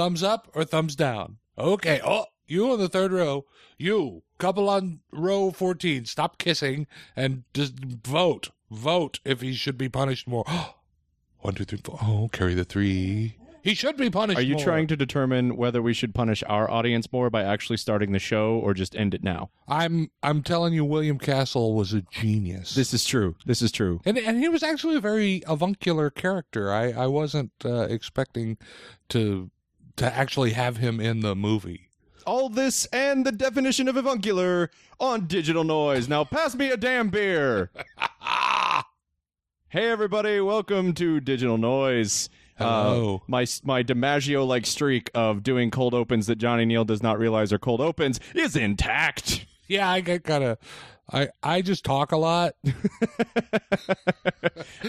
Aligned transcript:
thumbs 0.00 0.22
up 0.22 0.48
or 0.54 0.64
thumbs 0.64 0.96
down? 0.96 1.36
Okay. 1.58 2.00
Oh, 2.02 2.24
you 2.46 2.72
on 2.72 2.78
the 2.78 2.88
third 2.88 3.12
row. 3.12 3.44
You 3.76 4.22
couple 4.38 4.70
on 4.70 5.00
row 5.12 5.50
14. 5.50 6.06
Stop 6.06 6.38
kissing 6.38 6.86
and 7.14 7.44
just 7.52 7.78
vote. 7.78 8.48
Vote 8.70 9.20
if 9.26 9.42
he 9.42 9.52
should 9.52 9.76
be 9.76 9.90
punished 9.90 10.26
more. 10.26 10.44
One, 11.40 11.54
two, 11.54 11.64
three, 11.64 11.80
four. 11.84 11.98
Oh, 12.02 12.30
carry 12.32 12.54
the 12.54 12.64
three. 12.64 13.36
He 13.62 13.74
should 13.74 13.98
be 13.98 14.08
punished. 14.08 14.38
Are 14.38 14.42
you 14.42 14.54
more. 14.54 14.64
trying 14.64 14.86
to 14.86 14.96
determine 14.96 15.56
whether 15.56 15.82
we 15.82 15.92
should 15.92 16.14
punish 16.14 16.42
our 16.46 16.70
audience 16.70 17.12
more 17.12 17.28
by 17.28 17.42
actually 17.42 17.76
starting 17.76 18.12
the 18.12 18.18
show 18.18 18.54
or 18.54 18.72
just 18.72 18.96
end 18.96 19.12
it 19.12 19.22
now? 19.22 19.50
I'm 19.68 20.10
I'm 20.22 20.42
telling 20.42 20.72
you, 20.72 20.82
William 20.82 21.18
Castle 21.18 21.74
was 21.74 21.92
a 21.92 22.00
genius. 22.00 22.74
This 22.74 22.94
is 22.94 23.04
true. 23.04 23.36
This 23.44 23.60
is 23.60 23.70
true. 23.70 24.00
and 24.06 24.16
and 24.16 24.38
he 24.38 24.48
was 24.48 24.62
actually 24.62 24.96
a 24.96 25.00
very 25.00 25.42
avuncular 25.46 26.08
character. 26.08 26.72
I 26.72 26.92
I 26.92 27.06
wasn't 27.06 27.52
uh, 27.62 27.82
expecting 27.82 28.56
to 29.10 29.50
to 29.96 30.14
actually 30.14 30.52
have 30.52 30.78
him 30.78 31.00
in 31.00 31.20
the 31.20 31.34
movie. 31.34 31.88
All 32.26 32.48
this 32.48 32.86
and 32.86 33.24
the 33.24 33.32
definition 33.32 33.88
of 33.88 33.96
avuncular 33.96 34.70
on 34.98 35.26
digital 35.26 35.64
noise. 35.64 36.08
Now 36.08 36.24
pass 36.24 36.54
me 36.54 36.70
a 36.70 36.76
damn 36.76 37.08
beer. 37.08 37.70
hey 39.68 39.90
everybody, 39.90 40.40
welcome 40.40 40.92
to 40.94 41.20
Digital 41.20 41.58
Noise. 41.58 42.28
Hello. 42.56 43.16
Uh, 43.16 43.24
my 43.26 43.46
my 43.64 43.82
DiMaggio 43.82 44.46
like 44.46 44.66
streak 44.66 45.10
of 45.14 45.42
doing 45.42 45.70
cold 45.70 45.94
opens 45.94 46.26
that 46.26 46.36
Johnny 46.36 46.66
Neal 46.66 46.84
does 46.84 47.02
not 47.02 47.18
realize 47.18 47.52
are 47.52 47.58
cold 47.58 47.80
opens 47.80 48.20
is 48.34 48.54
intact. 48.54 49.46
Yeah, 49.66 49.88
I 49.88 50.00
got 50.00 50.24
kind 50.24 50.44
of. 50.44 50.58
I 51.12 51.28
I 51.42 51.62
just 51.62 51.84
talk 51.84 52.12
a 52.12 52.16
lot. 52.16 52.54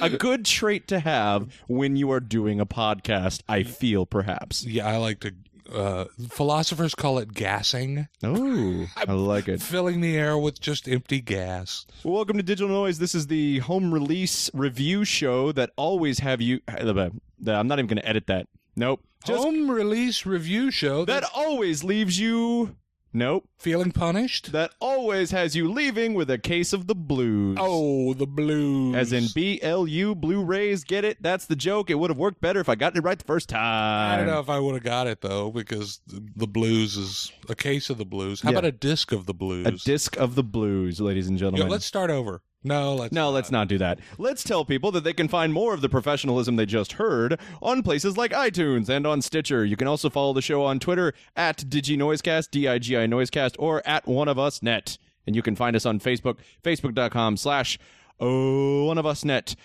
a 0.01 0.09
good 0.09 0.45
trait 0.45 0.87
to 0.89 0.99
have 0.99 1.53
when 1.67 1.95
you 1.95 2.11
are 2.11 2.19
doing 2.19 2.59
a 2.59 2.65
podcast, 2.65 3.41
I 3.47 3.63
feel 3.63 4.05
perhaps. 4.05 4.65
Yeah, 4.65 4.87
I 4.87 4.97
like 4.97 5.21
to. 5.21 5.33
Uh, 5.71 6.05
philosophers 6.29 6.93
call 6.93 7.17
it 7.17 7.33
gassing, 7.33 8.05
Oh, 8.25 8.87
I 8.97 9.09
like 9.13 9.47
it. 9.47 9.61
filling 9.61 10.01
the 10.01 10.17
air 10.17 10.37
with 10.37 10.59
just 10.59 10.89
empty 10.89 11.21
gas. 11.21 11.85
Well, 12.03 12.15
welcome 12.15 12.35
to 12.37 12.43
Digital 12.43 12.67
Noise. 12.67 12.99
This 12.99 13.15
is 13.15 13.27
the 13.27 13.59
home 13.59 13.93
release 13.93 14.49
review 14.53 15.05
show 15.05 15.53
that 15.53 15.69
always 15.77 16.19
have 16.19 16.41
you. 16.41 16.59
I'm 16.67 17.67
not 17.67 17.79
even 17.79 17.87
going 17.87 18.01
to 18.01 18.07
edit 18.07 18.27
that. 18.27 18.47
Nope. 18.75 19.01
Just 19.25 19.41
Home 19.43 19.71
release 19.71 20.25
review 20.25 20.71
show 20.71 21.05
that 21.05 21.23
always 21.33 21.85
leaves 21.85 22.19
you. 22.19 22.75
Nope. 23.13 23.47
feeling 23.59 23.91
punished. 23.91 24.51
That 24.53 24.71
always 24.79 25.31
has 25.31 25.55
you 25.55 25.71
leaving 25.71 26.13
with 26.13 26.29
a 26.31 26.37
case 26.37 26.73
of 26.73 26.87
the 26.87 26.95
blues. 26.95 27.57
Oh, 27.59 28.13
the 28.13 28.25
blues. 28.25 28.95
As 28.95 29.11
in 29.13 29.25
B 29.35 29.59
L 29.61 29.85
U 29.87 30.15
Blu-rays, 30.15 30.83
get 30.83 31.03
it? 31.05 31.21
That's 31.21 31.45
the 31.45 31.55
joke. 31.55 31.89
It 31.89 31.95
would 31.95 32.09
have 32.09 32.17
worked 32.17 32.41
better 32.41 32.59
if 32.59 32.69
I 32.69 32.75
got 32.75 32.95
it 32.95 33.01
right 33.01 33.19
the 33.19 33.25
first 33.25 33.49
time. 33.49 34.13
I 34.13 34.17
don't 34.17 34.27
know 34.27 34.39
if 34.39 34.49
I 34.49 34.59
would 34.59 34.73
have 34.75 34.83
got 34.83 35.07
it 35.07 35.21
though, 35.21 35.51
because 35.51 35.99
the 36.07 36.47
blues 36.47 36.95
is 36.97 37.31
a 37.49 37.55
case 37.55 37.89
of 37.89 37.97
the 37.97 38.05
blues. 38.05 38.41
How 38.41 38.49
Yeah. 38.51 38.57
about 38.59 38.67
a 38.67 38.71
disc 38.71 39.11
of 39.11 39.25
the 39.25 39.33
blues? 39.33 39.67
A 39.67 39.71
disc 39.71 40.17
of 40.17 40.35
the 40.35 40.43
blues, 40.43 40.99
ladies 41.01 41.27
and 41.27 41.37
Yeah, 41.37 41.47
gentlemen. 41.47 41.69
let's 41.69 41.85
start 41.85 42.09
over. 42.09 42.41
No, 42.63 42.93
let's 42.95 43.11
No, 43.13 43.31
let's 43.31 43.49
not 43.51 43.67
do 43.67 43.77
that. 43.79 43.99
Let's 44.17 44.43
tell 44.43 44.65
people 44.65 44.91
that 44.91 45.03
they 45.03 45.13
can 45.13 45.27
find 45.27 45.51
more 45.51 45.73
of 45.73 45.81
the 45.81 45.89
professionalism 45.89 46.55
they 46.57 46.65
just 46.67 46.93
heard 46.93 47.39
on 47.61 47.81
places 47.81 48.17
like 48.17 48.31
iTunes 48.31 48.87
and 48.89 49.07
on 49.07 49.21
Stitcher. 49.21 49.65
You 49.65 49.75
can 49.75 49.87
also 49.87 50.09
follow 50.09 50.33
the 50.33 50.41
show 50.43 50.63
on 50.63 50.79
Twitter 50.79 51.13
at 51.35 51.57
DigiNoisecast, 51.57 52.51
D-I-G-I 52.51 53.07
Noisecast, 53.07 53.55
or 53.57 53.81
at 53.87 54.07
One 54.07 54.27
of 54.27 54.37
Us 54.37 54.61
Net. 54.61 54.97
And 55.25 55.35
you 55.35 55.41
can 55.41 55.55
find 55.55 55.75
us 55.75 55.85
on 55.85 55.99
Facebook, 55.99 56.37
facebook.com 56.63 57.37
slash 57.37 57.79
oh, 58.19 58.85
One 58.85 58.97
of 58.97 59.05
Us 59.05 59.25
Net. 59.25 59.55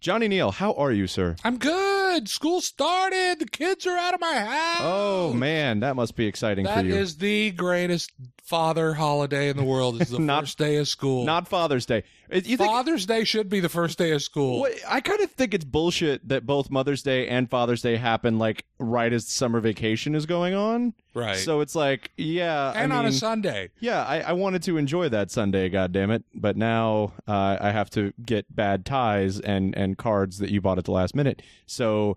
Johnny 0.00 0.28
Neal, 0.28 0.52
how 0.52 0.72
are 0.74 0.92
you, 0.92 1.06
sir? 1.08 1.34
I'm 1.42 1.58
good. 1.58 2.28
School 2.28 2.60
started. 2.60 3.40
The 3.40 3.46
kids 3.46 3.84
are 3.86 3.96
out 3.96 4.14
of 4.14 4.20
my 4.20 4.32
house. 4.38 4.78
Oh, 4.80 5.32
man, 5.34 5.80
that 5.80 5.96
must 5.96 6.14
be 6.14 6.26
exciting 6.26 6.64
That 6.66 6.80
for 6.82 6.86
you. 6.86 6.94
is 6.94 7.16
the 7.16 7.50
greatest 7.50 8.12
father 8.44 8.94
holiday 8.94 9.48
in 9.48 9.56
the 9.56 9.64
world. 9.64 10.00
It's 10.00 10.10
the 10.12 10.18
Not- 10.20 10.44
first 10.44 10.56
day 10.58 10.76
of 10.76 10.86
school. 10.86 11.24
Not 11.24 11.48
Father's 11.48 11.84
Day. 11.84 12.04
You 12.30 12.56
think 12.56 12.70
Father's 12.70 13.06
Day 13.06 13.24
should 13.24 13.48
be 13.48 13.60
the 13.60 13.68
first 13.68 13.98
day 13.98 14.12
of 14.12 14.22
school. 14.22 14.60
Well, 14.60 14.72
I 14.86 15.00
kind 15.00 15.20
of 15.20 15.30
think 15.30 15.54
it's 15.54 15.64
bullshit 15.64 16.28
that 16.28 16.44
both 16.46 16.70
Mother's 16.70 17.02
Day 17.02 17.26
and 17.28 17.48
Father's 17.48 17.82
Day 17.82 17.96
happen 17.96 18.38
like 18.38 18.64
right 18.78 19.12
as 19.12 19.26
summer 19.26 19.60
vacation 19.60 20.14
is 20.14 20.26
going 20.26 20.54
on. 20.54 20.94
Right. 21.14 21.36
So 21.36 21.60
it's 21.60 21.74
like, 21.74 22.10
yeah, 22.16 22.72
and 22.76 22.92
I 22.92 22.98
on 22.98 23.04
mean, 23.04 23.12
a 23.12 23.16
Sunday. 23.16 23.70
yeah, 23.80 24.04
I, 24.04 24.20
I 24.20 24.32
wanted 24.32 24.62
to 24.64 24.76
enjoy 24.76 25.08
that 25.08 25.30
Sunday, 25.30 25.68
God 25.68 25.92
damn 25.92 26.10
it, 26.10 26.24
but 26.34 26.56
now 26.56 27.12
uh, 27.26 27.56
I 27.60 27.70
have 27.70 27.90
to 27.90 28.12
get 28.24 28.54
bad 28.54 28.84
ties 28.84 29.40
and 29.40 29.76
and 29.76 29.96
cards 29.98 30.38
that 30.38 30.50
you 30.50 30.60
bought 30.60 30.78
at 30.78 30.84
the 30.84 30.92
last 30.92 31.14
minute. 31.16 31.42
So, 31.66 32.16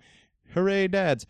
hooray, 0.53 0.87
dads! 0.87 1.25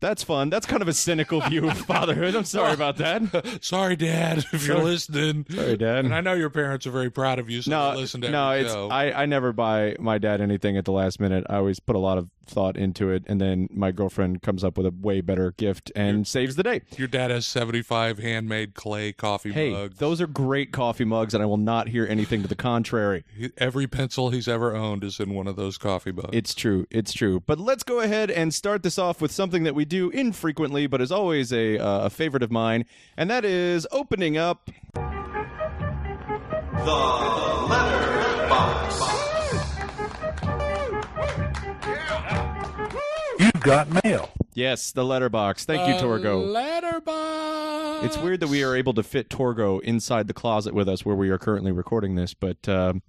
That's 0.00 0.22
fun. 0.22 0.50
That's 0.50 0.66
kind 0.66 0.82
of 0.82 0.88
a 0.88 0.92
cynical 0.92 1.40
view 1.40 1.68
of 1.70 1.78
fatherhood. 1.86 2.34
I'm 2.34 2.44
sorry 2.44 2.74
about 2.74 2.98
that. 2.98 3.58
Sorry, 3.62 3.96
Dad, 3.96 4.44
if 4.52 4.66
you're 4.66 4.82
listening. 4.82 5.46
Sorry, 5.48 5.76
Dad. 5.76 6.04
And 6.04 6.14
I 6.14 6.20
know 6.20 6.34
your 6.34 6.50
parents 6.50 6.86
are 6.86 6.90
very 6.90 7.10
proud 7.10 7.38
of 7.38 7.48
you, 7.48 7.62
so 7.62 7.70
no, 7.70 7.98
listen 7.98 8.20
to 8.20 8.30
no, 8.30 8.50
it's 8.50 8.72
show. 8.72 8.88
I, 8.90 9.22
I 9.22 9.26
never 9.26 9.52
buy 9.52 9.96
my 9.98 10.18
dad 10.18 10.40
anything 10.40 10.76
at 10.76 10.84
the 10.84 10.92
last 10.92 11.18
minute. 11.18 11.44
I 11.48 11.56
always 11.56 11.80
put 11.80 11.96
a 11.96 11.98
lot 11.98 12.18
of 12.18 12.28
thought 12.46 12.76
into 12.76 13.10
it, 13.10 13.24
and 13.26 13.40
then 13.40 13.68
my 13.72 13.90
girlfriend 13.90 14.42
comes 14.42 14.62
up 14.62 14.76
with 14.76 14.86
a 14.86 14.90
way 15.00 15.20
better 15.20 15.52
gift 15.52 15.90
and 15.96 16.26
saves 16.28 16.54
the 16.56 16.62
day. 16.62 16.82
Your 16.96 17.08
dad 17.08 17.30
has 17.30 17.46
75 17.46 18.18
handmade 18.18 18.74
clay 18.74 19.12
coffee 19.12 19.50
Hey, 19.52 19.72
mugs. 19.72 19.98
those 19.98 20.20
are 20.20 20.26
great 20.28 20.72
coffee 20.72 21.04
mugs, 21.04 21.34
and 21.34 21.42
I 21.42 21.46
will 21.46 21.56
not 21.56 21.88
hear 21.88 22.06
anything 22.06 22.42
to 22.42 22.48
the 22.48 22.54
contrary. 22.54 23.24
Every 23.58 23.86
pencil 23.86 24.30
he's 24.30 24.46
ever 24.46 24.76
owned 24.76 25.02
is 25.02 25.18
in 25.18 25.34
one 25.34 25.46
of 25.48 25.56
those 25.56 25.78
coffee 25.78 26.12
mugs. 26.12 26.28
It's 26.32 26.54
true. 26.54 26.86
It's 26.90 27.12
true. 27.12 27.40
But 27.40 27.58
let's 27.58 27.82
go 27.82 28.00
ahead 28.00 28.30
and 28.30 28.52
start 28.54 28.82
this 28.82 28.98
off 28.98 29.20
with 29.20 29.32
something 29.32 29.64
that 29.64 29.74
we 29.74 29.85
do 29.86 30.10
infrequently, 30.10 30.86
but 30.86 31.00
is 31.00 31.10
always 31.10 31.52
a, 31.52 31.78
uh, 31.78 32.06
a 32.06 32.10
favorite 32.10 32.42
of 32.42 32.50
mine, 32.50 32.84
and 33.16 33.30
that 33.30 33.44
is 33.44 33.86
opening 33.90 34.36
up. 34.36 34.70
The 34.94 35.02
letterbox. 37.70 39.00
You've 43.38 43.62
got 43.62 44.04
mail. 44.04 44.30
Yes, 44.54 44.92
the 44.92 45.04
letterbox. 45.04 45.64
Thank 45.64 45.88
you, 45.88 45.94
Torgo. 45.94 46.50
Letterbox. 46.50 48.06
It's 48.06 48.16
weird 48.18 48.40
that 48.40 48.48
we 48.48 48.62
are 48.62 48.74
able 48.76 48.94
to 48.94 49.02
fit 49.02 49.28
Torgo 49.28 49.80
inside 49.82 50.28
the 50.28 50.34
closet 50.34 50.74
with 50.74 50.88
us 50.88 51.04
where 51.04 51.16
we 51.16 51.30
are 51.30 51.38
currently 51.38 51.72
recording 51.72 52.14
this, 52.14 52.34
but 52.34 52.68
um 52.68 53.02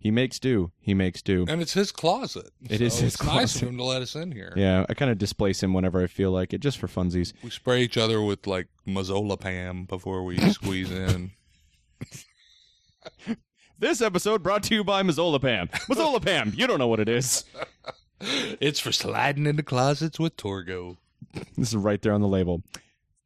he 0.00 0.10
makes 0.10 0.38
do. 0.38 0.72
He 0.80 0.94
makes 0.94 1.20
do. 1.22 1.44
And 1.46 1.60
it's 1.62 1.74
his 1.74 1.92
closet. 1.92 2.50
It 2.68 2.78
so 2.78 2.84
is 2.84 2.98
his 2.98 3.14
it's 3.14 3.22
nice 3.22 3.32
closet. 3.32 3.62
of 3.62 3.68
him 3.68 3.76
to 3.76 3.84
let 3.84 4.00
us 4.02 4.14
in 4.16 4.32
here. 4.32 4.52
Yeah, 4.56 4.86
I 4.88 4.94
kind 4.94 5.10
of 5.10 5.18
displace 5.18 5.62
him 5.62 5.74
whenever 5.74 6.02
I 6.02 6.06
feel 6.06 6.30
like 6.32 6.52
it, 6.54 6.60
just 6.60 6.78
for 6.78 6.88
funsies. 6.88 7.32
We 7.44 7.50
spray 7.50 7.82
each 7.82 7.96
other 7.98 8.20
with 8.22 8.46
like 8.46 8.68
Mazzolapam 8.88 9.86
before 9.86 10.24
we 10.24 10.38
squeeze 10.50 10.90
in. 10.90 11.32
This 13.78 14.00
episode 14.02 14.42
brought 14.42 14.62
to 14.64 14.74
you 14.74 14.84
by 14.84 15.02
Mazzolapam. 15.02 15.70
Mazzolapam, 15.70 16.56
you 16.56 16.66
don't 16.66 16.78
know 16.78 16.88
what 16.88 17.00
it 17.00 17.08
is. 17.08 17.44
It's 18.22 18.78
for 18.78 18.92
sliding 18.92 19.46
into 19.46 19.62
closets 19.62 20.18
with 20.20 20.36
Torgo. 20.36 20.98
This 21.56 21.68
is 21.68 21.76
right 21.76 22.02
there 22.02 22.12
on 22.12 22.20
the 22.20 22.28
label. 22.28 22.62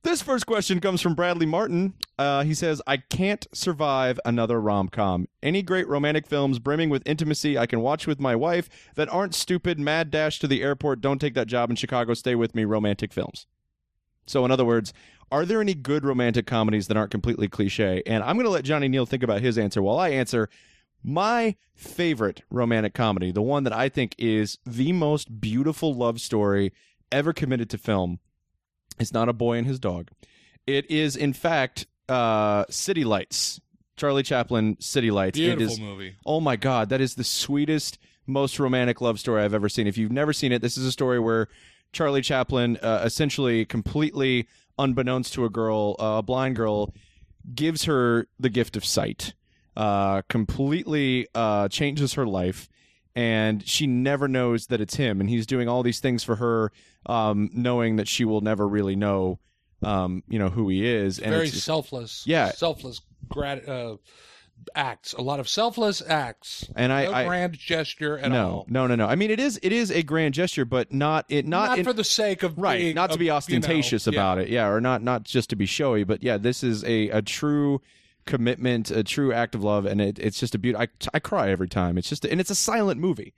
This 0.04 0.20
first 0.20 0.44
question 0.44 0.80
comes 0.80 1.00
from 1.00 1.14
Bradley 1.14 1.46
Martin. 1.46 1.94
Uh, 2.18 2.44
he 2.44 2.52
says, 2.52 2.82
I 2.86 2.98
can't 2.98 3.46
survive 3.54 4.20
another 4.26 4.60
rom 4.60 4.88
com. 4.88 5.28
Any 5.42 5.62
great 5.62 5.88
romantic 5.88 6.26
films 6.26 6.58
brimming 6.58 6.90
with 6.90 7.02
intimacy 7.06 7.56
I 7.56 7.64
can 7.64 7.80
watch 7.80 8.06
with 8.06 8.20
my 8.20 8.36
wife 8.36 8.68
that 8.96 9.08
aren't 9.08 9.34
stupid, 9.34 9.80
mad 9.80 10.10
dash 10.10 10.38
to 10.40 10.46
the 10.46 10.62
airport, 10.62 11.00
don't 11.00 11.20
take 11.20 11.32
that 11.34 11.46
job 11.46 11.70
in 11.70 11.76
Chicago, 11.76 12.12
stay 12.12 12.34
with 12.34 12.54
me 12.54 12.66
romantic 12.66 13.14
films. 13.14 13.46
So, 14.26 14.44
in 14.44 14.50
other 14.50 14.64
words, 14.66 14.92
are 15.32 15.46
there 15.46 15.62
any 15.62 15.72
good 15.72 16.04
romantic 16.04 16.46
comedies 16.46 16.86
that 16.88 16.98
aren't 16.98 17.10
completely 17.10 17.48
cliche? 17.48 18.02
And 18.04 18.22
I'm 18.22 18.36
going 18.36 18.44
to 18.44 18.50
let 18.50 18.64
Johnny 18.64 18.88
Neal 18.88 19.06
think 19.06 19.22
about 19.22 19.40
his 19.40 19.56
answer 19.56 19.82
while 19.82 19.98
I 19.98 20.10
answer 20.10 20.50
my 21.02 21.56
favorite 21.74 22.42
romantic 22.50 22.92
comedy, 22.92 23.32
the 23.32 23.40
one 23.40 23.64
that 23.64 23.72
I 23.72 23.88
think 23.88 24.14
is 24.18 24.58
the 24.66 24.92
most 24.92 25.40
beautiful 25.40 25.94
love 25.94 26.20
story 26.20 26.74
ever 27.10 27.32
committed 27.32 27.70
to 27.70 27.78
film. 27.78 28.20
It's 28.98 29.12
not 29.12 29.28
a 29.28 29.32
boy 29.32 29.58
and 29.58 29.66
his 29.66 29.78
dog. 29.78 30.10
It 30.66 30.90
is, 30.90 31.16
in 31.16 31.32
fact, 31.32 31.86
uh, 32.08 32.64
City 32.70 33.04
Lights. 33.04 33.60
Charlie 33.96 34.22
Chaplin, 34.22 34.76
City 34.80 35.10
Lights. 35.10 35.38
Beautiful 35.38 35.66
it 35.66 35.72
is, 35.72 35.80
movie. 35.80 36.16
Oh 36.26 36.40
my 36.40 36.56
God, 36.56 36.88
that 36.88 37.00
is 37.00 37.14
the 37.14 37.24
sweetest, 37.24 37.98
most 38.26 38.58
romantic 38.58 39.00
love 39.00 39.20
story 39.20 39.42
I've 39.42 39.54
ever 39.54 39.68
seen. 39.68 39.86
If 39.86 39.96
you've 39.96 40.12
never 40.12 40.32
seen 40.32 40.52
it, 40.52 40.62
this 40.62 40.76
is 40.76 40.84
a 40.84 40.92
story 40.92 41.20
where 41.20 41.48
Charlie 41.92 42.22
Chaplin, 42.22 42.76
uh, 42.78 43.02
essentially 43.04 43.64
completely 43.64 44.48
unbeknownst 44.78 45.32
to 45.34 45.44
a 45.44 45.50
girl, 45.50 45.94
uh, 46.00 46.16
a 46.18 46.22
blind 46.22 46.56
girl, 46.56 46.92
gives 47.54 47.84
her 47.84 48.26
the 48.40 48.50
gift 48.50 48.76
of 48.76 48.84
sight, 48.84 49.34
uh, 49.76 50.22
completely 50.28 51.28
uh, 51.34 51.68
changes 51.68 52.14
her 52.14 52.26
life, 52.26 52.68
and 53.14 53.66
she 53.66 53.86
never 53.86 54.28
knows 54.28 54.66
that 54.66 54.80
it's 54.80 54.96
him. 54.96 55.20
And 55.20 55.28
he's 55.28 55.46
doing 55.46 55.68
all 55.68 55.82
these 55.82 56.00
things 56.00 56.24
for 56.24 56.36
her, 56.36 56.72
um, 57.06 57.50
knowing 57.52 57.96
that 57.96 58.08
she 58.08 58.24
will 58.24 58.40
never 58.40 58.66
really 58.66 58.96
know, 58.96 59.38
um, 59.82 60.22
you 60.28 60.38
know, 60.38 60.48
who 60.48 60.68
he 60.68 60.86
is. 60.86 61.18
And 61.18 61.30
Very 61.30 61.48
selfless. 61.48 62.26
Yeah. 62.26 62.50
Selfless 62.50 63.00
grat- 63.28 63.68
uh, 63.68 63.96
acts, 64.74 65.12
a 65.12 65.22
lot 65.22 65.40
of 65.40 65.48
selfless 65.48 66.02
acts. 66.06 66.68
And 66.74 66.92
I, 66.92 67.04
no 67.04 67.12
I 67.12 67.24
grand 67.26 67.58
gesture 67.58 68.18
at 68.18 68.30
no, 68.30 68.50
all. 68.50 68.66
no, 68.68 68.86
no, 68.86 68.94
no. 68.94 69.06
I 69.06 69.14
mean, 69.14 69.30
it 69.30 69.40
is 69.40 69.58
it 69.62 69.72
is 69.72 69.90
a 69.90 70.02
grand 70.02 70.34
gesture, 70.34 70.64
but 70.64 70.92
not 70.92 71.26
it 71.28 71.46
not, 71.46 71.70
Not, 71.70 71.78
in, 71.80 71.84
for 71.84 71.92
the 71.92 72.04
sake 72.04 72.42
of 72.42 72.56
right, 72.58 72.78
being 72.78 72.94
not 72.94 73.10
to 73.12 73.18
be 73.18 73.26
you 73.26 73.30
know, 73.30 73.36
ostentatious 73.36 74.06
yeah. 74.06 74.12
about 74.12 74.38
it, 74.38 74.48
yeah, 74.48 74.68
or 74.68 74.80
not 74.80 75.02
not 75.02 75.24
just 75.24 75.50
to 75.50 75.56
be 75.56 75.66
showy, 75.66 76.04
but 76.04 76.22
yeah, 76.22 76.38
this 76.38 76.62
is 76.62 76.84
a 76.84 77.10
a 77.10 77.22
true 77.22 77.80
commitment, 78.26 78.90
a 78.90 79.04
true 79.04 79.32
act 79.32 79.54
of 79.54 79.62
love, 79.62 79.86
and 79.86 80.00
it, 80.00 80.18
it's 80.18 80.38
just 80.38 80.54
a 80.54 80.58
beauty. 80.58 80.78
I 80.78 80.88
I 81.12 81.18
cry 81.18 81.50
every 81.50 81.68
time. 81.68 81.98
It's 81.98 82.08
just 82.08 82.24
and 82.24 82.40
it's 82.40 82.50
a 82.50 82.54
silent 82.54 83.00
movie. 83.00 83.34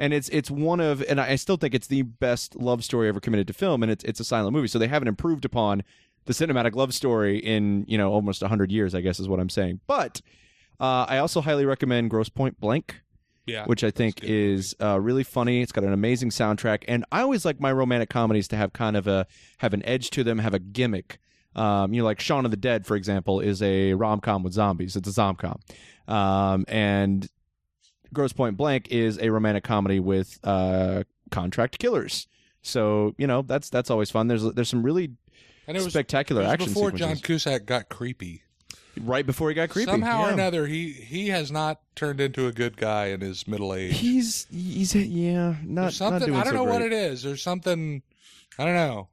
And 0.00 0.14
it's 0.14 0.28
it's 0.28 0.48
one 0.50 0.78
of 0.78 1.02
and 1.08 1.20
I 1.20 1.34
still 1.34 1.56
think 1.56 1.74
it's 1.74 1.88
the 1.88 2.02
best 2.02 2.54
love 2.54 2.84
story 2.84 3.08
ever 3.08 3.18
committed 3.18 3.48
to 3.48 3.52
film, 3.52 3.82
and 3.82 3.90
it's 3.90 4.04
it's 4.04 4.20
a 4.20 4.24
silent 4.24 4.52
movie. 4.52 4.68
So 4.68 4.78
they 4.78 4.86
haven't 4.86 5.08
improved 5.08 5.44
upon 5.44 5.82
the 6.26 6.32
cinematic 6.32 6.76
love 6.76 6.94
story 6.94 7.38
in 7.38 7.84
you 7.88 7.98
know 7.98 8.12
almost 8.12 8.42
hundred 8.42 8.70
years, 8.70 8.94
I 8.94 9.00
guess 9.00 9.18
is 9.18 9.28
what 9.28 9.40
I'm 9.40 9.48
saying. 9.48 9.80
But 9.88 10.20
uh, 10.78 11.06
I 11.08 11.18
also 11.18 11.40
highly 11.40 11.66
recommend 11.66 12.10
Grosse 12.10 12.28
Pointe 12.28 12.60
Blank 12.60 13.02
Yeah, 13.46 13.64
which 13.64 13.82
I 13.82 13.90
think 13.90 14.22
is 14.22 14.76
uh, 14.80 15.00
really 15.00 15.24
funny. 15.24 15.62
It's 15.62 15.72
got 15.72 15.82
an 15.82 15.92
amazing 15.92 16.30
soundtrack, 16.30 16.84
and 16.86 17.04
I 17.10 17.22
always 17.22 17.44
like 17.44 17.58
my 17.60 17.72
romantic 17.72 18.08
comedies 18.08 18.46
to 18.48 18.56
have 18.56 18.72
kind 18.72 18.96
of 18.96 19.08
a 19.08 19.26
have 19.58 19.74
an 19.74 19.84
edge 19.84 20.10
to 20.10 20.22
them, 20.22 20.38
have 20.38 20.54
a 20.54 20.60
gimmick. 20.60 21.18
Um, 21.56 21.92
you 21.92 22.00
know, 22.00 22.04
like 22.04 22.20
Shaun 22.20 22.44
of 22.44 22.50
the 22.50 22.56
Dead, 22.56 22.86
for 22.86 22.96
example, 22.96 23.40
is 23.40 23.62
a 23.62 23.94
rom 23.94 24.20
com 24.20 24.42
with 24.42 24.52
zombies. 24.52 24.96
It's 24.96 25.08
a 25.08 25.12
zomcom, 25.12 25.60
um, 26.06 26.64
and 26.68 27.28
Grosse 28.12 28.32
Pointe 28.32 28.56
Blank 28.56 28.88
is 28.90 29.18
a 29.18 29.30
romantic 29.30 29.64
comedy 29.64 30.00
with 30.00 30.38
uh, 30.44 31.04
contract 31.30 31.78
killers. 31.78 32.26
So 32.62 33.14
you 33.18 33.26
know 33.26 33.42
that's 33.42 33.70
that's 33.70 33.90
always 33.90 34.10
fun. 34.10 34.28
There's 34.28 34.42
there's 34.52 34.68
some 34.68 34.82
really 34.82 35.12
and 35.66 35.76
it 35.76 35.82
was, 35.82 35.92
spectacular 35.92 36.42
it 36.42 36.44
was 36.44 36.52
action 36.54 36.68
before 36.68 36.90
sequences 36.90 37.20
John 37.20 37.24
Cusack 37.24 37.66
got 37.66 37.88
creepy. 37.88 38.42
right 39.00 39.24
before 39.24 39.48
he 39.48 39.54
got 39.54 39.70
creepy. 39.70 39.90
Somehow 39.90 40.26
or 40.26 40.30
another, 40.30 40.66
he 40.66 40.90
he 40.92 41.28
has 41.28 41.50
not 41.50 41.80
turned 41.94 42.20
into 42.20 42.46
a 42.46 42.52
good 42.52 42.76
guy 42.76 43.06
in 43.06 43.20
his 43.20 43.46
middle 43.46 43.74
age. 43.74 43.98
He's 43.98 44.46
he's 44.50 44.94
yeah 44.94 45.56
not 45.64 45.82
There's 45.82 45.96
something 45.96 46.32
not 46.32 46.40
I 46.40 46.44
don't 46.44 46.52
so 46.52 46.64
know 46.64 46.70
what 46.70 46.82
it 46.82 46.92
is. 46.92 47.22
There's 47.22 47.42
something 47.42 48.02
I 48.58 48.64
don't 48.64 48.74
know. 48.74 49.08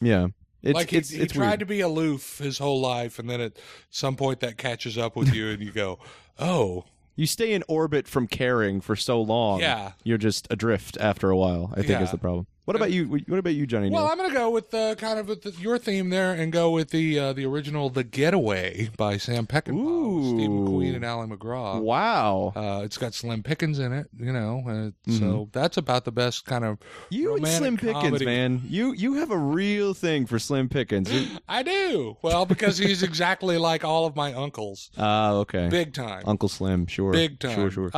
Yeah, 0.00 0.28
it's 0.62 0.74
like 0.74 0.90
he, 0.90 0.96
it's 0.96 1.10
he 1.10 1.20
it's 1.20 1.32
tried 1.32 1.48
weird. 1.48 1.60
to 1.60 1.66
be 1.66 1.80
aloof 1.80 2.38
his 2.38 2.58
whole 2.58 2.80
life, 2.80 3.18
and 3.18 3.28
then 3.30 3.40
at 3.40 3.52
some 3.90 4.16
point 4.16 4.40
that 4.40 4.56
catches 4.58 4.98
up 4.98 5.16
with 5.16 5.32
you, 5.34 5.48
and 5.50 5.62
you 5.62 5.70
go, 5.72 5.98
"Oh, 6.38 6.84
you 7.16 7.26
stay 7.26 7.52
in 7.52 7.64
orbit 7.68 8.06
from 8.08 8.26
caring 8.26 8.80
for 8.80 8.94
so 8.96 9.20
long. 9.20 9.60
Yeah. 9.60 9.92
you're 10.04 10.18
just 10.18 10.46
adrift 10.50 10.96
after 11.00 11.30
a 11.30 11.36
while. 11.36 11.70
I 11.72 11.76
think 11.76 11.88
Yeah. 11.88 12.02
is 12.02 12.10
the 12.12 12.18
problem. 12.18 12.46
What 12.68 12.76
about 12.76 12.90
you? 12.92 13.06
What 13.06 13.38
about 13.38 13.54
you, 13.54 13.66
Johnny? 13.66 13.88
Well, 13.88 14.02
Neal? 14.04 14.12
I'm 14.12 14.18
going 14.18 14.28
to 14.28 14.36
go 14.36 14.50
with 14.50 14.74
uh, 14.74 14.94
kind 14.96 15.18
of 15.18 15.26
with 15.26 15.40
the, 15.40 15.52
your 15.52 15.78
theme 15.78 16.10
there, 16.10 16.34
and 16.34 16.52
go 16.52 16.70
with 16.70 16.90
the 16.90 17.18
uh, 17.18 17.32
the 17.32 17.46
original 17.46 17.88
"The 17.88 18.04
Getaway" 18.04 18.90
by 18.94 19.16
Sam 19.16 19.46
Peckinpah, 19.46 20.16
with 20.16 20.26
Steve 20.26 20.50
McQueen 20.50 20.94
and 20.96 21.02
Alan 21.02 21.30
MacGraw. 21.30 21.80
wow, 21.80 22.52
Uh, 22.54 22.82
it's 22.84 22.98
got 22.98 23.14
Slim 23.14 23.42
Pickens 23.42 23.78
in 23.78 23.94
it, 23.94 24.08
you 24.18 24.32
know, 24.34 24.62
uh, 24.66 24.68
Mm-hmm. 25.08 25.18
so 25.18 25.48
that's 25.52 25.78
about 25.78 26.04
the 26.04 26.12
best 26.12 26.44
kind 26.44 26.62
of. 26.62 26.76
you 27.08 27.36
and 27.36 27.48
Slim 27.48 27.78
Pickens, 27.78 28.02
comedy. 28.02 28.26
man. 28.26 28.60
You 28.68 28.92
you 28.92 29.14
have 29.14 29.30
a 29.30 29.38
real 29.38 29.94
thing 29.94 30.26
for 30.26 30.38
Slim 30.38 30.68
Pickens. 30.68 31.10
You- 31.10 31.38
I 31.48 31.62
do 31.62 32.18
well 32.20 32.44
because 32.44 32.76
he's 32.76 33.02
exactly 33.02 33.56
like 33.56 33.82
all 33.82 34.04
of 34.04 34.14
my 34.14 34.34
uncles, 34.34 34.90
Ah, 34.98 35.32
okay. 35.36 35.68
big 35.70 35.94
time. 35.94 36.22
Uncle 36.26 36.50
Slim, 36.50 36.86
sure, 36.86 37.12
big 37.12 37.38
time. 37.40 37.54
sure, 37.54 37.70
sure. 37.70 37.90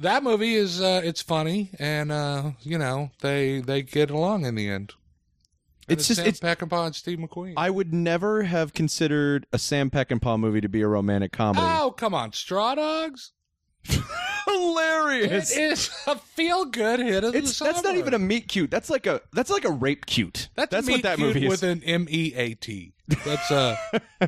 That 0.00 0.22
movie 0.22 0.54
is 0.54 0.80
uh, 0.80 1.02
it's 1.04 1.20
funny, 1.22 1.70
and 1.78 2.10
uh, 2.10 2.52
you 2.62 2.78
know 2.78 3.10
they 3.20 3.60
they 3.60 3.82
get 3.82 4.10
along 4.10 4.46
in 4.46 4.54
the 4.54 4.68
end. 4.68 4.94
And 5.88 5.98
It's 5.98 6.08
just- 6.08 6.20
Sam 6.20 6.28
it's- 6.28 6.40
Peckinpah 6.40 6.86
and 6.86 6.94
Steve 6.96 7.18
McQueen. 7.18 7.54
I 7.56 7.68
would 7.68 7.92
never 7.92 8.44
have 8.44 8.72
considered 8.72 9.46
a 9.52 9.58
Sam 9.58 9.90
Peckinpah 9.90 10.38
movie 10.40 10.60
to 10.62 10.68
be 10.68 10.80
a 10.82 10.88
romantic 10.88 11.32
comedy. 11.32 11.66
oh 11.68 11.90
come 11.90 12.14
on, 12.14 12.32
Straw 12.32 12.74
Dogs! 12.76 13.32
Hilarious. 14.46 15.56
It 15.56 15.62
is 15.72 15.90
a 16.06 16.16
feel 16.16 16.64
good 16.64 17.00
hit 17.00 17.24
of 17.24 17.34
It's 17.34 17.58
the 17.58 17.64
that's 17.66 17.82
not 17.82 17.96
even 17.96 18.14
a 18.14 18.18
meat 18.18 18.48
cute. 18.48 18.70
That's 18.70 18.90
like 18.90 19.06
a 19.06 19.20
that's 19.32 19.50
like 19.50 19.64
a 19.64 19.70
rape 19.70 20.06
cute. 20.06 20.48
That's, 20.54 20.70
that's 20.70 20.86
meat 20.86 20.94
what 20.94 21.02
that 21.02 21.16
cute 21.18 21.34
movie 21.34 21.46
is. 21.46 21.50
with 21.50 21.62
an 21.62 21.82
M 21.84 22.06
E 22.10 22.32
A 22.34 22.54
T. 22.54 22.92
That's 23.24 23.50
uh, 23.50 23.76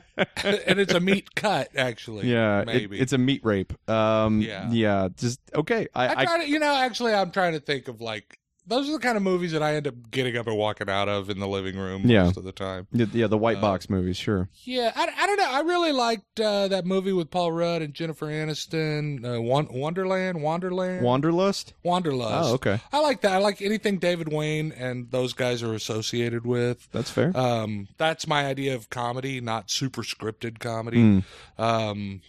and 0.45 0.81
it's 0.81 0.93
a 0.95 1.01
meat 1.01 1.35
cut 1.35 1.71
actually. 1.77 2.29
Yeah, 2.31 2.61
it- 2.61 2.67
maybe 2.67 2.99
it's 3.01 3.13
a 3.13 3.19
meat 3.19 3.45
rape. 3.45 3.73
Um, 3.89 4.41
Yeah. 4.41 4.71
yeah, 4.71 5.09
just 5.17 5.41
okay. 5.55 5.89
I, 5.95 6.09
I 6.09 6.15
I, 6.23 6.39
to, 6.39 6.49
you 6.49 6.59
know, 6.59 6.75
actually, 6.75 7.15
I'm 7.15 7.31
trying 7.31 7.53
to 7.53 7.61
think 7.61 7.89
of 7.89 8.01
like 8.01 8.39
those 8.67 8.89
are 8.89 8.93
the 8.93 8.99
kind 8.99 9.17
of 9.17 9.23
movies 9.23 9.53
that 9.53 9.63
I 9.63 9.75
end 9.75 9.87
up 9.89 9.95
getting 10.11 10.37
up 10.37 10.47
and 10.47 10.57
walking 10.57 10.89
out 10.89 11.09
of 11.09 11.29
in 11.31 11.41
the 11.41 11.49
living 11.49 11.77
room 11.77 12.03
Yeah. 12.05 12.25
most 12.25 12.37
of 12.37 12.45
the 12.45 12.53
time. 12.53 12.87
yeah, 12.93 13.07
the 13.27 13.35
Uh, 13.35 13.37
white 13.37 13.61
box 13.61 13.91
movies, 13.91 14.17
sure. 14.17 14.49
Yeah, 14.65 14.93
I, 14.95 15.09
I 15.19 15.27
don't 15.27 15.37
know. 15.37 15.51
I 15.51 15.61
really 15.61 15.91
liked 15.93 16.39
uh, 16.41 16.69
that 16.69 16.87
movie 16.87 17.13
with 17.13 17.31
Paul 17.31 17.51
Rudd 17.53 17.83
and 17.83 17.93
Jennifer 17.93 18.27
Aniston, 18.27 19.25
uh, 19.25 19.41
Wonderland, 19.43 20.43
Wonderland, 20.43 21.03
Wanderlust. 21.03 21.75
Wanderlust. 21.83 22.51
Oh, 22.51 22.55
okay, 22.55 22.81
I 22.93 23.01
like 23.01 23.23
that. 23.23 23.33
I 23.33 23.39
like 23.39 23.61
anything 23.63 23.99
David 23.99 24.33
Wain 24.33 24.73
and 24.73 25.11
those 25.11 25.33
guys 25.33 25.63
are 25.63 25.75
associated 25.75 26.47
with. 26.47 26.89
that's 26.93 27.11
fair. 27.11 27.37
Um, 27.37 27.89
that's 27.99 28.27
my 28.27 28.47
idea 28.47 28.75
of 28.75 28.91
comedy, 28.91 29.41
not 29.41 29.71
super 29.71 30.03
scripted 30.03 30.59
comedy. 30.61 30.99
Mm. 30.99 31.25
Um, 31.59 32.21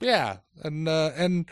yeah, 0.00 0.38
and 0.62 0.88
uh, 0.88 1.12
and 1.16 1.46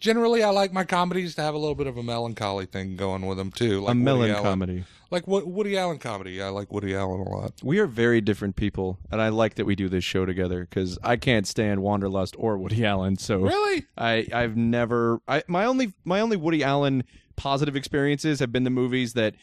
generally, 0.00 0.42
I 0.42 0.50
like 0.50 0.72
my 0.72 0.84
comedies 0.84 1.34
to 1.36 1.42
have 1.42 1.54
a 1.54 1.58
little 1.58 1.74
bit 1.74 1.86
of 1.86 1.96
a 1.96 2.02
melancholy 2.02 2.66
thing 2.66 2.96
going 2.96 3.26
with 3.26 3.38
them 3.38 3.50
too. 3.50 3.80
Like 3.80 3.96
a 3.96 4.10
Allen. 4.10 4.42
comedy. 4.42 4.84
like 5.10 5.26
what 5.26 5.46
Woody 5.46 5.76
Allen 5.76 5.98
comedy. 5.98 6.40
I 6.42 6.48
like 6.48 6.72
Woody 6.72 6.94
Allen 6.94 7.20
a 7.20 7.28
lot. 7.28 7.52
We 7.62 7.78
are 7.78 7.86
very 7.86 8.20
different 8.20 8.56
people, 8.56 8.98
and 9.10 9.20
I 9.20 9.28
like 9.28 9.54
that 9.54 9.64
we 9.64 9.74
do 9.74 9.88
this 9.88 10.04
show 10.04 10.26
together 10.26 10.66
because 10.68 10.98
I 11.02 11.16
can't 11.16 11.46
stand 11.46 11.82
Wanderlust 11.82 12.34
or 12.38 12.58
Woody 12.58 12.84
Allen. 12.84 13.16
So 13.16 13.38
Really? 13.38 13.84
I 13.96 14.26
I've 14.32 14.56
never 14.56 15.20
I 15.26 15.42
my 15.46 15.64
only 15.64 15.92
my 16.04 16.20
only 16.20 16.36
Woody 16.36 16.62
Allen 16.62 17.04
positive 17.36 17.76
experiences 17.76 18.40
have 18.40 18.50
been 18.52 18.64
the 18.64 18.70
movies 18.70 19.12
that 19.12 19.34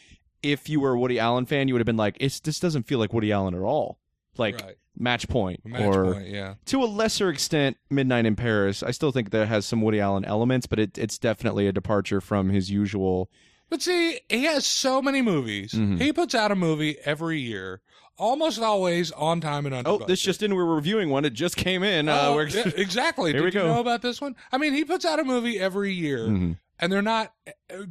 if 0.41 0.67
you 0.67 0.79
were 0.79 0.91
a 0.93 0.99
Woody 0.99 1.19
Allen 1.19 1.45
fan, 1.45 1.67
you 1.67 1.73
would 1.73 1.79
have 1.79 1.85
been 1.85 1.95
like, 1.97 2.17
it's 2.19 2.39
this 2.39 2.59
doesn't 2.59 2.83
feel 2.83 2.99
like 2.99 3.13
Woody 3.13 3.31
Allen 3.31 3.55
at 3.55 3.61
all. 3.61 3.99
Like 4.37 4.59
Right. 4.61 4.75
Match 4.97 5.27
Point 5.27 5.65
Match 5.65 5.81
or 5.81 6.13
point, 6.13 6.27
yeah. 6.27 6.53
to 6.65 6.83
a 6.83 6.85
lesser 6.85 7.29
extent, 7.29 7.77
Midnight 7.89 8.25
in 8.25 8.35
Paris. 8.35 8.83
I 8.83 8.91
still 8.91 9.11
think 9.11 9.31
that 9.31 9.47
has 9.47 9.65
some 9.65 9.81
Woody 9.81 9.99
Allen 9.99 10.23
elements, 10.25 10.67
but 10.67 10.79
it, 10.79 10.97
it's 10.97 11.17
definitely 11.17 11.67
a 11.67 11.71
departure 11.71 12.21
from 12.21 12.49
his 12.49 12.69
usual. 12.69 13.29
But 13.69 13.81
see, 13.81 14.19
he 14.29 14.43
has 14.43 14.67
so 14.67 15.01
many 15.01 15.21
movies. 15.23 15.71
Mhm. 15.73 15.99
He 15.99 16.13
puts 16.13 16.35
out 16.35 16.51
a 16.51 16.55
movie 16.55 16.97
every 17.05 17.39
year, 17.39 17.81
almost 18.19 18.61
always 18.61 19.11
on 19.13 19.41
time 19.41 19.65
and 19.65 19.73
under 19.73 19.89
Oh, 19.89 19.93
budget. 19.93 20.07
this 20.09 20.21
just 20.21 20.43
in. 20.43 20.53
We're 20.53 20.63
reviewing 20.65 21.09
one. 21.09 21.25
It 21.25 21.33
just 21.33 21.57
came 21.57 21.81
in. 21.81 22.07
Uh, 22.07 22.19
Oh, 22.27 22.39
yeah, 22.41 22.71
exactly. 22.75 23.31
Here 23.31 23.41
Did 23.41 23.53
we 23.55 23.59
you 23.59 23.65
go. 23.67 23.73
know 23.73 23.79
about 23.79 24.03
this 24.03 24.21
one? 24.21 24.35
I 24.51 24.59
mean, 24.59 24.73
he 24.73 24.85
puts 24.85 25.05
out 25.05 25.19
a 25.19 25.23
movie 25.23 25.59
every 25.59 25.91
year, 25.91 26.27
Mhm. 26.27 26.57
and 26.79 26.91
they're 26.93 27.01
not. 27.01 27.33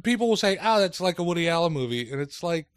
People 0.03 0.29
will 0.29 0.37
say, 0.37 0.57
"Oh, 0.61 0.79
that's 0.79 1.01
like 1.01 1.19
a 1.19 1.23
Woody 1.23 1.49
Allen 1.49 1.73
movie," 1.73 2.09
and 2.09 2.21
it's 2.21 2.41
like 2.41 2.67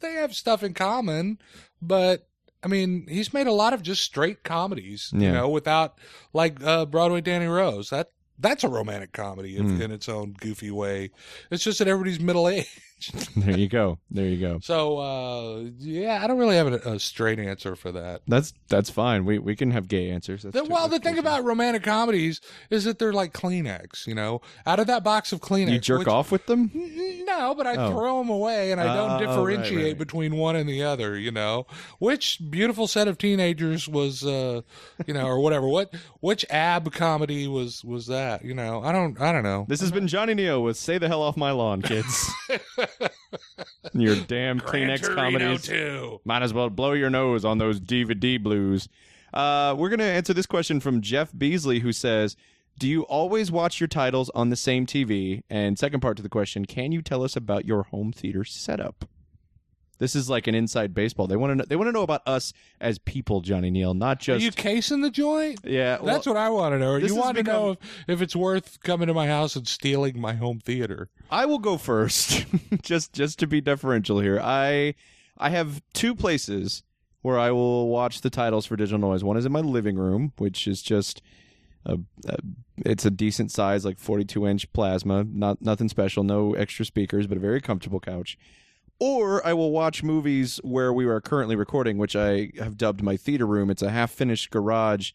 they 0.00 0.12
have 0.12 0.32
stuff 0.34 0.62
in 0.62 0.72
common, 0.74 1.38
but. 1.80 2.28
I 2.62 2.68
mean, 2.68 3.06
he's 3.08 3.34
made 3.34 3.46
a 3.48 3.52
lot 3.52 3.72
of 3.72 3.82
just 3.82 4.02
straight 4.02 4.44
comedies, 4.44 5.10
you 5.12 5.32
know, 5.32 5.48
without 5.48 5.98
like 6.32 6.62
uh, 6.64 6.86
Broadway 6.86 7.20
Danny 7.20 7.46
Rose. 7.46 7.90
That 7.90 8.10
that's 8.38 8.64
a 8.64 8.68
romantic 8.68 9.12
comedy 9.12 9.56
in, 9.56 9.78
Mm. 9.78 9.80
in 9.82 9.90
its 9.92 10.08
own 10.08 10.32
goofy 10.40 10.70
way. 10.70 11.10
It's 11.50 11.62
just 11.64 11.78
that 11.80 11.88
everybody's 11.88 12.20
middle 12.20 12.48
aged. 12.48 12.68
there 13.36 13.58
you 13.58 13.68
go. 13.68 13.98
There 14.10 14.26
you 14.26 14.40
go. 14.40 14.58
So 14.62 14.98
uh, 14.98 15.64
yeah, 15.78 16.20
I 16.22 16.26
don't 16.26 16.38
really 16.38 16.56
have 16.56 16.66
a, 16.72 16.76
a 16.92 16.98
straight 16.98 17.38
answer 17.38 17.74
for 17.76 17.92
that. 17.92 18.22
That's 18.28 18.52
that's 18.68 18.90
fine. 18.90 19.24
We 19.24 19.38
we 19.38 19.56
can 19.56 19.70
have 19.70 19.88
gay 19.88 20.10
answers. 20.10 20.42
The- 20.42 20.64
well, 20.64 20.88
the 20.88 20.98
thing 20.98 21.18
about 21.18 21.44
romantic 21.44 21.82
comedies 21.82 22.40
is 22.70 22.84
that 22.84 22.98
they're 22.98 23.12
like 23.12 23.32
Kleenex. 23.32 24.06
You 24.06 24.14
know, 24.14 24.40
out 24.66 24.78
of 24.80 24.86
that 24.86 25.02
box 25.04 25.32
of 25.32 25.40
Kleenex, 25.40 25.72
you 25.72 25.78
jerk 25.78 25.98
which- 26.00 26.08
off 26.08 26.30
with 26.32 26.46
them. 26.46 26.70
No, 26.74 27.54
but 27.54 27.66
I 27.66 27.76
Oh. 27.76 27.90
throw 27.90 28.18
them 28.18 28.28
away 28.30 28.70
and 28.72 28.80
I 28.80 28.92
Oh, 28.92 28.96
don't 28.96 29.10
right, 29.12 29.20
differentiate 29.26 29.84
right. 29.84 29.98
between 29.98 30.36
one 30.36 30.54
and 30.56 30.68
the 30.68 30.82
other. 30.82 31.18
You 31.18 31.30
know, 31.30 31.66
which 31.98 32.38
beautiful 32.50 32.86
set 32.86 33.08
of 33.08 33.18
teenagers 33.18 33.88
was, 33.88 34.24
uh, 34.24 34.60
you 35.06 35.14
know, 35.14 35.26
or 35.26 35.40
whatever. 35.40 35.66
What 35.68 35.94
which 36.20 36.44
ab 36.50 36.92
comedy 36.92 37.48
was 37.48 37.84
was 37.84 38.06
that? 38.08 38.44
You 38.44 38.54
know, 38.54 38.82
I 38.82 38.92
don't 38.92 39.20
I 39.20 39.32
don't 39.32 39.42
know. 39.42 39.64
This 39.68 39.80
has 39.80 39.90
been 39.90 40.06
Johnny 40.08 40.34
Neal 40.34 40.62
with 40.62 40.76
"Say 40.76 40.98
the 40.98 41.08
Hell 41.08 41.22
Off 41.22 41.36
My 41.36 41.50
Lawn, 41.52 41.80
Kids." 41.82 42.30
Your 43.92 44.16
damn 44.16 44.58
Gran 44.58 44.88
Kleenex 44.88 45.02
Torino 45.02 45.38
comedies. 45.38 45.62
too. 45.62 46.20
Might 46.24 46.42
as 46.42 46.54
well 46.54 46.70
blow 46.70 46.92
your 46.92 47.10
nose 47.10 47.44
on 47.44 47.58
those 47.58 47.80
DVD 47.80 48.42
blues. 48.42 48.88
Uh, 49.34 49.74
we're 49.76 49.88
going 49.88 49.98
to 49.98 50.04
answer 50.04 50.32
this 50.34 50.46
question 50.46 50.80
from 50.80 51.00
Jeff 51.00 51.30
Beasley, 51.36 51.80
who 51.80 51.92
says, 51.92 52.36
Do 52.78 52.88
you 52.88 53.02
always 53.02 53.50
watch 53.50 53.80
your 53.80 53.88
titles 53.88 54.30
on 54.34 54.50
the 54.50 54.56
same 54.56 54.86
TV? 54.86 55.42
And 55.50 55.78
second 55.78 56.00
part 56.00 56.16
to 56.18 56.22
the 56.22 56.28
question, 56.28 56.64
can 56.64 56.92
you 56.92 57.02
tell 57.02 57.22
us 57.22 57.36
about 57.36 57.64
your 57.64 57.84
home 57.84 58.12
theater 58.12 58.44
setup? 58.44 59.06
This 60.02 60.16
is 60.16 60.28
like 60.28 60.48
an 60.48 60.56
inside 60.56 60.94
baseball. 60.94 61.28
They 61.28 61.36
want 61.36 61.52
to 61.52 61.54
know, 61.54 61.64
they 61.64 61.76
want 61.76 61.86
to 61.86 61.92
know 61.92 62.02
about 62.02 62.22
us 62.26 62.52
as 62.80 62.98
people, 62.98 63.40
Johnny 63.40 63.70
Neal, 63.70 63.94
not 63.94 64.18
just 64.18 64.42
Are 64.42 64.44
you 64.44 64.50
casing 64.50 65.00
the 65.00 65.12
joint? 65.12 65.60
yeah. 65.62 65.98
well, 66.00 66.12
That's 66.12 66.26
what 66.26 66.36
I 66.36 66.50
want 66.50 66.74
to 66.74 66.80
know. 66.80 66.96
You 66.96 67.14
want 67.14 67.36
to 67.36 67.44
become- 67.44 67.54
know 67.54 67.70
if, 67.70 67.78
if 68.08 68.20
it's 68.20 68.34
worth 68.34 68.82
coming 68.82 69.06
to 69.06 69.14
my 69.14 69.28
house 69.28 69.54
and 69.54 69.68
stealing 69.68 70.20
my 70.20 70.32
home 70.34 70.58
theater. 70.58 71.08
I 71.30 71.46
will 71.46 71.60
go 71.60 71.76
first, 71.78 72.44
just 72.82 73.12
just 73.12 73.38
to 73.38 73.46
be 73.46 73.60
deferential 73.60 74.18
here. 74.18 74.40
I 74.42 74.96
I 75.38 75.50
have 75.50 75.80
two 75.92 76.16
places 76.16 76.82
where 77.20 77.38
I 77.38 77.52
will 77.52 77.86
watch 77.88 78.22
the 78.22 78.30
titles 78.30 78.66
for 78.66 78.74
Digital 78.74 78.98
Noise. 78.98 79.22
One 79.22 79.36
is 79.36 79.46
in 79.46 79.52
my 79.52 79.60
living 79.60 79.94
room, 79.94 80.32
which 80.36 80.66
is 80.66 80.82
just 80.82 81.22
a, 81.86 81.98
a 82.26 82.38
it's 82.78 83.04
a 83.06 83.10
decent 83.12 83.52
size, 83.52 83.84
like 83.84 84.00
42 84.00 84.48
inch 84.48 84.72
plasma. 84.72 85.22
Not 85.22 85.62
nothing 85.62 85.88
special, 85.88 86.24
no 86.24 86.54
extra 86.54 86.84
speakers, 86.84 87.28
but 87.28 87.36
a 87.36 87.40
very 87.40 87.60
comfortable 87.60 88.00
couch. 88.00 88.36
Or 88.98 89.44
I 89.44 89.52
will 89.52 89.72
watch 89.72 90.02
movies 90.02 90.60
where 90.62 90.92
we 90.92 91.06
are 91.06 91.20
currently 91.20 91.56
recording, 91.56 91.98
which 91.98 92.14
I 92.14 92.50
have 92.58 92.76
dubbed 92.76 93.02
my 93.02 93.16
theater 93.16 93.46
room. 93.46 93.68
It's 93.68 93.82
a 93.82 93.90
half 93.90 94.12
finished 94.12 94.50
garage 94.50 95.10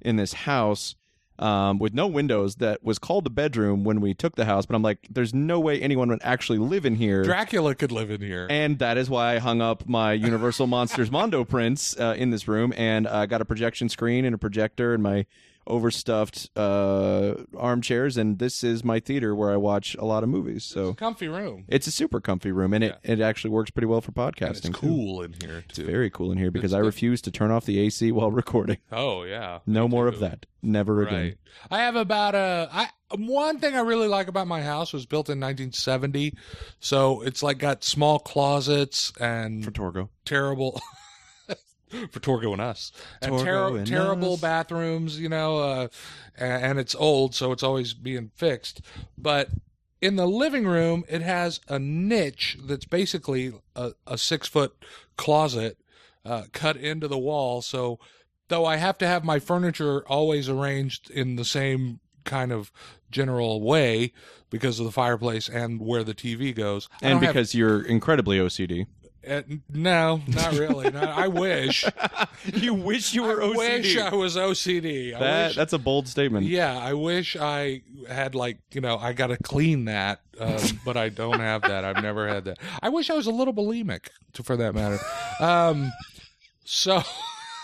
in 0.00 0.16
this 0.16 0.32
house 0.32 0.96
um, 1.38 1.78
with 1.78 1.94
no 1.94 2.08
windows 2.08 2.56
that 2.56 2.82
was 2.82 2.98
called 2.98 3.24
a 3.28 3.30
bedroom 3.30 3.84
when 3.84 4.00
we 4.00 4.12
took 4.12 4.34
the 4.34 4.44
house. 4.44 4.66
But 4.66 4.74
I'm 4.74 4.82
like, 4.82 5.06
there's 5.08 5.32
no 5.32 5.60
way 5.60 5.80
anyone 5.80 6.08
would 6.08 6.18
actually 6.24 6.58
live 6.58 6.84
in 6.84 6.96
here. 6.96 7.22
Dracula 7.22 7.76
could 7.76 7.92
live 7.92 8.10
in 8.10 8.20
here. 8.20 8.48
and 8.50 8.80
that 8.80 8.98
is 8.98 9.08
why 9.08 9.36
I 9.36 9.38
hung 9.38 9.60
up 9.62 9.88
my 9.88 10.14
Universal 10.14 10.66
Monsters 10.74 11.12
Mondo 11.12 11.44
prints 11.44 11.96
uh, 11.98 12.16
in 12.18 12.30
this 12.30 12.48
room, 12.48 12.74
and 12.76 13.06
I 13.06 13.26
got 13.26 13.40
a 13.40 13.44
projection 13.44 13.88
screen 13.88 14.24
and 14.24 14.34
a 14.34 14.38
projector 14.38 14.94
and 14.94 15.02
my 15.02 15.26
overstuffed 15.68 16.48
uh, 16.56 17.34
armchairs, 17.56 18.16
and 18.16 18.38
this 18.38 18.64
is 18.64 18.82
my 18.82 18.98
theater 18.98 19.34
where 19.34 19.50
I 19.50 19.56
watch 19.56 19.94
a 19.96 20.04
lot 20.04 20.22
of 20.22 20.28
movies. 20.28 20.64
So 20.64 20.94
Comfy 20.94 21.28
room. 21.28 21.64
it's 21.68 21.86
a 21.86 21.90
super 21.90 22.20
comfy 22.20 22.50
room, 22.50 22.72
and 22.74 22.82
it, 22.82 22.98
it 23.02 23.20
actually 23.20 23.50
works 23.50 23.70
pretty 23.70 23.86
well 23.86 24.00
for 24.00 24.12
podcasting. 24.12 24.46
And 24.46 24.50
it's 24.56 24.60
too. 24.66 24.72
cool 24.72 25.22
in 25.22 25.34
here 25.40 25.64
too. 25.68 25.84
Very 25.84 26.10
cool 26.10 26.32
in 26.32 26.38
here 26.38 26.50
because 26.50 26.72
It's 26.72 26.76
I 26.76 26.80
good. 26.80 26.86
refuse 26.86 27.20
to 27.22 27.30
turn 27.30 27.50
off 27.50 27.64
the 27.66 27.78
AC 27.78 28.10
while 28.12 28.30
recording. 28.32 28.78
oh 28.90 29.22
yeah. 29.24 29.60
No 29.66 29.86
more 29.86 30.08
of 30.08 30.18
that. 30.20 30.46
Never 30.62 31.02
again. 31.02 31.14
Right. 31.22 31.38
I 31.70 31.78
have 31.80 31.94
about 31.96 32.34
a. 32.34 32.68
I 32.72 32.88
one 33.16 33.58
thing 33.58 33.74
I 33.76 33.80
really 33.80 34.08
like 34.08 34.28
about 34.28 34.46
my 34.48 34.60
house 34.62 34.92
was 34.92 35.06
built 35.06 35.28
in 35.28 35.38
1970, 35.40 36.34
so 36.80 37.22
it's 37.22 37.42
like 37.42 37.58
got 37.58 37.82
small 37.84 38.18
closets 38.18 39.12
and 39.20 39.64
For 39.64 39.70
Torgo. 39.70 40.08
terrible. 40.24 40.80
For 42.10 42.20
Torgo 42.20 42.52
and 42.52 42.60
us, 42.60 42.92
and 43.22 43.38
ter- 43.38 43.76
and 43.76 43.86
terrible 43.86 44.34
us. 44.34 44.40
bathrooms, 44.40 45.18
you 45.18 45.28
know, 45.28 45.58
uh, 45.58 45.88
and, 46.36 46.64
and 46.64 46.78
it's 46.78 46.94
old, 46.94 47.34
so 47.34 47.52
it's 47.52 47.62
always 47.62 47.94
being 47.94 48.30
fixed. 48.34 48.80
But 49.16 49.48
in 50.00 50.16
the 50.16 50.26
living 50.26 50.66
room, 50.66 51.04
it 51.08 51.22
has 51.22 51.60
a 51.68 51.78
niche 51.78 52.56
that's 52.64 52.84
basically 52.84 53.52
a, 53.74 53.92
a 54.06 54.16
six 54.18 54.46
foot 54.48 54.84
closet 55.16 55.78
uh, 56.24 56.44
cut 56.52 56.76
into 56.76 57.08
the 57.08 57.18
wall. 57.18 57.62
So, 57.62 57.98
though 58.48 58.64
I 58.64 58.76
have 58.76 58.98
to 58.98 59.06
have 59.06 59.24
my 59.24 59.38
furniture 59.38 60.06
always 60.08 60.48
arranged 60.48 61.10
in 61.10 61.36
the 61.36 61.44
same 61.44 62.00
kind 62.24 62.52
of 62.52 62.70
general 63.10 63.62
way 63.62 64.12
because 64.50 64.78
of 64.78 64.84
the 64.84 64.92
fireplace 64.92 65.48
and 65.48 65.80
where 65.80 66.04
the 66.04 66.14
TV 66.14 66.54
goes, 66.54 66.88
And 67.02 67.14
don't 67.14 67.22
have- 67.24 67.32
because 67.34 67.54
you're 67.54 67.82
incredibly 67.82 68.38
OCD. 68.38 68.86
Uh, 69.28 69.42
no, 69.72 70.22
not 70.26 70.52
really. 70.52 70.90
Not, 70.90 71.08
I 71.08 71.28
wish. 71.28 71.84
you 72.54 72.74
wish 72.74 73.12
you 73.14 73.22
were 73.24 73.42
I 73.42 73.46
OCD. 73.46 73.56
wish 73.56 73.96
I 73.98 74.14
was 74.14 74.36
OCD. 74.36 75.14
I 75.14 75.18
that, 75.18 75.46
wish, 75.48 75.56
that's 75.56 75.72
a 75.72 75.78
bold 75.78 76.08
statement. 76.08 76.46
yeah, 76.46 76.76
I 76.78 76.94
wish 76.94 77.36
I 77.36 77.82
had 78.08 78.34
like 78.34 78.58
you 78.72 78.80
know 78.80 78.96
I 78.98 79.12
got 79.12 79.28
to 79.28 79.36
clean 79.36 79.84
that, 79.86 80.20
um, 80.40 80.58
but 80.84 80.96
I 80.96 81.08
don't 81.08 81.40
have 81.40 81.62
that. 81.62 81.84
I've 81.84 82.02
never 82.02 82.28
had 82.28 82.44
that. 82.46 82.58
I 82.82 82.88
wish 82.88 83.10
I 83.10 83.14
was 83.14 83.26
a 83.26 83.32
little 83.32 83.54
bulimic, 83.54 84.08
to, 84.34 84.42
for 84.42 84.56
that 84.56 84.74
matter. 84.74 84.98
Um, 85.40 85.92
so, 86.64 87.02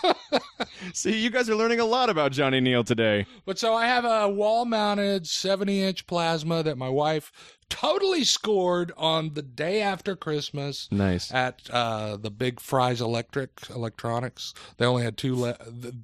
See, 0.93 1.19
you 1.21 1.29
guys 1.29 1.49
are 1.49 1.55
learning 1.55 1.79
a 1.79 1.85
lot 1.85 2.09
about 2.09 2.31
Johnny 2.31 2.59
Neal 2.59 2.83
today. 2.83 3.25
but 3.45 3.57
so 3.57 3.73
I 3.73 3.85
have 3.87 4.05
a 4.05 4.29
wall-mounted 4.29 5.27
seventy-inch 5.27 6.05
plasma 6.07 6.63
that 6.63 6.77
my 6.77 6.89
wife 6.89 7.31
totally 7.69 8.23
scored 8.23 8.91
on 8.97 9.33
the 9.33 9.41
day 9.41 9.81
after 9.81 10.15
Christmas. 10.15 10.87
Nice. 10.91 11.31
at 11.33 11.61
uh, 11.71 12.17
the 12.17 12.31
big 12.31 12.59
Fry's 12.59 13.01
Electric 13.01 13.51
Electronics. 13.69 14.53
They 14.77 14.85
only 14.85 15.03
had 15.03 15.17
two. 15.17 15.35
Le- 15.35 15.57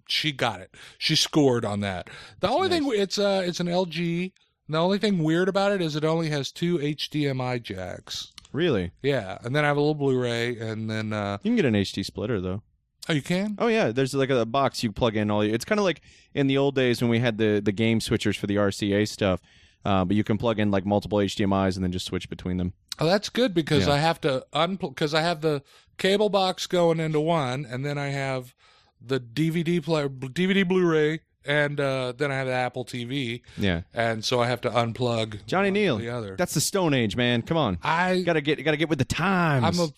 she 0.08 0.32
got 0.32 0.62
it. 0.62 0.76
She 0.98 1.16
scored 1.16 1.66
on 1.66 1.80
that. 1.82 2.10
The 2.40 2.50
only 2.50 2.70
thing 2.70 2.90
it's 2.94 3.18
uh 3.20 3.44
it's 3.46 3.60
an 3.60 3.68
LG. 3.68 4.32
The 4.70 4.78
only 4.78 4.98
thing 5.00 5.20
weird 5.24 5.50
about 5.50 5.72
it 5.74 5.82
is 5.82 5.96
it 5.96 6.06
only 6.06 6.30
has 6.30 6.52
two 6.52 6.78
HDMI 6.78 7.62
jacks. 7.62 8.32
Really? 8.54 8.92
Yeah, 9.02 9.38
and 9.44 9.56
then 9.56 9.64
I 9.66 9.68
have 9.68 9.78
a 9.78 9.80
little 9.80 9.96
Blu-ray, 9.96 10.58
and 10.60 10.90
then 10.90 11.14
uh, 11.14 11.38
You 11.44 11.50
can 11.52 11.56
get 11.56 11.66
an 11.66 11.74
HD 11.74 12.06
splitter 12.06 12.40
though. 12.42 12.62
oh, 13.10 13.14
you 13.14 13.22
can. 13.22 13.56
Oh 13.60 13.68
yeah, 13.68 13.92
there's 13.92 14.14
like 14.14 14.30
a 14.30 14.46
box 14.46 14.84
you 14.84 14.92
plug 14.92 15.16
in 15.18 15.30
all. 15.32 15.42
It's 15.42 15.66
kind 15.66 15.80
of 15.80 15.84
like 15.86 16.02
in 16.34 16.48
the 16.48 16.58
old 16.58 16.76
days 16.76 17.02
when 17.02 17.10
we 17.10 17.20
had 17.20 17.38
the 17.38 17.62
the 17.64 17.72
game 17.72 18.00
switchers 18.00 18.38
for 18.38 18.48
the 18.48 18.56
RCA 18.58 19.08
stuff. 19.08 19.42
Uh, 19.84 20.06
but 20.06 20.16
you 20.16 20.24
can 20.24 20.38
plug 20.38 20.60
in 20.60 20.70
like 20.72 20.86
multiple 20.86 21.18
HDMI's 21.20 21.76
and 21.76 21.84
then 21.84 21.92
just 21.92 22.06
switch 22.06 22.30
between 22.30 22.58
them. 22.58 22.74
Oh, 23.00 23.06
that's 23.08 23.30
good 23.30 23.54
because 23.54 23.88
Yeah. 23.88 23.94
I 23.94 23.98
have 23.98 24.22
to 24.22 24.46
unplug 24.54 24.90
because 24.96 25.14
I 25.14 25.22
have 25.22 25.42
the 25.42 25.64
cable 25.98 26.30
box 26.30 26.68
going 26.68 27.00
into 27.00 27.20
one, 27.20 27.66
and 27.66 27.86
then 27.86 27.98
I 27.98 28.08
have 28.10 28.54
the 29.04 29.20
DVD 29.20 29.82
player, 29.84 30.08
DVD 30.08 30.68
Blu-ray, 30.68 31.22
and 31.46 31.80
uh, 31.80 32.14
then 32.16 32.32
I 32.32 32.36
have 32.36 32.46
the 32.46 32.54
Apple 32.54 32.86
TV, 32.86 33.42
Yeah, 33.58 33.82
and 33.94 34.24
so 34.24 34.40
I 34.42 34.48
have 34.48 34.62
to 34.62 34.70
unplug 34.70 35.44
Johnny 35.48 35.72
Neal. 35.72 35.98
the 35.98 36.10
other. 36.10 36.36
That's 36.38 36.54
the 36.54 36.62
Stone 36.62 36.94
Age, 36.94 37.16
man. 37.16 37.42
Come 37.42 37.58
on, 37.58 37.80
I 37.82 38.22
gotta 38.22 38.42
get 38.42 38.64
gotta 38.64 38.78
get 38.78 38.90
with 38.90 39.00
the 39.00 39.06
times. 39.06 39.80
I'm 39.80 39.88
a. 39.88 39.92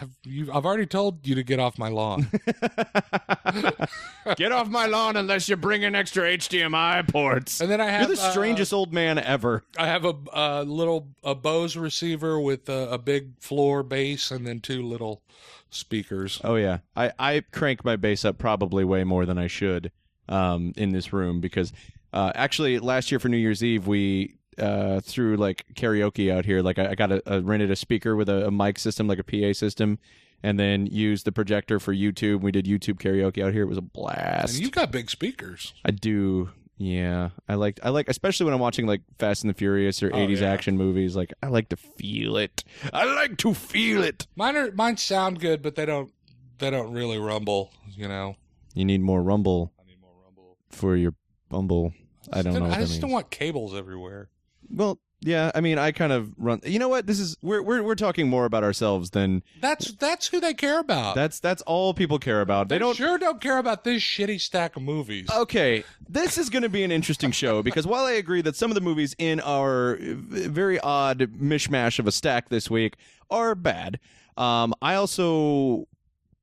I've, 0.00 0.10
you, 0.24 0.52
I've 0.52 0.66
already 0.66 0.86
told 0.86 1.26
you 1.26 1.34
to 1.34 1.42
get 1.42 1.60
off 1.60 1.78
my 1.78 1.88
lawn. 1.88 2.28
get 4.36 4.52
off 4.52 4.68
my 4.68 4.86
lawn 4.86 5.16
unless 5.16 5.48
you 5.48 5.56
bring 5.56 5.82
in 5.82 5.94
extra 5.94 6.24
HDMI 6.24 7.10
ports. 7.10 7.60
And 7.60 7.70
then 7.70 7.80
I 7.80 7.90
have 7.90 8.08
You're 8.08 8.16
the 8.16 8.22
uh, 8.22 8.30
strangest 8.30 8.72
old 8.72 8.92
man 8.92 9.18
ever. 9.18 9.64
I 9.78 9.86
have 9.86 10.04
a, 10.04 10.14
a 10.32 10.64
little 10.64 11.08
a 11.22 11.34
Bose 11.34 11.76
receiver 11.76 12.40
with 12.40 12.68
a, 12.68 12.90
a 12.90 12.98
big 12.98 13.38
floor 13.40 13.82
bass 13.82 14.30
and 14.30 14.46
then 14.46 14.60
two 14.60 14.82
little 14.82 15.22
speakers. 15.70 16.40
Oh 16.44 16.56
yeah, 16.56 16.78
I 16.96 17.12
I 17.18 17.42
crank 17.52 17.84
my 17.84 17.96
bass 17.96 18.24
up 18.24 18.38
probably 18.38 18.84
way 18.84 19.04
more 19.04 19.26
than 19.26 19.38
I 19.38 19.46
should 19.46 19.90
um, 20.28 20.72
in 20.76 20.92
this 20.92 21.12
room 21.12 21.40
because 21.40 21.72
uh, 22.12 22.32
actually 22.34 22.78
last 22.78 23.10
year 23.10 23.18
for 23.18 23.28
New 23.28 23.36
Year's 23.36 23.62
Eve 23.62 23.86
we 23.86 24.36
uh, 24.58 25.00
threw 25.00 25.36
like 25.36 25.64
karaoke 25.74 26.32
out 26.32 26.44
here. 26.44 26.62
Like 26.62 26.78
I, 26.78 26.90
I 26.90 26.94
got 26.94 27.12
a, 27.12 27.22
a 27.26 27.40
rented 27.40 27.70
a 27.70 27.76
speaker 27.76 28.16
with 28.16 28.28
a, 28.28 28.46
a 28.46 28.50
mic 28.50 28.78
system, 28.78 29.06
like 29.06 29.18
a 29.18 29.24
PA 29.24 29.52
system, 29.52 29.98
and 30.42 30.58
then 30.58 30.86
used 30.86 31.24
the 31.24 31.32
projector 31.32 31.78
for 31.80 31.94
YouTube. 31.94 32.40
We 32.42 32.52
did 32.52 32.66
YouTube 32.66 32.98
karaoke 32.98 33.44
out 33.44 33.52
here. 33.52 33.62
It 33.62 33.68
was 33.68 33.78
a 33.78 33.82
blast. 33.82 34.54
And 34.54 34.62
you've 34.62 34.72
got 34.72 34.90
big 34.90 35.10
speakers. 35.10 35.74
I 35.84 35.90
do. 35.90 36.50
Yeah, 36.76 37.30
I 37.48 37.54
like 37.54 37.78
I 37.84 37.90
like 37.90 38.08
especially 38.08 38.46
when 38.46 38.54
I'm 38.54 38.58
watching 38.60 38.84
like 38.86 39.02
Fast 39.20 39.44
and 39.44 39.50
the 39.50 39.54
Furious 39.56 40.02
or 40.02 40.10
Oh, 40.12 40.16
80s 40.18 40.40
yeah. 40.40 40.50
action 40.50 40.76
movies. 40.76 41.14
Like 41.14 41.32
I 41.40 41.46
like 41.46 41.68
to 41.68 41.76
feel 41.76 42.36
it. 42.36 42.64
I 42.92 43.04
like 43.14 43.36
to 43.38 43.54
feel 43.54 44.02
it. 44.02 44.26
Mine 44.34 44.56
are 44.56 44.72
mine 44.72 44.96
sound 44.96 45.38
good, 45.38 45.62
but 45.62 45.76
they 45.76 45.86
don't 45.86 46.12
they 46.58 46.70
don't 46.70 46.92
really 46.92 47.18
rumble. 47.18 47.70
You 47.88 48.08
know. 48.08 48.34
You 48.74 48.84
need 48.84 49.02
more 49.02 49.22
rumble 49.22 49.72
I 49.80 49.86
need 49.86 50.00
more 50.00 50.10
rumble. 50.24 50.56
for 50.70 50.96
your 50.96 51.14
bumble. 51.48 51.92
I 52.32 52.42
don't 52.42 52.54
know. 52.54 52.62
What 52.62 52.72
I 52.72 52.80
just 52.80 53.00
don't 53.00 53.12
want 53.12 53.30
cables 53.30 53.72
everywhere. 53.72 54.30
Well, 54.74 54.98
yeah. 55.20 55.50
I 55.54 55.60
mean, 55.60 55.78
I 55.78 55.92
kind 55.92 56.12
of 56.12 56.34
run. 56.36 56.60
You 56.64 56.78
know 56.78 56.88
what? 56.88 57.06
This 57.06 57.18
is 57.18 57.36
we're 57.40 57.62
we're 57.62 57.82
we're 57.82 57.94
talking 57.94 58.28
more 58.28 58.44
about 58.44 58.62
ourselves 58.62 59.10
than 59.10 59.42
That's 59.60 59.92
that's 59.92 60.26
who 60.26 60.40
they 60.40 60.52
care 60.52 60.80
about. 60.80 61.14
that's 61.14 61.40
that's 61.40 61.62
all 61.62 61.94
people 61.94 62.18
care 62.18 62.40
about. 62.42 62.68
They 62.68 62.78
don't. 62.78 62.94
sure 62.94 63.16
don't 63.16 63.40
care 63.40 63.58
about 63.58 63.84
this 63.84 64.02
shitty 64.02 64.40
stack 64.40 64.76
of 64.76 64.82
movies. 64.82 65.28
Okay, 65.34 65.84
this 66.08 66.36
is 66.36 66.50
going 66.50 66.62
to 66.62 66.68
be 66.68 66.82
an 66.84 66.92
interesting 66.92 67.30
show 67.30 67.62
because 67.62 67.86
while 67.86 68.04
I 68.04 68.12
agree 68.12 68.42
that 68.42 68.56
some 68.56 68.70
of 68.70 68.74
the 68.74 68.80
movies 68.82 69.14
in 69.18 69.40
our 69.40 69.96
very 70.00 70.78
odd 70.80 71.20
mishmash 71.20 71.98
of 71.98 72.06
a 72.06 72.12
stack 72.12 72.50
this 72.50 72.68
week 72.70 72.96
are 73.30 73.54
bad, 73.54 73.98
um, 74.36 74.74
I 74.82 74.96
also 74.96 75.88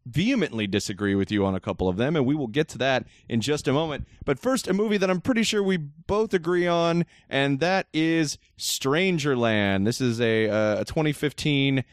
vehemently 0.05 0.67
disagree 0.67 1.15
with 1.15 1.31
you 1.31 1.45
on 1.45 1.53
a 1.55 1.59
couple 1.59 1.87
of 1.87 1.97
them, 1.97 2.15
and 2.15 2.25
we 2.25 2.35
will 2.35 2.47
get 2.47 2.67
to 2.69 2.77
that 2.79 3.05
in 3.29 3.41
just 3.41 3.67
a 3.67 3.73
moment. 3.73 4.07
But 4.25 4.39
first, 4.39 4.67
a 4.67 4.73
movie 4.73 4.97
that 4.97 5.09
I'm 5.09 5.21
pretty 5.21 5.43
sure 5.43 5.61
we 5.61 5.77
both 5.77 6.33
agree 6.33 6.67
on, 6.67 7.05
and 7.29 7.59
that 7.59 7.87
is 7.93 8.37
Strangerland. 8.57 9.85
This 9.85 10.01
is 10.01 10.19
a, 10.19 10.49
uh, 10.49 10.81
a 10.81 10.85
2015. 10.85 11.83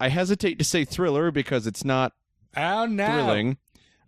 I 0.00 0.08
hesitate 0.08 0.58
to 0.58 0.64
say 0.64 0.84
thriller 0.84 1.30
because 1.30 1.66
it's 1.66 1.84
not 1.84 2.12
oh 2.56 2.86
no, 2.86 3.06
thrilling. 3.06 3.58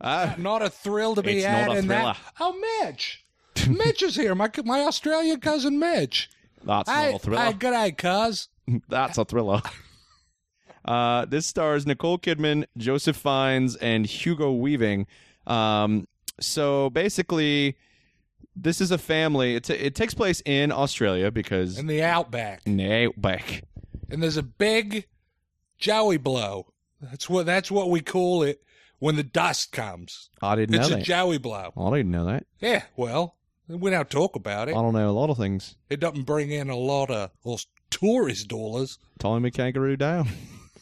Uh, 0.00 0.34
not 0.38 0.62
a 0.62 0.70
thrill 0.70 1.14
to 1.14 1.22
be 1.22 1.38
It's 1.38 1.46
had 1.46 1.66
not 1.66 1.76
a 1.76 1.78
in 1.80 1.86
thriller. 1.86 2.02
that. 2.14 2.18
Oh, 2.40 2.56
Mitch, 2.82 3.24
Mitch 3.68 4.02
is 4.02 4.16
here. 4.16 4.34
My 4.34 4.50
my 4.64 4.80
Australian 4.82 5.40
cousin 5.40 5.78
Mitch. 5.78 6.30
that's 6.64 6.88
not 6.88 7.14
a 7.14 7.18
thriller. 7.18 7.42
hey, 7.44 7.52
good 7.54 7.70
day, 7.72 7.92
cuz. 7.92 8.48
That's 8.88 9.18
a 9.18 9.24
thriller. 9.24 9.60
Uh, 10.84 11.24
this 11.26 11.46
stars 11.46 11.86
Nicole 11.86 12.18
Kidman, 12.18 12.64
Joseph 12.76 13.16
Fiennes, 13.16 13.76
and 13.76 14.06
Hugo 14.06 14.52
Weaving. 14.52 15.06
Um, 15.46 16.06
so 16.40 16.90
basically, 16.90 17.76
this 18.56 18.80
is 18.80 18.90
a 18.90 18.98
family. 18.98 19.54
It's 19.56 19.68
it 19.70 19.94
takes 19.94 20.14
place 20.14 20.42
in 20.44 20.72
Australia 20.72 21.30
because 21.30 21.78
In 21.78 21.86
the 21.86 22.02
outback, 22.02 22.66
no 22.66 23.12
back. 23.16 23.62
and 24.10 24.22
there's 24.22 24.36
a 24.38 24.42
big 24.42 25.06
joey 25.78 26.16
blow. 26.16 26.72
That's 27.00 27.28
what 27.28 27.46
that's 27.46 27.70
what 27.70 27.90
we 27.90 28.00
call 28.00 28.42
it 28.42 28.62
when 28.98 29.16
the 29.16 29.22
dust 29.22 29.72
comes. 29.72 30.30
I 30.42 30.56
didn't 30.56 30.74
know 30.76 30.80
It's 30.82 30.90
a 30.90 30.94
that. 30.96 31.04
joey 31.04 31.38
blow. 31.38 31.72
I 31.76 31.90
didn't 31.96 32.10
know 32.10 32.24
that. 32.26 32.46
Yeah, 32.60 32.82
well, 32.96 33.36
we 33.68 33.90
don't 33.90 34.10
talk 34.10 34.34
about 34.36 34.68
it. 34.68 34.72
I 34.72 34.80
don't 34.82 34.92
know 34.94 35.08
a 35.08 35.12
lot 35.12 35.30
of 35.30 35.36
things. 35.36 35.76
It 35.90 36.00
doesn't 36.00 36.24
bring 36.24 36.50
in 36.50 36.70
a 36.70 36.76
lot 36.76 37.10
of 37.10 37.30
well, 37.44 37.60
tourist 37.90 38.48
dollars, 38.48 38.98
Time 39.18 39.42
me 39.42 39.50
kangaroo 39.50 39.96
down. 39.96 40.28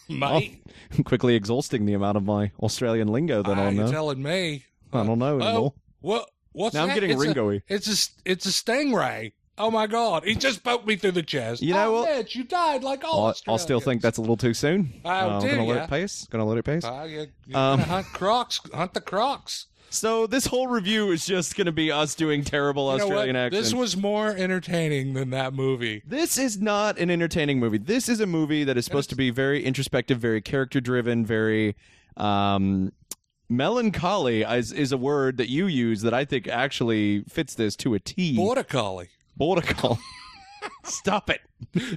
mate. 0.08 0.62
Quickly 1.04 1.34
exhausting 1.34 1.86
the 1.86 1.94
amount 1.94 2.16
of 2.16 2.24
my 2.24 2.50
Australian 2.60 3.08
lingo 3.08 3.42
that 3.42 3.58
Ah, 3.58 3.62
I 3.66 3.70
you're 3.70 3.84
know. 3.84 3.90
telling 3.90 4.22
me. 4.22 4.64
I 4.92 5.04
don't 5.04 5.18
know 5.18 5.38
anymore. 5.40 5.74
Oh, 5.74 5.80
well, 6.00 6.26
What's 6.52 6.74
Now 6.74 6.82
I'm 6.82 6.88
that? 6.88 6.94
getting 6.94 7.10
it's 7.10 7.20
Ringo-y. 7.20 7.54
A, 7.68 7.74
it's 7.74 7.86
a 7.86 8.30
it's 8.30 8.46
a 8.46 8.48
stingray. 8.48 9.32
Oh 9.58 9.70
my 9.70 9.86
god! 9.86 10.24
He 10.24 10.34
just 10.34 10.64
poked 10.64 10.86
me 10.86 10.96
through 10.96 11.12
the 11.12 11.22
chest. 11.22 11.62
You 11.62 11.74
know 11.74 11.88
oh, 11.88 12.00
what? 12.02 12.16
Mitch, 12.16 12.34
you 12.34 12.42
died 12.44 12.82
like 12.82 13.04
all. 13.04 13.26
I'll, 13.26 13.34
I'll 13.46 13.58
still 13.58 13.80
think 13.80 14.02
that's 14.02 14.18
a 14.18 14.20
little 14.20 14.36
too 14.36 14.54
soon. 14.54 14.92
Oh, 15.04 15.08
Uh, 15.08 15.12
I'm 15.40 15.40
gonna 15.46 15.64
let 15.64 15.84
it 15.84 15.90
pace. 15.90 16.26
Gonna 16.30 16.44
let 16.44 16.58
it 16.58 16.64
pace. 16.64 16.84
Uh, 16.84 17.06
you, 17.08 17.56
Um, 17.56 17.80
hunt 17.80 18.06
crocs. 18.06 18.60
Hunt 18.72 18.94
the 18.94 19.00
crocs. 19.00 19.66
So 19.90 20.26
this 20.26 20.46
whole 20.46 20.68
review 20.68 21.10
is 21.12 21.24
just 21.24 21.56
gonna 21.56 21.72
be 21.72 21.90
us 21.90 22.14
doing 22.14 22.44
terrible 22.44 22.92
You 22.92 22.98
know 22.98 23.06
what? 23.06 23.12
Australian 23.12 23.36
accents. 23.36 23.68
This 23.68 23.74
was 23.74 23.96
more 23.96 24.30
entertaining 24.30 25.14
than 25.14 25.30
that 25.30 25.54
movie. 25.54 26.02
This 26.06 26.36
is 26.36 26.60
not 26.60 26.98
an 26.98 27.10
entertaining 27.10 27.58
movie. 27.58 27.78
This 27.78 28.08
is 28.08 28.20
a 28.20 28.26
movie 28.26 28.64
that 28.64 28.76
is 28.76 28.84
supposed 28.84 29.10
to 29.10 29.16
be 29.16 29.30
very 29.30 29.64
introspective, 29.64 30.18
very 30.18 30.40
character 30.40 30.80
driven, 30.80 31.24
very 31.24 31.76
um, 32.16 32.92
melancholy. 33.48 34.42
Is, 34.42 34.72
is 34.72 34.92
a 34.92 34.98
word 34.98 35.38
that 35.38 35.48
you 35.48 35.66
use 35.66 36.02
that 36.02 36.12
I 36.14 36.24
think 36.24 36.48
actually 36.48 37.22
fits 37.28 37.54
this 37.54 37.74
to 37.76 37.94
a 37.94 37.98
T. 37.98 38.36
Border 38.36 38.64
collie, 38.64 39.08
Border 39.36 39.62
collie. 39.62 39.98
Stop 40.84 41.30
it. 41.30 41.40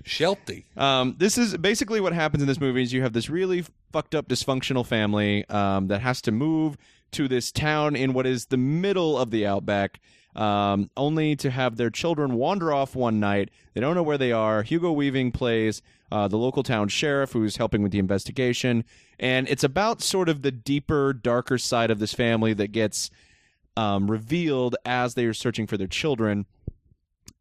Shelty. 0.05 0.65
Um, 0.77 1.15
this 1.17 1.37
is 1.37 1.57
basically 1.57 1.99
what 1.99 2.13
happens 2.13 2.41
in 2.41 2.47
this 2.47 2.59
movie 2.59 2.83
is 2.83 2.93
you 2.93 3.01
have 3.01 3.13
this 3.13 3.29
really 3.29 3.65
fucked 3.91 4.15
up 4.15 4.27
dysfunctional 4.27 4.85
family 4.85 5.47
um, 5.49 5.87
that 5.87 6.01
has 6.01 6.21
to 6.23 6.31
move 6.31 6.77
to 7.11 7.27
this 7.27 7.51
town 7.51 7.95
in 7.95 8.13
what 8.13 8.25
is 8.25 8.47
the 8.47 8.57
middle 8.57 9.17
of 9.17 9.31
the 9.31 9.45
outback 9.45 9.99
um, 10.35 10.89
only 10.95 11.35
to 11.37 11.51
have 11.51 11.75
their 11.75 11.89
children 11.89 12.35
wander 12.35 12.73
off 12.73 12.95
one 12.95 13.19
night. 13.19 13.49
They 13.73 13.81
don't 13.81 13.95
know 13.95 14.03
where 14.03 14.17
they 14.17 14.31
are. 14.31 14.63
Hugo 14.63 14.91
weaving 14.91 15.31
plays 15.31 15.81
uh, 16.11 16.27
the 16.27 16.37
local 16.37 16.63
town 16.63 16.87
sheriff 16.89 17.33
who's 17.33 17.57
helping 17.57 17.81
with 17.81 17.91
the 17.91 17.99
investigation. 17.99 18.83
And 19.19 19.47
it's 19.49 19.63
about 19.63 20.01
sort 20.01 20.29
of 20.29 20.41
the 20.41 20.51
deeper 20.51 21.13
darker 21.13 21.57
side 21.57 21.91
of 21.91 21.99
this 21.99 22.13
family 22.13 22.53
that 22.53 22.71
gets 22.71 23.09
um, 23.77 24.09
revealed 24.09 24.75
as 24.85 25.13
they 25.13 25.25
are 25.25 25.33
searching 25.33 25.67
for 25.67 25.77
their 25.77 25.87
children. 25.87 26.45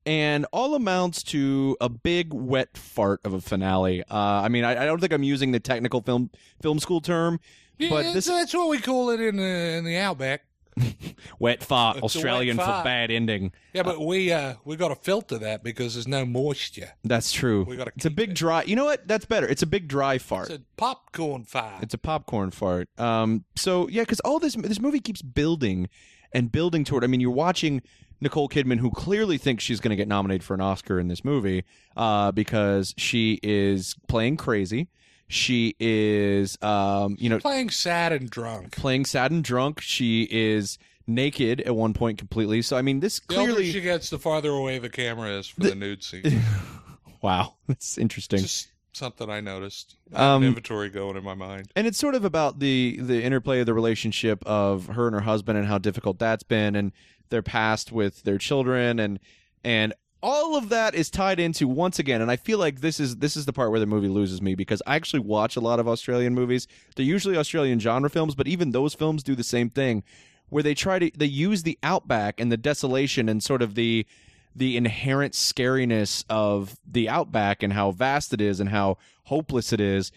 And 0.07 0.47
all 0.53 0.75
amounts 0.75 1.23
to 1.25 1.77
a 1.81 1.89
big 1.89 2.33
wet 2.33 2.77
fart 2.77 3.21
of 3.25 3.35
a 3.35 3.41
finale. 3.41 4.03
Uh, 4.11 4.15
I 4.17 4.49
mean, 4.49 4.65
I, 4.65 4.83
I 4.83 4.87
don't 4.87 4.99
think 4.99 5.13
I'm 5.13 5.23
using 5.23 5.53
the 5.53 5.61
technical 5.61 6.01
film 6.01 6.31
film 6.63 6.79
school 6.79 7.03
term, 7.03 7.39
Yeah, 7.81 7.91
but 7.91 8.13
this 8.13 8.27
that's 8.27 8.55
what 8.55 8.69
we 8.69 8.79
call 8.79 9.11
it 9.11 9.21
in 9.21 9.37
the 9.37 9.43
in 9.43 9.85
the 9.85 9.97
outback. 9.97 10.43
wet 11.39 11.63
fart, 11.63 11.97
It's 11.97 12.15
a 12.15 12.19
wet 12.19 12.27
Australian 12.27 12.57
for 12.57 12.65
bad 12.65 13.11
ending. 13.11 13.53
Yeah, 13.73 13.83
but 13.83 14.01
we 14.01 14.33
uh 14.33 14.55
we 14.65 14.77
got 14.77 14.89
to 14.89 14.95
filter 14.95 15.39
that 15.39 15.63
because 15.63 15.95
there's 15.95 16.09
no 16.09 16.25
moisture. 16.25 16.93
That's 17.05 17.33
true. 17.33 17.65
We 17.65 17.77
gotta 17.77 17.93
it's 17.97 18.05
a 18.05 18.11
big 18.11 18.31
it. 18.31 18.37
dry. 18.37 18.63
You 18.65 18.77
know 18.77 18.85
what? 18.85 19.07
That's 19.09 19.25
better. 19.25 19.49
It's 19.49 19.63
a 19.63 19.67
big 19.67 19.89
dry 19.89 20.19
fart. 20.19 20.51
It's 20.51 20.59
a 20.59 20.63
popcorn 20.77 21.45
fart. 21.45 21.83
It's 21.83 21.95
a 21.95 21.99
popcorn 21.99 22.51
fart. 22.51 22.89
Um. 22.99 23.45
So 23.57 23.89
yeah, 23.89 24.03
because 24.03 24.21
all 24.21 24.39
this 24.39 24.55
this 24.55 24.81
movie 24.81 25.01
keeps 25.01 25.23
building 25.23 25.89
and 26.33 26.53
building 26.53 26.85
toward. 26.85 27.05
I 27.05 27.07
mean, 27.07 27.21
you're 27.21 27.31
watching 27.31 27.83
Nicole 28.21 28.49
Kidman, 28.49 28.79
who 28.79 28.91
clearly 28.91 29.39
thinks 29.39 29.65
she's 29.65 29.81
going 29.81 29.91
to 29.91 29.97
get 29.97 30.09
nominated 30.09 30.45
for 30.45 30.55
an 30.55 30.61
Oscar 30.61 31.01
in 31.01 31.09
this 31.09 31.25
movie, 31.25 31.65
uh, 31.97 32.33
because 32.33 32.95
she 32.97 33.41
is 33.43 33.97
playing 34.09 34.37
crazy. 34.37 34.89
She 35.31 35.77
is, 35.79 36.59
um, 36.61 37.17
you 37.21 37.29
know, 37.29 37.39
playing 37.39 37.71
sad 37.71 38.13
and 38.13 38.29
drunk. 38.29 38.73
playing 38.77 39.05
sad 39.05 39.31
and 39.31 39.45
drunk. 39.45 39.81
She 39.81 40.27
is 40.31 40.77
naked 41.07 41.61
at 41.61 41.75
one 41.77 41.95
point 41.95 42.19
completely. 42.19 42.63
So 42.63 42.77
I 42.77 42.83
mean, 42.83 43.01
this 43.01 43.21
The 43.21 43.37
older 43.37 43.53
clearly. 43.53 43.71
she 43.71 43.81
gets, 43.81 44.11
the 44.11 44.19
farther 44.19 44.51
away 44.51 44.79
the 44.79 44.91
camera 44.91 45.31
is 45.39 45.47
for 45.47 45.61
the, 45.61 45.75
nude 45.75 46.03
scene. 46.03 46.43
wow, 47.23 47.55
that's 47.69 47.97
interesting. 47.97 48.41
Just 48.41 48.69
something 48.93 49.31
I 49.31 49.41
noticed. 49.41 49.97
Um, 50.13 50.43
inventory 50.43 50.89
going 50.91 51.17
in 51.17 51.23
my 51.23 51.35
mind. 51.35 51.71
and 51.77 51.87
it's 51.87 51.99
sort 51.99 52.17
of 52.17 52.25
about 52.25 52.59
the 52.59 52.99
the 53.01 53.23
interplay 53.23 53.61
of 53.61 53.67
the 53.67 53.75
relationship 53.75 54.45
of 54.47 54.89
her 54.89 55.07
and 55.07 55.15
her 55.15 55.21
husband 55.21 55.59
and 55.59 55.67
how 55.69 55.79
difficult 55.79 56.19
that's 56.19 56.43
been 56.43 56.75
and 56.75 56.91
their 57.29 57.43
past 57.43 57.93
with 57.93 58.25
their 58.25 58.39
children 58.39 58.99
and 58.99 59.21
and 59.63 59.95
all 60.23 60.57
of 60.57 60.69
that 60.69 60.95
is 60.95 61.11
tied 61.11 61.41
into 61.41 61.67
once 61.67 61.99
again 61.99 62.21
and 62.21 62.31
I 62.31 62.37
feel 62.37 62.59
like 62.59 62.81
this 62.81 63.01
is 63.01 63.17
this 63.17 63.37
is 63.37 63.47
the 63.47 63.53
part 63.53 63.71
where 63.71 63.81
the 63.81 63.87
movie 63.87 64.09
loses 64.09 64.43
me 64.43 64.55
because 64.55 64.83
I 64.87 64.97
actually 64.97 65.21
watch 65.21 65.57
a 65.57 65.61
lot 65.61 65.81
of 65.81 65.89
Australian 65.89 66.35
movies 66.35 66.67
they're 66.97 67.05
usually 67.05 67.37
Australian 67.37 67.81
genre 67.81 68.11
films 68.11 68.35
but 68.35 68.47
even 68.47 68.71
those 68.71 68.95
films 68.95 69.23
do 69.23 69.35
the 69.35 69.45
same 69.45 69.71
thing 69.71 70.03
where 70.49 70.63
they 70.63 70.75
try 70.75 70.99
to 70.99 71.11
they 71.17 71.27
use 71.27 71.63
the 71.63 71.79
outback 71.83 72.41
and 72.41 72.53
the 72.53 72.57
desolation 72.57 73.29
and 73.29 73.43
sort 73.43 73.63
of 73.63 73.75
the 73.75 74.07
the 74.55 74.77
inherent 74.77 75.35
scariness 75.35 76.25
of 76.29 76.77
the 76.87 77.09
outback 77.09 77.63
and 77.63 77.73
how 77.73 77.91
vast 77.91 78.33
it 78.33 78.41
is 78.41 78.61
and 78.61 78.71
how 78.71 78.99
hopeless 79.25 79.73
it 79.73 79.81
is 79.81 80.11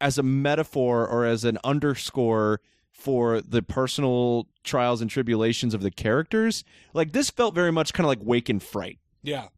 as 0.00 0.18
a 0.18 0.22
metaphor 0.22 1.06
or 1.06 1.24
as 1.24 1.44
an 1.44 1.58
underscore 1.64 2.60
for 2.92 3.40
the 3.40 3.62
personal 3.62 4.46
trials 4.64 5.00
and 5.00 5.10
tribulations 5.10 5.72
of 5.72 5.82
the 5.82 5.90
characters. 5.90 6.64
Like 6.92 7.12
this 7.12 7.30
felt 7.30 7.54
very 7.54 7.70
much 7.70 7.92
kind 7.92 8.04
of 8.04 8.08
like 8.08 8.18
Wake 8.22 8.50
in 8.50 8.60
Fright. 8.60 8.98
Yeah. 9.22 9.48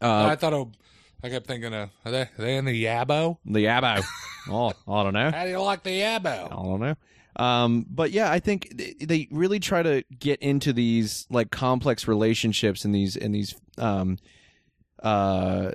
Uh, 0.00 0.26
I 0.26 0.36
thought, 0.36 0.68
I 1.22 1.28
kept 1.28 1.46
thinking, 1.46 1.74
of, 1.74 1.90
are 2.04 2.10
they, 2.10 2.22
are 2.22 2.30
they 2.38 2.56
in 2.56 2.64
the 2.64 2.84
Yabo? 2.84 3.38
the 3.44 3.64
Yabo. 3.64 4.02
oh, 4.48 4.72
I 4.88 5.02
don't 5.02 5.14
know. 5.14 5.30
How 5.30 5.44
do 5.44 5.50
you 5.50 5.60
like 5.60 5.82
the 5.82 6.00
Yabo? 6.00 6.46
I 6.46 6.48
don't 6.48 6.80
know. 6.80 6.94
Um, 7.36 7.86
but 7.88 8.10
yeah, 8.10 8.30
I 8.30 8.40
think 8.40 8.76
th- 8.76 8.98
they 9.00 9.28
really 9.30 9.60
try 9.60 9.82
to 9.82 10.04
get 10.18 10.40
into 10.40 10.72
these 10.72 11.26
like 11.30 11.50
complex 11.50 12.08
relationships 12.08 12.84
and 12.84 12.94
these 12.94 13.16
and 13.16 13.34
these 13.34 13.54
um, 13.78 14.18
uh, 15.02 15.70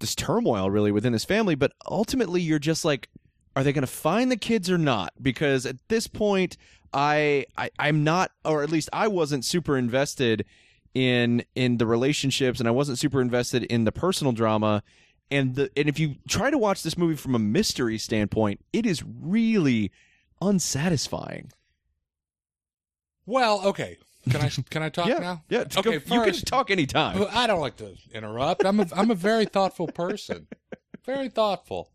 this 0.00 0.14
turmoil 0.14 0.70
really 0.70 0.92
within 0.92 1.12
this 1.12 1.24
family. 1.24 1.54
But 1.54 1.72
ultimately, 1.88 2.40
you're 2.40 2.58
just 2.58 2.84
like, 2.84 3.08
are 3.54 3.62
they 3.62 3.72
going 3.72 3.82
to 3.82 3.86
find 3.86 4.30
the 4.30 4.36
kids 4.36 4.70
or 4.70 4.78
not? 4.78 5.12
Because 5.22 5.64
at 5.64 5.76
this 5.88 6.06
point, 6.06 6.56
I, 6.92 7.46
I 7.56 7.70
I'm 7.78 8.02
not, 8.02 8.32
or 8.44 8.62
at 8.62 8.70
least 8.70 8.88
I 8.92 9.08
wasn't 9.08 9.44
super 9.44 9.76
invested 9.76 10.44
in 10.94 11.44
in 11.54 11.78
the 11.78 11.86
relationships, 11.86 12.58
and 12.58 12.68
I 12.68 12.72
wasn't 12.72 12.98
super 12.98 13.20
invested 13.20 13.64
in 13.64 13.84
the 13.84 13.92
personal 13.92 14.32
drama. 14.32 14.82
And 15.30 15.54
the 15.54 15.70
and 15.76 15.88
if 15.88 15.98
you 15.98 16.16
try 16.28 16.50
to 16.50 16.58
watch 16.58 16.82
this 16.82 16.98
movie 16.98 17.16
from 17.16 17.34
a 17.34 17.38
mystery 17.38 17.98
standpoint, 17.98 18.60
it 18.72 18.86
is 18.86 19.02
really 19.04 19.92
unsatisfying. 20.40 21.52
Well, 23.26 23.60
okay. 23.66 23.98
Can 24.28 24.40
I 24.40 24.48
can 24.70 24.82
I 24.82 24.88
talk 24.88 25.06
yeah, 25.06 25.18
now? 25.18 25.44
yeah. 25.48 25.64
Okay, 25.76 25.94
you 25.94 26.00
can 26.00 26.34
talk 26.34 26.70
anytime. 26.70 27.26
I 27.32 27.46
don't 27.46 27.60
like 27.60 27.76
to 27.76 27.94
interrupt. 28.12 28.64
I'm 28.64 28.80
a 28.80 28.86
I'm 28.94 29.10
a 29.10 29.14
very 29.14 29.46
thoughtful 29.46 29.86
person. 29.86 30.46
Very 31.06 31.30
thoughtful. 31.30 31.90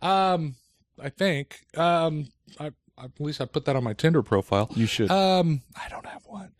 Um, 0.00 0.54
I 1.02 1.08
think. 1.08 1.58
Um, 1.76 2.28
I, 2.60 2.70
I 2.96 3.06
at 3.06 3.20
least 3.20 3.40
I 3.40 3.46
put 3.46 3.64
that 3.64 3.74
on 3.74 3.82
my 3.82 3.94
Tinder 3.94 4.22
profile. 4.22 4.70
You 4.76 4.86
should. 4.86 5.10
Um, 5.10 5.62
I 5.74 5.88
don't 5.88 6.06
have 6.06 6.24
one. 6.24 6.52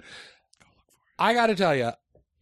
I 1.25 1.33
got 1.33 1.47
to 1.47 1.55
tell 1.55 1.75
you, 1.75 1.91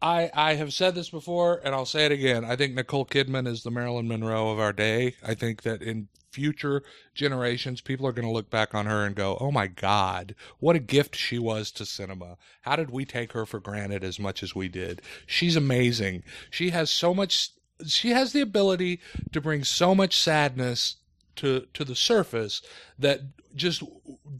I 0.02 0.28
I 0.34 0.54
have 0.54 0.72
said 0.72 0.96
this 0.96 1.08
before, 1.08 1.60
and 1.62 1.72
I'll 1.72 1.86
say 1.86 2.04
it 2.04 2.10
again. 2.10 2.44
I 2.44 2.56
think 2.56 2.74
Nicole 2.74 3.06
Kidman 3.06 3.46
is 3.46 3.62
the 3.62 3.70
Marilyn 3.70 4.08
Monroe 4.08 4.50
of 4.50 4.58
our 4.58 4.72
day. 4.72 5.14
I 5.22 5.34
think 5.34 5.62
that 5.62 5.82
in 5.82 6.08
future 6.32 6.82
generations, 7.14 7.80
people 7.80 8.08
are 8.08 8.12
going 8.12 8.26
to 8.26 8.32
look 8.32 8.50
back 8.50 8.74
on 8.74 8.86
her 8.86 9.06
and 9.06 9.14
go, 9.14 9.38
"Oh 9.40 9.52
my 9.52 9.68
God, 9.68 10.34
what 10.58 10.74
a 10.74 10.80
gift 10.80 11.14
she 11.14 11.38
was 11.38 11.70
to 11.72 11.86
cinema! 11.86 12.38
How 12.62 12.74
did 12.74 12.90
we 12.90 13.04
take 13.04 13.34
her 13.34 13.46
for 13.46 13.60
granted 13.60 14.02
as 14.02 14.18
much 14.18 14.42
as 14.42 14.52
we 14.52 14.66
did? 14.68 15.00
She's 15.26 15.54
amazing. 15.54 16.24
She 16.50 16.70
has 16.70 16.90
so 16.90 17.14
much. 17.14 17.50
She 17.86 18.10
has 18.10 18.32
the 18.32 18.40
ability 18.40 19.00
to 19.30 19.40
bring 19.40 19.62
so 19.62 19.94
much 19.94 20.18
sadness 20.18 20.96
to 21.36 21.68
to 21.72 21.84
the 21.84 21.94
surface 21.94 22.62
that 22.98 23.20
just 23.54 23.84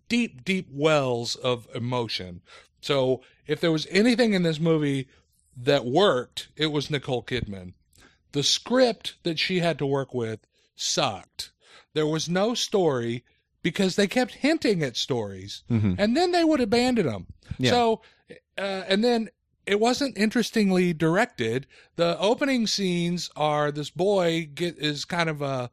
deep 0.09 0.44
deep 0.44 0.66
wells 0.68 1.37
of 1.37 1.68
emotion 1.76 2.40
so 2.83 3.22
if 3.46 3.61
there 3.61 3.72
was 3.72 3.87
anything 3.90 4.33
in 4.35 4.42
this 4.42 4.61
movie 4.61 5.09
that 5.57 5.85
worked 5.85 6.48
it 6.57 6.66
was 6.68 6.90
nicole 6.90 7.22
kidman 7.22 7.72
the 8.33 8.42
script 8.42 9.14
that 9.22 9.38
she 9.38 9.61
had 9.61 9.78
to 9.78 9.87
work 9.87 10.14
with 10.14 10.40
sucked 10.76 11.50
there 11.94 12.07
was 12.07 12.28
no 12.28 12.55
story 12.55 13.24
because 13.62 13.94
they 13.96 14.07
kept 14.07 14.35
hinting 14.37 14.83
at 14.83 14.96
stories 14.96 15.62
Mhm. 15.70 15.96
and 15.98 16.16
then 16.16 16.33
they 16.33 16.44
would 16.44 16.61
abandon 16.61 17.07
them 17.07 17.26
Yeah. 17.59 17.70
so 17.70 18.02
uh, 18.59 18.61
and 18.88 19.05
then 19.05 19.28
it 19.66 19.78
wasn't 19.78 20.16
interestingly 20.18 20.92
directed 20.92 21.66
the 21.96 22.18
opening 22.18 22.66
scenes 22.66 23.31
are 23.37 23.70
this 23.70 23.90
boy 23.90 24.48
get 24.55 24.78
is 24.78 25.05
kind 25.05 25.28
of 25.28 25.42
a 25.42 25.70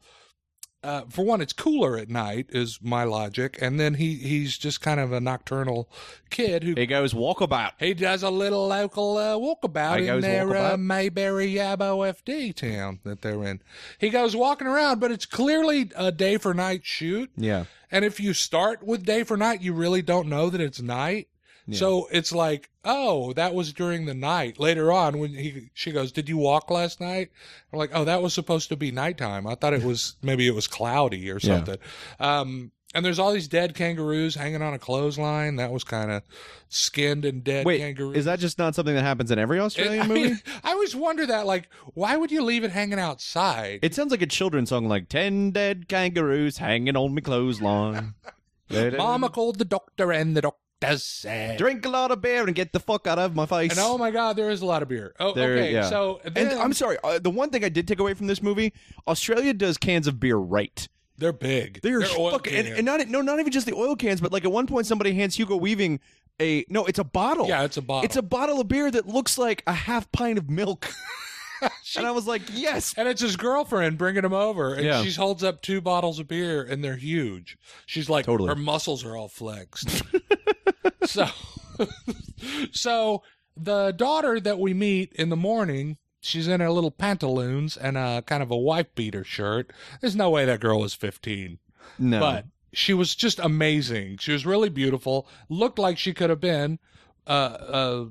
uh, 0.84 1.02
for 1.10 1.26
one, 1.26 1.42
it's 1.42 1.54
cooler 1.54 1.98
at 1.98 2.10
night, 2.10 2.48
is 2.50 2.80
my 2.82 3.04
logic, 3.04 3.58
and 3.62 3.80
then 3.80 3.96
he 3.96 4.16
he's 4.16 4.58
just 4.58 4.80
kind 4.82 5.00
of 5.00 5.12
a 5.12 5.20
nocturnal 5.20 5.90
kid 6.30 6.64
who 6.64 6.74
He 6.76 6.86
goes 6.86 7.14
walkabout. 7.14 7.72
he 7.80 7.94
does 7.94 8.24
a 8.24 8.30
little 8.30 8.68
local 8.68 9.18
uh, 9.18 9.36
walkabout 9.36 10.00
in 10.00 10.22
their 10.22 10.56
Uh. 10.56 10.78
Mayberry 10.78 11.52
Yabo 11.54 12.08
FD 12.14 12.56
town 12.56 13.00
that 13.04 13.22
they're 13.22 13.44
in. 13.44 13.62
He 13.98 14.10
goes 14.10 14.36
walking 14.36 14.68
around, 14.68 15.00
but 15.00 15.12
it's 15.12 15.26
clearly 15.26 15.92
a 15.96 16.12
day 16.12 16.38
for 16.38 16.54
night 16.54 16.82
shoot. 16.86 17.30
Yeah. 17.36 17.66
And 17.92 18.06
if 18.06 18.20
you 18.20 18.34
start 18.34 18.84
with 18.84 19.04
day 19.06 19.24
for 19.24 19.36
night, 19.36 19.62
you 19.62 19.74
really 19.74 20.02
don't 20.02 20.28
know 20.30 20.50
that 20.50 20.62
it's 20.62 20.82
night. 20.82 21.28
So 21.76 22.08
it's 22.12 22.32
like, 22.32 22.70
oh, 22.86 23.34
that 23.34 23.54
was 23.54 23.74
during 23.74 24.06
the 24.06 24.14
night. 24.14 24.60
Later 24.60 24.92
on, 24.92 25.20
when 25.20 25.34
he 25.34 25.70
she 25.74 25.92
goes, 25.92 26.12
"Did 26.12 26.28
you 26.30 26.38
walk 26.38 26.70
last 26.72 27.00
night?" 27.02 27.30
I'm 27.72 27.80
like, 27.80 27.92
"Oh, 27.94 28.06
that 28.06 28.22
was 28.22 28.34
supposed 28.34 28.70
to 28.70 28.76
be 28.78 28.92
nighttime. 28.92 29.46
I 29.48 29.56
thought 29.56 29.74
it 29.74 29.84
was 29.84 30.16
maybe 30.22 30.48
it 30.48 30.56
was 30.56 30.68
cloudy 30.68 31.30
or 31.30 31.36
Yeah. 31.42 31.56
something." 31.58 31.78
Um, 32.20 32.72
And 32.96 33.06
there's 33.06 33.20
all 33.20 33.32
these 33.32 33.48
dead 33.48 33.76
kangaroos 33.76 34.34
hanging 34.34 34.64
on 34.64 34.74
a 34.74 34.80
clothesline. 34.80 35.58
That 35.58 35.72
was 35.72 35.84
kind 35.84 36.10
of 36.10 36.24
skinned 36.70 37.24
and 37.24 37.44
dead 37.44 37.64
Wait, 37.64 37.78
kangaroos. 37.78 38.18
is 38.18 38.26
that 38.26 38.40
just 38.40 38.58
not 38.58 38.74
something 38.74 38.96
that 38.96 39.04
happens 39.04 39.30
in 39.30 39.38
every 39.38 39.60
It- 39.60 39.62
Australian 39.62 40.06
I 40.06 40.08
movie? 40.08 40.24
mean, 40.24 40.42
I 40.64 40.72
always 40.72 40.96
wonder 40.96 41.24
that. 41.28 41.46
Like, 41.46 41.70
why 41.94 42.18
would 42.18 42.32
you 42.32 42.42
leave 42.42 42.64
it 42.64 42.72
hanging 42.72 42.98
outside? 43.00 43.80
it 43.84 43.94
sounds 43.94 44.10
like 44.10 44.24
a 44.24 44.26
children's 44.26 44.70
song, 44.70 44.88
like 44.88 45.08
ten 45.08 45.52
dead 45.52 45.88
kangaroos 45.88 46.58
hanging 46.58 46.96
on 46.98 47.14
me 47.14 47.22
clothesline. 47.22 48.16
Mama 48.72 49.30
called 49.30 49.60
the 49.60 49.66
doctor, 49.66 50.12
and 50.12 50.36
the 50.36 50.42
doctor 50.42 50.60
said, 51.04 51.58
drink 51.58 51.86
a 51.86 51.90
lot 51.90 52.12
of 52.12 52.22
beer 52.22 52.46
and 52.46 52.56
get 52.56 52.72
the 52.74 52.80
fuck 52.80 53.06
out 53.08 53.20
of 53.20 53.36
my 53.36 53.46
face. 53.46 53.72
And 53.72 53.80
oh 53.82 53.98
my 53.98 54.12
God, 54.12 54.36
there 54.38 54.50
is 54.50 54.62
a 54.62 54.66
lot 54.66 54.82
of 54.82 54.88
beer. 54.90 55.14
Oh, 55.20 55.34
There- 55.34 55.54
okay. 55.58 55.74
yeah. 55.74 55.90
So 55.90 56.22
And 56.36 56.50
I'm 56.54 56.74
sorry, 56.74 56.98
uh, 57.04 57.20
the 57.20 57.30
one 57.30 57.50
thing 57.50 57.64
I 57.66 57.70
did 57.70 57.88
take 57.88 58.00
away 58.00 58.14
from 58.14 58.28
this 58.28 58.42
movie, 58.42 58.74
Australia 59.08 59.54
does 59.54 59.78
cans 59.78 60.08
of 60.08 60.20
beer 60.20 60.38
right. 60.38 60.88
they're 61.18 61.34
big. 61.34 61.82
They're, 61.82 62.02
oil 62.18 62.32
fucking, 62.32 62.56
and, 62.56 62.68
cans. 62.68 62.78
and 62.80 62.86
not 62.86 63.06
no, 63.10 63.22
not 63.22 63.40
even 63.40 63.52
just 63.52 63.66
the 63.66 63.76
oil 63.76 63.96
cans, 63.98 64.22
but 64.22 64.32
like 64.32 64.46
at 64.46 64.52
one 64.52 64.68
point 64.68 64.88
somebody 64.88 65.14
hands 65.14 65.36
Hugo 65.36 65.58
Weaving 65.58 66.00
a 66.42 66.64
no, 66.70 66.86
it's 66.86 67.00
a 67.00 67.04
bottle. 67.04 67.48
yeah, 67.50 67.64
it's 67.64 67.76
a 67.76 67.82
bottle. 67.82 68.06
It's 68.06 68.16
a 68.16 68.22
bottle 68.22 68.62
of 68.62 68.70
beer 68.70 68.90
that 68.90 69.06
looks 69.06 69.38
like 69.38 69.62
a 69.68 69.74
half 69.74 70.10
pint 70.14 70.38
of 70.38 70.50
milk. 70.50 70.90
and 71.98 72.08
I 72.08 72.12
was 72.12 72.26
like, 72.26 72.42
yes. 72.54 72.94
and 72.96 73.06
it's 73.08 73.22
his 73.22 73.36
girlfriend 73.36 73.98
bringing 73.98 74.24
him 74.24 74.32
over, 74.34 74.76
and 74.76 74.86
Yeah. 74.86 75.04
she 75.04 75.12
holds 75.12 75.44
up 75.44 75.62
two 75.62 75.82
bottles 75.82 76.18
of 76.20 76.28
beer, 76.30 76.62
and 76.64 76.82
they're 76.82 76.96
huge. 76.96 77.58
She's 77.86 78.10
like, 78.10 78.26
Totally. 78.26 78.48
her 78.48 78.56
muscles 78.56 79.04
are 79.04 79.18
all 79.18 79.28
flexed. 79.28 80.04
so, 81.06 81.28
so 82.72 83.24
the 83.56 83.92
daughter 83.92 84.40
that 84.40 84.60
we 84.60 84.74
meet 84.74 85.14
in 85.14 85.30
the 85.30 85.36
morning, 85.36 85.98
she's 86.22 86.48
in 86.48 86.60
her 86.62 86.70
little 86.72 86.92
pantaloons 86.92 87.78
and 87.78 87.98
a 87.98 88.22
kind 88.26 88.44
of 88.44 88.52
a 88.52 88.58
wife 88.58 88.94
beater 88.96 89.24
shirt. 89.24 89.72
There's 90.02 90.16
no 90.16 90.30
way 90.30 90.46
that 90.46 90.60
girl 90.60 90.80
was 90.80 90.94
15, 90.94 91.60
No. 91.98 92.20
but 92.20 92.46
she 92.74 92.94
was 92.94 93.16
just 93.16 93.40
amazing. 93.40 94.18
She 94.18 94.32
was 94.32 94.46
really 94.46 94.70
beautiful. 94.70 95.28
Looked 95.50 95.80
like 95.80 95.98
she 95.98 96.14
could 96.14 96.30
have 96.30 96.40
been. 96.42 96.80
Uh, 97.28 98.06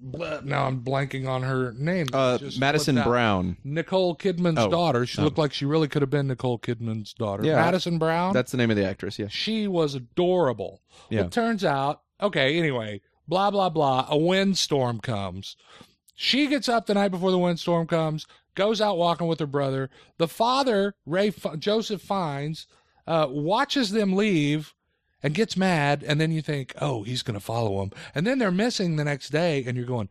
now 0.00 0.66
I'm 0.66 0.80
blanking 0.82 1.28
on 1.28 1.42
her 1.42 1.72
name. 1.72 2.06
uh, 2.12 2.38
Madison. 2.58 3.02
Brown. 3.02 3.56
Nicole 3.64 4.14
Kidman's 4.16 4.58
Oh. 4.58 4.68
daughter. 4.70 5.06
She 5.06 5.20
Oh. 5.20 5.24
looked 5.24 5.38
like 5.38 5.52
she 5.52 5.64
really 5.64 5.88
could 5.88 6.02
have 6.02 6.10
been 6.10 6.28
Nicole 6.28 6.58
Kidman's 6.58 7.12
daughter. 7.12 7.44
Yeah. 7.44 7.56
Madison 7.56 7.98
Brown. 7.98 8.32
That's 8.32 8.50
the 8.52 8.58
name 8.58 8.70
of 8.70 8.76
the 8.76 8.84
actress, 8.86 9.18
yeah. 9.18 9.28
she 9.28 9.66
was 9.68 9.94
adorable. 9.94 10.80
Yeah. 11.10 11.22
It 11.24 11.32
turns 11.32 11.64
out, 11.64 12.02
okay, 12.20 12.58
anyway, 12.58 13.00
blah, 13.26 13.50
blah, 13.50 13.68
blah. 13.68 14.06
A 14.08 14.16
windstorm 14.16 15.00
comes. 15.00 15.56
She 16.14 16.46
gets 16.48 16.68
up 16.68 16.86
the 16.86 16.94
night 16.94 17.08
before 17.10 17.30
the 17.30 17.38
windstorm 17.38 17.86
comes, 17.86 18.26
goes 18.54 18.80
out 18.80 18.98
walking 18.98 19.28
with 19.28 19.38
her 19.40 19.46
brother. 19.46 19.88
The 20.18 20.26
father, 20.28 20.94
Ray 21.06 21.28
F- 21.28 21.58
Joseph 21.58 22.02
Fiennes, 22.02 22.66
uh, 23.06 23.26
watches 23.30 23.90
them 23.90 24.14
leave 24.14 24.74
and 25.22 25.34
gets 25.34 25.56
mad. 25.56 26.04
And 26.06 26.20
then 26.20 26.30
you 26.32 26.42
think, 26.42 26.74
oh, 26.80 27.02
he's 27.02 27.22
going 27.22 27.38
to 27.38 27.44
follow 27.44 27.82
him. 27.82 27.90
And 28.14 28.26
then 28.26 28.38
they're 28.38 28.50
missing 28.50 28.96
the 28.96 29.04
next 29.04 29.30
day. 29.30 29.64
And 29.66 29.76
you're 29.76 29.86
going, 29.86 30.08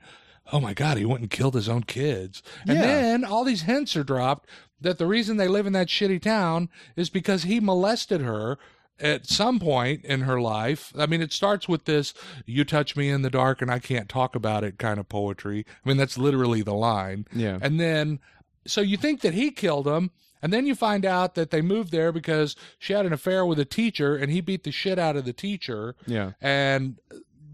oh 0.53 0.59
my 0.59 0.73
God, 0.73 0.97
he 0.97 1.05
went 1.05 1.21
and 1.21 1.29
killed 1.29 1.55
his 1.55 1.69
own 1.69 1.83
kids. 1.83 2.41
And 2.67 2.77
Yeah. 2.77 2.81
then 2.85 3.25
all 3.25 3.43
these 3.43 3.63
hints 3.63 3.95
are 3.95 4.03
dropped 4.03 4.49
that 4.79 4.97
the 4.97 5.07
reason 5.07 5.37
they 5.37 5.47
live 5.47 5.65
in 5.65 5.73
that 5.73 5.87
shitty 5.87 6.21
town 6.21 6.69
is 6.95 7.09
because 7.09 7.43
he 7.43 7.59
molested 7.59 8.21
her 8.21 8.57
at 8.99 9.27
some 9.27 9.59
point 9.59 10.03
in 10.05 10.21
her 10.21 10.39
life. 10.41 10.91
I 10.97 11.05
mean, 11.05 11.21
it 11.21 11.31
starts 11.33 11.67
with 11.67 11.85
this 11.85 12.13
you 12.45 12.63
touch 12.63 12.95
me 12.95 13.09
in 13.09 13.21
the 13.21 13.29
dark 13.29 13.61
and 13.61 13.69
I 13.71 13.79
can't 13.79 14.09
talk 14.09 14.35
about 14.35 14.63
it 14.63 14.77
kind 14.79 14.99
of 14.99 15.09
poetry. 15.09 15.65
I 15.85 15.87
mean, 15.89 15.97
that's 15.97 16.17
literally 16.17 16.61
the 16.61 16.73
line. 16.73 17.25
Yeah. 17.33 17.59
And 17.61 17.79
then, 17.79 18.19
so 18.65 18.81
you 18.81 18.97
think 18.97 19.21
that 19.21 19.33
he 19.33 19.51
killed 19.51 19.87
him. 19.87 20.11
And 20.41 20.53
then 20.53 20.65
you 20.65 20.75
find 20.75 21.05
out 21.05 21.35
that 21.35 21.51
they 21.51 21.61
moved 21.61 21.91
there 21.91 22.11
because 22.11 22.55
she 22.79 22.93
had 22.93 23.05
an 23.05 23.13
affair 23.13 23.45
with 23.45 23.59
a 23.59 23.65
teacher 23.65 24.15
and 24.15 24.31
he 24.31 24.41
beat 24.41 24.63
the 24.63 24.71
shit 24.71 24.99
out 24.99 25.15
of 25.15 25.25
the 25.25 25.33
teacher. 25.33 25.95
Yeah. 26.05 26.31
And 26.41 26.97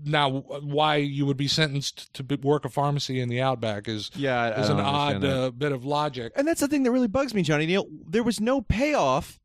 now, 0.05 0.29
why 0.29 0.97
you 0.97 1.25
would 1.25 1.37
be 1.37 1.47
sentenced 1.47 2.13
to 2.15 2.37
work 2.41 2.65
a 2.65 2.69
pharmacy 2.69 3.19
in 3.19 3.29
the 3.29 3.41
outback 3.41 3.87
is, 3.87 4.11
Yeah, 4.15 4.39
I, 4.39 4.49
I 4.49 4.61
is 4.61 4.69
an 4.69 4.79
odd 4.79 5.23
uh, 5.23 5.51
bit 5.51 5.71
of 5.71 5.85
logic. 5.85 6.33
And 6.35 6.47
that's 6.47 6.59
the 6.59 6.67
thing 6.67 6.83
that 6.83 6.91
really 6.91 7.07
bugs 7.07 7.33
me, 7.33 7.41
Johnny 7.41 7.65
Neal. 7.65 7.87
There 8.07 8.23
was 8.23 8.41
no 8.41 8.61
payoff 8.61 9.39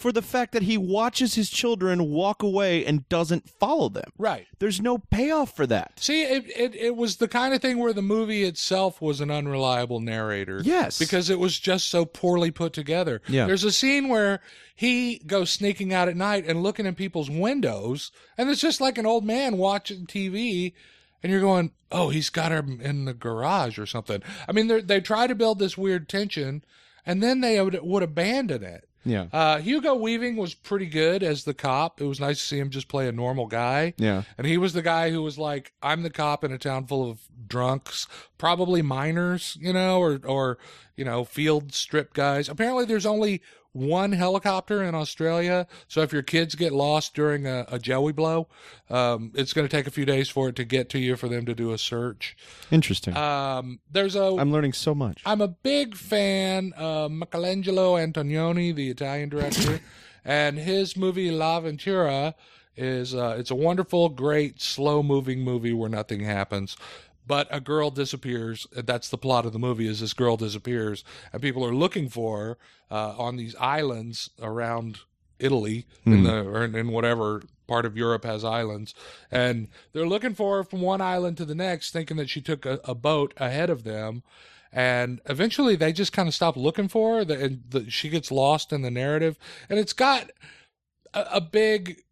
for 0.00 0.12
the 0.12 0.22
fact 0.22 0.52
that 0.52 0.62
he 0.62 0.78
watches 0.78 1.34
his 1.34 1.50
children 1.50 2.10
walk 2.10 2.42
away 2.42 2.86
and 2.86 3.06
doesn't 3.10 3.48
follow 3.50 3.90
them. 3.90 4.10
Right. 4.16 4.46
There's 4.58 4.80
no 4.80 4.96
payoff 4.96 5.54
for 5.54 5.66
that. 5.66 6.00
See, 6.00 6.22
it, 6.22 6.46
it, 6.56 6.74
it 6.74 6.96
was 6.96 7.16
the 7.16 7.28
kind 7.28 7.52
of 7.52 7.60
thing 7.60 7.76
where 7.78 7.92
the 7.92 8.00
movie 8.00 8.44
itself 8.44 9.02
was 9.02 9.20
an 9.20 9.30
unreliable 9.30 10.00
narrator. 10.00 10.62
Yes. 10.64 10.98
Because 10.98 11.28
it 11.28 11.38
was 11.38 11.58
just 11.58 11.88
so 11.88 12.06
poorly 12.06 12.50
put 12.50 12.72
together. 12.72 13.20
Yeah. 13.28 13.46
There's 13.46 13.62
a 13.62 13.70
scene 13.70 14.08
where 14.08 14.40
he 14.74 15.18
goes 15.26 15.50
sneaking 15.50 15.92
out 15.92 16.08
at 16.08 16.16
night 16.16 16.46
and 16.46 16.62
looking 16.62 16.86
in 16.86 16.94
people's 16.94 17.28
windows, 17.28 18.10
and 18.38 18.48
it's 18.48 18.62
just 18.62 18.80
like 18.80 18.96
an 18.96 19.04
old 19.04 19.26
man 19.26 19.58
watching 19.58 20.06
TV, 20.06 20.72
and 21.22 21.30
you're 21.30 21.42
going, 21.42 21.72
oh, 21.92 22.08
he's 22.08 22.30
got 22.30 22.52
her 22.52 22.64
in 22.80 23.04
the 23.04 23.12
garage 23.12 23.78
or 23.78 23.84
something. 23.84 24.22
I 24.48 24.52
mean, 24.52 24.68
they 24.68 24.80
they 24.80 25.00
try 25.02 25.26
to 25.26 25.34
build 25.34 25.58
this 25.58 25.76
weird 25.76 26.08
tension, 26.08 26.64
and 27.04 27.22
then 27.22 27.42
they 27.42 27.60
would, 27.60 27.78
would 27.82 28.02
abandon 28.02 28.62
it. 28.62 28.88
Yeah. 29.04 29.26
Uh, 29.32 29.58
Hugo 29.58 29.94
Weaving 29.94 30.36
was 30.36 30.54
pretty 30.54 30.86
good 30.86 31.22
as 31.22 31.44
the 31.44 31.54
cop. 31.54 32.00
It 32.00 32.04
was 32.04 32.20
nice 32.20 32.38
to 32.40 32.44
see 32.44 32.58
him 32.58 32.70
just 32.70 32.88
play 32.88 33.08
a 33.08 33.12
normal 33.12 33.46
guy. 33.46 33.94
Yeah. 33.96 34.22
And 34.36 34.46
he 34.46 34.58
was 34.58 34.72
the 34.72 34.82
guy 34.82 35.10
who 35.10 35.22
was 35.22 35.38
like, 35.38 35.72
I'm 35.82 36.02
the 36.02 36.10
cop 36.10 36.44
in 36.44 36.52
a 36.52 36.58
town 36.58 36.86
full 36.86 37.10
of 37.10 37.20
drunks, 37.46 38.06
probably 38.38 38.82
minors, 38.82 39.56
you 39.60 39.72
know, 39.72 40.00
or, 40.00 40.20
or, 40.24 40.58
you 40.96 41.04
know, 41.04 41.24
field 41.24 41.72
strip 41.72 42.12
guys. 42.12 42.48
Apparently 42.48 42.84
there's 42.84 43.06
only 43.06 43.42
one 43.72 44.12
helicopter 44.12 44.82
in 44.82 44.94
Australia. 44.94 45.66
So 45.88 46.00
if 46.02 46.12
your 46.12 46.22
kids 46.22 46.54
get 46.54 46.72
lost 46.72 47.14
during 47.14 47.46
a, 47.46 47.66
a 47.68 47.78
joey 47.78 48.12
blow, 48.12 48.48
um, 48.88 49.32
it's 49.34 49.52
going 49.52 49.66
to 49.66 49.74
take 49.74 49.86
a 49.86 49.90
few 49.90 50.04
days 50.04 50.28
for 50.28 50.48
it 50.48 50.56
to 50.56 50.64
get 50.64 50.88
to 50.90 50.98
you 50.98 51.16
for 51.16 51.28
them 51.28 51.46
to 51.46 51.54
do 51.54 51.72
a 51.72 51.78
search. 51.78 52.36
Interesting. 52.70 53.16
Um, 53.16 53.80
there's 53.90 54.16
a, 54.16 54.36
I'm 54.38 54.52
learning 54.52 54.72
so 54.72 54.94
much. 54.94 55.22
I'm 55.24 55.40
a 55.40 55.48
big 55.48 55.94
fan 55.94 56.72
of 56.76 57.10
Michelangelo 57.10 57.94
Antonioni, 57.94 58.74
the 58.74 58.90
Italian 58.90 59.28
director, 59.28 59.80
and 60.24 60.58
his 60.58 60.96
movie 60.96 61.30
L'Avventura 61.30 62.34
is 62.76 63.14
uh, 63.14 63.36
it's 63.38 63.50
a 63.50 63.54
wonderful, 63.54 64.08
great, 64.08 64.60
slow-moving 64.60 65.40
movie 65.40 65.72
where 65.72 65.90
nothing 65.90 66.20
happens. 66.20 66.76
But 67.30 67.46
a 67.52 67.60
girl 67.60 67.90
disappears. 67.92 68.66
That's 68.72 69.08
the 69.08 69.16
plot 69.16 69.46
of 69.46 69.52
the 69.52 69.60
movie. 69.60 69.86
Is 69.86 70.00
this 70.00 70.14
girl 70.14 70.36
disappears, 70.36 71.04
and 71.32 71.40
people 71.40 71.64
are 71.64 71.72
looking 71.72 72.08
for 72.08 72.38
her 72.40 72.58
uh, 72.90 73.14
on 73.16 73.36
these 73.36 73.54
islands 73.60 74.30
around 74.42 74.98
Italy 75.38 75.86
in 76.04 76.24
the 76.24 76.38
or 76.44 76.64
in 76.64 76.88
whatever 76.90 77.44
part 77.68 77.86
of 77.86 77.96
Europe 77.96 78.24
has 78.24 78.42
islands, 78.44 78.94
and 79.30 79.68
they're 79.92 80.08
looking 80.08 80.34
for 80.34 80.56
her 80.56 80.64
from 80.64 80.80
one 80.80 81.00
island 81.00 81.36
to 81.36 81.44
the 81.44 81.54
next, 81.54 81.92
thinking 81.92 82.16
that 82.16 82.28
she 82.28 82.40
took 82.40 82.66
a, 82.66 82.80
a 82.82 82.96
boat 82.96 83.32
ahead 83.36 83.70
of 83.70 83.84
them, 83.84 84.24
and 84.72 85.20
eventually 85.26 85.76
they 85.76 85.92
just 85.92 86.12
kind 86.12 86.26
of 86.26 86.34
stop 86.34 86.56
looking 86.56 86.88
for 86.88 87.18
her, 87.18 87.32
and 87.32 87.62
the, 87.70 87.88
she 87.88 88.08
gets 88.08 88.32
lost 88.32 88.72
in 88.72 88.82
the 88.82 88.90
narrative, 88.90 89.38
and 89.68 89.78
it's 89.78 89.92
got 89.92 90.32
a, 91.14 91.26
a 91.34 91.40
big 91.40 92.02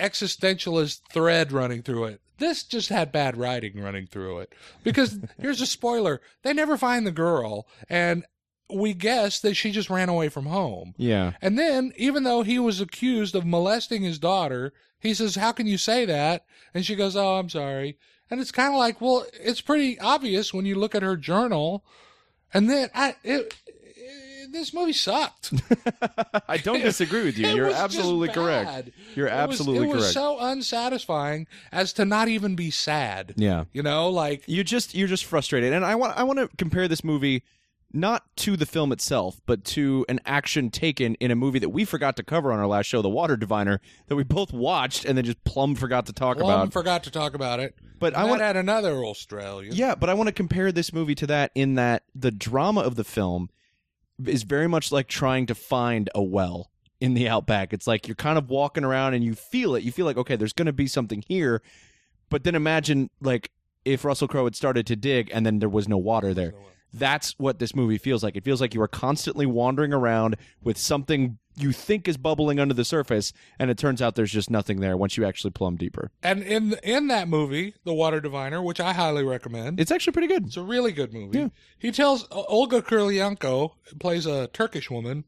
existentialist 0.00 1.02
thread 1.12 1.52
running 1.52 1.82
through 1.82 2.06
it. 2.06 2.20
This 2.38 2.62
just 2.62 2.88
had 2.88 3.12
bad 3.12 3.36
writing 3.36 3.80
running 3.80 4.06
through 4.06 4.40
it 4.40 4.54
because 4.82 5.18
here's 5.38 5.60
a 5.60 5.66
spoiler: 5.66 6.20
they 6.42 6.52
never 6.52 6.76
find 6.76 7.06
the 7.06 7.12
girl, 7.12 7.66
and 7.88 8.24
we 8.70 8.94
guess 8.94 9.40
that 9.40 9.54
she 9.54 9.70
just 9.70 9.90
ran 9.90 10.08
away 10.08 10.28
from 10.28 10.46
home. 10.46 10.94
Yeah. 10.96 11.32
And 11.40 11.58
then, 11.58 11.92
even 11.96 12.24
though 12.24 12.42
he 12.42 12.58
was 12.58 12.80
accused 12.80 13.34
of 13.34 13.46
molesting 13.46 14.02
his 14.02 14.18
daughter, 14.18 14.72
he 15.00 15.14
says, 15.14 15.36
How 15.36 15.52
can 15.52 15.66
you 15.66 15.78
say 15.78 16.04
that? 16.04 16.44
And 16.74 16.84
she 16.84 16.94
goes, 16.94 17.16
Oh, 17.16 17.36
I'm 17.36 17.48
sorry. 17.48 17.98
And 18.30 18.40
it's 18.40 18.52
kind 18.52 18.74
of 18.74 18.78
like, 18.78 19.00
Well, 19.00 19.26
it's 19.32 19.60
pretty 19.60 19.98
obvious 20.00 20.52
when 20.52 20.66
you 20.66 20.74
look 20.74 20.94
at 20.94 21.02
her 21.02 21.16
journal. 21.16 21.84
And 22.52 22.68
then, 22.68 22.90
I, 22.94 23.16
it, 23.24 23.54
it, 23.66 23.67
this 24.52 24.72
movie 24.74 24.92
sucked. 24.92 25.52
I 26.48 26.56
don't 26.58 26.80
disagree 26.80 27.24
with 27.24 27.38
you. 27.38 27.48
You're 27.48 27.70
absolutely 27.70 28.28
correct. 28.28 28.90
You're 29.14 29.26
It 29.28 29.32
was- 29.32 29.60
absolutely 29.60 29.88
it 29.88 29.94
was 29.94 30.12
so 30.12 30.38
unsatisfying 30.38 31.46
as 31.72 31.92
to 31.94 32.04
not 32.04 32.28
even 32.28 32.56
be 32.56 32.70
sad. 32.70 33.34
Yeah. 33.36 33.64
You 33.72 33.82
know, 33.82 34.08
like, 34.10 34.44
You 34.46 34.64
just 34.64 34.94
you're 34.94 35.08
just 35.08 35.24
frustrated. 35.24 35.72
And 35.72 35.84
I 35.84 35.94
want 35.94 36.16
I 36.16 36.22
want 36.24 36.38
to 36.38 36.48
compare 36.56 36.88
this 36.88 37.02
movie 37.04 37.42
not 37.90 38.24
to 38.36 38.54
the 38.54 38.66
film 38.66 38.92
itself, 38.92 39.40
but 39.46 39.64
to 39.64 40.04
an 40.10 40.20
action 40.26 40.68
taken 40.70 41.14
in 41.16 41.30
a 41.30 41.34
movie 41.34 41.58
that 41.58 41.70
we 41.70 41.86
forgot 41.86 42.16
to 42.16 42.22
cover 42.22 42.52
on 42.52 42.58
our 42.58 42.66
last 42.66 42.84
show, 42.84 43.00
The 43.00 43.08
Water 43.08 43.34
Diviner, 43.34 43.80
that 44.08 44.16
we 44.16 44.24
both 44.24 44.52
watched 44.52 45.06
and 45.06 45.16
then 45.16 45.24
just 45.24 45.42
plumb 45.44 45.74
forgot 45.74 46.04
to 46.06 46.12
talk 46.12 46.36
Plum 46.36 46.50
about. 46.50 46.72
forgot 46.74 47.04
to 47.04 47.10
talk 47.10 47.32
about 47.34 47.60
it. 47.60 47.74
But 47.98 48.14
I 48.14 48.24
want 48.24 48.40
to 48.40 48.44
add 48.44 48.56
another 48.56 49.02
Australian. 49.04 49.74
Yeah, 49.74 49.94
but 49.94 50.10
I 50.10 50.14
want 50.14 50.26
to 50.28 50.32
compare 50.34 50.70
this 50.70 50.92
movie 50.92 51.14
to 51.16 51.26
that 51.28 51.50
in 51.54 51.76
that 51.76 52.02
the 52.14 52.30
drama 52.30 52.82
of 52.82 52.94
the 52.94 53.04
film 53.04 53.48
is 54.26 54.42
very 54.42 54.68
much 54.68 54.90
like 54.92 55.08
trying 55.08 55.46
to 55.46 55.54
find 55.54 56.10
a 56.14 56.22
well 56.22 56.70
in 57.00 57.14
the 57.14 57.28
outback. 57.28 57.72
It's 57.72 57.86
like 57.86 58.08
you're 58.08 58.14
kind 58.14 58.38
of 58.38 58.50
walking 58.50 58.84
around 58.84 59.14
and 59.14 59.24
you 59.24 59.34
feel 59.34 59.74
it. 59.74 59.82
You 59.84 59.92
feel 59.92 60.06
like, 60.06 60.16
okay, 60.16 60.36
there's 60.36 60.52
going 60.52 60.66
to 60.66 60.72
be 60.72 60.86
something 60.86 61.22
here. 61.26 61.62
But 62.28 62.44
then 62.44 62.54
imagine 62.54 63.10
like 63.20 63.50
if 63.84 64.04
Russell 64.04 64.28
Crowe 64.28 64.44
had 64.44 64.56
started 64.56 64.86
to 64.88 64.96
dig 64.96 65.30
and 65.32 65.46
then 65.46 65.60
there 65.60 65.68
was 65.68 65.88
no 65.88 65.96
water 65.96 66.34
there. 66.34 66.54
That's 66.92 67.38
what 67.38 67.58
this 67.58 67.74
movie 67.74 67.98
feels 67.98 68.22
like. 68.22 68.36
It 68.36 68.44
feels 68.44 68.60
like 68.60 68.74
you 68.74 68.80
are 68.80 68.88
constantly 68.88 69.46
wandering 69.46 69.92
around 69.92 70.36
with 70.62 70.78
something 70.78 71.38
you 71.58 71.72
think 71.72 72.08
is 72.08 72.16
bubbling 72.16 72.58
under 72.60 72.74
the 72.74 72.84
surface, 72.84 73.32
and 73.58 73.70
it 73.70 73.78
turns 73.78 74.00
out 74.00 74.14
there's 74.14 74.32
just 74.32 74.50
nothing 74.50 74.80
there 74.80 74.96
once 74.96 75.16
you 75.16 75.24
actually 75.24 75.50
plumb 75.50 75.76
deeper. 75.76 76.10
And 76.22 76.42
in 76.42 76.74
in 76.82 77.08
that 77.08 77.28
movie, 77.28 77.74
The 77.84 77.94
Water 77.94 78.20
Diviner, 78.20 78.62
which 78.62 78.80
I 78.80 78.92
highly 78.92 79.24
recommend, 79.24 79.80
It's 79.80 79.90
actually 79.90 80.12
pretty 80.12 80.28
good. 80.28 80.46
it's 80.46 80.56
a 80.56 80.62
really 80.62 80.92
good 80.92 81.12
movie. 81.12 81.38
Yeah. 81.38 81.48
He 81.78 81.90
tells 81.92 82.26
Olga 82.30 82.82
Kurylenko 82.82 83.72
plays 83.98 84.26
a 84.26 84.46
Turkish 84.48 84.90
woman, 84.90 85.24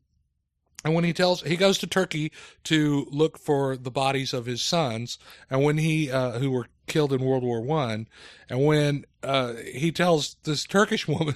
and 0.85 0.95
when 0.95 1.05
he 1.05 1.13
tells 1.13 1.43
he 1.43 1.57
goes 1.57 1.79
to 1.79 1.87
Turkey 1.87 2.33
to 2.65 3.07
look 3.11 3.39
for 3.39 3.77
the 3.77 3.91
bodies 3.91 4.33
of 4.33 4.47
his 4.47 4.63
sons, 4.63 5.19
and 5.51 5.63
when 5.63 5.79
he 5.79 6.11
uh, 6.11 6.39
who 6.39 6.51
were 6.51 6.67
killed 6.87 7.13
in 7.13 7.23
World 7.23 7.43
War 7.45 7.61
One, 7.61 8.09
and 8.49 8.65
when 8.65 9.05
uh, 9.23 9.55
he 9.75 9.93
tells 9.93 10.37
this 10.45 10.65
Turkish 10.65 11.07
woman, 11.15 11.35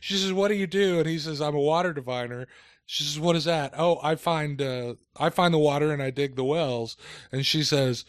she 0.00 0.14
says, 0.16 0.32
"What 0.32 0.48
do 0.48 0.54
you 0.54 0.66
do?" 0.66 0.98
And 0.98 1.06
he 1.08 1.18
says, 1.18 1.40
"I'm 1.40 1.54
a 1.54 1.60
water 1.60 1.92
diviner." 1.92 2.46
She 2.90 3.04
says, 3.04 3.20
"What 3.20 3.36
is 3.36 3.44
that?" 3.44 3.74
Oh, 3.76 4.00
I 4.02 4.14
find 4.14 4.62
uh, 4.62 4.94
I 5.18 5.28
find 5.28 5.52
the 5.52 5.58
water 5.58 5.92
and 5.92 6.02
I 6.02 6.08
dig 6.08 6.36
the 6.36 6.42
wells. 6.44 6.96
And 7.30 7.44
she 7.44 7.62
says, 7.62 8.06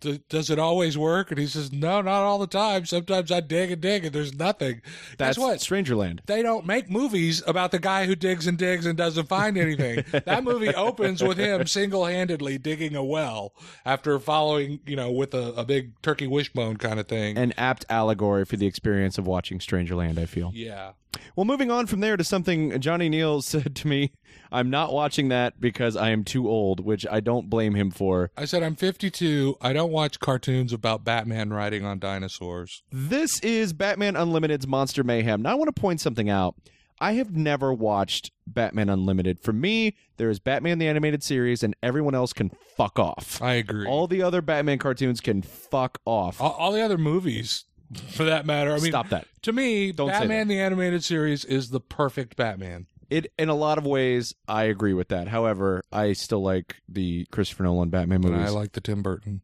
"D- 0.00 0.20
"Does 0.28 0.50
it 0.50 0.58
always 0.58 0.98
work?" 0.98 1.30
And 1.30 1.40
he 1.40 1.46
says, 1.46 1.72
"No, 1.72 2.02
not 2.02 2.22
all 2.22 2.38
the 2.38 2.46
time. 2.46 2.84
Sometimes 2.84 3.32
I 3.32 3.40
dig 3.40 3.70
and 3.70 3.80
dig 3.80 4.04
and 4.04 4.14
there's 4.14 4.34
nothing." 4.34 4.82
That's 5.16 5.38
Guess 5.38 5.42
what? 5.42 5.58
Strangerland. 5.60 6.20
They 6.26 6.42
don't 6.42 6.66
make 6.66 6.90
movies 6.90 7.42
about 7.46 7.70
the 7.70 7.78
guy 7.78 8.04
who 8.04 8.14
digs 8.14 8.46
and 8.46 8.58
digs 8.58 8.84
and 8.84 8.98
doesn't 8.98 9.28
find 9.30 9.56
anything. 9.56 10.04
that 10.26 10.44
movie 10.44 10.74
opens 10.74 11.22
with 11.22 11.38
him 11.38 11.66
single-handedly 11.66 12.58
digging 12.58 12.94
a 12.94 13.02
well 13.02 13.54
after 13.86 14.18
following, 14.18 14.80
you 14.84 14.94
know, 14.94 15.10
with 15.10 15.32
a, 15.32 15.54
a 15.54 15.64
big 15.64 15.98
turkey 16.02 16.26
wishbone 16.26 16.76
kind 16.76 17.00
of 17.00 17.08
thing. 17.08 17.38
An 17.38 17.54
apt 17.56 17.86
allegory 17.88 18.44
for 18.44 18.58
the 18.58 18.66
experience 18.66 19.16
of 19.16 19.26
watching 19.26 19.58
Strangerland, 19.58 20.18
I 20.18 20.26
feel. 20.26 20.52
yeah. 20.54 20.92
Well, 21.36 21.44
moving 21.44 21.70
on 21.70 21.86
from 21.86 22.00
there 22.00 22.16
to 22.16 22.24
something 22.24 22.78
Johnny 22.80 23.08
Neal 23.08 23.42
said 23.42 23.74
to 23.76 23.88
me, 23.88 24.12
I'm 24.50 24.70
not 24.70 24.92
watching 24.92 25.28
that 25.28 25.60
because 25.60 25.96
I 25.96 26.10
am 26.10 26.24
too 26.24 26.48
old, 26.48 26.80
which 26.80 27.06
I 27.10 27.20
don't 27.20 27.48
blame 27.48 27.74
him 27.74 27.90
for. 27.90 28.30
I 28.36 28.44
said 28.44 28.62
I'm 28.62 28.76
52. 28.76 29.56
I 29.60 29.72
don't 29.72 29.92
watch 29.92 30.20
cartoons 30.20 30.72
about 30.72 31.04
Batman 31.04 31.52
riding 31.52 31.84
on 31.84 31.98
dinosaurs. 31.98 32.82
This 32.90 33.40
is 33.40 33.72
Batman 33.72 34.16
Unlimited's 34.16 34.66
Monster 34.66 35.04
Mayhem. 35.04 35.42
Now, 35.42 35.52
I 35.52 35.54
want 35.54 35.74
to 35.74 35.80
point 35.80 36.00
something 36.00 36.28
out. 36.28 36.54
I 37.00 37.14
have 37.14 37.34
never 37.34 37.74
watched 37.74 38.30
Batman 38.46 38.88
Unlimited. 38.88 39.40
For 39.40 39.52
me, 39.52 39.96
there 40.18 40.30
is 40.30 40.38
Batman 40.38 40.78
the 40.78 40.86
Animated 40.86 41.24
Series, 41.24 41.64
and 41.64 41.74
everyone 41.82 42.14
else 42.14 42.32
can 42.32 42.52
fuck 42.76 42.96
off. 42.98 43.42
I 43.42 43.54
agree. 43.54 43.88
All 43.88 44.06
the 44.06 44.22
other 44.22 44.40
Batman 44.40 44.78
cartoons 44.78 45.20
can 45.20 45.42
fuck 45.42 45.98
off. 46.04 46.40
all, 46.40 46.52
all 46.52 46.70
the 46.72 46.80
other 46.80 46.98
movies, 46.98 47.64
for 47.94 48.24
that 48.24 48.46
matter. 48.46 48.72
I 48.72 48.78
mean, 48.78 48.92
Stop 48.92 49.08
that. 49.10 49.26
To 49.42 49.52
me, 49.52 49.92
Don't 49.92 50.08
Batman 50.08 50.48
the 50.48 50.60
animated 50.60 51.04
series 51.04 51.44
is 51.44 51.70
the 51.70 51.80
perfect 51.80 52.36
Batman. 52.36 52.86
It 53.10 53.32
in 53.38 53.48
a 53.48 53.54
lot 53.54 53.76
of 53.78 53.84
ways, 53.84 54.34
I 54.48 54.64
agree 54.64 54.94
with 54.94 55.08
that. 55.08 55.28
However, 55.28 55.82
I 55.92 56.14
still 56.14 56.42
like 56.42 56.76
the 56.88 57.26
Christopher 57.30 57.64
Nolan 57.64 57.90
Batman 57.90 58.24
And 58.24 58.32
movies. 58.32 58.48
I 58.50 58.50
like 58.50 58.72
the 58.72 58.80
Tim 58.80 59.02
Burton. 59.02 59.42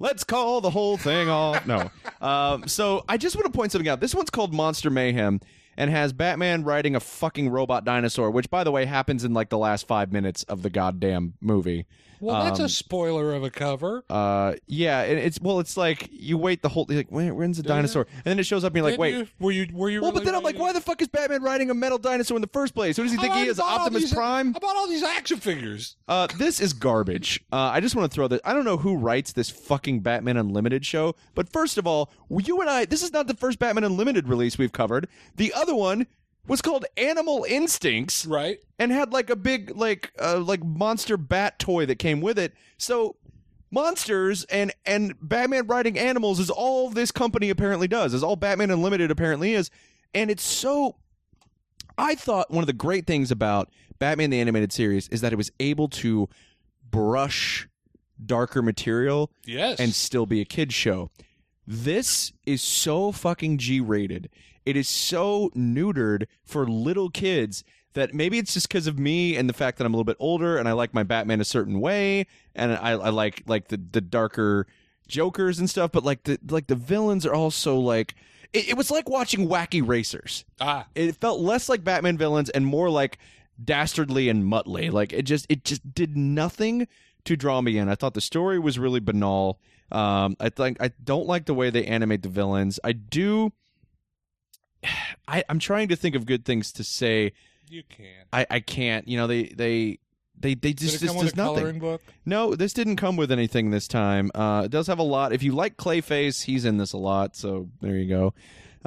Let's 0.00 0.24
call 0.24 0.60
the 0.60 0.70
whole 0.70 0.96
thing 0.96 1.28
off. 1.28 1.66
No. 1.66 1.90
Um, 2.20 2.68
so 2.68 3.04
I 3.06 3.18
just 3.18 3.36
want 3.36 3.44
to 3.44 3.52
point 3.52 3.70
something 3.70 3.86
out. 3.86 4.00
This 4.00 4.14
one's 4.14 4.30
called 4.30 4.54
Monster 4.54 4.88
Mayhem 4.88 5.40
and 5.76 5.90
has 5.90 6.12
Batman 6.12 6.64
riding 6.64 6.94
a 6.96 7.00
fucking 7.00 7.48
robot 7.50 7.84
dinosaur, 7.84 8.30
which, 8.30 8.50
by 8.50 8.64
the 8.64 8.70
way, 8.70 8.84
happens 8.84 9.24
in 9.24 9.32
like 9.34 9.48
the 9.48 9.58
last 9.58 9.86
five 9.86 10.12
minutes 10.12 10.42
of 10.44 10.62
the 10.62 10.70
goddamn 10.70 11.34
movie. 11.40 11.86
Well, 12.20 12.42
that's 12.44 12.60
Um, 12.60 12.66
a 12.66 12.68
spoiler 12.70 13.34
of 13.34 13.42
a 13.44 13.50
cover. 13.50 14.02
Uh, 14.08 14.54
yeah, 14.66 15.02
and 15.02 15.18
it's 15.18 15.38
well, 15.42 15.60
it's 15.60 15.76
like 15.76 16.08
you 16.10 16.38
wait 16.38 16.62
the 16.62 16.70
whole 16.70 16.86
like 16.88 17.08
where, 17.10 17.34
when's 17.34 17.58
the 17.58 17.62
dinosaur, 17.62 18.06
and 18.16 18.24
then 18.24 18.38
it 18.38 18.46
shows 18.46 18.64
up, 18.64 18.70
and 18.70 18.76
you're 18.76 18.90
like, 18.90 18.98
wait. 18.98 19.14
you? 19.14 19.26
were 19.38 19.50
you 19.50 19.66
were 19.72 19.90
you? 19.90 20.00
Well, 20.00 20.12
but 20.12 20.24
then 20.24 20.34
I'm 20.34 20.42
like, 20.42 20.58
why 20.58 20.72
the 20.72 20.80
fuck 20.80 21.02
is 21.02 21.08
Batman 21.08 21.42
riding 21.42 21.68
a 21.70 21.74
metal 21.74 21.98
dinosaur 21.98 22.36
in 22.36 22.40
the 22.40 22.48
first 22.48 22.74
place? 22.74 22.96
Who 22.96 23.02
does 23.02 23.12
he 23.12 23.18
think 23.18 23.34
he 23.34 23.42
is? 23.46 23.60
Optimus 23.60 24.02
these- 24.04 24.14
Prime? 24.14 24.54
I 24.56 24.58
bought 24.58 24.76
all 24.76 24.88
these 24.88 25.02
action 25.02 25.38
figures. 25.38 25.96
Uh, 26.08 26.28
this 26.38 26.60
is 26.60 26.72
garbage. 26.72 27.44
Uh, 27.52 27.56
I 27.56 27.80
just 27.80 27.94
want 27.94 28.10
to 28.10 28.14
throw 28.14 28.26
this. 28.28 28.40
I 28.44 28.54
don't 28.54 28.64
know 28.64 28.78
who 28.78 28.96
writes 28.96 29.32
this 29.32 29.50
fucking 29.50 30.00
Batman 30.00 30.36
Unlimited 30.38 30.86
show, 30.86 31.16
but 31.34 31.50
first 31.52 31.76
of 31.76 31.86
all, 31.86 32.10
you 32.30 32.60
and 32.60 32.70
I, 32.70 32.84
this 32.86 33.02
is 33.02 33.12
not 33.12 33.26
the 33.26 33.34
first 33.34 33.58
Batman 33.58 33.84
Unlimited 33.84 34.28
release 34.28 34.56
we've 34.56 34.72
covered. 34.72 35.08
The 35.36 35.52
other 35.52 35.63
one 35.72 36.06
was 36.46 36.60
called 36.60 36.84
Animal 36.96 37.46
Instincts 37.48 38.26
Right. 38.26 38.58
and 38.78 38.90
had 38.92 39.12
like 39.12 39.30
a 39.30 39.36
big 39.36 39.76
like 39.76 40.10
uh, 40.20 40.38
like 40.40 40.64
monster 40.64 41.16
bat 41.16 41.58
toy 41.58 41.86
that 41.86 41.98
came 42.00 42.20
with 42.20 42.38
it. 42.38 42.52
So 42.76 43.16
monsters 43.70 44.44
and 44.44 44.72
and 44.84 45.14
Batman 45.22 45.66
riding 45.66 45.98
animals 45.98 46.38
is 46.40 46.50
all 46.50 46.90
this 46.90 47.10
company 47.10 47.50
apparently 47.50 47.88
does. 47.88 48.12
Is 48.14 48.22
all 48.22 48.36
Batman 48.36 48.70
Unlimited 48.70 49.10
apparently 49.10 49.54
is, 49.54 49.70
and 50.12 50.30
it's 50.30 50.42
so. 50.44 50.96
I 51.96 52.14
thought 52.16 52.50
one 52.50 52.62
of 52.62 52.66
the 52.66 52.72
great 52.72 53.06
things 53.06 53.30
about 53.30 53.70
Batman 54.00 54.30
the 54.30 54.40
animated 54.40 54.72
series 54.72 55.06
is 55.08 55.20
that 55.20 55.32
it 55.32 55.36
was 55.36 55.52
able 55.60 55.88
to 55.88 56.28
brush 56.90 57.68
darker 58.24 58.62
material 58.62 59.30
Yes. 59.44 59.78
and 59.80 59.94
still 59.94 60.26
be 60.26 60.40
a 60.40 60.44
kid's 60.44 60.74
show. 60.74 61.10
This 61.66 62.32
is 62.46 62.62
so 62.62 63.12
fucking 63.12 63.58
G 63.58 63.80
rated. 63.80 64.28
It 64.64 64.76
is 64.76 64.88
so 64.88 65.50
neutered 65.56 66.26
for 66.44 66.66
little 66.66 67.10
kids 67.10 67.64
that 67.94 68.12
maybe 68.12 68.38
it's 68.38 68.54
just 68.54 68.68
because 68.68 68.86
of 68.86 68.98
me 68.98 69.36
and 69.36 69.48
the 69.48 69.52
fact 69.52 69.78
that 69.78 69.86
I'm 69.86 69.94
a 69.94 69.96
little 69.96 70.04
bit 70.04 70.16
older 70.18 70.56
and 70.58 70.68
I 70.68 70.72
like 70.72 70.92
my 70.94 71.02
Batman 71.02 71.40
a 71.40 71.44
certain 71.44 71.80
way 71.80 72.26
and 72.54 72.72
I, 72.72 72.92
I 72.92 73.10
like 73.10 73.42
like 73.46 73.68
the 73.68 73.76
the 73.76 74.00
darker 74.00 74.66
Jokers 75.06 75.58
and 75.58 75.70
stuff. 75.70 75.92
But 75.92 76.04
like 76.04 76.24
the 76.24 76.38
like 76.48 76.66
the 76.66 76.74
villains 76.74 77.24
are 77.24 77.34
also 77.34 77.76
like 77.76 78.14
it, 78.52 78.70
it 78.70 78.76
was 78.76 78.90
like 78.90 79.08
watching 79.08 79.48
Wacky 79.48 79.86
Racers 79.86 80.44
ah, 80.60 80.86
it 80.94 81.16
felt 81.16 81.40
less 81.40 81.68
like 81.68 81.84
Batman 81.84 82.18
villains 82.18 82.50
and 82.50 82.66
more 82.66 82.90
like 82.90 83.18
dastardly 83.62 84.28
and 84.28 84.44
Muttley. 84.44 84.90
Like 84.90 85.12
it 85.12 85.22
just 85.22 85.46
it 85.48 85.64
just 85.64 85.94
did 85.94 86.16
nothing 86.16 86.88
to 87.24 87.36
draw 87.36 87.60
me 87.60 87.78
in. 87.78 87.88
I 87.88 87.94
thought 87.94 88.14
the 88.14 88.20
story 88.20 88.58
was 88.58 88.78
really 88.78 89.00
banal. 89.00 89.60
Um, 89.92 90.36
I 90.40 90.48
think 90.48 90.78
I 90.80 90.90
don't 91.02 91.26
like 91.26 91.46
the 91.46 91.54
way 91.54 91.70
they 91.70 91.84
animate 91.84 92.22
the 92.22 92.28
villains. 92.28 92.80
I 92.82 92.92
do. 92.92 93.52
I, 95.28 95.44
I'm 95.48 95.58
trying 95.58 95.88
to 95.88 95.96
think 95.96 96.14
of 96.14 96.26
good 96.26 96.44
things 96.44 96.72
to 96.72 96.84
say. 96.84 97.32
you 97.68 97.82
can. 97.88 98.06
I, 98.32 98.46
I 98.50 98.60
can't. 98.60 99.06
You 99.08 99.16
know 99.16 99.26
they 99.26 99.44
they 99.44 99.98
they 100.38 100.54
they 100.54 100.72
Did 100.72 100.78
just 100.78 100.96
it 100.96 101.00
this 101.00 101.08
come 101.10 101.16
with 101.18 101.26
does 101.26 101.32
a 101.34 101.36
nothing. 101.36 101.54
coloring 101.56 101.78
book? 101.78 102.02
No, 102.26 102.54
this 102.54 102.72
didn't 102.72 102.96
come 102.96 103.16
with 103.16 103.32
anything 103.32 103.70
this 103.70 103.88
time. 103.88 104.30
Uh, 104.34 104.62
it 104.66 104.70
does 104.70 104.86
have 104.88 104.98
a 104.98 105.02
lot. 105.04 105.32
If 105.32 105.42
you 105.42 105.52
like 105.52 105.76
Clayface, 105.76 106.42
he's 106.44 106.64
in 106.64 106.76
this 106.76 106.92
a 106.92 106.98
lot. 106.98 107.36
So 107.36 107.68
there 107.80 107.96
you 107.96 108.08
go. 108.08 108.34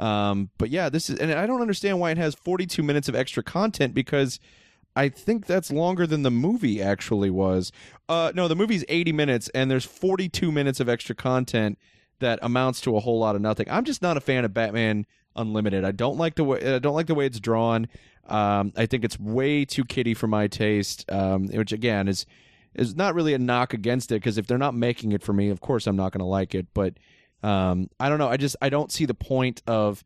Um, 0.02 0.50
but 0.58 0.70
yeah, 0.70 0.88
this 0.88 1.10
is, 1.10 1.18
and 1.18 1.32
I 1.32 1.46
don't 1.46 1.60
understand 1.60 1.98
why 1.98 2.12
it 2.12 2.18
has 2.18 2.34
42 2.36 2.82
minutes 2.84 3.08
of 3.08 3.16
extra 3.16 3.42
content 3.42 3.94
because 3.94 4.38
I 4.94 5.08
think 5.08 5.46
that's 5.46 5.72
longer 5.72 6.06
than 6.06 6.22
the 6.22 6.30
movie 6.30 6.80
actually 6.80 7.30
was. 7.30 7.72
Uh, 8.08 8.30
no, 8.34 8.46
the 8.46 8.54
movie's 8.54 8.84
80 8.88 9.10
minutes, 9.12 9.48
and 9.54 9.68
there's 9.70 9.84
42 9.84 10.52
minutes 10.52 10.78
of 10.78 10.88
extra 10.88 11.16
content 11.16 11.78
that 12.20 12.38
amounts 12.42 12.80
to 12.82 12.96
a 12.96 13.00
whole 13.00 13.18
lot 13.18 13.34
of 13.34 13.42
nothing. 13.42 13.66
I'm 13.70 13.84
just 13.84 14.00
not 14.02 14.16
a 14.16 14.20
fan 14.20 14.44
of 14.44 14.54
Batman 14.54 15.04
Unlimited. 15.38 15.84
I 15.84 15.92
don't 15.92 16.18
like 16.18 16.34
the 16.34 16.44
way 16.44 16.74
I 16.74 16.78
don't 16.78 16.94
like 16.94 17.06
the 17.06 17.14
way 17.14 17.24
it's 17.26 17.40
drawn. 17.40 17.88
Um, 18.26 18.72
I 18.76 18.84
think 18.84 19.04
it's 19.04 19.18
way 19.18 19.64
too 19.64 19.84
kiddie 19.84 20.12
for 20.14 20.26
my 20.26 20.48
taste. 20.48 21.10
Um, 21.10 21.46
which 21.48 21.72
again 21.72 22.08
is 22.08 22.26
is 22.74 22.94
not 22.94 23.14
really 23.14 23.32
a 23.32 23.38
knock 23.38 23.72
against 23.72 24.12
it 24.12 24.16
because 24.16 24.36
if 24.36 24.46
they're 24.46 24.58
not 24.58 24.74
making 24.74 25.12
it 25.12 25.22
for 25.22 25.32
me, 25.32 25.48
of 25.48 25.60
course 25.60 25.86
I'm 25.86 25.96
not 25.96 26.12
going 26.12 26.20
to 26.20 26.26
like 26.26 26.54
it. 26.54 26.66
But 26.74 26.94
um, 27.42 27.88
I 27.98 28.08
don't 28.08 28.18
know. 28.18 28.28
I 28.28 28.36
just 28.36 28.56
I 28.60 28.68
don't 28.68 28.92
see 28.92 29.06
the 29.06 29.14
point 29.14 29.62
of 29.66 30.04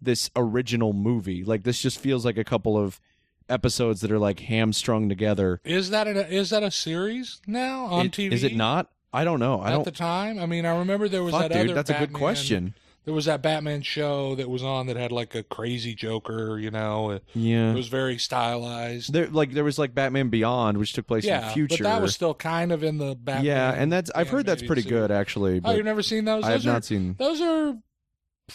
this 0.00 0.30
original 0.36 0.92
movie. 0.92 1.44
Like 1.44 1.62
this 1.62 1.80
just 1.80 1.98
feels 1.98 2.24
like 2.24 2.36
a 2.36 2.44
couple 2.44 2.76
of 2.76 3.00
episodes 3.48 4.00
that 4.00 4.10
are 4.10 4.18
like 4.18 4.40
hamstrung 4.40 5.08
together. 5.08 5.60
Is 5.64 5.90
that 5.90 6.06
a, 6.06 6.32
is 6.32 6.50
that 6.50 6.62
a 6.62 6.70
series 6.70 7.40
now 7.46 7.86
on 7.86 8.06
It- 8.06 8.12
TV? 8.12 8.32
Is 8.32 8.44
it 8.44 8.54
not? 8.56 8.88
I 9.14 9.24
don't 9.24 9.40
know. 9.40 9.60
I 9.60 9.68
at 9.68 9.70
don't. 9.72 9.80
At 9.80 9.84
the 9.84 9.90
time? 9.90 10.38
I 10.38 10.46
mean, 10.46 10.64
I 10.64 10.78
remember 10.78 11.06
there 11.06 11.22
was 11.22 11.32
fuck, 11.32 11.42
that 11.42 11.52
dude. 11.52 11.66
other. 11.66 11.74
That's 11.74 11.90
a 11.90 11.98
good 11.98 12.14
question. 12.14 12.74
There 13.04 13.12
was 13.14 13.24
that 13.24 13.42
Batman 13.42 13.82
show 13.82 14.34
that 14.36 14.48
was 14.48 14.62
on 14.62 14.86
that 14.86 14.96
had 14.96 15.10
like 15.10 15.34
a 15.34 15.42
crazy 15.42 15.94
Joker. 15.94 16.58
You 16.58 16.70
know, 16.70 17.18
Yeah. 17.34 17.72
it 17.72 17.74
was 17.74 17.88
very 17.88 18.16
stylized. 18.18 19.12
There, 19.12 19.26
like 19.28 19.52
there 19.52 19.64
was 19.64 19.78
like 19.78 19.94
Batman 19.94 20.28
Beyond, 20.28 20.78
which 20.78 20.92
took 20.92 21.06
place 21.06 21.24
in 21.24 21.30
yeah, 21.30 21.48
the 21.48 21.52
future. 21.54 21.82
but 21.82 21.90
that 21.90 22.02
was 22.02 22.14
still 22.14 22.34
kind 22.34 22.70
of 22.72 22.84
in 22.84 22.98
the 22.98 23.14
Batman. 23.16 23.44
yeah, 23.44 23.72
and 23.72 23.92
that's 23.92 24.10
I've 24.14 24.28
heard 24.28 24.46
that's 24.46 24.62
pretty 24.62 24.82
series. 24.82 24.98
good 25.00 25.10
actually. 25.10 25.60
Oh, 25.64 25.72
you've 25.72 25.84
never 25.84 26.02
seen 26.02 26.24
those? 26.24 26.44
I 26.44 26.52
have 26.52 26.64
are- 26.64 26.68
not 26.68 26.84
seen 26.84 27.16
Those 27.18 27.40
are 27.40 27.76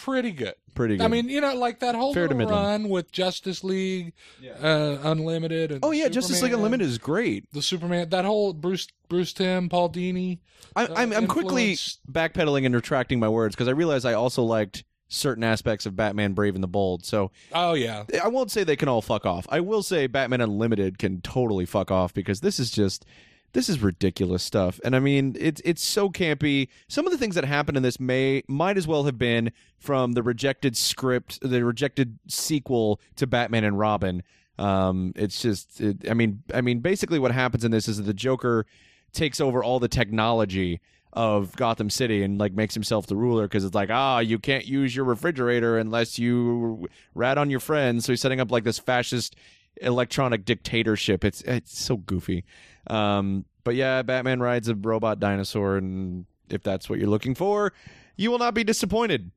pretty 0.03 0.31
good. 0.31 0.55
pretty 0.75 0.97
good. 0.97 1.03
I 1.03 1.07
mean, 1.07 1.29
you 1.29 1.41
know, 1.41 1.55
like 1.55 1.79
that 1.79 1.95
whole 1.95 2.13
Fair 2.13 2.27
to 2.27 2.33
little 2.36 2.49
middling. 2.51 2.63
run 2.63 2.89
with 2.89 3.12
Justice 3.12 3.63
League 3.63 4.13
uh, 4.62 4.97
Unlimited. 5.03 5.71
And 5.71 5.79
oh 5.83 5.91
yeah, 5.91 6.07
Justice 6.07 6.41
League 6.41 6.51
Superman, 6.51 6.65
Unlimited 6.65 6.88
is 6.88 6.97
great. 6.97 7.51
The 7.51 7.62
Superman, 7.62 8.10
that 8.10 8.25
whole 8.25 8.53
Bruce 8.53 8.88
Bruce 9.10 9.33
Timm, 9.33 9.69
Paul 9.69 9.89
Dini. 9.89 10.39
I, 10.75 10.86
uh, 10.86 10.93
I'm 10.95 11.13
I'm 11.13 11.27
quickly 11.27 11.71
influence. 11.71 11.99
backpedaling 12.12 12.65
and 12.65 12.75
retracting 12.75 13.19
my 13.19 13.29
words 13.29 13.55
because 13.55 13.67
I 13.67 13.71
realize 13.71 14.05
I 14.05 14.13
also 14.13 14.43
liked 14.43 14.83
certain 15.10 15.43
aspects 15.43 15.86
of 15.86 15.95
Batman 15.95 16.33
Brave 16.33 16.53
and 16.55 16.63
the 16.63 16.67
Bold. 16.67 17.05
So 17.05 17.31
Oh 17.53 17.73
yeah, 17.73 18.03
I 18.21 18.27
won't 18.27 18.51
say 18.51 18.63
they 18.63 18.75
can 18.75 18.89
all 18.89 19.01
fuck 19.01 19.25
off. 19.25 19.47
I 19.49 19.62
will 19.62 19.81
say 19.83 20.07
Batman 20.07 20.41
Unlimited 20.41 20.97
can 20.97 21.21
totally 21.21 21.65
fuck 21.65 21.91
off 21.91 22.13
because 22.13 22.41
this 22.41 22.60
is 22.60 22.69
just 22.71 23.05
this 23.53 23.69
is 23.69 23.81
ridiculous 23.81 24.43
stuff. 24.43 24.79
And 24.83 24.95
I 24.95 24.99
mean, 24.99 25.36
it's 25.39 25.62
it's 25.65 25.83
so 25.83 26.10
campy. 26.10 26.67
Some 26.88 27.05
of 27.05 27.12
the 27.12 27.17
things 27.17 27.36
that 27.36 27.45
happen 27.45 27.75
in 27.75 27.83
this 27.83 27.99
may 27.99 28.43
might 28.47 28.77
as 28.77 28.88
well 28.88 29.05
have 29.05 29.17
been 29.17 29.51
from 29.79 30.13
the 30.13 30.23
rejected 30.23 30.75
script, 30.77 31.39
the 31.41 31.63
rejected 31.63 32.19
sequel 32.27 32.99
to 33.15 33.27
Batman 33.27 33.63
and 33.63 33.79
Robin. 33.79 34.23
Um, 34.60 35.13
it's 35.15 35.39
just, 35.39 35.79
it, 35.79 36.10
I 36.10 36.15
mean, 36.15 36.41
I 36.51 36.62
mean, 36.62 36.79
basically, 36.79 37.19
what 37.19 37.31
happens 37.31 37.63
in 37.63 37.69
this 37.69 37.88
is 37.88 37.97
that 37.97 38.03
the 38.03 38.13
Joker 38.13 38.65
takes 39.13 39.39
over 39.39 39.63
all 39.63 39.79
the 39.79 39.88
technology 39.88 40.81
of 41.13 41.55
Gotham 41.55 41.89
City 41.89 42.21
and 42.21 42.38
like 42.38 42.53
makes 42.53 42.73
himself 42.73 43.07
the 43.07 43.15
ruler 43.15 43.47
because 43.47 43.63
it's 43.63 43.73
like 43.73 43.89
ah 43.89 44.19
you 44.19 44.38
can't 44.38 44.65
use 44.65 44.95
your 44.95 45.05
refrigerator 45.05 45.77
unless 45.77 46.19
you 46.19 46.88
rat 47.15 47.38
on 47.38 47.49
your 47.49 47.60
friends 47.60 48.05
so 48.05 48.12
he's 48.12 48.21
setting 48.21 48.39
up 48.39 48.51
like 48.51 48.63
this 48.63 48.77
fascist 48.77 49.36
electronic 49.81 50.45
dictatorship 50.45 51.23
it's 51.23 51.41
it's 51.43 51.79
so 51.79 51.97
goofy 51.97 52.43
um 52.89 53.45
but 53.63 53.76
yeah 53.76 54.02
Batman 54.02 54.39
rides 54.39 54.67
a 54.69 54.76
robot 54.76 55.19
dinosaur 55.19 55.78
and 55.78 56.26
if 56.50 56.63
that's 56.63 56.89
what 56.89 57.00
you're 57.00 57.10
looking 57.10 57.36
for 57.36 57.73
you 58.15 58.32
will 58.32 58.39
not 58.39 58.54
be 58.54 58.63
disappointed 58.63 59.32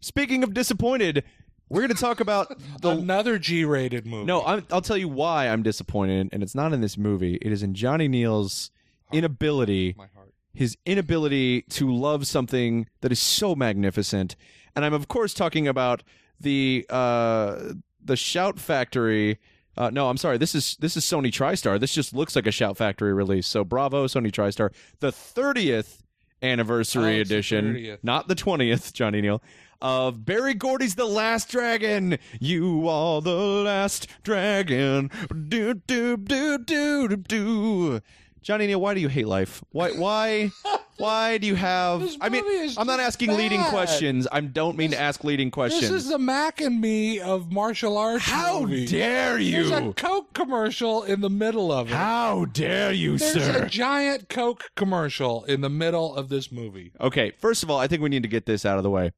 speaking 0.00 0.42
of 0.42 0.54
disappointed 0.54 1.24
we're 1.70 1.80
going 1.80 1.94
to 1.94 2.00
talk 2.00 2.20
about 2.20 2.54
the 2.82 2.90
Another 2.90 3.38
G-rated 3.38 4.06
movie. 4.06 4.26
no, 4.26 4.44
I'm, 4.44 4.66
I'll 4.70 4.82
tell 4.82 4.98
you 4.98 5.08
why 5.08 5.48
I'm 5.48 5.62
disappointed, 5.62 6.28
and 6.30 6.42
it's 6.42 6.54
not 6.54 6.74
in 6.74 6.82
this 6.82 6.98
movie. 6.98 7.36
It 7.40 7.50
is 7.50 7.62
in 7.62 7.72
Johnny 7.74 8.06
Neal's 8.06 8.70
inability, 9.12 9.94
my 9.96 10.06
heart. 10.14 10.34
his 10.52 10.76
inability 10.84 11.62
to 11.70 11.90
love 11.92 12.26
something 12.26 12.86
that 13.00 13.10
is 13.12 13.18
so 13.18 13.54
magnificent. 13.54 14.36
And 14.76 14.84
I'm 14.84 14.92
of 14.92 15.08
course 15.08 15.32
talking 15.32 15.66
about 15.66 16.02
the 16.38 16.86
uh, 16.90 17.72
the 18.04 18.16
Shout 18.16 18.58
Factory. 18.58 19.38
Uh, 19.76 19.90
no, 19.90 20.08
I'm 20.08 20.16
sorry. 20.16 20.38
This 20.38 20.54
is 20.54 20.76
this 20.80 20.96
is 20.96 21.04
Sony 21.04 21.32
TriStar. 21.32 21.78
This 21.80 21.92
just 21.94 22.14
looks 22.14 22.36
like 22.36 22.46
a 22.46 22.52
Shout 22.52 22.76
Factory 22.76 23.12
release. 23.12 23.46
So 23.46 23.64
bravo, 23.64 24.06
Sony 24.06 24.30
TriStar. 24.30 24.70
The 25.00 25.10
30th 25.10 26.02
anniversary 26.42 27.18
Oh, 27.18 27.20
it's 27.20 27.28
the 27.28 27.34
edition, 27.36 27.74
30th. 27.74 27.98
not 28.02 28.28
the 28.28 28.34
20th, 28.34 28.92
Johnny 28.92 29.20
Neal, 29.20 29.42
of 29.80 30.24
Berry 30.24 30.54
Gordy's 30.54 30.94
The 30.94 31.06
Last 31.06 31.48
Dragon. 31.48 32.18
You 32.38 32.88
are 32.88 33.20
the 33.22 33.34
last 33.34 34.06
dragon. 34.22 35.10
Do 35.48 35.74
do 35.74 36.16
do 36.18 36.58
do 36.58 37.08
do 37.08 37.16
do. 37.16 38.00
Johnny 38.44 38.66
Neal, 38.66 38.78
why 38.80 38.92
do 38.92 39.00
you 39.00 39.08
hate 39.08 39.26
life? 39.26 39.64
Why 39.72 39.90
why 39.92 40.50
why 40.98 41.38
do 41.38 41.46
you 41.46 41.54
have 41.54 42.00
This 42.00 42.16
I 42.20 42.28
mean 42.28 42.44
movie 42.44 42.56
is 42.58 42.76
I'm 42.76 42.86
not 42.86 42.98
just 42.98 43.06
asking 43.08 43.36
leading 43.36 43.60
bad. 43.62 43.70
questions. 43.70 44.28
I 44.30 44.42
don't 44.42 44.76
mean 44.76 44.90
to 44.90 45.00
ask 45.00 45.24
leading 45.24 45.50
questions. 45.50 45.90
This 45.90 46.04
is 46.04 46.08
the 46.10 46.18
Mac 46.18 46.60
and 46.60 46.78
Me 46.78 47.20
of 47.20 47.50
martial 47.50 47.96
arts. 47.96 48.24
How 48.26 48.60
movies. 48.60 48.90
dare 48.90 49.38
There's 49.42 49.70
a 49.70 49.82
you? 49.82 49.92
Coke 49.94 50.34
commercial 50.34 51.02
in 51.04 51.22
the 51.22 51.30
middle 51.30 51.72
of 51.72 51.88
it. 51.88 51.94
How 51.94 52.44
dare 52.44 52.92
you, 52.92 53.16
There's 53.16 53.32
sir? 53.32 53.64
a 53.64 53.68
giant 53.68 54.28
Coke 54.28 54.70
commercial 54.76 55.44
in 55.44 55.62
the 55.62 55.70
middle 55.70 56.14
of 56.14 56.28
this 56.28 56.52
movie. 56.52 56.92
Okay, 57.00 57.30
first 57.38 57.62
of 57.62 57.70
all, 57.70 57.78
I 57.78 57.86
think 57.86 58.02
we 58.02 58.10
need 58.10 58.22
to 58.24 58.28
get 58.28 58.44
this 58.44 58.66
out 58.66 58.76
of 58.76 58.82
the 58.84 58.90
way. 58.90 59.12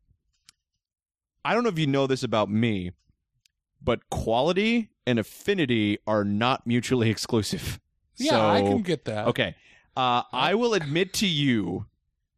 I 1.45 1.53
don't 1.53 1.65
know 1.65 1.69
if 1.69 1.79
you 1.81 1.89
know 1.89 2.07
this 2.07 2.23
about 2.23 2.49
me, 2.49 2.93
but 3.83 4.09
quality 4.09 4.91
and 5.05 5.19
affinity 5.19 5.99
are 6.07 6.25
not 6.25 6.65
mutually 6.65 7.11
exclusive. 7.17 7.81
Yeah, 8.19 8.31
So- 8.31 8.49
I 8.49 8.63
can 8.63 8.83
get 8.83 9.05
that. 9.07 9.29
Okay. 9.29 9.55
Uh, 9.97 10.23
I 10.33 10.55
will 10.55 10.75
admit 10.75 11.15
to 11.15 11.27
you 11.27 11.87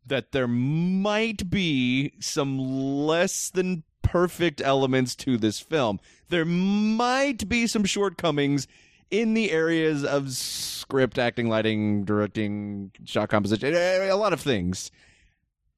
that 0.07 0.33
there 0.33 0.49
might 0.49 1.51
be 1.51 2.13
some 2.21 2.59
less 2.59 3.51
than 3.51 3.83
perfect 4.03 4.61
elements 4.61 5.15
to 5.17 5.37
this 5.37 5.61
film. 5.61 5.99
There 6.29 6.45
might 6.45 7.49
be 7.49 7.67
some 7.67 7.85
shortcomings 7.85 8.67
in 9.11 9.35
the 9.35 9.51
areas 9.51 10.05
of 10.05 10.31
script, 10.33 11.19
acting, 11.19 11.49
lighting, 11.49 12.05
directing, 12.05 12.93
shot 13.05 13.29
composition, 13.29 13.75
a 13.75 14.13
lot 14.15 14.33
of 14.33 14.41
things. 14.41 14.91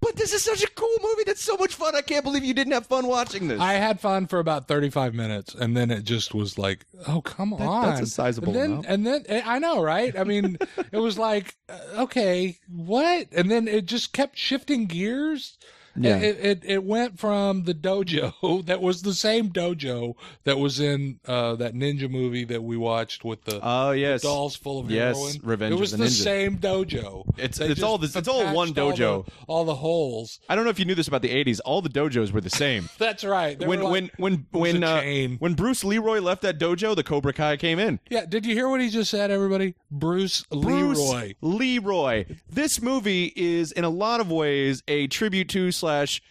But 0.00 0.16
this 0.16 0.32
is 0.32 0.42
such 0.42 0.62
a 0.64 0.70
cool 0.70 0.96
movie 1.02 1.24
that's 1.26 1.42
so 1.42 1.56
much 1.56 1.74
fun. 1.74 1.94
I 1.94 2.00
can't 2.00 2.24
believe 2.24 2.42
you 2.42 2.54
didn't 2.54 2.72
have 2.72 2.86
fun 2.86 3.06
watching 3.06 3.48
this. 3.48 3.60
I 3.60 3.74
had 3.74 4.00
fun 4.00 4.26
for 4.26 4.38
about 4.38 4.66
35 4.66 5.12
minutes, 5.14 5.54
and 5.54 5.76
then 5.76 5.90
it 5.90 6.04
just 6.04 6.32
was 6.34 6.56
like, 6.58 6.86
oh, 7.06 7.20
come 7.20 7.50
That- 7.50 7.60
on. 7.68 7.82
that's 7.86 8.00
a 8.00 8.06
sizable 8.06 8.48
and 8.48 8.56
then, 8.56 8.70
amount. 8.70 8.86
And 8.86 9.06
then, 9.06 9.24
eh, 9.28 9.42
I 9.44 9.58
know, 9.58 9.82
right? 9.82 10.18
I 10.18 10.24
mean, 10.24 10.56
it 10.92 10.98
was 10.98 11.18
like, 11.18 11.54
uh, 11.68 12.02
okay, 12.04 12.58
what? 12.68 13.28
And 13.32 13.50
then 13.50 13.68
it 13.68 13.84
just 13.84 14.12
kept 14.14 14.38
shifting 14.38 14.86
gears. 14.86 15.58
Yeah. 15.96 16.16
It, 16.18 16.38
it, 16.44 16.62
it 16.64 16.84
went 16.84 17.18
from 17.18 17.64
the 17.64 17.74
dojo 17.74 18.64
that 18.66 18.80
was 18.80 19.02
the 19.02 19.14
same 19.14 19.50
dojo 19.50 20.14
that 20.44 20.58
was 20.58 20.80
in 20.80 21.18
uh, 21.26 21.56
that 21.56 21.74
ninja 21.74 22.08
movie 22.10 22.44
that 22.44 22.62
we 22.62 22.76
watched 22.76 23.24
with 23.24 23.44
the 23.44 23.58
Oh 23.62 23.90
yes, 23.90 24.22
dolls 24.22 24.56
full 24.56 24.78
of 24.80 24.90
Yes, 24.90 25.16
heroin. 25.16 25.34
Revenge 25.42 25.74
it 25.74 25.78
was 25.80 25.90
the 25.92 25.98
the, 25.98 26.10
same 26.10 26.58
dojo. 26.58 27.24
It's- 27.38 27.58
They 27.58 27.66
it's 27.66 27.82
all 27.82 27.98
this- 27.98 28.14
it's 28.16 28.28
all 28.28 28.54
one 28.54 28.68
patched 28.68 28.78
all 28.78 28.92
dojo. 28.92 29.26
the- 29.26 29.32
all 29.48 29.64
the 29.64 29.74
holes. 29.74 30.40
I 30.48 30.54
don't 30.54 30.64
know 30.64 30.70
if 30.70 30.78
you 30.78 30.84
knew 30.84 30.94
this 30.94 31.08
about 31.08 31.22
the 31.22 31.28
'80s. 31.30 31.60
All 31.64 31.82
the 31.82 31.88
dojos 31.88 32.32
were 32.32 32.40
the 32.40 32.50
same. 32.50 32.88
That's 32.98 33.24
right. 33.24 33.58
They 33.58 33.66
when 33.66 33.82
like- 33.82 33.92
when 33.92 34.10
when 34.16 34.46
when 34.50 34.84
uh, 34.84 35.02
when 35.38 35.54
Bruce 35.54 35.82
Leroy 35.84 36.20
left 36.20 36.42
that 36.42 36.58
dojo, 36.58 36.94
the 36.94 37.02
Cobra 37.04 37.32
Kai 37.32 37.56
came 37.56 37.78
in. 37.78 37.98
Yeah, 38.08 38.26
did 38.26 38.46
you 38.46 38.54
hear 38.54 38.68
what 38.68 38.80
he 38.80 38.88
just 38.90 39.10
said, 39.10 39.30
everybody? 39.30 39.74
Bruce, 39.90 40.44
Bruce 40.50 40.98
Leroy. 40.98 41.34
Leroy. 41.40 42.24
This 42.48 42.80
movie 42.80 43.32
is 43.36 43.72
in 43.72 43.84
a 43.84 43.88
lot 43.90 44.20
of 44.20 44.30
ways 44.30 44.82
a 44.88 45.06
tribute 45.08 45.48
to 45.50 45.72
slash 45.80 46.22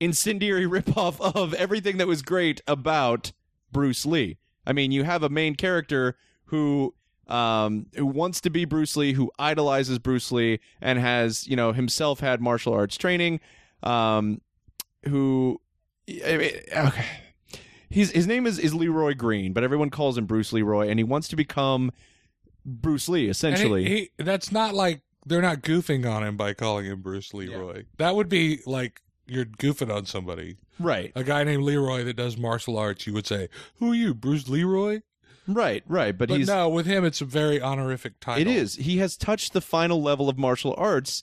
incendiary 0.00 0.64
ripoff 0.66 1.20
of 1.34 1.54
everything 1.54 1.98
that 1.98 2.06
was 2.06 2.22
great 2.22 2.60
about 2.66 3.32
Bruce 3.70 4.06
Lee. 4.06 4.38
I 4.66 4.72
mean, 4.72 4.92
you 4.92 5.04
have 5.04 5.22
a 5.22 5.28
main 5.28 5.54
character 5.54 6.16
who 6.46 6.94
um 7.28 7.86
who 7.94 8.04
wants 8.06 8.40
to 8.42 8.50
be 8.50 8.64
Bruce 8.64 8.96
Lee, 8.96 9.12
who 9.12 9.30
idolizes 9.38 9.98
Bruce 9.98 10.32
Lee 10.32 10.58
and 10.80 10.98
has, 10.98 11.46
you 11.46 11.56
know, 11.56 11.72
himself 11.72 12.20
had 12.20 12.40
martial 12.40 12.72
arts 12.74 12.96
training, 12.96 13.40
um 13.82 14.40
who 15.04 15.60
I 16.26 16.36
mean, 16.36 16.50
okay. 16.76 17.06
He's, 17.88 18.10
his 18.10 18.26
name 18.26 18.46
is, 18.46 18.58
is 18.58 18.74
Leroy 18.74 19.14
Green, 19.14 19.52
but 19.52 19.62
everyone 19.64 19.90
calls 19.90 20.16
him 20.16 20.24
Bruce 20.24 20.50
Leroy, 20.52 20.88
and 20.88 20.98
he 20.98 21.04
wants 21.04 21.28
to 21.28 21.36
become 21.36 21.92
Bruce 22.64 23.06
Lee, 23.08 23.20
And 23.20 23.26
he- 23.26 23.30
essentially. 23.30 23.84
he, 23.84 24.10
that's 24.18 24.50
not 24.50 24.74
like 24.74 25.02
they're 25.26 25.42
not 25.42 25.62
goofing 25.62 26.10
on 26.10 26.22
him 26.24 26.36
by 26.36 26.54
calling 26.54 26.86
him 26.86 27.00
Bruce 27.00 27.32
Leroy. 27.32 27.84
That 27.98 28.14
would 28.16 28.28
be 28.28 28.60
like 28.66 29.02
you're 29.26 29.44
goofing 29.44 29.94
on 29.94 30.06
somebody. 30.06 30.56
right, 30.78 31.12
A 31.14 31.22
guy 31.24 31.44
named 31.44 31.62
Leroy 31.62 32.04
that 32.04 32.16
does 32.16 32.36
martial 32.36 32.76
arts, 32.76 33.06
you 33.06 33.12
would 33.12 33.26
say, 33.26 33.48
"Who 33.76 33.92
are 33.92 33.94
you, 33.94 34.14
Bruce 34.14 34.48
Leroy?" 34.48 35.02
right, 35.46 35.82
right. 35.86 36.16
But, 36.16 36.28
But 36.28 36.38
he's 36.38 36.48
no, 36.48 36.68
with 36.68 36.86
him, 36.86 37.04
it's 37.04 37.20
a 37.20 37.24
very 37.24 37.60
honorific 37.60 38.20
title. 38.20 38.42
it 38.42 38.48
is. 38.48 38.76
He 38.76 38.98
has 38.98 39.16
touched 39.16 39.52
the 39.52 39.60
final 39.60 40.02
level 40.02 40.28
of 40.28 40.38
martial 40.38 40.74
arts 40.76 41.22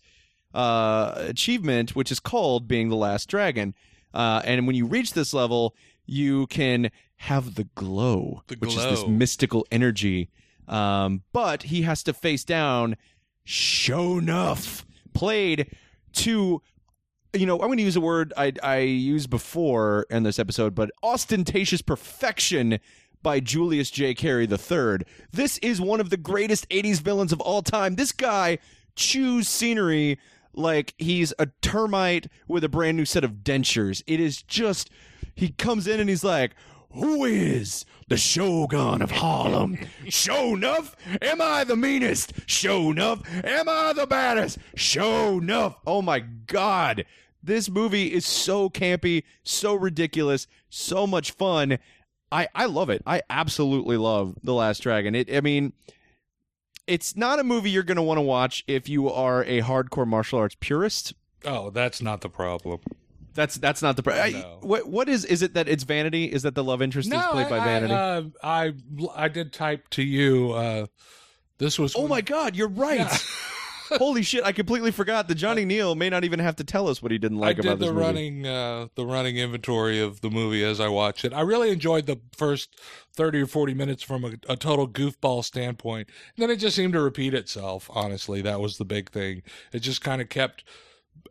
uh, 0.53 1.13
achievement, 1.17 1.95
which 1.95 2.11
is 2.11 2.19
called 2.19 2.67
being 2.67 2.89
the 2.89 2.95
last 2.95 3.29
dragon. 3.29 3.73
Uh, 4.13 4.41
and 4.45 4.65
when 4.65 4.75
you 4.75 4.85
reach 4.85 5.13
this 5.13 5.33
level, 5.33 5.75
you 6.05 6.47
can 6.47 6.89
have 7.17 7.55
the 7.55 7.65
glow, 7.75 8.43
The 8.47 8.55
which 8.55 8.75
is 8.75 8.83
this 8.83 9.05
mystical 9.07 9.67
energy. 9.71 10.29
Um, 10.67 11.23
but 11.33 11.63
he 11.63 11.83
has 11.83 12.03
to 12.03 12.13
face 12.13 12.43
down 12.43 12.95
Shonuff, 13.45 14.83
played 15.13 15.75
to 16.13 16.61
you 17.33 17.45
know, 17.45 17.55
I'm 17.55 17.67
going 17.67 17.77
to 17.77 17.83
use 17.83 17.95
a 17.95 18.01
word 18.01 18.33
I, 18.35 18.53
I 18.63 18.79
used 18.79 19.29
before 19.29 20.05
in 20.09 20.23
this 20.23 20.39
episode, 20.39 20.73
but 20.73 20.89
ostentatious 21.03 21.81
perfection 21.81 22.79
by 23.21 23.39
Julius 23.39 23.91
J. 23.91 24.13
Carry 24.13 24.45
III. 24.45 25.05
This 25.31 25.57
is 25.59 25.79
one 25.79 25.99
of 25.99 26.09
the 26.09 26.17
greatest 26.17 26.67
80s 26.69 27.01
villains 27.01 27.31
of 27.31 27.41
all 27.41 27.61
time. 27.61 27.95
This 27.95 28.11
guy 28.11 28.57
chews 28.95 29.47
scenery 29.47 30.17
like 30.53 30.93
he's 30.97 31.33
a 31.37 31.47
termite 31.61 32.27
with 32.47 32.63
a 32.63 32.69
brand 32.69 32.97
new 32.97 33.05
set 33.05 33.23
of 33.23 33.43
dentures. 33.43 34.01
It 34.07 34.19
is 34.19 34.41
just, 34.41 34.89
he 35.35 35.49
comes 35.49 35.85
in 35.87 35.99
and 35.99 36.09
he's 36.09 36.23
like, 36.23 36.55
who 36.91 37.25
is 37.25 37.85
the 38.07 38.17
Shogun 38.17 39.01
of 39.01 39.11
Harlem? 39.11 39.77
Show 40.09 40.55
enough, 40.55 40.95
Am 41.21 41.41
I 41.41 41.63
the 41.63 41.75
meanest? 41.75 42.33
Show 42.47 42.91
enough, 42.91 43.21
Am 43.43 43.69
I 43.69 43.93
the 43.93 44.07
baddest? 44.07 44.57
Show 44.75 45.37
enough. 45.39 45.77
Oh 45.85 46.01
my 46.01 46.19
god. 46.19 47.05
This 47.41 47.69
movie 47.69 48.11
is 48.13 48.25
so 48.25 48.69
campy, 48.69 49.23
so 49.43 49.73
ridiculous, 49.73 50.47
so 50.69 51.07
much 51.07 51.31
fun. 51.31 51.79
I, 52.31 52.47
I 52.53 52.65
love 52.65 52.89
it. 52.89 53.01
I 53.07 53.21
absolutely 53.29 53.97
love 53.97 54.35
The 54.43 54.53
Last 54.53 54.79
Dragon. 54.79 55.15
It 55.15 55.33
I 55.33 55.41
mean 55.41 55.73
it's 56.87 57.15
not 57.15 57.39
a 57.39 57.43
movie 57.43 57.69
you're 57.69 57.83
going 57.83 57.97
to 57.97 58.01
want 58.01 58.17
to 58.17 58.23
watch 58.23 58.63
if 58.67 58.89
you 58.89 59.09
are 59.11 59.43
a 59.43 59.61
hardcore 59.61 60.07
martial 60.07 60.39
arts 60.39 60.55
purist. 60.59 61.13
Oh, 61.45 61.69
that's 61.69 62.01
not 62.01 62.21
the 62.21 62.29
problem. 62.29 62.79
That's 63.33 63.55
that's 63.55 63.81
not 63.81 63.95
the 63.95 64.03
pro- 64.03 64.15
I- 64.15 64.31
No. 64.31 64.57
what 64.61 64.87
what 64.87 65.09
is 65.09 65.23
is 65.25 65.41
it 65.41 65.53
that 65.53 65.67
it's 65.67 65.83
Vanity? 65.83 66.25
Is 66.25 66.43
that 66.43 66.55
the 66.55 66.63
love 66.63 66.81
interest 66.81 67.11
is 67.11 67.25
played 67.25 67.47
I, 67.47 67.49
by 67.49 67.59
Vanity? 67.63 67.93
I, 67.93 68.17
uh, 68.17 68.23
I 68.43 68.73
I 69.15 69.27
did 69.27 69.53
type 69.53 69.89
to 69.91 70.03
you. 70.03 70.51
Uh, 70.53 70.85
this 71.57 71.77
was 71.77 71.95
Oh 71.95 72.07
my 72.07 72.21
God, 72.21 72.55
you're 72.55 72.67
right. 72.69 73.07
Holy 73.93 74.21
shit, 74.21 74.43
I 74.43 74.51
completely 74.51 74.91
forgot 74.91 75.27
that 75.27 75.35
Johnny 75.35 75.65
Neal 75.65 75.95
may 75.95 76.11
not 76.11 76.23
even 76.23 76.37
have 76.39 76.55
to 76.57 76.63
tell 76.63 76.87
us 76.87 77.01
what 77.01 77.11
he 77.11 77.17
didn't 77.17 77.39
like 77.39 77.57
I 77.57 77.61
about 77.61 77.69
did 77.71 77.79
this 77.79 77.87
the 77.87 77.93
movie. 77.93 78.05
running 78.05 78.45
uh, 78.47 78.87
the 78.93 79.03
running 79.05 79.37
inventory 79.37 79.99
of 79.99 80.21
the 80.21 80.29
movie 80.29 80.63
as 80.63 80.79
I 80.79 80.89
watched 80.89 81.25
it. 81.25 81.33
I 81.33 81.41
really 81.41 81.71
enjoyed 81.71 82.05
the 82.05 82.19
first 82.37 82.79
thirty 83.15 83.41
or 83.41 83.47
forty 83.47 83.73
minutes 83.73 84.03
from 84.03 84.23
a, 84.25 84.33
a 84.47 84.55
total 84.55 84.87
goofball 84.87 85.43
standpoint. 85.43 86.07
And 86.35 86.43
then 86.43 86.51
it 86.51 86.57
just 86.57 86.75
seemed 86.75 86.93
to 86.93 87.01
repeat 87.01 87.33
itself. 87.33 87.89
Honestly, 87.91 88.41
that 88.43 88.59
was 88.59 88.77
the 88.77 88.85
big 88.85 89.09
thing. 89.09 89.41
It 89.73 89.79
just 89.79 90.01
kind 90.01 90.21
of 90.21 90.29
kept 90.29 90.63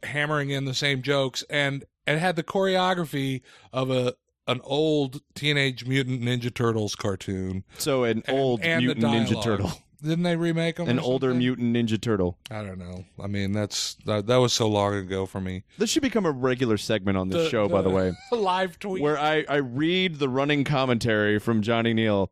hammering 0.02 0.50
in 0.50 0.64
the 0.64 0.74
same 0.74 1.02
jokes, 1.02 1.44
and 1.50 1.84
it 2.06 2.18
had 2.18 2.36
the 2.36 2.42
choreography 2.44 3.42
of 3.72 3.90
a 3.90 4.14
an 4.46 4.60
old 4.64 5.20
Teenage 5.34 5.84
Mutant 5.86 6.22
Ninja 6.22 6.52
Turtles 6.52 6.94
cartoon. 6.96 7.64
So 7.76 8.04
an 8.04 8.22
And- 8.26 8.38
old 8.38 8.60
and 8.62 8.80
the 8.80 8.94
mutant 8.94 9.06
ninja 9.28 9.42
turtle, 9.42 9.72
Didn't 10.02 10.22
they 10.22 10.36
remake 10.36 10.76
them? 10.76 10.88
an 10.88 10.98
older 10.98 11.26
something? 11.28 11.38
mutant 11.38 11.76
ninja 11.76 12.00
turtle. 12.00 12.38
I 12.50 12.62
don't 12.62 12.78
know. 12.78 13.04
I 13.22 13.26
mean, 13.26 13.52
that's 13.52 13.96
that, 14.06 14.26
that 14.26 14.36
was 14.36 14.54
so 14.54 14.66
long 14.66 14.94
ago 14.94 15.26
for 15.26 15.38
me. 15.42 15.64
This 15.76 15.90
should 15.90 16.00
become 16.02 16.24
a 16.24 16.30
regular 16.30 16.78
segment 16.78 17.18
on 17.18 17.28
this 17.28 17.44
The- 17.44 17.50
show, 17.50 17.68
by 17.68 17.82
the 17.82 17.90
way. 17.90 18.12
live 18.32 18.78
tweet. 18.78 19.02
where 19.02 19.18
I, 19.18 19.44
I 19.50 19.56
read 19.56 20.18
the 20.18 20.30
running 20.30 20.64
commentary 20.64 21.38
from 21.38 21.60
Johnny 21.60 21.92
Neal. 21.92 22.30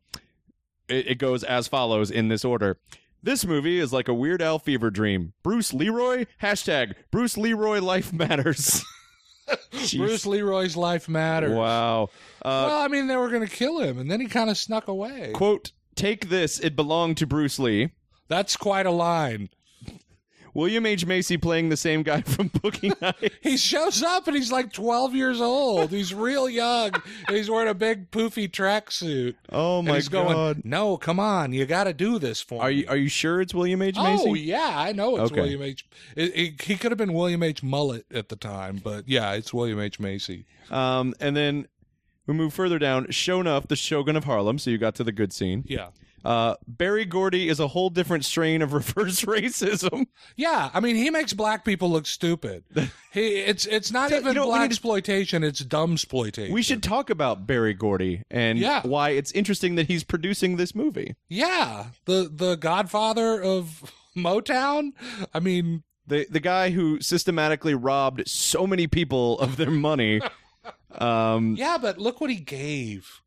It, 0.89 1.07
it 1.09 1.15
goes 1.19 1.45
as 1.45 1.69
follows 1.69 2.11
in 2.11 2.29
this 2.29 2.47
order. 2.47 2.79
This 3.23 3.45
movie 3.45 3.79
is 3.79 3.93
like 3.93 4.09
a 4.09 4.15
Weird 4.15 4.41
Al 4.41 4.59
fever 4.59 4.91
dream. 4.91 5.33
Bruce 5.43 5.73
Leroy, 5.75 6.27
hashtag 6.43 6.95
Bruce 7.11 7.37
Leroy 7.37 7.81
life 7.81 8.13
matters. 8.13 8.85
Bruce 9.97 10.27
Leroy's 10.27 10.77
life 10.77 11.09
matters. 11.09 11.53
Wow. 11.53 12.11
Uh, 12.43 12.67
well, 12.69 12.81
I 12.81 12.89
mean, 12.89 13.07
they 13.07 13.17
were 13.17 13.29
going 13.31 13.47
to 13.47 13.53
kill 13.53 13.81
him, 13.81 13.99
and 13.99 14.11
then 14.11 14.21
he 14.21 14.27
kind 14.27 14.51
of 14.51 14.57
snuck 14.57 14.89
away. 14.89 15.31
quote, 15.35 15.73
take 15.95 16.29
this, 16.29 16.59
it 16.61 16.77
belonged 16.77 17.17
to 17.19 17.27
Bruce 17.27 17.59
Lee. 17.59 17.91
That's 18.29 18.57
quite 18.57 18.87
a 18.87 18.91
line. 18.91 19.51
William 20.57 20.87
H. 20.87 21.05
Macy 21.05 21.37
playing 21.37 21.69
the 21.69 21.77
same 21.77 22.03
guy 22.03 22.21
from 22.23 22.49
Boogie 22.49 22.99
Nights. 23.01 23.35
He 23.43 23.57
shows 23.59 24.03
up 24.03 24.27
and 24.27 24.35
he's 24.35 24.51
like 24.51 24.73
12 24.73 25.15
years 25.15 25.41
old. 25.41 25.91
He's 25.91 26.15
real 26.15 26.49
young. 26.49 26.93
he's 27.29 27.51
wearing 27.51 27.69
a 27.69 27.75
big 27.75 28.11
poofy 28.11 28.51
tracksuit. 28.51 29.35
Oh 29.51 29.83
my 29.83 29.97
he's 29.97 30.09
going, 30.09 30.33
god. 30.35 30.63
No, 30.65 30.97
come 30.97 31.21
on. 31.21 31.53
You 31.53 31.67
got 31.67 31.85
to 31.85 31.93
do 31.93 32.19
this 32.19 32.41
for 32.41 32.63
Are 32.63 32.69
me. 32.71 32.77
you 32.77 32.87
are 32.89 32.97
you 32.97 33.09
sure 33.09 33.41
it's 33.43 33.53
William 33.53 33.83
H. 33.83 33.97
Macy? 33.97 34.25
Oh 34.27 34.33
yeah, 34.35 34.73
I 34.75 34.93
know 34.93 35.17
it's 35.17 35.31
Okay. 35.31 35.43
William 35.43 35.63
H. 35.63 35.87
It, 36.17 36.35
it, 36.35 36.63
he 36.63 36.77
could 36.77 36.91
have 36.91 36.99
been 36.99 37.13
William 37.13 37.43
H. 37.43 37.63
Mullet 37.63 38.07
at 38.11 38.31
the 38.31 38.37
time, 38.37 38.81
but 38.83 39.07
yeah, 39.07 39.33
it's 39.33 39.53
William 39.53 39.79
H. 39.79 40.01
Macy. 40.01 40.47
Um, 40.71 41.15
and 41.21 41.37
then 41.37 41.69
we 42.27 42.33
move 42.35 42.55
further 42.55 42.79
down. 42.79 43.07
Shonuff, 43.09 43.69
the 43.69 43.77
Shogun 43.77 44.17
of 44.17 44.25
Harlem. 44.25 44.59
So 44.59 44.71
you 44.71 44.79
got 44.79 44.95
to 44.97 45.05
the 45.05 45.13
good 45.13 45.33
scene. 45.35 45.65
Yeah, 45.67 45.89
Uh, 46.27 46.57
Berry 46.67 47.05
Gordy 47.05 47.49
is 47.49 47.61
a 47.61 47.69
whole 47.69 47.89
different 47.89 48.25
strain 48.25 48.61
of 48.61 48.73
reverse 48.81 49.23
racism. 49.23 50.07
yeah. 50.35 50.71
I 50.75 50.81
mean, 50.81 50.97
he 50.97 51.09
makes 51.09 51.33
black 51.33 51.65
people 51.65 51.89
look 51.91 52.05
stupid. 52.07 52.65
he, 53.13 53.37
it's 53.39 53.65
it's 53.67 53.93
not 53.93 54.11
So, 54.11 54.17
even 54.17 54.29
you 54.29 54.41
know, 54.41 54.47
black 54.47 54.65
exploitation; 54.69 55.45
it's 55.45 55.61
dumb 55.61 55.93
exploitation. 55.93 56.53
We 56.53 56.63
should 56.63 56.83
talk 56.83 57.11
about 57.11 57.47
Berry 57.47 57.75
Gordy 57.75 58.23
and 58.29 58.59
Yeah. 58.59 58.83
why 58.85 59.11
it's 59.11 59.31
interesting 59.33 59.77
that 59.77 59.87
he's 59.87 60.03
producing 60.03 60.57
this 60.57 60.75
movie. 60.75 61.15
yeah, 61.29 61.87
the 62.07 62.29
the 62.35 62.57
Godfather 62.57 63.41
of 63.41 63.93
Motown. 64.17 64.93
I 65.33 65.39
mean, 65.41 65.85
The 66.09 66.27
the 66.29 66.41
guy 66.41 66.71
who 66.71 67.01
systematically 67.01 67.75
robbed 67.75 68.29
so 68.29 68.67
many 68.67 68.87
people 68.89 69.39
of 69.39 69.57
their 69.57 69.71
money. 69.71 70.21
um, 70.99 71.55
yeah, 71.57 71.79
but 71.81 71.99
look 71.99 72.21
what 72.21 72.31
he 72.31 72.37
gave. 72.37 73.21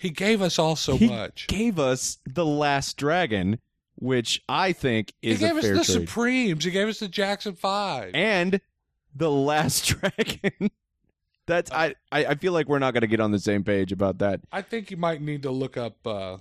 He 0.00 0.08
gave 0.10 0.40
us 0.40 0.58
all 0.58 0.76
so 0.76 0.92
much. 0.92 1.00
he 1.00 1.08
much. 1.08 1.46
gave 1.46 1.78
us 1.78 2.18
the 2.26 2.46
Last 2.46 2.96
Dragon, 2.96 3.58
which 3.96 4.42
I 4.48 4.72
think 4.72 5.12
is 5.20 5.40
He 5.40 5.46
gave 5.46 5.56
us 5.58 5.64
the 5.64 5.74
trade, 5.74 5.84
Supremes. 5.84 6.64
He 6.64 6.70
gave 6.70 6.88
us 6.88 7.00
the 7.00 7.08
Jackson 7.08 7.54
Five. 7.54 8.12
and 8.14 8.60
the 9.14 9.30
Last 9.30 9.86
Dragon. 10.00 10.70
That's 11.46 11.70
I, 11.70 11.94
I 12.12 12.34
feel 12.36 12.52
like 12.54 12.66
we're 12.68 12.78
not 12.78 12.94
going 12.94 13.00
to 13.02 13.06
get 13.08 13.20
on 13.20 13.30
the 13.30 13.38
same 13.38 13.62
page 13.64 13.92
about 13.92 14.18
that. 14.18 14.40
I 14.52 14.62
think 14.62 14.90
you 14.90 14.96
might 14.96 15.20
need 15.20 15.42
to 15.42 15.50
look 15.50 15.76
up 15.76 16.06
uh, 16.06 16.36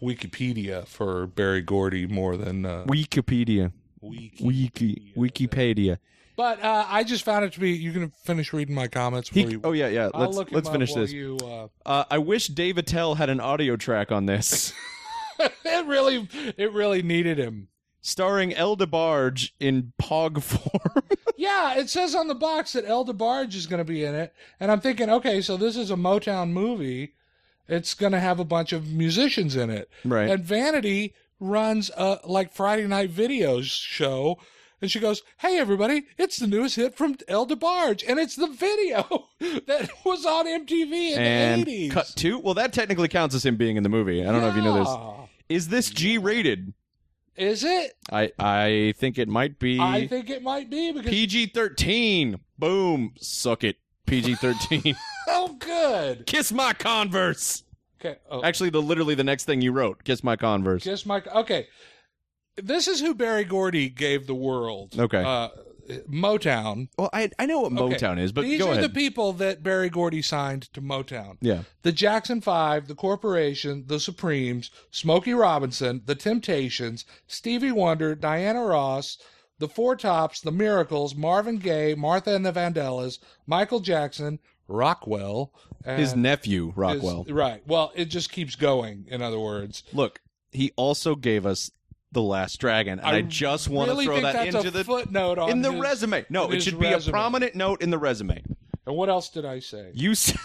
Wikipedia 0.00 0.86
for 0.86 1.26
Berry 1.26 1.60
Gordy 1.60 2.06
more 2.06 2.36
than 2.36 2.64
uh, 2.64 2.84
Wikipedia, 2.86 3.72
Wiki. 4.00 4.44
Wiki, 4.44 5.12
Wikipedia. 5.16 5.98
But 6.36 6.62
uh, 6.62 6.86
I 6.88 7.04
just 7.04 7.24
found 7.24 7.44
it 7.44 7.52
to 7.52 7.60
be. 7.60 7.72
You 7.72 7.92
can 7.92 8.10
finish 8.24 8.52
reading 8.52 8.74
my 8.74 8.88
comments 8.88 9.28
He, 9.28 9.42
you. 9.42 9.60
oh 9.62 9.72
yeah, 9.72 9.88
yeah. 9.88 10.10
I'll 10.12 10.30
Let's 10.30 10.52
let's 10.52 10.68
finish 10.68 10.92
this. 10.92 11.12
You, 11.12 11.38
uh, 11.42 11.68
Uh, 11.86 12.04
I 12.10 12.18
wish 12.18 12.48
Dave 12.48 12.76
Attell 12.78 13.14
had 13.14 13.30
an 13.30 13.40
audio 13.40 13.76
track 13.76 14.10
on 14.10 14.26
this, 14.26 14.72
it 15.38 15.86
really, 15.86 16.28
it 16.56 16.72
really 16.72 17.02
needed 17.02 17.38
him. 17.38 17.68
starring 18.00 18.52
El 18.54 18.76
DeBarge 18.76 19.52
in 19.60 19.92
Pog 20.00 20.42
form. 20.42 21.04
Yeah, 21.36 21.74
it 21.76 21.90
says 21.90 22.14
on 22.14 22.28
the 22.28 22.34
box 22.34 22.72
that 22.72 22.86
El 22.86 23.04
DeBarge 23.04 23.54
is 23.54 23.66
going 23.66 23.78
to 23.78 23.84
be 23.84 24.04
in 24.04 24.14
it, 24.14 24.32
and 24.60 24.70
I'm 24.70 24.80
thinking, 24.80 25.10
okay, 25.10 25.40
so 25.42 25.56
this 25.56 25.76
is 25.76 25.90
a 25.90 25.96
Motown 25.96 26.50
movie. 26.52 27.14
It's 27.68 27.92
going 27.92 28.12
to 28.12 28.20
have 28.20 28.38
a 28.38 28.44
bunch 28.44 28.72
of 28.72 28.92
musicians 28.92 29.56
in 29.56 29.68
it, 29.68 29.90
right. 30.04 30.30
and 30.30 30.44
Vanity 30.44 31.12
runs 31.40 31.90
a 31.96 32.20
like 32.24 32.52
Friday 32.52 32.86
night 32.86 33.12
videos 33.12 33.64
show. 33.64 34.38
And 34.82 34.90
she 34.90 35.00
goes, 35.00 35.22
"Hey 35.38 35.58
everybody, 35.58 36.04
it's 36.18 36.36
the 36.36 36.46
newest 36.46 36.76
hit 36.76 36.96
from 36.96 37.16
El 37.28 37.46
DeBarge, 37.46 38.04
and 38.08 38.18
it's 38.18 38.36
the 38.36 38.46
video 38.48 39.28
that 39.40 39.88
was 40.04 40.26
on 40.26 40.46
MTV 40.46 41.12
in 41.12 41.18
And 41.18 41.64
the 41.64 41.88
'80s." 41.88 41.90
cut 41.90 42.12
two. 42.16 42.38
Well, 42.38 42.54
that 42.54 42.72
technically 42.72 43.08
counts 43.08 43.34
as 43.34 43.44
him 43.46 43.56
being 43.56 43.76
in 43.76 43.82
the 43.82 43.88
movie. 43.88 44.22
I 44.24 44.30
don't 44.32 44.40
know 44.40 44.48
if 44.48 44.56
you 44.56 44.62
know 44.62 44.78
this. 44.78 45.28
Is 45.48 45.68
this 45.68 45.90
G 45.90 46.18
rated? 46.18 46.74
Is 47.36 47.64
it? 47.64 47.96
I 48.12 48.30
I 48.38 48.94
think 48.96 49.18
it 49.18 49.28
might 49.28 49.58
be 49.58 49.80
I 49.80 50.06
think 50.06 50.30
it 50.30 50.42
might 50.42 50.70
be 50.70 50.92
because 50.92 51.10
PG 51.10 51.46
thirteen. 51.46 52.40
Boom, 52.58 53.14
suck 53.18 53.64
it. 53.64 53.76
PG 54.06 54.36
thirteen. 54.36 54.96
oh, 55.28 55.56
good. 55.58 56.26
Kiss 56.26 56.52
my 56.52 56.72
Converse. 56.72 57.64
Okay, 58.00 58.18
oh, 58.30 58.42
Actually, 58.44 58.70
the 58.70 58.82
literally 58.82 59.14
the 59.14 59.24
next 59.24 59.44
thing 59.44 59.62
you 59.62 59.72
wrote. 59.72 60.04
Kiss 60.04 60.22
my 60.22 60.36
Converse. 60.36 60.84
Kiss 60.84 61.06
my 61.06 61.22
okay. 61.34 61.68
This 62.56 62.86
is 62.88 63.00
who 63.00 63.14
Berry 63.14 63.44
Gordy 63.44 63.88
gave 63.88 64.26
the 64.26 64.34
world. 64.34 64.98
Okay. 64.98 65.22
Uh, 65.24 65.48
Motown. 66.08 66.88
Well, 66.96 67.10
I 67.12 67.30
I 67.38 67.46
know 67.46 67.60
what 67.60 67.72
Okay. 67.72 67.94
Motown 67.96 68.18
is, 68.18 68.32
but 68.32 68.42
These 68.44 68.60
are 68.62 68.72
ahead. 68.72 68.84
the 68.84 68.88
people 68.88 69.32
that 69.34 69.62
Berry 69.62 69.90
Gordy 69.90 70.22
signed 70.22 70.62
to 70.72 70.80
Motown. 70.80 71.36
yeah. 71.40 71.64
The 71.82 71.92
Jackson 71.92 72.40
Five, 72.40 72.88
the 72.88 72.94
Corporation, 72.94 73.84
the 73.86 74.00
Supremes, 74.00 74.70
Smokey 74.90 75.34
Robinson, 75.34 76.02
the 76.06 76.14
Temptations, 76.14 77.04
Stevie 77.26 77.72
Wonder, 77.72 78.14
Diana 78.14 78.62
Ross, 78.64 79.18
the 79.58 79.68
Four 79.68 79.96
Tops, 79.96 80.40
the 80.40 80.50
Miracles, 80.52 81.14
Marvin 81.14 81.58
Gaye, 81.58 81.94
Martha 81.94 82.34
and 82.34 82.46
the 82.46 82.52
Vandellas, 82.52 83.18
Michael 83.46 83.80
Jackson, 83.80 84.38
Rockwell, 84.68 85.52
His 85.84 86.16
nephew 86.16 86.68
his- 86.68 86.76
Rockwell. 86.76 87.24
right. 87.28 87.62
Well, 87.66 87.92
it 87.94 88.06
just 88.06 88.32
keeps 88.32 88.56
going. 88.56 89.04
In 89.08 89.20
other 89.20 89.38
words, 89.38 89.82
Look, 89.92 90.20
he 90.50 90.72
also 90.76 91.14
gave 91.14 91.44
us 91.44 91.70
the 92.14 92.22
Last 92.22 92.58
Dragon, 92.60 92.98
and 93.00 93.08
I, 93.16 93.20
just 93.22 93.68
want 93.68 93.90
really 93.90 94.06
to 94.06 94.12
throw 94.12 94.20
that 94.22 94.46
into 94.46 94.68
a 94.68 94.70
the 94.70 94.84
footnote 94.84 95.38
on 95.38 95.50
in 95.50 95.60
the 95.62 95.72
his- 95.72 95.80
resume. 95.80 96.24
No, 96.30 96.50
it 96.50 96.62
should 96.62 96.78
be 96.80 96.86
a 96.92 96.98
prominent 97.00 97.54
note 97.54 97.82
in 97.82 97.90
the 97.90 97.98
resume. 97.98 98.42
And 98.86 98.96
what 98.96 99.08
else 99.08 99.28
did 99.28 99.44
I 99.44 99.58
say? 99.58 99.90
You. 99.94 100.12
s- 100.12 100.36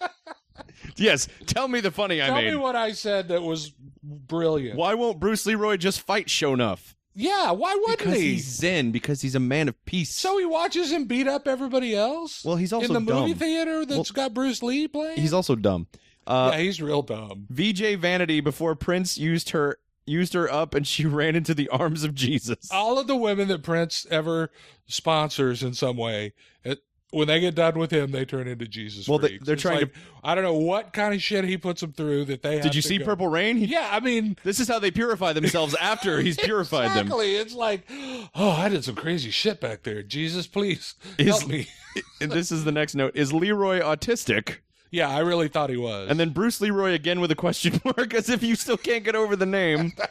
yes, 0.96 1.28
tell 1.46 1.68
me 1.68 1.80
the 1.80 1.90
funny 1.90 2.22
I 2.22 2.26
Tell 2.26 2.36
made. 2.36 2.50
me 2.50 2.56
what 2.56 2.76
I 2.76 2.92
said 2.92 3.28
that 3.28 3.42
was 3.42 3.72
brilliant. 4.02 4.76
Why 4.76 4.94
won't 4.94 5.20
Bruce 5.20 5.46
Leroy 5.46 5.76
just 5.76 6.00
fight 6.00 6.26
Shonuff? 6.26 6.94
Yeah, 7.14 7.50
why 7.50 7.74
wouldn't 7.74 7.98
Because 7.98 8.14
he? 8.14 8.34
he's 8.34 8.44
Zen. 8.46 8.92
Because 8.92 9.20
he's 9.22 9.34
a 9.34 9.40
man 9.40 9.66
of 9.68 9.84
peace. 9.84 10.14
So 10.14 10.38
he 10.38 10.44
watches 10.44 10.92
him 10.92 11.06
beat 11.06 11.26
up 11.26 11.48
everybody 11.48 11.96
else. 11.96 12.44
well, 12.44 12.54
he's 12.56 12.72
also 12.72 12.86
dumb 12.88 12.96
in 12.98 13.04
the 13.06 13.14
movie 13.14 13.34
theater 13.34 13.84
that's 13.84 14.12
got 14.12 14.34
Bruce 14.34 14.62
Lee 14.62 14.86
playing. 14.86 15.18
He's 15.18 15.32
also 15.32 15.56
dumb. 15.56 15.88
Uh, 16.28 16.50
yeah, 16.52 16.60
he's 16.60 16.80
real 16.80 17.02
dumb. 17.02 17.46
VJ 17.50 17.96
Vanity 17.98 18.40
before 18.40 18.76
Prince 18.76 19.18
used 19.18 19.50
her 19.50 19.78
used 20.08 20.32
her 20.34 20.50
up 20.52 20.74
and 20.74 20.86
she 20.86 21.06
ran 21.20 21.36
into 21.36 21.54
the 21.54 21.68
arms 21.68 22.02
of 22.04 22.14
Jesus. 22.14 22.68
All 22.72 22.98
of 22.98 23.06
the 23.06 23.16
women 23.16 23.48
that 23.48 23.62
Prince 23.62 24.06
ever 24.10 24.50
sponsors 24.86 25.62
in 25.62 25.74
some 25.74 25.96
way, 25.96 26.32
it, 26.64 26.80
when 27.10 27.26
they 27.28 27.40
get 27.40 27.54
done 27.54 27.78
with 27.78 27.90
him, 27.90 28.10
they 28.10 28.24
turn 28.24 28.46
into 28.48 28.66
Jesus. 28.66 29.08
Well, 29.08 29.18
they- 29.18 29.28
freaks. 29.28 29.44
they're 29.46 29.54
It's 29.54 29.62
trying 29.62 29.78
like, 29.80 29.94
I 30.22 30.34
don't 30.34 30.44
know 30.44 30.54
what 30.54 30.92
kind 30.92 31.14
of 31.14 31.22
shit 31.22 31.44
he 31.44 31.56
puts 31.56 31.80
them 31.80 31.92
through 31.92 32.26
that 32.26 32.42
they. 32.42 32.54
have 32.56 32.62
Did 32.64 32.74
you 32.74 32.82
to 32.82 32.88
see 32.88 32.98
go- 32.98 33.04
Purple 33.06 33.28
Rain? 33.28 33.56
He- 33.56 33.66
Yeah, 33.66 33.88
I 33.90 34.00
mean, 34.00 34.36
This 34.42 34.60
is 34.60 34.68
how 34.68 34.78
they 34.78 34.90
purify 34.90 35.32
themselves 35.32 35.74
after 35.80 36.20
he's 36.20 36.36
purified 36.36 36.88
them. 36.90 37.06
exactly. 37.06 37.36
It's 37.36 37.54
like, 37.54 37.88
oh, 38.34 38.50
I 38.50 38.68
did 38.68 38.84
some 38.84 38.94
crazy 38.96 39.30
shit 39.30 39.60
back 39.60 39.84
there. 39.84 40.02
Jesus, 40.02 40.46
please 40.46 40.94
Is- 41.18 41.26
help 41.28 41.46
me. 41.48 41.68
This 42.20 42.52
is 42.52 42.62
the 42.64 42.70
next 42.70 42.94
note. 42.94 43.16
Is 43.16 43.32
Leroy 43.32 43.80
autistic? 43.80 44.56
Yeah, 44.90 45.10
I 45.10 45.20
really 45.20 45.48
thought 45.48 45.70
he 45.70 45.76
was. 45.76 46.10
And 46.10 46.18
then 46.18 46.30
Bruce 46.30 46.60
Leroy 46.60 46.92
again 46.92 47.20
with 47.20 47.30
a 47.30 47.34
question 47.34 47.80
mark, 47.84 48.14
as 48.14 48.28
if 48.28 48.42
you 48.42 48.54
still 48.56 48.76
can't 48.76 49.04
get 49.04 49.14
over 49.14 49.36
the 49.36 49.46
name. 49.46 49.92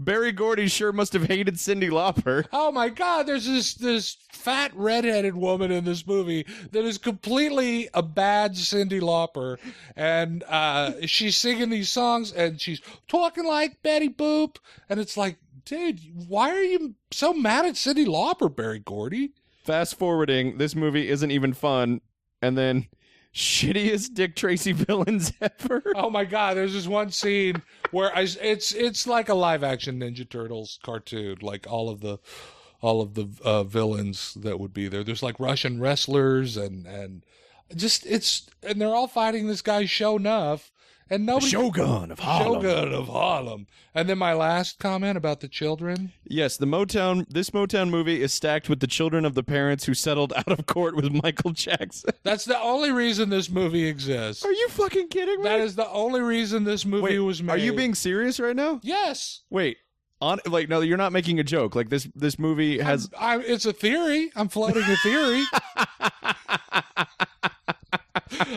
Berry 0.00 0.30
Gordy 0.30 0.68
sure 0.68 0.92
must 0.92 1.12
have 1.12 1.24
hated 1.24 1.54
Cyndi 1.56 1.90
Lauper. 1.90 2.46
Oh 2.52 2.70
my 2.70 2.88
God! 2.88 3.26
There's 3.26 3.46
this 3.46 3.74
this 3.74 4.16
fat 4.30 4.70
redheaded 4.76 5.34
woman 5.34 5.72
in 5.72 5.84
this 5.84 6.06
movie 6.06 6.46
that 6.70 6.84
is 6.84 6.98
completely 6.98 7.88
a 7.92 8.02
bad 8.02 8.52
Cyndi 8.52 9.00
Lauper, 9.00 9.58
and 9.96 10.44
uh, 10.44 10.92
she's 11.06 11.36
singing 11.36 11.70
these 11.70 11.90
songs 11.90 12.30
and 12.32 12.60
she's 12.60 12.80
talking 13.08 13.44
like 13.44 13.82
Betty 13.82 14.08
Boop, 14.08 14.58
and 14.88 15.00
it's 15.00 15.16
like, 15.16 15.38
dude, 15.64 15.98
why 16.28 16.50
are 16.50 16.62
you 16.62 16.94
so 17.10 17.32
mad 17.32 17.66
at 17.66 17.74
Cyndi 17.74 18.06
Lauper, 18.06 18.54
Berry 18.54 18.78
Gordy? 18.78 19.32
Fast 19.64 19.98
forwarding, 19.98 20.58
this 20.58 20.76
movie 20.76 21.08
isn't 21.08 21.30
even 21.30 21.52
fun. 21.52 22.00
And 22.40 22.56
then, 22.56 22.86
shittiest 23.38 24.14
Dick 24.14 24.34
Tracy 24.34 24.72
villains 24.74 25.32
ever. 25.40 25.82
Oh 25.94 26.10
my 26.10 26.24
God! 26.24 26.56
There's 26.56 26.74
this 26.74 26.88
one 26.88 27.10
scene 27.10 27.62
where 27.92 28.14
I, 28.14 28.26
it's 28.42 28.72
it's 28.72 29.06
like 29.06 29.28
a 29.28 29.34
live 29.34 29.62
action 29.62 30.00
Ninja 30.00 30.28
Turtles 30.28 30.78
cartoon, 30.82 31.38
like 31.40 31.66
all 31.70 31.88
of 31.88 32.00
the 32.00 32.18
all 32.80 33.00
of 33.00 33.14
the 33.14 33.28
uh, 33.44 33.64
villains 33.64 34.34
that 34.34 34.60
would 34.60 34.74
be 34.74 34.88
there. 34.88 35.04
There's 35.04 35.22
like 35.22 35.40
Russian 35.40 35.80
wrestlers 35.80 36.56
and 36.56 36.86
and 36.86 37.22
just 37.74 38.04
it's 38.06 38.48
and 38.62 38.80
they're 38.80 38.94
all 38.94 39.06
fighting 39.06 39.46
this 39.46 39.62
guy 39.62 39.84
Shonuff, 39.84 40.70
and 41.10 41.26
nobody 41.26 41.46
Shogun 41.46 42.10
of 42.10 42.18
Harlem. 42.18 42.62
Shogun 42.62 42.94
of 42.94 43.08
Harlem. 43.08 43.66
And 43.94 44.08
then 44.08 44.18
my 44.18 44.32
last 44.32 44.78
comment 44.78 45.16
about 45.16 45.40
the 45.40 45.48
children. 45.48 46.12
Yes, 46.24 46.56
the 46.56 46.66
Motown. 46.66 47.26
This 47.28 47.50
Motown 47.50 47.90
movie 47.90 48.22
is 48.22 48.32
stacked 48.32 48.68
with 48.68 48.80
the 48.80 48.86
children 48.86 49.24
of 49.24 49.34
the 49.34 49.42
parents 49.42 49.84
who 49.84 49.94
settled 49.94 50.32
out 50.36 50.50
of 50.50 50.66
court 50.66 50.94
with 50.94 51.12
Michael 51.22 51.52
Jackson. 51.52 52.10
That's 52.22 52.44
the 52.44 52.58
only 52.60 52.92
reason 52.92 53.30
this 53.30 53.50
movie 53.50 53.86
exists. 53.86 54.44
Are 54.44 54.52
you 54.52 54.68
fucking 54.68 55.08
kidding 55.08 55.38
me? 55.38 55.44
That 55.44 55.60
is 55.60 55.74
the 55.74 55.88
only 55.90 56.20
reason 56.20 56.64
this 56.64 56.84
movie 56.84 57.02
Wait, 57.02 57.18
was 57.18 57.42
made. 57.42 57.54
are 57.54 57.58
you 57.58 57.72
being 57.72 57.94
serious 57.94 58.38
right 58.38 58.56
now? 58.56 58.80
Yes. 58.82 59.42
Wait, 59.50 59.78
on 60.20 60.38
like 60.46 60.68
no, 60.68 60.80
you're 60.80 60.96
not 60.96 61.12
making 61.12 61.38
a 61.40 61.44
joke. 61.44 61.74
Like 61.74 61.88
this, 61.90 62.08
this 62.14 62.38
movie 62.38 62.78
has. 62.78 63.08
I, 63.18 63.38
it's 63.38 63.66
a 63.66 63.72
theory. 63.72 64.30
I'm 64.36 64.48
floating 64.48 64.82
a 64.82 64.96
theory. 64.96 65.44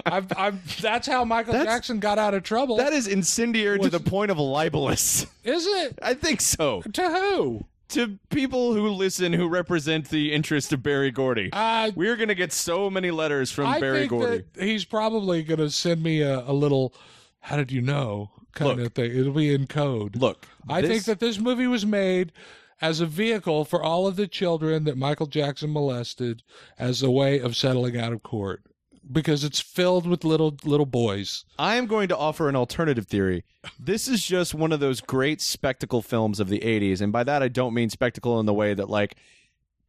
I'm, 0.06 0.28
I'm, 0.38 0.60
that's 0.82 1.08
how 1.08 1.24
Michael 1.26 1.54
That's- 1.54 1.74
Jackson 1.74 2.00
got 2.00 2.18
out 2.20 2.34
of 2.34 2.44
trouble. 2.44 2.78
That 2.78 2.94
is 2.94 3.08
incendiary 3.08 3.80
to 3.80 3.90
the 3.90 4.00
point 4.00 4.32
of 4.32 4.38
libelous. 4.40 5.26
is 5.44 5.66
it? 5.66 6.00
I 6.02 6.14
think 6.14 6.42
so. 6.42 6.82
To 6.82 7.10
who? 7.10 7.66
To 7.90 8.18
people 8.30 8.74
who 8.74 8.88
listen 8.90 9.34
who 9.34 9.48
represent 9.50 10.10
the 10.10 10.32
interest 10.32 10.72
of 10.72 10.82
Berry 10.82 11.12
Gordy. 11.12 11.50
Uh, 11.52 11.92
We're 11.94 12.16
gonna 12.16 12.36
get 12.36 12.54
so 12.54 12.90
many 12.90 13.12
letters 13.12 13.52
from 13.52 13.66
I 13.68 13.80
Berry 13.82 14.08
Gordy. 14.08 14.44
he's 14.58 14.86
probably 14.86 15.44
going 15.44 15.60
to 15.60 15.70
send 15.70 16.02
me 16.02 16.22
a, 16.22 16.40
a 16.40 16.54
little. 16.54 16.94
How 17.42 17.58
did 17.58 17.72
you 17.72 17.82
know? 17.82 18.32
Kind 18.54 18.78
Look. 18.78 18.88
of 18.88 18.94
thing. 18.94 19.12
It'll 19.18 19.34
be 19.34 19.54
in 19.54 19.68
code. 19.68 20.16
Look, 20.16 20.46
I 20.70 20.82
this- 20.82 20.90
think 20.90 21.04
that 21.06 21.20
this 21.20 21.38
movie 21.40 21.68
was 21.68 21.86
made 21.86 22.32
as 22.80 23.00
a 23.02 23.06
vehicle 23.06 23.64
for 23.66 23.84
all 23.84 24.08
of 24.08 24.16
the 24.16 24.28
children 24.28 24.86
that 24.86 24.98
Michael 24.98 25.28
Jackson 25.28 25.72
molested 25.74 26.44
as 26.80 27.04
a 27.04 27.12
way 27.12 27.40
of 27.40 27.56
settling 27.56 27.98
out 27.98 28.12
of 28.14 28.24
court 28.24 28.64
because 29.10 29.44
it's 29.44 29.60
filled 29.60 30.06
with 30.08 30.24
little 30.24 30.56
little 30.64 30.86
boys. 30.86 31.46
I 31.58 31.76
am 31.76 31.86
going 31.88 32.08
to 32.10 32.18
offer 32.18 32.50
an 32.50 32.56
alternative 32.56 33.08
theory. 33.08 33.44
This 33.80 34.08
is 34.08 34.26
just 34.26 34.54
one 34.54 34.72
of 34.72 34.80
those 34.80 35.02
great 35.02 35.42
spectacle 35.42 36.02
films 36.02 36.40
of 36.40 36.50
the 36.50 36.60
80s. 36.60 37.02
And 37.02 37.12
by 37.12 37.24
that, 37.24 37.42
I 37.44 37.48
don't 37.48 37.74
mean 37.74 37.90
spectacle 37.90 38.40
in 38.40 38.46
the 38.46 38.54
way 38.54 38.74
that, 38.74 38.90
like, 38.90 39.16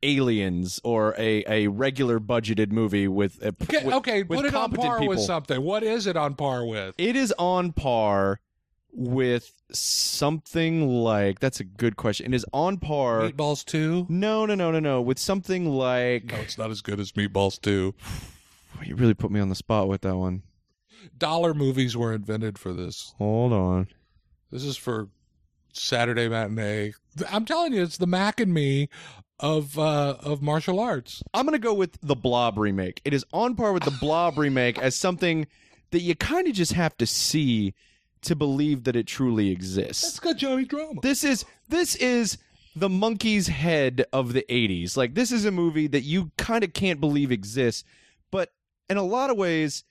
Aliens 0.03 0.81
or 0.83 1.15
a, 1.17 1.45
a 1.47 1.69
regular 1.69 2.19
budgeted 2.19 2.73
movie 2.73 3.07
with. 3.09 3.41
A, 3.43 3.49
Okay, 3.63 3.85
with, 3.85 3.95
okay 3.95 4.23
with 4.25 4.39
put 4.41 4.47
it 4.47 4.55
on 4.55 4.73
par 4.73 4.99
people. 4.99 5.09
with 5.09 5.21
something. 5.21 5.63
What 5.63 5.83
is 5.83 6.07
it 6.07 6.17
on 6.17 6.35
par 6.35 6.65
with? 6.67 6.95
It 6.99 7.15
is 7.17 7.33
on 7.39 7.73
par 7.73 8.41
with 8.93 9.53
something 9.73 10.89
like. 10.89 11.39
That's 11.41 11.61
a 11.61 11.65
good 11.65 11.97
question. 11.97 12.33
It 12.33 12.37
is 12.37 12.45
on 12.53 12.79
par. 12.79 13.21
Meatballs 13.23 13.65
2? 13.65 14.07
No, 14.09 14.45
no, 14.45 14.55
no, 14.55 14.71
no, 14.71 14.81
no. 14.81 15.01
With 15.01 15.19
something 15.19 15.67
like. 15.69 16.25
No, 16.33 16.37
it's 16.39 16.59
not 16.59 16.71
as 16.71 16.83
good 16.83 16.99
as 16.99 17.13
Meatballs 17.13 17.61
2. 17.61 17.95
You 18.85 18.97
really 18.97 19.15
put 19.15 19.31
me 19.31 19.41
on 19.41 19.49
the 19.49 19.55
spot 19.55 19.89
with 19.89 20.03
that 20.03 20.17
one. 20.17 20.43
Dollar 21.19 21.55
movies 21.55 21.97
were 21.97 22.13
invented 22.13 22.59
for 22.59 22.73
this. 22.73 23.15
Hold 23.19 23.53
on. 23.53 23.89
This 24.51 24.65
is 24.65 24.77
for 24.77 25.09
Saturday 25.73 26.29
matinee. 26.29 26.93
I'm 27.31 27.45
telling 27.45 27.73
you, 27.73 27.83
it's 27.83 27.97
the 27.97 28.07
Mac 28.07 28.41
and 28.41 28.53
me 28.53 28.89
of 29.41 29.79
uh, 29.79 30.17
of 30.21 30.43
martial 30.43 30.79
arts. 30.79 31.23
I'm 31.35 31.45
gonna 31.45 31.59
go 31.59 31.75
with 31.75 31.99
the 32.03 32.15
Blob 32.15 32.59
remake. 32.59 33.01
It 33.05 33.13
is 33.13 33.25
on 33.33 33.57
par 33.57 33.73
with 33.73 33.83
the 33.83 33.97
Blob 34.01 34.39
remake 34.39 34.79
as 34.79 34.95
something 34.95 35.47
that 35.91 36.01
you 36.01 36.15
kind 36.15 36.47
of 36.47 36.55
just 36.55 36.73
have 36.73 36.97
to 36.99 37.07
see 37.07 37.75
to 38.23 38.37
believe 38.37 38.85
that 38.85 38.95
it 38.97 39.07
truly 39.07 39.51
exists. 39.51 40.03
That's 40.03 40.21
got 40.21 40.37
Joey 40.37 40.65
Drama. 40.65 41.01
This 41.03 41.25
is 41.25 41.45
this 41.69 41.97
is 41.97 42.39
the 42.75 42.89
monkey's 42.89 43.49
head 43.49 44.05
of 44.13 44.33
the 44.33 44.45
80s. 44.49 44.97
Like 44.97 45.15
this 45.15 45.33
is 45.33 45.45
a 45.45 45.51
movie 45.51 45.89
that 45.89 46.03
you 46.03 46.31
kind 46.39 46.65
of 46.65 46.73
can't 46.73 47.01
believe 47.01 47.33
exists, 47.33 47.85
but 47.85 47.87
in 48.89 48.97
a 48.97 49.03
lot 49.03 49.31
of 49.31 49.37
ways 49.37 49.85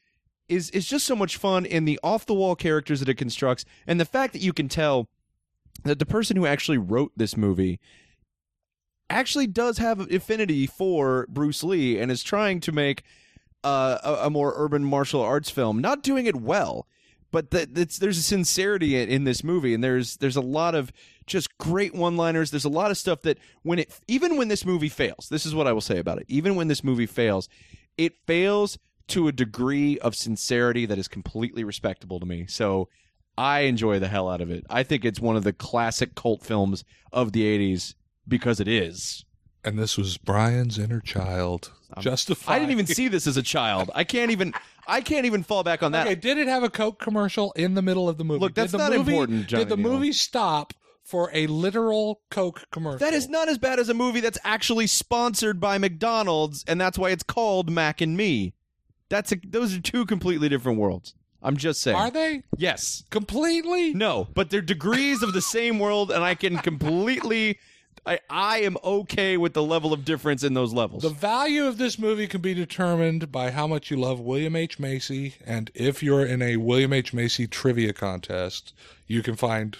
is 0.49 0.69
is 0.71 0.85
just 0.85 1.05
so 1.05 1.15
much 1.15 1.37
fun 1.37 1.65
in 1.65 1.85
the 1.85 1.99
off 2.03 2.25
the 2.25 2.33
wall 2.33 2.55
characters 2.55 2.99
that 2.99 3.09
it 3.09 3.15
constructs 3.15 3.65
and 3.87 3.99
the 3.99 4.05
fact 4.05 4.33
that 4.33 4.41
you 4.41 4.53
can 4.53 4.67
tell 4.67 5.07
that 5.83 5.99
the 5.99 6.05
person 6.05 6.35
who 6.35 6.45
actually 6.45 6.77
wrote 6.77 7.11
this 7.15 7.37
movie 7.37 7.79
actually 9.09 9.47
does 9.47 9.77
have 9.77 9.99
affinity 10.11 10.65
for 10.65 11.27
Bruce 11.29 11.63
Lee 11.63 11.99
and 11.99 12.11
is 12.11 12.23
trying 12.23 12.59
to 12.61 12.71
make 12.71 13.03
uh, 13.63 13.97
a, 14.03 14.13
a 14.27 14.29
more 14.29 14.53
urban 14.55 14.83
martial 14.83 15.21
arts 15.21 15.49
film. 15.49 15.79
Not 15.79 16.01
doing 16.01 16.25
it 16.25 16.35
well, 16.35 16.87
but 17.31 17.51
there's 17.51 17.99
a 18.01 18.13
sincerity 18.23 18.95
in, 18.95 19.09
in 19.09 19.23
this 19.23 19.43
movie, 19.43 19.73
and 19.73 19.83
there's 19.83 20.17
there's 20.17 20.35
a 20.35 20.41
lot 20.41 20.75
of 20.75 20.91
just 21.27 21.57
great 21.57 21.93
one-liners. 21.93 22.51
There's 22.51 22.65
a 22.65 22.69
lot 22.69 22.91
of 22.91 22.97
stuff 22.97 23.21
that 23.21 23.37
when 23.63 23.79
it 23.79 23.99
even 24.07 24.37
when 24.37 24.47
this 24.47 24.65
movie 24.65 24.89
fails, 24.89 25.29
this 25.29 25.45
is 25.45 25.55
what 25.55 25.67
I 25.67 25.73
will 25.73 25.81
say 25.81 25.97
about 25.97 26.17
it. 26.17 26.25
Even 26.27 26.55
when 26.55 26.67
this 26.67 26.83
movie 26.83 27.05
fails, 27.05 27.47
it 27.97 28.13
fails 28.25 28.77
to 29.07 29.27
a 29.27 29.31
degree 29.31 29.99
of 29.99 30.15
sincerity 30.15 30.85
that 30.85 30.97
is 30.97 31.07
completely 31.07 31.63
respectable 31.63 32.19
to 32.19 32.25
me. 32.25 32.45
So. 32.47 32.89
I 33.37 33.61
enjoy 33.61 33.97
the 33.97 34.09
hell 34.09 34.29
out 34.29 34.41
of 34.41 34.51
it. 34.51 34.65
I 34.69 34.83
think 34.83 35.05
it's 35.05 35.19
one 35.19 35.37
of 35.37 35.45
the 35.45 35.53
classic 35.53 36.15
cult 36.15 36.43
films 36.43 36.83
of 37.13 37.31
the 37.31 37.43
80s 37.43 37.95
because 38.27 38.59
it 38.59 38.67
is. 38.67 39.23
And 39.63 39.79
this 39.79 39.97
was 39.97 40.17
Brian's 40.17 40.77
inner 40.77 40.99
child. 40.99 41.71
Um, 41.93 42.03
Justified. 42.03 42.53
I 42.53 42.59
didn't 42.59 42.71
even 42.71 42.87
see 42.87 43.07
this 43.07 43.27
as 43.27 43.37
a 43.37 43.41
child. 43.41 43.89
I 43.93 44.03
can't 44.03 44.31
even 44.31 44.53
I 44.87 45.01
can't 45.01 45.25
even 45.25 45.43
fall 45.43 45.63
back 45.63 45.83
on 45.83 45.91
that. 45.91 46.07
Okay, 46.07 46.15
did 46.15 46.37
it 46.37 46.47
have 46.47 46.63
a 46.63 46.69
Coke 46.69 46.99
commercial 46.99 47.51
in 47.53 47.75
the 47.75 47.81
middle 47.81 48.09
of 48.09 48.17
the 48.17 48.23
movie? 48.23 48.39
Look, 48.41 48.55
that's 48.55 48.73
not 48.73 48.91
movie, 48.91 49.11
important, 49.11 49.47
Johnny 49.47 49.63
Did 49.63 49.69
the 49.69 49.77
Neal. 49.77 49.91
movie 49.93 50.11
stop 50.11 50.73
for 51.03 51.29
a 51.33 51.47
literal 51.47 52.21
Coke 52.29 52.63
commercial? 52.71 52.99
That 52.99 53.13
is 53.13 53.27
not 53.29 53.49
as 53.49 53.57
bad 53.57 53.79
as 53.79 53.89
a 53.89 53.93
movie 53.93 54.19
that's 54.21 54.37
actually 54.43 54.87
sponsored 54.87 55.59
by 55.59 55.77
McDonald's 55.77 56.63
and 56.67 56.79
that's 56.79 56.97
why 56.97 57.09
it's 57.09 57.23
called 57.23 57.69
Mac 57.69 58.01
and 58.01 58.15
Me. 58.15 58.53
That's 59.09 59.31
a, 59.31 59.37
those 59.45 59.75
are 59.75 59.81
two 59.81 60.05
completely 60.05 60.47
different 60.49 60.79
worlds. 60.79 61.15
I'm 61.43 61.57
just 61.57 61.81
saying. 61.81 61.97
Are 61.97 62.11
they 62.11 62.43
Yes. 62.55 63.03
completely? 63.09 63.93
No, 63.93 64.27
but 64.35 64.49
they're 64.51 64.61
degrees 64.61 65.23
of 65.23 65.33
the 65.33 65.41
same 65.41 65.79
world 65.79 66.11
and 66.11 66.23
I 66.23 66.35
can 66.35 66.57
completely 66.59 67.57
I 68.05 68.19
I 68.29 68.57
am 68.61 68.77
okay 68.83 69.37
with 69.37 69.53
the 69.53 69.61
level 69.63 69.91
of 69.93 70.05
difference 70.05 70.43
in 70.43 70.53
those 70.53 70.73
levels. 70.73 71.03
The 71.03 71.09
value 71.09 71.65
of 71.65 71.77
this 71.77 71.99
movie 71.99 72.27
can 72.27 72.41
be 72.41 72.53
determined 72.53 73.31
by 73.31 73.51
how 73.51 73.67
much 73.67 73.91
you 73.91 73.97
love 73.97 74.19
William 74.19 74.55
H. 74.55 74.79
Macy, 74.79 75.35
and 75.45 75.69
if 75.75 76.01
you're 76.01 76.25
in 76.25 76.41
a 76.41 76.57
William 76.57 76.93
H. 76.93 77.13
Macy 77.13 77.45
trivia 77.47 77.93
contest, 77.93 78.73
you 79.07 79.21
can 79.21 79.35
find 79.35 79.77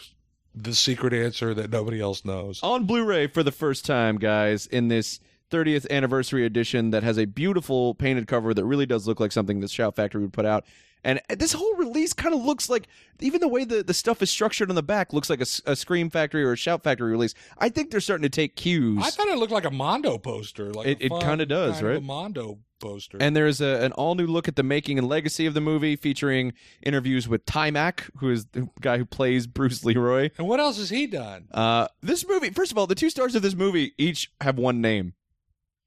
the 0.54 0.74
secret 0.76 1.14
answer 1.14 1.54
that 1.54 1.70
nobody 1.72 2.02
else 2.02 2.26
knows. 2.26 2.60
on 2.64 2.86
Blu-ray 2.86 3.28
for 3.28 3.43
the 3.43 3.52
first 3.52 3.86
time, 3.86 4.18
guys, 4.18 4.68
in 4.68 4.88
this 4.89 5.20
30th 5.49 5.89
anniversary 5.89 6.45
edition 6.45 6.91
that 6.91 7.04
has 7.04 7.18
a 7.18 7.26
beautiful 7.26 7.93
painted 7.95 8.28
cover 8.28 8.54
that 8.54 8.66
really 8.66 8.86
does 8.86 9.08
look 9.08 9.20
like 9.20 9.32
something 9.32 9.60
that 9.62 9.70
Shout 9.70 9.95
Factory 9.95 10.22
would 10.22 10.34
put 10.34 10.45
out. 10.45 10.66
And 11.04 11.20
this 11.30 11.52
whole 11.54 11.76
release 11.78 12.14
kind 12.14 12.36
of 12.36 12.41
looks 12.45 12.70
like, 12.70 12.88
even 13.22 13.41
the 13.41 13.47
way 13.47 13.66
the, 13.66 13.82
the 13.82 13.93
stuff 13.93 14.22
is 14.22 14.30
structured 14.30 14.70
on 14.70 14.76
the 14.76 14.84
back 14.84 15.14
looks 15.14 15.30
like 15.32 15.41
a 15.41 15.76
Scream 15.76 16.10
Factory 16.12 16.43
or 16.43 16.52
a 16.54 16.58
Shout 16.58 16.84
Factory 16.84 17.12
release. 17.12 17.34
I 17.58 17.70
think 17.70 17.89
they're 17.89 17.99
starting 17.99 18.22
to 18.24 18.30
take 18.30 18.56
cues. 18.56 18.99
I 19.04 19.10
thought 19.10 19.28
it 19.28 19.38
looked 19.39 19.52
like 19.52 19.66
a 19.66 19.72
Mondo 19.72 20.18
poster. 20.20 20.72
Like 20.72 20.88
It- 20.88 21.02
it 21.02 21.12
kinda 21.22 21.45
does, 21.47 21.74
kind 21.76 21.86
of 21.86 21.89
right? 21.89 21.97
a 21.97 22.02
Mondo 22.02 22.60
poster. 22.82 23.17
and 23.21 23.36
there's 23.36 23.61
a, 23.61 23.82
an 23.84 23.91
all 23.93 24.15
new 24.15 24.27
look 24.27 24.47
at 24.47 24.55
the 24.55 24.63
making 24.63 24.97
and 24.97 25.07
legacy 25.07 25.45
of 25.45 25.53
the 25.53 25.61
movie 25.61 25.95
featuring 25.95 26.53
interviews 26.84 27.27
with 27.27 27.45
Taimak, 27.45 28.09
who 28.17 28.29
is 28.29 28.47
the 28.47 28.67
guy 28.82 28.97
who 28.97 29.05
plays 29.05 29.47
Bruce 29.57 29.86
Leroy. 29.86 30.29
and 30.38 30.47
what 30.47 30.59
else 30.59 30.77
has 30.77 30.89
he 30.89 31.07
done? 31.07 31.47
Uh, 31.51 31.88
this 32.01 32.27
movie, 32.27 32.49
first 32.49 32.71
of 32.71 32.77
all, 32.77 32.88
the 32.88 32.95
two 32.95 33.09
stars 33.09 33.36
of 33.36 33.41
this 33.41 33.55
movie 33.55 33.93
each 33.97 34.32
have 34.41 34.57
one 34.57 34.82
name 34.82 35.13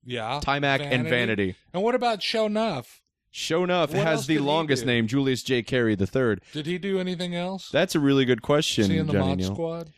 Yeah, 0.05 0.41
Taimak 0.43 0.81
and 0.81 1.07
Vanity. 1.09 1.57
And 1.73 1.83
what 1.83 1.95
about 1.95 2.23
Show 2.23 2.49
Nuff? 2.49 3.03
Show 3.37 3.67
What 3.67 3.91
has 3.91 4.29
the 4.29 4.39
longest 4.39 4.87
name, 4.87 5.09
Julius 5.09 5.43
J. 5.43 5.65
Carry 5.65 5.95
III. 5.95 6.37
Did 6.53 6.67
he 6.67 6.79
do 6.79 7.01
anything 7.01 7.35
else? 7.35 7.69
That's 7.69 7.97
a 7.97 8.01
really 8.01 8.25
good 8.25 8.43
question, 8.43 8.83
Was 8.83 8.91
he 8.91 8.99
in 8.99 9.09
the 9.09 9.13
Johnny 9.13 9.27
Mod 9.31 9.39
Neal. 9.39 9.53
Squad? 9.53 9.93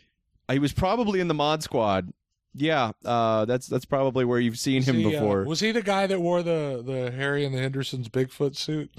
He 0.50 0.58
was 0.58 0.72
probably 0.72 1.20
in 1.20 1.28
the 1.28 1.34
Mod 1.34 1.62
Squad. 1.62 2.14
Yeah, 2.58 2.92
uh, 3.04 3.44
that's 3.44 3.66
that's 3.66 3.84
probably 3.84 4.24
where 4.24 4.40
you've 4.40 4.58
seen 4.58 4.82
him 4.82 4.96
he, 4.96 5.06
uh, 5.06 5.10
before. 5.10 5.44
was 5.44 5.60
he 5.60 5.72
the 5.72 5.82
guy 5.82 6.06
that 6.06 6.20
wore 6.20 6.42
the 6.42 6.82
the 6.84 7.10
Harry 7.14 7.44
and 7.44 7.54
the 7.54 7.58
Hendersons 7.60 8.08
Bigfoot 8.08 8.56
suit? 8.56 8.90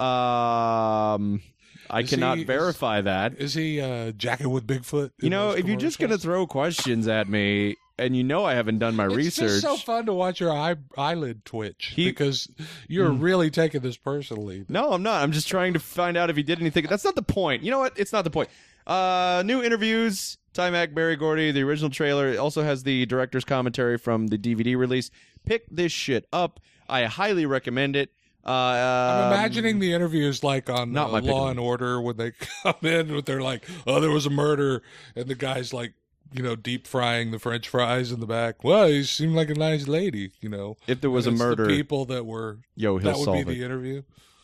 um, 0.00 1.42
I 1.90 2.00
Is 2.00 2.10
cannot 2.10 2.36
he- 2.38 2.42
is- 2.42 2.46
verify 2.46 3.00
that. 3.02 3.34
Is 3.38 3.54
he 3.54 3.80
uh, 3.80 4.12
jacket 4.12 4.48
with 4.48 4.66
Bigfoot? 4.66 5.10
You 5.20 5.30
know, 5.30 5.50
if 5.50 5.66
you're 5.66 5.76
just 5.76 5.98
gonna 5.98 6.18
throw 6.18 6.46
questions 6.46 7.06
at 7.06 7.28
me, 7.28 7.76
and 7.98 8.16
you 8.16 8.24
know 8.24 8.44
I 8.44 8.54
haven't 8.54 8.78
done 8.78 8.96
my 8.96 9.04
it's 9.06 9.14
research, 9.14 9.48
just 9.48 9.62
so 9.62 9.76
fun 9.76 10.06
to 10.06 10.14
watch 10.14 10.40
your 10.40 10.52
eye, 10.52 10.76
eyelid 10.96 11.44
twitch 11.44 11.92
He- 11.94 12.06
because 12.06 12.48
you're 12.88 13.10
Mm. 13.10 13.22
really 13.22 13.50
taking 13.50 13.82
this 13.82 13.96
personally. 13.96 14.64
No, 14.68 14.92
I'm 14.92 15.02
not. 15.02 15.22
I'm 15.22 15.32
just 15.32 15.48
trying 15.48 15.74
to 15.74 15.78
find 15.80 16.16
out 16.16 16.30
if 16.30 16.36
he 16.36 16.42
did 16.42 16.60
anything. 16.60 16.86
That's 16.88 17.04
not 17.04 17.14
the 17.14 17.22
point. 17.22 17.62
You 17.62 17.70
know 17.70 17.78
what? 17.78 17.92
It's 17.98 18.12
not 18.12 18.24
the 18.24 18.30
point. 18.30 18.48
Uh, 18.86 19.42
new 19.46 19.62
interviews. 19.62 20.38
Ty 20.54 20.70
Mac, 20.70 20.94
Berry 20.94 21.16
Gordy. 21.16 21.50
The 21.50 21.62
original 21.62 21.90
trailer 21.90 22.28
it 22.28 22.38
also 22.38 22.62
has 22.62 22.84
the 22.84 23.04
director's 23.06 23.44
commentary 23.44 23.98
from 23.98 24.28
the 24.28 24.38
DVD 24.38 24.76
release. 24.76 25.10
Pick 25.44 25.66
this 25.70 25.92
shit 25.92 26.26
up. 26.32 26.60
I 26.88 27.04
highly 27.04 27.44
recommend 27.44 27.96
it. 27.96 28.10
Uh, 28.46 28.50
I'm 28.50 29.24
um, 29.24 29.32
imagining 29.32 29.78
the 29.78 29.92
interviews 29.92 30.44
like 30.44 30.70
on 30.70 30.92
not 30.92 31.08
uh, 31.08 31.12
my 31.12 31.20
Law 31.20 31.48
and 31.48 31.58
Order 31.58 32.00
when 32.00 32.16
they 32.16 32.32
come 32.62 32.74
in, 32.82 33.12
with 33.12 33.24
they're 33.24 33.40
like, 33.40 33.66
"Oh, 33.86 34.00
there 34.00 34.10
was 34.10 34.26
a 34.26 34.30
murder," 34.30 34.82
and 35.16 35.26
the 35.26 35.34
guy's 35.34 35.72
like 35.72 35.94
you 36.32 36.42
know, 36.42 36.56
deep 36.56 36.86
frying 36.86 37.30
the 37.30 37.38
French 37.38 37.68
fries 37.68 38.10
in 38.10 38.20
the 38.20 38.26
back. 38.26 38.64
Well, 38.64 38.88
you 38.88 39.04
seem 39.04 39.34
like 39.34 39.50
a 39.50 39.54
nice 39.54 39.86
lady, 39.86 40.32
you 40.40 40.48
know. 40.48 40.76
If 40.86 41.00
there 41.00 41.10
was 41.10 41.26
a 41.26 41.30
And 41.30 41.38
the 41.38 41.44
murder, 41.44 41.66
people 41.66 42.06
that 42.06 42.26
were 42.26 42.58
yo, 42.74 42.98
he'll 42.98 43.12
that 43.12 43.18
would 43.18 43.32
be 43.32 43.42
solve 43.42 43.46
the 43.46 43.64
interview. 43.64 44.02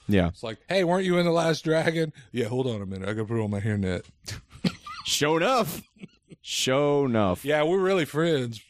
Yeah. 0.09 0.29
It's 0.29 0.43
like, 0.43 0.59
hey, 0.69 0.85
weren't 0.85 1.05
you 1.05 1.19
in 1.19 1.25
the 1.25 1.33
Last 1.33 1.65
Dragon? 1.65 2.13
Yeah, 2.33 2.47
hold 2.47 2.67
on 2.67 2.81
a 2.83 2.87
minute. 2.87 3.09
I 3.09 3.13
got 3.13 3.23
to 3.23 3.27
put 3.27 3.43
on 3.43 3.51
my 3.51 3.61
hairnet. 3.61 4.05
Show 5.05 5.37
enough. 5.37 5.83
Show 6.43 7.05
enough. 7.05 7.45
Yeah, 7.45 7.62
we're 7.62 7.81
really 7.81 8.05
friends, 8.05 8.61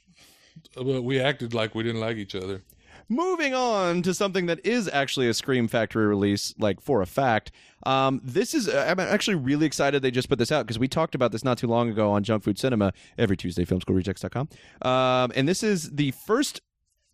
but 0.75 1.03
we 1.03 1.21
acted 1.21 1.55
like 1.55 1.75
we 1.75 1.83
didn't 1.83 2.01
like 2.01 2.17
each 2.17 2.35
other. 2.35 2.63
Moving 3.09 3.55
on 3.55 4.03
to 4.03 4.15
something 4.15 4.47
that 4.47 4.65
is 4.65 4.89
actually 4.93 5.27
a 5.29 5.35
Scream 5.35 5.67
Factory 5.67 6.07
release, 6.07 6.55
like 6.59 6.81
for 6.81 7.03
a 7.03 7.07
fact. 7.07 7.51
Um, 7.85 8.21
this 8.23 8.55
is 8.55 8.69
I'm 8.69 9.01
actually 9.01 9.35
really 9.35 9.67
excited 9.67 10.01
they 10.01 10.13
just 10.13 10.29
put 10.29 10.39
this 10.39 10.53
out 10.53 10.65
because 10.65 10.79
we 10.79 10.87
talked 10.87 11.17
about 11.17 11.33
this 11.33 11.43
not 11.43 11.59
too 11.59 11.67
long 11.67 11.89
ago 11.89 12.13
on 12.13 12.23
Junk 12.23 12.45
Food 12.45 12.57
Cinema 12.57 12.93
every 13.19 13.37
Tuesday, 13.37 13.65
filmschoolrejects.com. 13.65 14.49
Um, 14.83 15.33
and 15.35 15.49
this 15.49 15.65
is 15.65 15.91
the 15.91 16.13
first, 16.13 16.61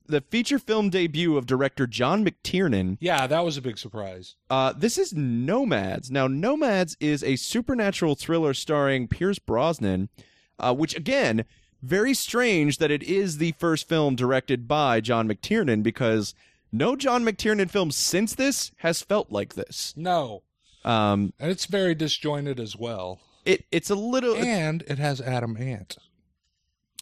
the 0.06 0.20
feature 0.20 0.58
film 0.58 0.90
debut 0.90 1.38
of 1.38 1.46
director 1.46 1.86
John 1.86 2.26
McTiernan. 2.26 2.98
Yeah, 3.00 3.26
that 3.26 3.42
was 3.42 3.56
a 3.56 3.62
big 3.62 3.78
surprise. 3.78 4.34
Uh, 4.50 4.74
this 4.76 4.98
is 4.98 5.14
Nomads. 5.14 6.10
Now, 6.10 6.26
Nomads 6.26 6.98
is 7.00 7.24
a 7.24 7.36
supernatural 7.36 8.16
thriller 8.16 8.52
starring 8.52 9.08
Pierce 9.08 9.38
Brosnan, 9.38 10.10
uh, 10.58 10.74
which 10.74 10.96
again, 10.96 11.44
very 11.82 12.14
strange 12.14 12.78
that 12.78 12.90
it 12.90 13.02
is 13.02 13.38
the 13.38 13.52
first 13.58 13.88
film 13.88 14.16
directed 14.16 14.66
by 14.66 15.00
John 15.00 15.28
McTiernan 15.28 15.82
because 15.82 16.34
no 16.72 16.96
John 16.96 17.24
McTiernan 17.24 17.70
film 17.70 17.90
since 17.90 18.34
this 18.34 18.72
has 18.78 19.02
felt 19.02 19.30
like 19.30 19.54
this. 19.54 19.92
No, 19.96 20.42
Um, 20.84 21.32
and 21.38 21.50
it's 21.50 21.66
very 21.66 21.94
disjointed 21.94 22.58
as 22.60 22.76
well. 22.76 23.20
it 23.44 23.64
it's 23.70 23.90
a 23.90 23.94
little 23.94 24.36
And 24.36 24.82
it 24.88 24.98
has 24.98 25.20
Adam 25.20 25.56
Ant. 25.56 25.96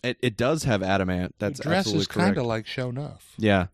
it, 0.03 0.19
it 0.21 0.37
does 0.37 0.65
have 0.65 0.83
Adam 0.83 1.09
Ant. 1.09 1.35
That's 1.39 1.61
dress 1.61 1.79
absolutely 1.81 2.01
is 2.03 2.07
kind 2.09 2.37
of 2.39 2.45
like 2.47 2.67
show 2.67 2.89
enough. 2.91 3.33
Yeah. 3.39 3.67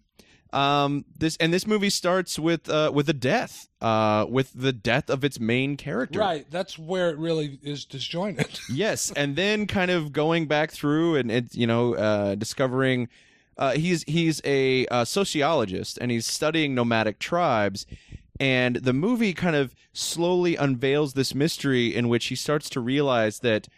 Um 0.52 1.04
this 1.16 1.36
and 1.38 1.52
this 1.52 1.66
movie 1.66 1.90
starts 1.90 2.38
with 2.38 2.68
uh 2.68 2.90
with 2.92 3.08
a 3.08 3.14
death. 3.14 3.68
Uh 3.80 4.26
with 4.28 4.52
the 4.54 4.72
death 4.72 5.08
of 5.10 5.24
its 5.24 5.38
main 5.40 5.76
character. 5.76 6.18
Right, 6.18 6.46
that's 6.50 6.78
where 6.78 7.10
it 7.10 7.18
really 7.18 7.58
is 7.62 7.84
disjointed. 7.84 8.58
yes, 8.70 9.12
and 9.12 9.36
then 9.36 9.66
kind 9.66 9.90
of 9.90 10.12
going 10.12 10.46
back 10.46 10.70
through 10.70 11.16
and 11.16 11.30
it 11.30 11.54
you 11.54 11.66
know 11.66 11.94
uh 11.94 12.34
discovering 12.34 13.08
uh 13.56 13.72
he's 13.72 14.02
he's 14.04 14.40
a 14.44 14.86
uh, 14.86 15.04
sociologist 15.04 15.98
and 16.00 16.10
he's 16.10 16.26
studying 16.26 16.74
nomadic 16.74 17.18
tribes 17.18 17.86
and 18.40 18.76
the 18.76 18.94
movie 18.94 19.34
kind 19.34 19.54
of 19.54 19.74
slowly 19.92 20.56
unveils 20.56 21.12
this 21.12 21.34
mystery 21.34 21.94
in 21.94 22.08
which 22.08 22.26
he 22.26 22.34
starts 22.34 22.70
to 22.70 22.80
realize 22.80 23.40
that 23.40 23.68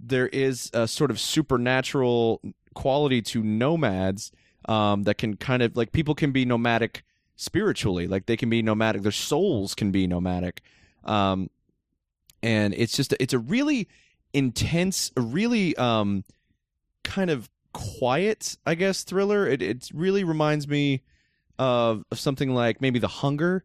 there 0.00 0.28
is 0.28 0.70
a 0.72 0.88
sort 0.88 1.10
of 1.10 1.20
supernatural 1.20 2.40
quality 2.74 3.20
to 3.20 3.42
nomads 3.42 4.32
um, 4.70 5.02
that 5.02 5.18
can 5.18 5.36
kind 5.36 5.62
of 5.62 5.76
like 5.76 5.92
people 5.92 6.14
can 6.14 6.30
be 6.32 6.44
nomadic 6.44 7.02
spiritually 7.36 8.06
like 8.06 8.26
they 8.26 8.36
can 8.36 8.48
be 8.50 8.62
nomadic 8.62 9.02
their 9.02 9.10
souls 9.12 9.74
can 9.74 9.90
be 9.90 10.06
nomadic 10.06 10.62
um, 11.04 11.48
and 12.42 12.74
it's 12.74 12.94
just 12.96 13.14
it's 13.18 13.32
a 13.32 13.38
really 13.38 13.88
intense 14.32 15.10
a 15.16 15.20
really 15.20 15.74
um, 15.76 16.22
kind 17.02 17.30
of 17.30 17.48
quiet 17.72 18.56
i 18.66 18.74
guess 18.74 19.02
thriller 19.04 19.46
it, 19.46 19.62
it 19.62 19.90
really 19.94 20.22
reminds 20.24 20.68
me 20.68 21.02
of, 21.58 22.04
of 22.10 22.18
something 22.18 22.54
like 22.54 22.80
maybe 22.80 22.98
the 22.98 23.08
hunger 23.08 23.64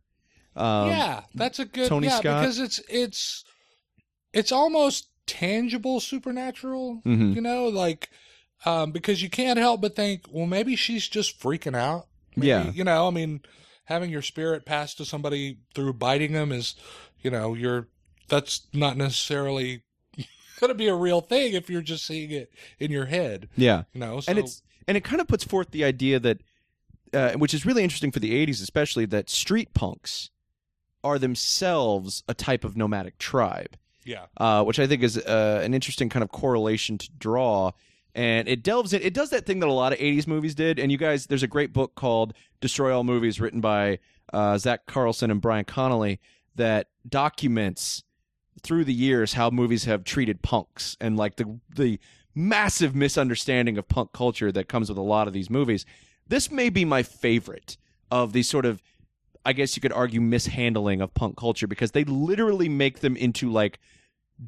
um, 0.58 0.88
yeah, 0.88 1.24
that's 1.34 1.60
a 1.60 1.66
good 1.66 1.90
Tony 1.90 2.08
yeah, 2.08 2.20
Scott. 2.20 2.42
because 2.42 2.60
it's 2.60 2.80
it's 2.88 3.44
it's 4.32 4.54
almost 4.54 5.10
tangible 5.28 6.00
supernatural, 6.00 7.02
Mhm. 7.06 7.36
you 7.36 7.42
know, 7.42 7.68
like 7.68 8.10
um 8.66 8.92
because 8.92 9.22
you 9.22 9.30
can't 9.30 9.60
help 9.60 9.82
but 9.82 9.96
think, 9.96 10.26
well 10.32 10.46
maybe 10.46 10.76
she's 10.76 11.08
just 11.08 11.40
freaking 11.40 11.76
out. 11.76 12.08
Maybe, 12.36 12.48
Yeah. 12.48 12.72
You 12.72 12.84
know, 12.84 13.08
I 13.08 13.12
mean, 13.12 13.42
having 13.86 14.10
your 14.10 14.22
spirit 14.22 14.66
pass 14.66 14.94
to 14.96 15.06
somebody 15.06 15.60
through 15.74 15.94
biting 15.94 16.34
them 16.34 16.52
is, 16.52 16.76
you 17.22 17.32
know, 17.32 17.54
you're 17.54 17.88
that's 18.28 18.68
not 18.74 18.98
necessarily 18.98 19.84
going 20.60 20.70
to 20.70 20.76
be 20.76 20.88
a 20.88 20.96
real 20.96 21.22
thing 21.22 21.54
if 21.54 21.70
you're 21.70 21.82
just 21.82 22.06
seeing 22.06 22.32
it 22.32 22.52
in 22.80 22.92
your 22.92 23.06
head, 23.06 23.50
yeah 23.56 23.84
you 23.94 24.00
know. 24.00 24.20
So 24.20 24.30
and 24.30 24.40
it's 24.40 24.62
and 24.88 24.98
it 24.98 25.04
kind 25.04 25.22
of 25.22 25.28
puts 25.28 25.44
forth 25.44 25.72
the 25.72 25.84
idea 25.84 26.20
that 26.20 26.42
uh, 27.14 27.34
which 27.34 27.54
is 27.54 27.66
really 27.66 27.84
interesting 27.84 28.12
for 28.12 28.20
the 28.20 28.46
80s 28.46 28.62
especially 28.62 29.06
that 29.06 29.30
street 29.30 29.74
punks 29.74 30.32
are 31.04 31.20
themselves 31.20 32.24
a 32.28 32.34
type 32.34 32.64
of 32.64 32.76
nomadic 32.76 33.18
tribe 33.18 33.78
yeah. 34.04 34.26
uh, 34.38 34.64
which 34.64 34.80
i 34.80 34.88
think 34.88 35.04
is 35.04 35.18
uh, 35.18 35.62
an 35.64 35.74
interesting 35.74 36.10
kind 36.10 36.24
of 36.24 36.32
correlation 36.32 36.98
to 36.98 37.10
draw 37.18 37.72
and 38.16 38.48
it 38.48 38.64
delves 38.64 38.94
in 38.94 39.02
it 39.02 39.14
does 39.14 39.30
that 39.30 39.46
thing 39.46 39.60
that 39.60 39.70
a 39.70 39.74
lot 39.74 39.94
of 39.94 40.00
80s 40.00 40.26
movies 40.26 40.56
did 40.56 40.80
and 40.80 40.92
you 40.92 40.98
guys 40.98 41.28
there's 41.28 41.44
a 41.44 41.48
great 41.48 41.74
book 41.74 41.96
called 41.96 42.34
destroy 42.62 42.96
all 42.96 43.04
movies 43.04 43.40
written 43.40 43.62
by 43.62 44.00
uh, 44.34 44.58
zack 44.58 44.88
carlson 44.88 45.30
and 45.30 45.42
brian 45.42 45.66
connolly 45.66 46.20
that 46.56 46.88
documents 47.08 48.04
through 48.64 48.86
the 48.86 48.94
years 48.94 49.34
how 49.34 49.50
movies 49.50 49.86
have 49.86 50.04
treated 50.04 50.42
punks 50.42 50.98
and 51.00 51.18
like 51.18 51.36
the 51.36 51.60
the 51.76 52.00
massive 52.36 52.94
misunderstanding 52.94 53.78
of 53.78 53.88
punk 53.88 54.12
culture 54.12 54.52
that 54.52 54.68
comes 54.68 54.90
with 54.90 54.98
a 54.98 55.02
lot 55.02 55.28
of 55.28 55.34
these 55.34 55.50
movies. 55.50 55.86
This 56.28 56.52
may 56.52 56.70
be 56.70 56.84
my 56.84 57.02
favorite 57.02 57.78
of 58.12 58.34
these 58.34 58.50
sort 58.50 58.66
of 58.66 58.82
I 59.48 59.54
guess 59.54 59.76
you 59.76 59.82
could 59.82 59.94
argue 59.94 60.22
mishandling 60.22 61.02
of 61.02 61.14
punk 61.14 61.38
culture 61.38 61.68
because 61.68 61.92
they 61.92 62.04
literally 62.04 62.68
make 62.68 63.00
them 63.00 63.16
into 63.16 63.52
like 63.52 63.80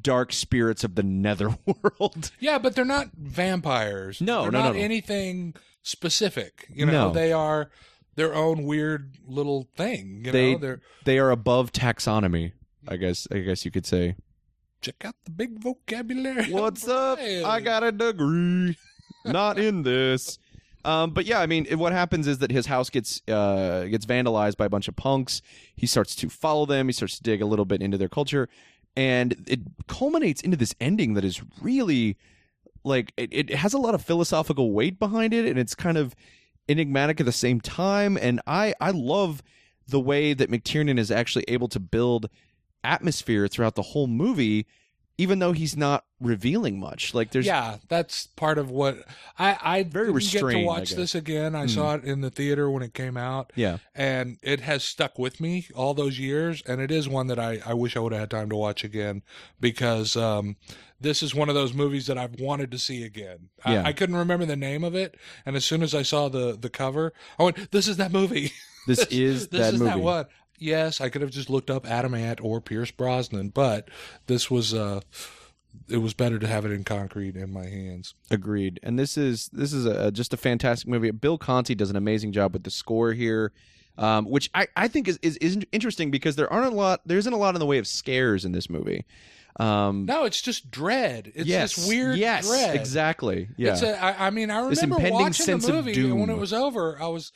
dark 0.02 0.32
spirits 0.32 0.84
of 0.84 0.94
the 0.94 1.02
netherworld. 1.02 2.30
Yeah, 2.40 2.58
but 2.58 2.74
they're 2.74 2.84
not 2.84 3.08
vampires. 3.16 4.20
No, 4.20 4.42
they're 4.42 4.50
no, 4.52 4.58
no, 4.58 4.64
not 4.66 4.74
no. 4.76 4.80
anything 4.80 5.54
specific. 5.82 6.66
You 6.72 6.86
know, 6.86 7.08
No. 7.08 7.12
they 7.12 7.32
are 7.32 7.70
their 8.16 8.34
own 8.34 8.64
weird 8.64 9.16
little 9.26 9.68
thing. 9.76 10.22
You 10.24 10.32
They- 10.32 10.52
know, 10.52 10.58
they're 10.58 10.80
they 11.04 11.18
are 11.18 11.30
above 11.30 11.72
taxonomy, 11.72 12.52
I 12.86 12.96
guess 12.96 13.26
I 13.30 13.38
guess 13.38 13.64
you 13.64 13.70
could 13.70 13.86
say. 13.86 14.16
check 14.82 15.04
out 15.04 15.14
the 15.24 15.30
big 15.30 15.62
vocabulary. 15.62 16.44
What's 16.52 16.86
up? 16.86 17.18
I 17.20 17.60
got 17.60 17.82
a 17.82 17.90
degree. 17.92 18.76
Not 19.24 19.58
in 19.58 19.82
this. 19.82 20.38
Um, 20.84 21.10
but 21.10 21.24
yeah, 21.26 21.40
I 21.40 21.46
mean, 21.46 21.66
what 21.76 21.92
happens 21.92 22.26
is 22.28 22.38
that 22.38 22.50
his 22.52 22.66
house 22.66 22.88
gets 22.88 23.20
uh, 23.28 23.86
gets 23.90 24.06
vandalized 24.06 24.56
by 24.56 24.66
a 24.66 24.68
bunch 24.68 24.86
of 24.88 24.96
punks. 24.96 25.42
He 25.74 25.86
starts 25.86 26.14
to 26.16 26.28
follow 26.28 26.66
them. 26.66 26.86
He 26.88 26.92
starts 26.92 27.16
to 27.16 27.22
dig 27.22 27.42
a 27.42 27.46
little 27.46 27.64
bit 27.64 27.82
into 27.82 27.98
their 27.98 28.08
culture, 28.08 28.48
and 28.96 29.44
it 29.46 29.60
culminates 29.86 30.40
into 30.40 30.56
this 30.56 30.74
ending 30.80 31.14
that 31.14 31.24
is 31.24 31.42
really 31.60 32.16
like 32.84 33.12
it, 33.16 33.28
it 33.32 33.54
has 33.54 33.74
a 33.74 33.78
lot 33.78 33.94
of 33.94 34.02
philosophical 34.02 34.72
weight 34.72 34.98
behind 34.98 35.34
it, 35.34 35.46
and 35.46 35.58
it's 35.58 35.74
kind 35.74 35.98
of 35.98 36.14
enigmatic 36.68 37.20
at 37.20 37.26
the 37.26 37.32
same 37.32 37.60
time. 37.60 38.18
And 38.20 38.40
I 38.46 38.74
I 38.80 38.90
love 38.90 39.42
the 39.86 40.00
way 40.00 40.34
that 40.34 40.50
McTiernan 40.50 40.98
is 40.98 41.10
actually 41.10 41.44
able 41.48 41.68
to 41.68 41.80
build 41.80 42.28
atmosphere 42.84 43.48
throughout 43.48 43.74
the 43.74 43.82
whole 43.82 44.06
movie 44.06 44.66
even 45.18 45.40
though 45.40 45.52
he's 45.52 45.76
not 45.76 46.04
revealing 46.20 46.78
much. 46.80 47.12
Like 47.12 47.32
there's 47.32 47.44
yeah, 47.46 47.76
that's 47.88 48.26
part 48.28 48.56
of 48.58 48.70
what 48.70 48.98
I 49.38 49.58
I 49.60 49.82
Very 49.82 50.12
didn't 50.12 50.32
get 50.32 50.40
to 50.60 50.64
watch 50.64 50.90
this 50.92 51.14
again. 51.14 51.54
I 51.54 51.66
Mhm. 51.66 51.70
saw 51.74 51.94
it 51.94 52.04
in 52.04 52.20
the 52.22 52.30
theater 52.30 52.70
when 52.70 52.82
it 52.82 52.94
came 52.94 53.16
out, 53.16 53.52
yeah. 53.54 53.78
and 53.94 54.38
it 54.42 54.60
has 54.60 54.82
stuck 54.84 55.18
with 55.18 55.40
me 55.40 55.66
all 55.74 55.92
those 55.94 56.18
years. 56.18 56.62
And 56.66 56.80
it 56.80 56.90
is 56.90 57.08
one 57.08 57.26
that 57.26 57.38
I 57.38 57.60
I 57.66 57.74
wish 57.74 57.96
I 57.96 58.00
would 58.00 58.12
have 58.12 58.20
had 58.20 58.30
time 58.30 58.48
to 58.50 58.56
watch 58.56 58.84
again 58.84 59.22
because 59.60 60.16
um, 60.16 60.56
this 61.00 61.22
is 61.22 61.34
one 61.34 61.48
of 61.48 61.54
those 61.54 61.74
movies 61.74 62.06
that 62.06 62.18
I've 62.18 62.38
wanted 62.40 62.70
to 62.72 62.78
see 62.78 63.02
again. 63.04 63.48
Yeah. 63.66 63.82
I, 63.82 63.88
I 63.88 63.92
couldn't 63.92 64.16
remember 64.16 64.46
the 64.46 64.56
name 64.56 64.82
of 64.84 64.94
it, 64.94 65.16
and 65.44 65.56
as 65.56 65.64
soon 65.64 65.82
as 65.82 65.94
I 65.94 66.02
saw 66.02 66.28
the 66.28 66.56
the 66.58 66.70
cover, 66.70 67.12
I 67.38 67.42
went, 67.44 67.70
"This 67.72 67.88
is 67.88 67.96
that 67.98 68.12
movie." 68.12 68.52
This 68.86 69.04
is 69.10 69.48
this 69.48 69.60
that 69.60 69.74
is 69.74 69.80
movie. 69.80 69.90
that 69.90 70.00
one. 70.00 70.24
Yes, 70.58 71.00
I 71.00 71.08
could 71.08 71.22
have 71.22 71.30
just 71.30 71.48
looked 71.50 71.70
up 71.70 71.86
Adam 71.86 72.14
Ant 72.14 72.40
or 72.42 72.60
Pierce 72.60 72.90
Brosnan, 72.90 73.50
but 73.50 73.88
this 74.26 74.50
was 74.50 74.74
uh 74.74 75.00
it 75.88 75.98
was 75.98 76.12
better 76.14 76.38
to 76.38 76.46
have 76.46 76.64
it 76.64 76.72
in 76.72 76.82
concrete 76.84 77.36
in 77.36 77.52
my 77.52 77.66
hands. 77.66 78.14
Agreed. 78.30 78.80
And 78.82 78.98
this 78.98 79.16
is 79.16 79.48
this 79.52 79.72
is 79.72 79.86
a, 79.86 80.10
just 80.10 80.34
a 80.34 80.36
fantastic 80.36 80.88
movie. 80.88 81.10
Bill 81.12 81.38
Conti 81.38 81.74
does 81.74 81.90
an 81.90 81.96
amazing 81.96 82.32
job 82.32 82.52
with 82.52 82.64
the 82.64 82.70
score 82.70 83.12
here. 83.12 83.52
Um, 83.96 84.26
which 84.26 84.48
I, 84.54 84.68
I 84.76 84.86
think 84.86 85.08
is, 85.08 85.18
is 85.22 85.36
is 85.38 85.58
interesting 85.72 86.12
because 86.12 86.36
there 86.36 86.52
aren't 86.52 86.72
a 86.72 86.76
lot 86.76 87.00
there 87.04 87.18
isn't 87.18 87.32
a 87.32 87.36
lot 87.36 87.56
in 87.56 87.58
the 87.58 87.66
way 87.66 87.78
of 87.78 87.86
scares 87.86 88.44
in 88.44 88.52
this 88.52 88.70
movie. 88.70 89.04
Um, 89.58 90.04
No, 90.06 90.24
it's 90.24 90.40
just 90.40 90.70
dread. 90.70 91.32
It's 91.34 91.48
yes, 91.48 91.74
this 91.74 91.88
weird 91.88 92.16
yes, 92.16 92.46
dread. 92.46 92.76
exactly. 92.76 93.48
Yeah, 93.56 93.72
It's 93.72 93.82
a, 93.82 94.00
I, 94.00 94.28
I 94.28 94.30
mean, 94.30 94.50
I 94.52 94.68
This 94.68 94.82
remember 94.82 94.96
impending 94.98 95.20
watching 95.20 95.46
sense 95.46 95.66
the 95.66 95.76
of 95.76 95.84
movie 95.86 96.00
and 96.10 96.20
when 96.20 96.30
it 96.30 96.36
was 96.38 96.52
over. 96.52 96.96
I 97.02 97.08
was, 97.08 97.32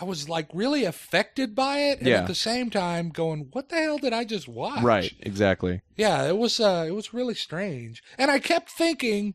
I 0.00 0.04
was 0.04 0.28
like 0.28 0.48
really 0.54 0.84
affected 0.84 1.54
by 1.54 1.78
it, 1.80 1.98
and 1.98 2.08
Yeah. 2.08 2.18
at 2.18 2.26
the 2.26 2.34
same 2.34 2.70
time 2.70 3.10
going, 3.10 3.48
"What 3.52 3.68
the 3.68 3.76
hell 3.76 3.98
did 3.98 4.12
I 4.12 4.24
just 4.24 4.48
watch?" 4.48 4.82
right, 4.82 5.12
exactly. 5.20 5.82
Yeah, 5.96 6.26
it 6.28 6.38
was. 6.38 6.58
Uh, 6.58 6.84
it 6.88 6.92
was 6.92 7.12
really 7.12 7.34
strange, 7.34 8.02
and 8.16 8.30
I 8.30 8.38
kept 8.38 8.70
thinking, 8.70 9.34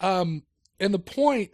um, 0.00 0.44
and 0.78 0.94
the 0.94 0.98
point 1.00 1.50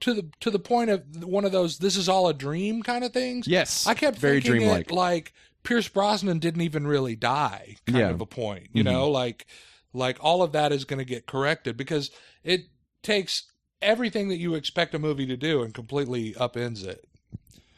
to 0.00 0.14
the 0.14 0.28
to 0.40 0.50
the 0.50 0.58
point 0.60 0.90
of 0.90 1.24
one 1.24 1.44
of 1.44 1.52
those 1.52 1.78
"this 1.78 1.96
is 1.96 2.08
all 2.08 2.28
a 2.28 2.34
dream" 2.34 2.82
kind 2.82 3.02
of 3.02 3.12
things. 3.12 3.48
Yes, 3.48 3.86
I 3.86 3.94
kept 3.94 4.18
very 4.18 4.40
thinking 4.40 4.60
dreamlike. 4.60 4.90
it 4.90 4.94
like 4.94 5.32
Pierce 5.64 5.88
Brosnan 5.88 6.38
didn't 6.38 6.60
even 6.62 6.86
really 6.86 7.16
die, 7.16 7.76
kind 7.86 7.98
Yeah. 7.98 8.10
of 8.10 8.20
a 8.20 8.26
point. 8.26 8.68
You 8.72 8.82
Mhm. 8.82 8.86
know, 8.92 9.10
like 9.10 9.46
like 9.92 10.18
all 10.22 10.42
of 10.42 10.52
that 10.52 10.72
is 10.72 10.84
going 10.84 10.98
to 10.98 11.04
get 11.04 11.26
corrected 11.26 11.76
because 11.76 12.10
it 12.44 12.66
takes 13.02 13.44
everything 13.82 14.28
that 14.28 14.36
you 14.36 14.54
expect 14.54 14.94
a 14.94 14.98
movie 14.98 15.26
to 15.26 15.36
do 15.36 15.62
and 15.62 15.72
completely 15.74 16.32
upends 16.34 16.84
it. 16.84 17.05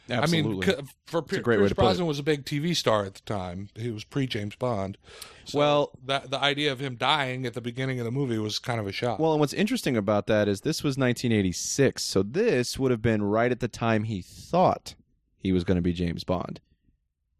Absolutely. 0.09 0.73
I 0.73 0.77
mean, 0.77 0.87
for 1.05 1.21
great 1.21 1.57
Pierce 1.59 1.69
to 1.69 1.75
put 1.75 1.81
it. 1.81 1.85
Brosnan 1.85 2.07
was 2.07 2.19
a 2.19 2.23
big 2.23 2.45
TV 2.45 2.75
star 2.75 3.05
at 3.05 3.15
the 3.15 3.21
time. 3.21 3.69
He 3.75 3.91
was 3.91 4.03
pre 4.03 4.27
James 4.27 4.55
Bond. 4.55 4.97
So 5.45 5.57
Well- 5.57 5.91
that 6.05 6.31
the 6.31 6.39
idea 6.39 6.71
of 6.71 6.79
him 6.79 6.95
dying 6.95 7.45
at 7.45 7.53
the 7.53 7.61
beginning 7.61 7.99
of 7.99 8.05
the 8.05 8.11
movie 8.11 8.37
was 8.37 8.59
kind 8.59 8.79
of 8.79 8.87
a 8.87 8.91
shock. 8.91 9.19
Well, 9.19 9.31
and 9.33 9.39
what's 9.39 9.53
interesting 9.53 9.97
about 9.97 10.27
that 10.27 10.47
is 10.47 10.61
this 10.61 10.83
was 10.83 10.97
1986, 10.97 12.03
so 12.03 12.23
this 12.23 12.77
would 12.77 12.91
have 12.91 13.01
been 13.01 13.23
right 13.23 13.51
at 13.51 13.59
the 13.59 13.67
time 13.67 14.03
he 14.03 14.21
thought 14.21 14.95
he 15.37 15.51
was 15.51 15.63
going 15.63 15.77
to 15.77 15.81
be 15.81 15.93
James 15.93 16.23
Bond, 16.23 16.59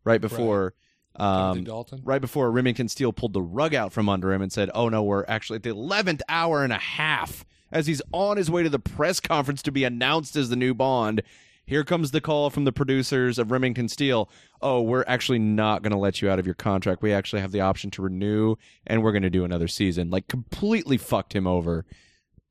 right 0.04 0.22
before, 0.22 0.74
Timothy 1.18 1.60
um, 1.60 1.64
Dalton. 1.66 2.02
right 2.04 2.22
before 2.22 2.52
Remington 2.52 2.88
Steele 2.88 3.12
pulled 3.14 3.34
the 3.34 3.42
rug 3.42 3.76
out 3.76 3.92
from 3.92 4.08
under 4.08 4.32
him 4.32 4.42
and 4.42 4.52
said, 4.52 4.70
"Oh 4.74 4.90
no, 4.90 5.04
we're 5.04 5.26
actually 5.28 5.58
at 5.58 5.64
the 5.64 5.72
11th 5.72 6.22
hour 6.30 6.64
and 6.64 6.74
a 6.74 6.78
half." 6.78 7.46
As 7.72 7.86
he's 7.86 8.02
on 8.12 8.38
his 8.38 8.50
way 8.50 8.64
to 8.64 8.70
the 8.70 8.80
press 8.80 9.20
conference 9.20 9.62
to 9.62 9.72
be 9.72 9.84
announced 9.84 10.36
as 10.36 10.50
the 10.50 10.56
new 10.56 10.74
Bond, 10.74 11.22
here 11.70 11.84
comes 11.84 12.12
the 12.12 12.20
call 12.20 12.50
from 12.50 12.66
the 12.66 12.72
producers 12.72 13.40
of 13.40 13.52
Remington 13.52 13.88
Steele. 13.88 14.30
Oh, 14.62 14.82
we're 14.82 15.06
actually 15.08 15.40
not 15.40 15.84
going 15.84 15.92
to 15.92 15.98
let 15.98 16.22
you 16.22 16.30
out 16.30 16.40
of 16.40 16.46
your 16.46 16.56
contract. 16.56 17.02
We 17.02 17.14
actually 17.14 17.42
have 17.42 17.52
the 17.52 17.62
option 17.62 17.92
to 17.92 18.02
renew, 18.02 18.56
and 18.88 19.04
we're 19.04 19.12
going 19.14 19.24
to 19.24 19.30
do 19.30 19.46
another 19.46 19.68
season. 19.68 20.10
Like 20.10 20.28
completely 20.28 20.98
fucked 20.98 21.34
him 21.34 21.48
over. 21.48 21.86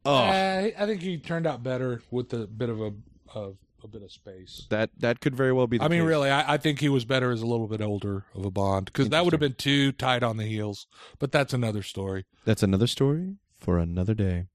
Oh, 0.04 0.14
Uh, 0.14 0.70
I 0.78 0.86
think 0.86 1.02
he 1.02 1.18
turned 1.18 1.46
out 1.46 1.62
better 1.62 2.00
with 2.10 2.32
a 2.32 2.46
bit 2.46 2.68
of 2.70 2.80
a 2.80 2.92
a, 3.34 3.50
a 3.84 3.88
bit 3.88 4.02
of 4.02 4.10
space. 4.10 4.66
that 4.70 4.90
that 4.98 5.20
could 5.20 5.34
very 5.36 5.52
well 5.52 5.66
be. 5.66 5.78
The 5.78 5.84
I 5.84 5.88
mean, 5.88 6.00
case. 6.00 6.08
really, 6.08 6.30
I, 6.30 6.54
I 6.54 6.56
think 6.56 6.80
he 6.80 6.88
was 6.88 7.04
better 7.04 7.30
as 7.30 7.42
a 7.42 7.46
little 7.46 7.66
bit 7.68 7.82
older 7.82 8.24
of 8.34 8.44
a 8.44 8.50
Bond 8.50 8.86
because 8.86 9.10
that 9.10 9.24
would 9.24 9.32
have 9.34 9.40
been 9.40 9.54
too 9.54 9.92
tight 9.92 10.22
on 10.22 10.36
the 10.36 10.44
heels. 10.44 10.86
But 11.18 11.32
that's 11.32 11.52
another 11.52 11.82
story. 11.82 12.24
That's 12.44 12.62
another 12.62 12.86
story 12.86 13.34
for 13.58 13.78
another 13.78 14.14
day. 14.14 14.46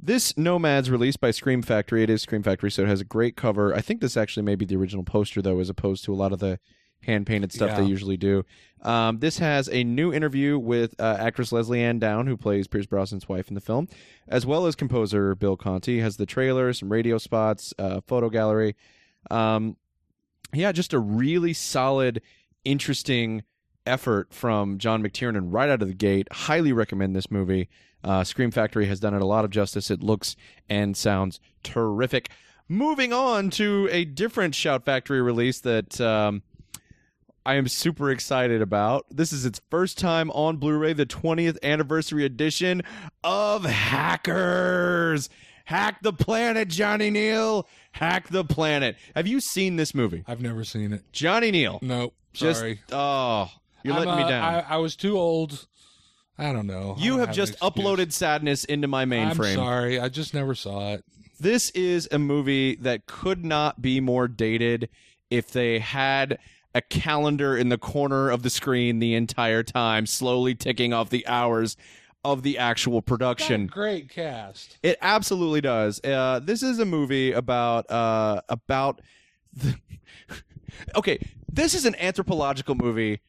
This 0.00 0.36
Nomads 0.36 0.90
released 0.90 1.20
by 1.20 1.32
Scream 1.32 1.60
Factory. 1.60 2.02
It 2.02 2.10
is 2.10 2.22
Scream 2.22 2.42
Factory, 2.42 2.70
so 2.70 2.82
it 2.82 2.88
has 2.88 3.00
a 3.00 3.04
great 3.04 3.36
cover. 3.36 3.74
I 3.74 3.80
think 3.80 4.00
this 4.00 4.16
actually 4.16 4.44
may 4.44 4.54
be 4.54 4.64
the 4.64 4.76
original 4.76 5.04
poster, 5.04 5.42
though, 5.42 5.58
as 5.58 5.68
opposed 5.68 6.04
to 6.04 6.12
a 6.12 6.16
lot 6.16 6.32
of 6.32 6.38
the 6.38 6.60
hand 7.02 7.26
painted 7.26 7.52
stuff 7.52 7.76
they 7.76 7.84
usually 7.84 8.16
do. 8.16 8.44
Um, 8.82 9.18
this 9.18 9.38
has 9.38 9.68
a 9.68 9.84
new 9.84 10.12
interview 10.12 10.58
with 10.58 10.94
uh, 11.00 11.16
actress 11.18 11.52
Lesley-Anne 11.52 11.98
Down, 11.98 12.26
who 12.26 12.36
plays 12.36 12.68
Pierce 12.68 12.86
Brosnan's 12.86 13.28
wife 13.28 13.48
in 13.48 13.54
the 13.54 13.60
film, 13.60 13.88
as 14.26 14.46
well 14.46 14.66
as 14.66 14.74
composer 14.76 15.34
Bill 15.34 15.56
Conti. 15.56 15.98
It 15.98 16.02
has 16.02 16.16
the 16.16 16.26
trailer, 16.26 16.72
some 16.72 16.90
radio 16.90 17.18
spots, 17.18 17.74
uh, 17.78 18.00
photo 18.06 18.30
gallery. 18.30 18.76
Um, 19.30 19.76
yeah, 20.52 20.72
just 20.72 20.92
a 20.92 20.98
really 20.98 21.52
solid, 21.52 22.22
interesting 22.64 23.42
effort 23.88 24.32
from 24.32 24.78
John 24.78 25.02
McTiernan 25.02 25.46
right 25.52 25.68
out 25.68 25.82
of 25.82 25.88
the 25.88 25.94
gate. 25.94 26.28
Highly 26.30 26.72
recommend 26.72 27.16
this 27.16 27.30
movie. 27.30 27.68
Uh, 28.04 28.22
Scream 28.22 28.50
Factory 28.52 28.86
has 28.86 29.00
done 29.00 29.14
it 29.14 29.22
a 29.22 29.26
lot 29.26 29.44
of 29.44 29.50
justice. 29.50 29.90
It 29.90 30.02
looks 30.02 30.36
and 30.68 30.96
sounds 30.96 31.40
terrific. 31.64 32.30
Moving 32.68 33.12
on 33.12 33.50
to 33.50 33.88
a 33.90 34.04
different 34.04 34.54
Shout 34.54 34.84
Factory 34.84 35.20
release 35.22 35.60
that 35.60 36.00
um, 36.00 36.42
I 37.46 37.54
am 37.54 37.66
super 37.66 38.10
excited 38.10 38.60
about. 38.62 39.06
This 39.10 39.32
is 39.32 39.44
its 39.46 39.60
first 39.70 39.98
time 39.98 40.30
on 40.32 40.58
Blu 40.58 40.76
ray, 40.76 40.92
the 40.92 41.06
20th 41.06 41.56
anniversary 41.62 42.24
edition 42.24 42.82
of 43.24 43.64
Hackers. 43.64 45.28
Hack 45.64 46.00
the 46.02 46.12
planet, 46.12 46.68
Johnny 46.68 47.10
Neal. 47.10 47.66
Hack 47.92 48.28
the 48.28 48.44
planet. 48.44 48.96
Have 49.14 49.26
you 49.26 49.40
seen 49.40 49.76
this 49.76 49.94
movie? 49.94 50.24
I've 50.26 50.40
never 50.40 50.64
seen 50.64 50.92
it. 50.92 51.02
Johnny 51.12 51.50
Neal. 51.50 51.78
No, 51.82 52.12
Just 52.32 52.60
sorry. 52.60 52.80
oh, 52.92 53.50
you're 53.82 53.94
I'm, 53.94 54.04
letting 54.04 54.16
me 54.16 54.22
uh, 54.24 54.28
down. 54.28 54.54
I, 54.54 54.74
I 54.74 54.76
was 54.78 54.96
too 54.96 55.18
old. 55.18 55.66
I 56.38 56.52
don't 56.52 56.66
know. 56.66 56.94
You 56.98 57.12
don't 57.12 57.20
have 57.20 57.28
an 57.30 57.34
just 57.34 57.58
uploaded 57.58 58.12
sadness 58.12 58.64
into 58.64 58.86
my 58.86 59.02
I'm 59.02 59.10
mainframe. 59.10 59.54
sorry. 59.54 59.98
I 59.98 60.08
just 60.08 60.34
never 60.34 60.54
saw 60.54 60.94
it. 60.94 61.04
This 61.40 61.70
is 61.70 62.08
a 62.10 62.18
movie 62.18 62.76
that 62.76 63.06
could 63.06 63.44
not 63.44 63.82
be 63.82 64.00
more 64.00 64.28
dated 64.28 64.88
if 65.30 65.50
they 65.50 65.78
had 65.78 66.38
a 66.74 66.80
calendar 66.80 67.56
in 67.56 67.68
the 67.68 67.78
corner 67.78 68.30
of 68.30 68.42
the 68.42 68.50
screen 68.50 68.98
the 68.98 69.14
entire 69.14 69.62
time, 69.62 70.06
slowly 70.06 70.54
ticking 70.54 70.92
off 70.92 71.10
the 71.10 71.26
hours 71.26 71.76
of 72.24 72.42
the 72.42 72.58
actual 72.58 73.02
production. 73.02 73.66
great 73.66 74.08
cast. 74.08 74.78
It 74.82 74.98
absolutely 75.00 75.60
does. 75.60 76.00
Uh, 76.04 76.40
this 76.42 76.62
is 76.62 76.78
a 76.78 76.84
movie 76.84 77.32
about 77.32 77.90
uh, 77.90 78.42
about 78.48 79.00
the. 79.52 79.76
okay, 80.94 81.18
this 81.50 81.74
is 81.74 81.84
an 81.84 81.94
anthropological 81.96 82.74
movie 82.74 83.20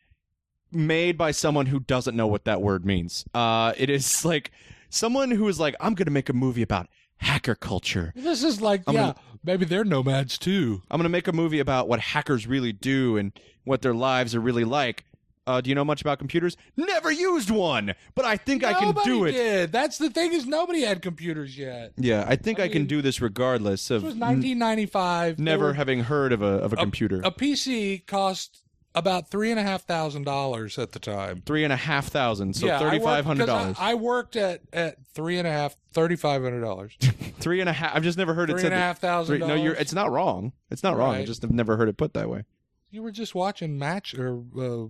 made 0.71 1.17
by 1.17 1.31
someone 1.31 1.65
who 1.67 1.79
doesn't 1.79 2.15
know 2.15 2.27
what 2.27 2.45
that 2.45 2.61
word 2.61 2.85
means. 2.85 3.25
Uh, 3.33 3.73
it 3.77 3.89
is 3.89 4.23
like 4.25 4.51
someone 4.89 5.31
who 5.31 5.47
is 5.47 5.59
like, 5.59 5.75
I'm 5.79 5.93
going 5.95 6.05
to 6.05 6.11
make 6.11 6.29
a 6.29 6.33
movie 6.33 6.61
about 6.61 6.87
hacker 7.17 7.55
culture. 7.55 8.13
This 8.15 8.43
is 8.43 8.61
like, 8.61 8.83
I'm 8.87 8.93
yeah, 8.95 9.01
gonna- 9.01 9.15
maybe 9.43 9.65
they're 9.65 9.83
nomads 9.83 10.37
too. 10.37 10.81
I'm 10.89 10.97
going 10.97 11.03
to 11.03 11.09
make 11.09 11.27
a 11.27 11.33
movie 11.33 11.59
about 11.59 11.87
what 11.87 11.99
hackers 11.99 12.47
really 12.47 12.71
do 12.73 13.17
and 13.17 13.31
what 13.63 13.81
their 13.81 13.93
lives 13.93 14.35
are 14.35 14.39
really 14.41 14.63
like. 14.65 15.05
Uh, 15.47 15.59
do 15.61 15.69
you 15.69 15.75
know 15.75 15.85
much 15.85 16.01
about 16.01 16.19
computers? 16.19 16.55
Never 16.77 17.11
used 17.11 17.49
one, 17.49 17.95
but 18.13 18.23
I 18.23 18.37
think 18.37 18.63
I 18.63 18.73
can 18.75 18.93
do 19.03 19.25
it. 19.25 19.31
Did. 19.31 19.71
That's 19.71 19.97
the 19.97 20.11
thing 20.11 20.31
is 20.31 20.45
nobody 20.45 20.81
had 20.81 21.01
computers 21.01 21.57
yet. 21.57 21.93
Yeah, 21.97 22.23
I 22.27 22.35
think 22.35 22.59
I, 22.59 22.65
I 22.65 22.67
can 22.67 22.85
do 22.85 23.01
this 23.01 23.19
regardless 23.19 23.89
of 23.89 24.03
This 24.03 24.13
was 24.13 24.19
1995. 24.19 25.37
There 25.37 25.43
never 25.43 25.65
were- 25.67 25.73
having 25.73 26.01
heard 26.01 26.33
of 26.33 26.43
a 26.43 26.45
of 26.45 26.73
a 26.73 26.75
computer. 26.75 27.21
A 27.23 27.31
PC 27.31 28.05
cost 28.05 28.61
about 28.95 29.29
three 29.29 29.51
and 29.51 29.59
a 29.59 29.63
half 29.63 29.83
thousand 29.83 30.23
dollars 30.23 30.77
at 30.77 30.91
the 30.91 30.99
time. 30.99 31.43
Three 31.45 31.63
and 31.63 31.71
a 31.71 31.77
half 31.77 32.07
thousand, 32.07 32.55
so 32.55 32.65
yeah, 32.65 32.79
I 32.79 32.81
worked- 32.81 32.91
thirty 32.91 33.03
five 33.03 33.25
hundred 33.25 33.45
dollars. 33.45 33.77
I, 33.79 33.91
I 33.91 33.93
worked 33.95 34.35
at 34.35 34.61
at 34.73 34.97
three 35.13 35.37
and 35.37 35.47
a 35.47 35.51
half, 35.51 35.75
thirty 35.93 36.15
five 36.15 36.41
hundred 36.43 36.61
dollars. 36.61 36.97
Three 37.39 37.61
and 37.61 37.69
a 37.69 37.73
half. 37.73 37.95
I've 37.95 38.03
just 38.03 38.17
never 38.17 38.33
heard 38.33 38.49
it 38.49 38.53
Three 38.53 38.63
said. 38.63 38.73
and 38.73 38.81
a 38.81 38.83
half 38.83 39.01
no, 39.01 39.53
you're. 39.53 39.73
It's 39.75 39.93
not 39.93 40.11
wrong. 40.11 40.51
It's 40.69 40.83
not 40.83 40.97
wrong. 40.97 41.15
I 41.15 41.23
just 41.23 41.41
have 41.41 41.51
never 41.51 41.77
heard 41.77 41.87
it 41.87 41.95
put 41.95 42.13
that 42.13 42.29
way. 42.29 42.43
You 42.91 43.01
were 43.01 43.11
just 43.11 43.33
watching 43.33 43.79
Match 43.79 44.13
or 44.13 44.43
uh, 44.59 44.87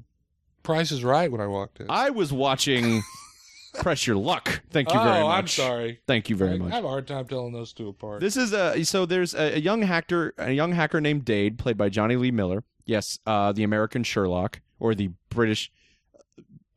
Price 0.63 0.91
is 0.91 1.03
Right 1.03 1.31
when 1.31 1.41
I 1.41 1.47
walked 1.47 1.79
in. 1.79 1.87
I 1.89 2.09
was 2.09 2.33
watching 2.33 3.03
Press 3.75 4.07
Your 4.07 4.15
Luck. 4.15 4.61
Thank 4.71 4.91
you 4.91 4.99
oh, 4.99 5.03
very 5.03 5.21
much. 5.21 5.25
Oh, 5.25 5.27
I'm 5.27 5.47
sorry. 5.47 5.99
Thank 6.07 6.29
you 6.29 6.35
very 6.35 6.53
I, 6.53 6.57
much. 6.57 6.71
I 6.71 6.75
have 6.75 6.85
a 6.85 6.89
hard 6.89 7.07
time 7.07 7.27
telling 7.27 7.53
those 7.53 7.73
two 7.73 7.89
apart. 7.89 8.21
This 8.21 8.37
is 8.37 8.53
a 8.53 8.83
so 8.83 9.05
there's 9.05 9.33
a, 9.33 9.57
a 9.57 9.59
young 9.59 9.81
hacker 9.81 10.33
a 10.37 10.51
young 10.51 10.71
hacker 10.71 10.99
named 10.99 11.25
Dade 11.25 11.57
played 11.59 11.77
by 11.77 11.89
Jonny 11.89 12.15
Lee 12.15 12.31
Miller. 12.31 12.63
Yes, 12.89 13.19
uh, 13.27 13.51
the 13.51 13.63
American 13.63 14.03
Sherlock 14.03 14.61
or 14.79 14.95
the 14.95 15.11
British 15.29 15.71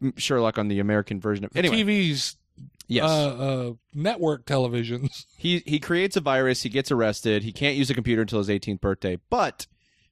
uh, 0.04 0.10
Sherlock 0.18 0.58
on 0.58 0.68
the 0.68 0.78
American 0.78 1.18
version 1.20 1.46
of 1.46 1.56
anyway. 1.56 1.82
TV's 1.82 2.36
yes, 2.86 3.08
uh, 3.08 3.36
uh, 3.36 3.72
network 3.94 4.44
televisions. 4.44 5.24
he 5.38 5.62
he 5.64 5.80
creates 5.80 6.14
a 6.14 6.20
virus. 6.20 6.62
He 6.62 6.68
gets 6.68 6.90
arrested. 6.90 7.42
He 7.44 7.50
can't 7.50 7.76
use 7.76 7.88
a 7.88 7.94
computer 7.94 8.20
until 8.20 8.40
his 8.40 8.50
18th 8.50 8.82
birthday. 8.82 9.18
But 9.30 9.66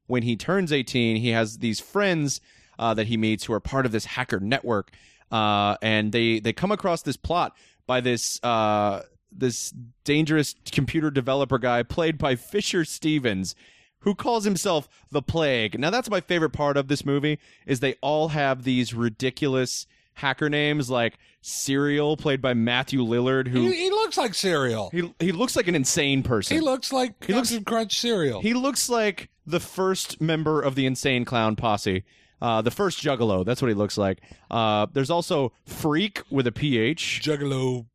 when 0.07 0.23
he 0.23 0.37
turns 0.37 0.73
18, 0.73 1.17
he 1.17 1.29
has 1.31 1.59
these 1.59 1.81
friends 1.81 2.41
uh, 2.79 2.95
that 2.95 3.09
he 3.09 3.19
meets 3.19 3.45
who 3.45 3.53
are 3.53 3.61
part 3.61 3.85
of 3.85 3.93
this 3.93 4.07
hacker 4.07 4.41
network, 4.41 4.93
uh, 5.31 5.77
and 5.83 6.13
they 6.13 6.41
they 6.41 6.55
come 6.55 6.73
across 6.73 7.03
this 7.03 7.19
plot 7.19 7.55
by 7.87 8.01
this 8.01 8.43
uh, 8.43 9.03
this 9.31 9.75
dangerous 10.05 10.55
computer 10.73 11.11
developer 11.11 11.59
guy 11.59 11.83
played 11.83 12.17
by 12.17 12.37
Fisher 12.37 12.87
Stevens. 12.87 13.55
Who 14.01 14.15
calls 14.15 14.45
himself 14.45 14.89
the 15.11 15.23
Plague? 15.23 15.79
Now 15.79 15.91
that's 15.91 16.11
my 16.11 16.21
favorite 16.21 16.51
part 16.51 16.77
of 16.77 16.89
this 16.89 17.05
movie 17.05 17.39
is 17.67 17.81
they 17.81 17.95
all 18.01 18.29
have 18.29 18.65
these 18.65 18.95
ridiculous 18.95 19.87
hacker 20.15 20.49
names 20.51 20.91
like 20.91 21.19
Serial, 21.43 22.17
played 22.17 22.43
by 22.43 22.53
Matthew 22.55 23.01
Lillard, 23.01 23.49
who 23.49 23.63
He, 23.71 23.85
he 23.85 23.91
looks 23.91 24.17
like 24.19 24.35
Serial. 24.35 24.91
he 24.91 25.13
he 25.19 25.33
looks 25.33 25.57
like 25.57 25.69
an 25.69 25.75
insane 25.75 26.23
person. 26.23 26.57
He 26.57 26.61
looks 26.61 26.93
like 26.93 27.25
He 27.25 27.33
looks- 27.33 27.49
Captain 27.51 27.65
Crunch 27.65 27.99
cereal. 27.99 28.41
He 28.43 28.53
looks 28.55 28.89
like 28.89 29.31
the 29.47 29.61
first 29.61 30.21
member 30.21 30.61
of 30.61 30.75
the 30.75 30.87
Insane 30.87 31.25
Clown 31.25 31.57
Posse. 31.57 32.05
Uh, 32.43 32.63
the 32.63 32.71
first 32.71 33.03
Juggalo. 33.03 33.45
That's 33.45 33.61
what 33.61 33.69
he 33.69 33.75
looks 33.75 33.99
like. 33.99 34.21
Uh, 34.51 34.87
there's 34.93 35.11
also 35.11 35.53
Freak 35.67 36.23
with 36.31 36.47
a 36.47 36.53
PH. 36.53 37.21
Juggalo 37.23 37.87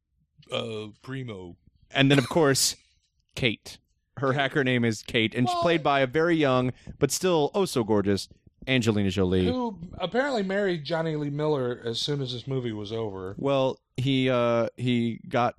uh, 0.51 0.87
Primo. 1.01 1.55
And 1.91 2.11
then, 2.11 2.19
of 2.19 2.29
course, 2.29 2.75
Kate. 3.35 3.77
Her 4.17 4.33
hacker 4.33 4.63
name 4.63 4.85
is 4.85 5.03
Kate, 5.03 5.35
and 5.35 5.49
she's 5.49 5.59
played 5.59 5.83
by 5.83 5.99
a 5.99 6.07
very 6.07 6.35
young, 6.35 6.71
but 6.99 7.11
still 7.11 7.51
oh 7.53 7.65
so 7.65 7.83
gorgeous, 7.83 8.29
Angelina 8.67 9.09
Jolie. 9.09 9.45
Who 9.45 9.77
apparently 9.97 10.43
married 10.43 10.83
Jonny 10.85 11.15
Lee 11.15 11.29
Miller 11.29 11.81
as 11.83 11.99
soon 11.99 12.21
as 12.21 12.31
this 12.31 12.47
movie 12.47 12.71
was 12.71 12.91
over. 12.91 13.35
Well, 13.37 13.79
he 13.97 14.29
uh, 14.29 14.67
he 14.77 15.19
got. 15.27 15.55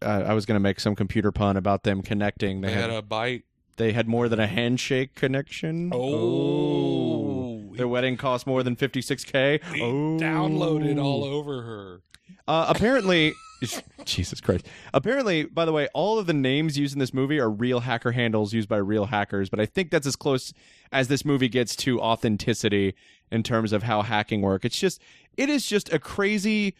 Uh, 0.00 0.24
I 0.26 0.34
was 0.34 0.46
going 0.46 0.56
to 0.56 0.60
make 0.60 0.80
some 0.80 0.96
computer 0.96 1.30
pun 1.30 1.56
about 1.56 1.84
them 1.84 2.02
connecting. 2.02 2.60
They, 2.60 2.68
They 2.68 2.74
had, 2.74 2.90
had 2.90 2.98
a 2.98 3.02
bite. 3.02 3.44
they 3.76 3.92
had 3.92 4.08
more 4.08 4.28
than 4.28 4.40
a 4.40 4.48
handshake 4.48 5.14
connection. 5.14 5.90
Oh. 5.94 7.72
Their 7.76 7.86
wedding 7.88 8.16
cost 8.16 8.46
more 8.46 8.62
than 8.62 8.74
56k. 8.74 9.62
He 9.74 9.80
oh. 9.82 10.18
downloaded 10.20 11.02
all 11.02 11.24
over 11.24 11.62
her. 11.62 12.00
Uh, 12.48 12.66
apparently, 12.68 13.32
Jesus 14.04 14.40
Christ. 14.40 14.66
Apparently, 14.94 15.44
by 15.44 15.64
the 15.64 15.72
way, 15.72 15.88
all 15.94 16.18
of 16.18 16.26
the 16.26 16.32
names 16.32 16.78
used 16.78 16.94
in 16.94 16.98
this 16.98 17.14
movie 17.14 17.38
are 17.38 17.50
real 17.50 17.80
hacker 17.80 18.12
handles 18.12 18.52
used 18.52 18.68
by 18.68 18.76
real 18.78 19.06
hackers, 19.06 19.48
but 19.48 19.60
I 19.60 19.66
think 19.66 19.90
that's 19.90 20.06
as 20.06 20.16
close 20.16 20.52
as 20.90 21.08
this 21.08 21.24
movie 21.24 21.48
gets 21.48 21.74
to 21.76 22.00
authenticity 22.00 22.94
in 23.30 23.42
terms 23.42 23.72
of 23.72 23.82
how 23.84 24.02
hacking 24.02 24.42
work. 24.42 24.64
It's 24.64 24.78
just 24.78 25.00
it 25.36 25.48
is 25.48 25.66
just 25.66 25.92
a 25.92 25.98
crazy 25.98 26.74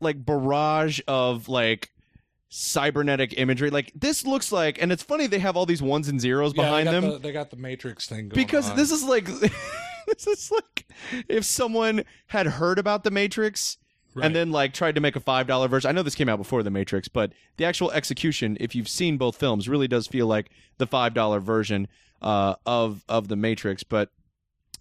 like 0.00 0.24
barrage 0.24 1.00
of 1.06 1.48
like 1.48 1.92
cybernetic 2.48 3.38
imagery. 3.38 3.70
Like 3.70 3.92
this 3.94 4.26
looks 4.26 4.52
like, 4.52 4.80
and 4.82 4.92
it's 4.92 5.02
funny 5.02 5.26
they 5.26 5.38
have 5.38 5.56
all 5.56 5.66
these 5.66 5.82
ones 5.82 6.08
and 6.08 6.20
zeros 6.20 6.52
Yeah, 6.54 6.64
behind 6.64 6.88
they 6.88 6.92
them 6.92 7.10
The, 7.12 7.18
they 7.18 7.32
got 7.32 7.50
the 7.50 7.56
Matrix 7.56 8.06
thing 8.06 8.28
going 8.28 8.44
because 8.44 8.70
on. 8.70 8.76
this 8.76 8.90
is 8.90 9.04
like 9.04 9.24
this 10.06 10.26
is 10.26 10.50
like 10.52 10.86
if 11.28 11.44
someone 11.44 12.04
had 12.26 12.46
heard 12.46 12.78
about 12.78 13.04
the 13.04 13.10
Matrix 13.10 13.78
Right. 14.14 14.26
and 14.26 14.36
then 14.36 14.50
like 14.50 14.74
tried 14.74 14.94
to 14.96 15.00
make 15.00 15.16
a 15.16 15.20
five 15.20 15.46
dollar 15.46 15.68
version. 15.68 15.88
I 15.88 15.92
know 15.92 16.02
this 16.02 16.14
came 16.14 16.28
out 16.28 16.36
before 16.36 16.62
the 16.62 16.70
Matrix, 16.70 17.08
but 17.08 17.32
the 17.56 17.64
actual 17.64 17.90
execution, 17.92 18.58
if 18.60 18.74
you've 18.74 18.88
seen 18.88 19.16
both 19.16 19.36
films, 19.36 19.68
really 19.68 19.88
does 19.88 20.06
feel 20.06 20.26
like 20.26 20.50
the 20.78 20.86
five 20.86 21.14
dollar 21.14 21.40
version 21.40 21.88
uh, 22.20 22.56
of 22.66 23.04
of 23.08 23.28
the 23.28 23.36
Matrix. 23.36 23.82
But 23.82 24.10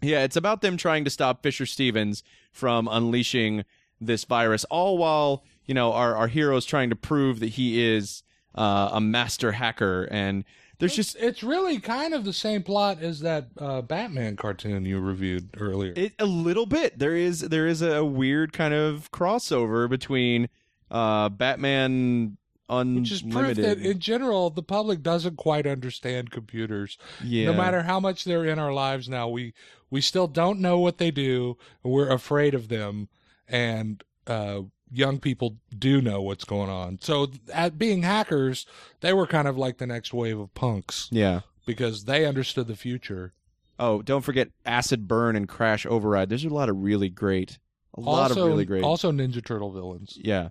yeah, 0.02 0.24
it's 0.24 0.36
about 0.36 0.62
them 0.62 0.78
trying 0.78 1.04
to 1.06 1.10
stop 1.10 1.44
Fisher 1.44 1.66
Stevens 1.66 2.24
from 2.52 2.90
unleashing 2.92 3.64
this 4.02 4.26
virus, 4.26 4.66
all 4.66 4.98
while 4.98 5.44
you 5.66 5.74
know 5.74 5.94
our 5.94 6.16
our 6.16 6.28
heroes 6.28 6.66
trying 6.66 6.90
to 6.90 6.96
prove 6.96 7.40
that 7.40 7.50
he 7.50 7.82
is 7.82 8.24
uh, 8.56 8.90
a 8.92 9.00
master 9.02 9.54
hacker. 9.54 10.08
And 10.12 10.44
there's 10.82 10.96
just 10.96 11.16
it's 11.18 11.44
really 11.44 11.80
kind 11.80 12.14
of 12.14 12.26
the 12.26 12.34
same 12.34 12.64
plot 12.64 13.02
as 13.02 13.22
that 13.22 13.48
uh, 13.58 13.82
Batman 13.82 14.36
cartoon 14.36 14.86
you 14.86 15.00
reviewed 15.00 15.50
earlier. 15.58 15.94
It 15.96 16.14
a 16.20 16.26
little 16.26 16.66
bit. 16.66 17.00
There 17.00 17.16
is 17.16 17.40
there 17.42 17.68
is 17.68 17.82
a 17.82 18.04
weird 18.04 18.52
kind 18.52 18.74
of 18.74 19.10
crossover 19.12 19.90
between 19.90 20.50
uh 20.90 21.30
Batman 21.30 22.38
which 22.72 23.12
is 23.12 23.22
proof 23.22 23.36
Unlimited. 23.36 23.66
that 23.66 23.78
in 23.80 24.00
general 24.00 24.50
the 24.50 24.64
public 24.64 25.04
doesn't 25.04 25.36
quite 25.36 25.68
understand 25.68 26.32
computers. 26.32 26.98
yeah. 27.24 27.46
No 27.46 27.54
matter 27.54 27.84
how 27.84 28.00
much 28.00 28.24
they're 28.24 28.46
in 28.46 28.60
our 28.60 28.74
lives 28.74 29.10
now, 29.10 29.28
we 29.28 29.54
we 29.90 30.00
still 30.02 30.28
don't 30.28 30.60
know 30.60 30.80
what 30.80 30.98
they 30.98 31.12
do, 31.12 31.58
we're 31.84 32.10
afraid 32.10 32.54
of 32.54 32.70
them. 32.70 33.10
And 33.48 34.02
uh, 34.26 34.62
young 34.92 35.20
people 35.20 35.58
do 35.78 36.02
know 36.02 36.22
what's 36.22 36.44
going 36.44 36.70
on. 36.70 37.00
So, 37.02 37.32
at 37.54 37.78
being 37.78 38.04
hackers, 38.04 38.66
they 39.00 39.14
were 39.14 39.26
kind 39.28 39.48
of 39.48 39.58
like 39.58 39.78
the 39.78 39.88
next 39.88 40.14
wave 40.14 40.38
of 40.40 40.54
punks 40.54 41.08
Yeah. 41.12 41.42
because 41.66 42.06
they 42.06 42.26
understood 42.26 42.68
the 42.68 42.76
future. 42.76 43.34
Oh, 43.80 44.02
don't 44.02 44.22
forget 44.22 44.50
Acid 44.66 45.08
Burn 45.08 45.36
and 45.36 45.48
Crash 45.48 45.86
Override. 45.86 46.30
There's 46.30 46.46
a 46.46 46.50
lot 46.50 46.70
of 46.70 46.78
really 46.84 47.10
great 47.10 47.58
a 47.96 48.00
lot 48.02 48.32
also, 48.32 48.44
of 48.44 48.48
really 48.48 48.66
great. 48.66 48.84
Also, 48.84 49.12
Ninja 49.12 49.44
Turtle 49.44 49.72
villains. 49.72 50.18
yeah. 50.22 50.50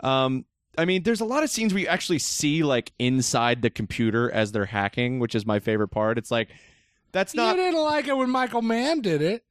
Um 0.00 0.44
I 0.78 0.84
mean, 0.84 1.04
there's 1.04 1.22
a 1.22 1.24
lot 1.24 1.42
of 1.42 1.48
scenes 1.48 1.72
where 1.72 1.80
you 1.82 1.88
actually 1.88 2.18
see 2.18 2.62
like 2.62 2.92
inside 2.98 3.62
the 3.62 3.70
computer 3.70 4.30
as 4.30 4.52
they're 4.52 4.66
hacking, 4.66 5.20
which 5.20 5.34
is 5.34 5.46
my 5.46 5.58
favorite 5.58 5.88
part. 5.88 6.18
It's 6.18 6.30
like 6.30 6.50
that's 7.12 7.34
not 7.34 7.56
you 7.56 7.62
didn't 7.62 7.82
like 7.82 8.08
it 8.08 8.16
when 8.16 8.28
Michael 8.30 8.60
Mann 8.62 9.00
did 9.00 9.22
it. 9.22 9.42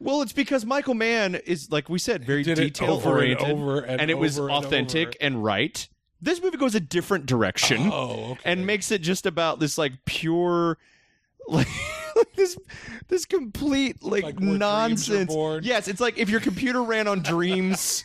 Well. 0.00 0.22
It's 0.22 0.32
because 0.32 0.64
Michael 0.64 0.94
Mann 0.94 1.34
is 1.34 1.70
like 1.70 1.88
we 1.88 1.98
said, 1.98 2.24
very 2.24 2.42
detail 2.42 2.92
over 2.92 3.20
and 3.20 3.38
over 3.38 3.80
and 3.80 4.10
it 4.10 4.18
was 4.18 4.38
and 4.38 4.50
authentic 4.50 5.08
over. 5.08 5.16
and 5.20 5.44
right. 5.44 5.88
This 6.20 6.42
movie 6.42 6.56
goes 6.56 6.74
a 6.74 6.80
different 6.80 7.26
direction. 7.26 7.90
Oh, 7.92 8.30
okay. 8.32 8.40
and 8.46 8.66
makes 8.66 8.90
it 8.90 9.02
just 9.02 9.26
about 9.26 9.60
this 9.60 9.76
like 9.76 9.92
pure 10.06 10.78
like 11.48 11.68
this 12.34 12.56
this 13.08 13.24
complete 13.24 14.02
like, 14.02 14.24
Like 14.24 14.34
where 14.40 14.48
dreams 14.48 14.54
are 14.54 14.58
nonsense 14.58 15.34
yes 15.62 15.86
it's 15.86 16.00
like 16.00 16.18
if 16.18 16.28
your 16.28 16.40
computer 16.40 16.82
ran 16.82 17.06
on 17.06 17.20
dreams 17.20 18.04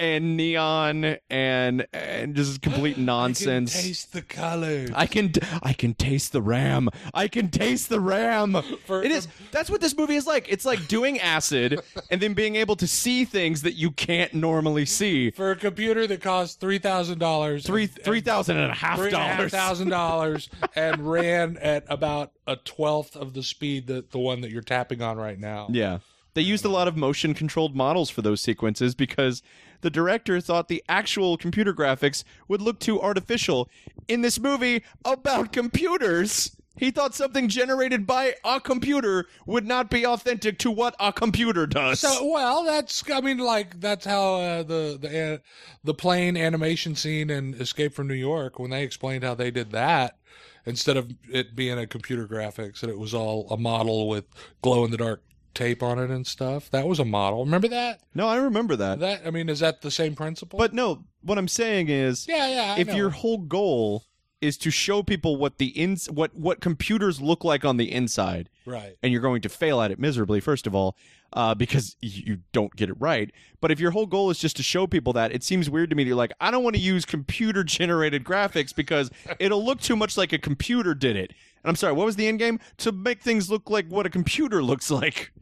and 0.00 0.36
neon 0.36 1.16
and 1.30 1.86
and 1.92 2.34
just 2.34 2.62
complete 2.62 2.98
nonsense 2.98 3.72
I 3.76 3.78
can 3.78 3.86
taste 3.88 4.12
the 4.12 4.22
colors. 4.22 4.90
I 4.94 5.06
can 5.06 5.32
I 5.62 5.72
can 5.72 5.94
taste 5.94 6.32
the 6.32 6.42
ram. 6.42 6.88
I 7.14 7.28
can 7.28 7.50
taste 7.50 7.88
the 7.88 8.00
ram. 8.00 8.56
For- 8.86 9.02
it 9.02 9.10
is 9.10 9.28
that's 9.50 9.70
what 9.70 9.80
this 9.80 9.96
movie 9.96 10.16
is 10.16 10.26
like. 10.26 10.46
It's 10.48 10.64
like 10.64 10.88
doing 10.88 11.20
acid 11.20 11.80
and 12.10 12.20
then 12.20 12.34
being 12.34 12.56
able 12.56 12.76
to 12.76 12.86
see 12.86 13.24
things 13.24 13.62
that 13.62 13.74
you 13.74 13.90
can't 13.90 14.34
normally 14.34 14.86
see. 14.86 15.30
for 15.30 15.50
a 15.50 15.56
computer 15.56 16.06
that 16.06 16.20
cost 16.20 16.60
three 16.60 16.78
thousand 16.78 17.18
dollars, 17.18 17.64
Three 17.64 17.86
three 17.86 18.20
thousand 18.20 18.56
and 18.56 18.70
a 18.70 18.74
half 18.74 18.98
three 18.98 19.06
and 19.08 19.16
a 19.16 19.18
half 19.18 19.36
dollars. 19.38 19.52
thousand 19.52 19.88
dollars, 19.90 20.50
and 20.76 21.10
ran 21.10 21.56
at 21.58 21.84
about 21.88 22.32
a 22.46 22.56
twelfth 22.56 23.16
of 23.16 23.34
the 23.34 23.42
speed 23.42 23.86
that 23.86 24.10
the 24.10 24.18
one 24.18 24.40
that 24.40 24.50
you're 24.50 24.62
tapping 24.62 25.02
on 25.02 25.16
right 25.16 25.38
now. 25.38 25.68
Yeah. 25.70 25.98
They 26.34 26.42
used 26.42 26.64
a 26.64 26.68
uh, 26.68 26.72
lot 26.72 26.88
of 26.88 26.96
motion 26.96 27.34
controlled 27.34 27.76
models 27.76 28.08
for 28.08 28.22
those 28.22 28.40
sequences 28.40 28.94
because 28.94 29.42
the 29.82 29.90
director 29.90 30.40
thought 30.40 30.68
the 30.68 30.82
actual 30.88 31.36
computer 31.36 31.74
graphics 31.74 32.24
would 32.48 32.62
look 32.62 32.80
too 32.80 33.00
artificial. 33.00 33.68
In 34.08 34.22
this 34.22 34.40
movie 34.40 34.82
about 35.04 35.52
computers, 35.52 36.56
he 36.76 36.90
thought 36.90 37.14
something 37.14 37.48
generated 37.48 38.06
by 38.06 38.34
a 38.44 38.60
computer 38.60 39.26
would 39.46 39.66
not 39.66 39.90
be 39.90 40.06
authentic 40.06 40.58
to 40.60 40.70
what 40.70 40.94
a 40.98 41.12
computer 41.12 41.66
does. 41.66 42.00
So 42.00 42.26
well, 42.32 42.64
that's 42.64 43.02
I 43.10 43.20
mean, 43.20 43.38
like 43.38 43.78
that's 43.80 44.06
how 44.06 44.36
uh, 44.36 44.62
the 44.62 44.98
the 45.00 45.34
uh, 45.34 45.38
the 45.84 45.94
plane 45.94 46.36
animation 46.36 46.96
scene 46.96 47.30
in 47.30 47.54
Escape 47.54 47.92
from 47.94 48.08
New 48.08 48.14
York 48.14 48.58
when 48.58 48.70
they 48.70 48.82
explained 48.82 49.24
how 49.24 49.34
they 49.34 49.50
did 49.50 49.70
that 49.72 50.16
instead 50.64 50.96
of 50.96 51.12
it 51.30 51.54
being 51.56 51.78
a 51.78 51.86
computer 51.86 52.26
graphics 52.26 52.82
and 52.82 52.90
it 52.90 52.98
was 52.98 53.12
all 53.12 53.48
a 53.50 53.56
model 53.56 54.08
with 54.08 54.24
glow 54.62 54.84
in 54.84 54.90
the 54.90 54.96
dark 54.96 55.22
tape 55.54 55.82
on 55.82 55.98
it 55.98 56.10
and 56.10 56.26
stuff. 56.26 56.70
That 56.70 56.86
was 56.86 56.98
a 56.98 57.04
model. 57.04 57.44
Remember 57.44 57.68
that? 57.68 58.00
no, 58.14 58.28
I 58.28 58.36
remember 58.36 58.76
that. 58.76 59.00
That 59.00 59.22
I 59.26 59.30
mean, 59.30 59.48
is 59.48 59.60
that 59.60 59.82
the 59.82 59.90
same 59.90 60.14
principle? 60.14 60.58
But 60.58 60.74
no, 60.74 61.04
what 61.22 61.38
I'm 61.38 61.48
saying 61.48 61.88
is 61.88 62.26
yeah, 62.28 62.48
yeah. 62.48 62.74
I 62.76 62.80
if 62.80 62.88
know. 62.88 62.94
your 62.94 63.10
whole 63.10 63.38
goal 63.38 64.04
is 64.42 64.58
to 64.58 64.70
show 64.70 65.02
people 65.02 65.36
what 65.36 65.56
the 65.58 65.68
ins 65.68 66.10
what 66.10 66.34
what 66.34 66.60
computers 66.60 67.22
look 67.22 67.44
like 67.44 67.64
on 67.64 67.78
the 67.78 67.90
inside, 67.90 68.50
right, 68.66 68.96
and 69.02 69.12
you're 69.12 69.22
going 69.22 69.40
to 69.40 69.48
fail 69.48 69.80
at 69.80 69.90
it 69.90 69.98
miserably, 69.98 70.40
first 70.40 70.66
of 70.66 70.74
all, 70.74 70.96
uh, 71.32 71.54
because 71.54 71.96
you 72.00 72.40
don't 72.52 72.74
get 72.76 72.90
it 72.90 72.96
right. 73.00 73.30
But 73.60 73.70
if 73.70 73.80
your 73.80 73.92
whole 73.92 74.06
goal 74.06 74.28
is 74.28 74.38
just 74.38 74.56
to 74.56 74.62
show 74.62 74.86
people 74.86 75.12
that, 75.14 75.32
it 75.32 75.42
seems 75.42 75.70
weird 75.70 75.88
to 75.90 75.96
me 75.96 76.02
that 76.02 76.08
you're 76.08 76.16
like, 76.16 76.32
I 76.40 76.50
don't 76.50 76.64
want 76.64 76.76
to 76.76 76.82
use 76.82 77.04
computer 77.04 77.64
generated 77.64 78.24
graphics 78.24 78.74
because 78.74 79.10
it'll 79.38 79.64
look 79.64 79.80
too 79.80 79.96
much 79.96 80.18
like 80.18 80.32
a 80.32 80.38
computer 80.38 80.94
did 80.94 81.16
it. 81.16 81.30
And 81.62 81.70
I'm 81.70 81.76
sorry, 81.76 81.92
what 81.92 82.04
was 82.06 82.16
the 82.16 82.26
end 82.26 82.40
game? 82.40 82.58
To 82.78 82.92
make 82.92 83.22
things 83.22 83.48
look 83.48 83.70
like 83.70 83.86
what 83.86 84.04
a 84.04 84.10
computer 84.10 84.62
looks 84.62 84.90
like. 84.90 85.32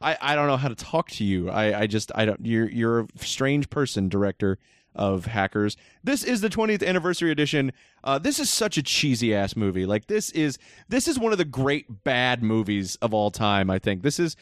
I, 0.00 0.16
I 0.20 0.34
don't 0.34 0.46
know 0.46 0.56
how 0.56 0.68
to 0.68 0.76
talk 0.76 1.10
to 1.12 1.24
you. 1.24 1.50
I, 1.50 1.80
I 1.80 1.86
just 1.86 2.12
I 2.14 2.24
don't 2.24 2.44
you're 2.44 2.68
you're 2.70 3.00
a 3.00 3.06
strange 3.16 3.70
person, 3.70 4.08
director 4.08 4.58
of 4.94 5.26
hackers. 5.26 5.76
This 6.02 6.24
is 6.24 6.40
the 6.40 6.48
20th 6.48 6.86
anniversary 6.86 7.30
edition. 7.30 7.72
Uh, 8.02 8.18
this 8.18 8.38
is 8.38 8.50
such 8.50 8.76
a 8.76 8.82
cheesy 8.82 9.34
ass 9.34 9.56
movie. 9.56 9.86
Like 9.86 10.06
this 10.06 10.30
is 10.30 10.58
this 10.88 11.08
is 11.08 11.18
one 11.18 11.32
of 11.32 11.38
the 11.38 11.44
great 11.44 12.04
bad 12.04 12.42
movies 12.42 12.96
of 12.96 13.14
all 13.14 13.30
time. 13.30 13.70
I 13.70 13.78
think 13.78 14.02
this 14.02 14.18
is 14.18 14.36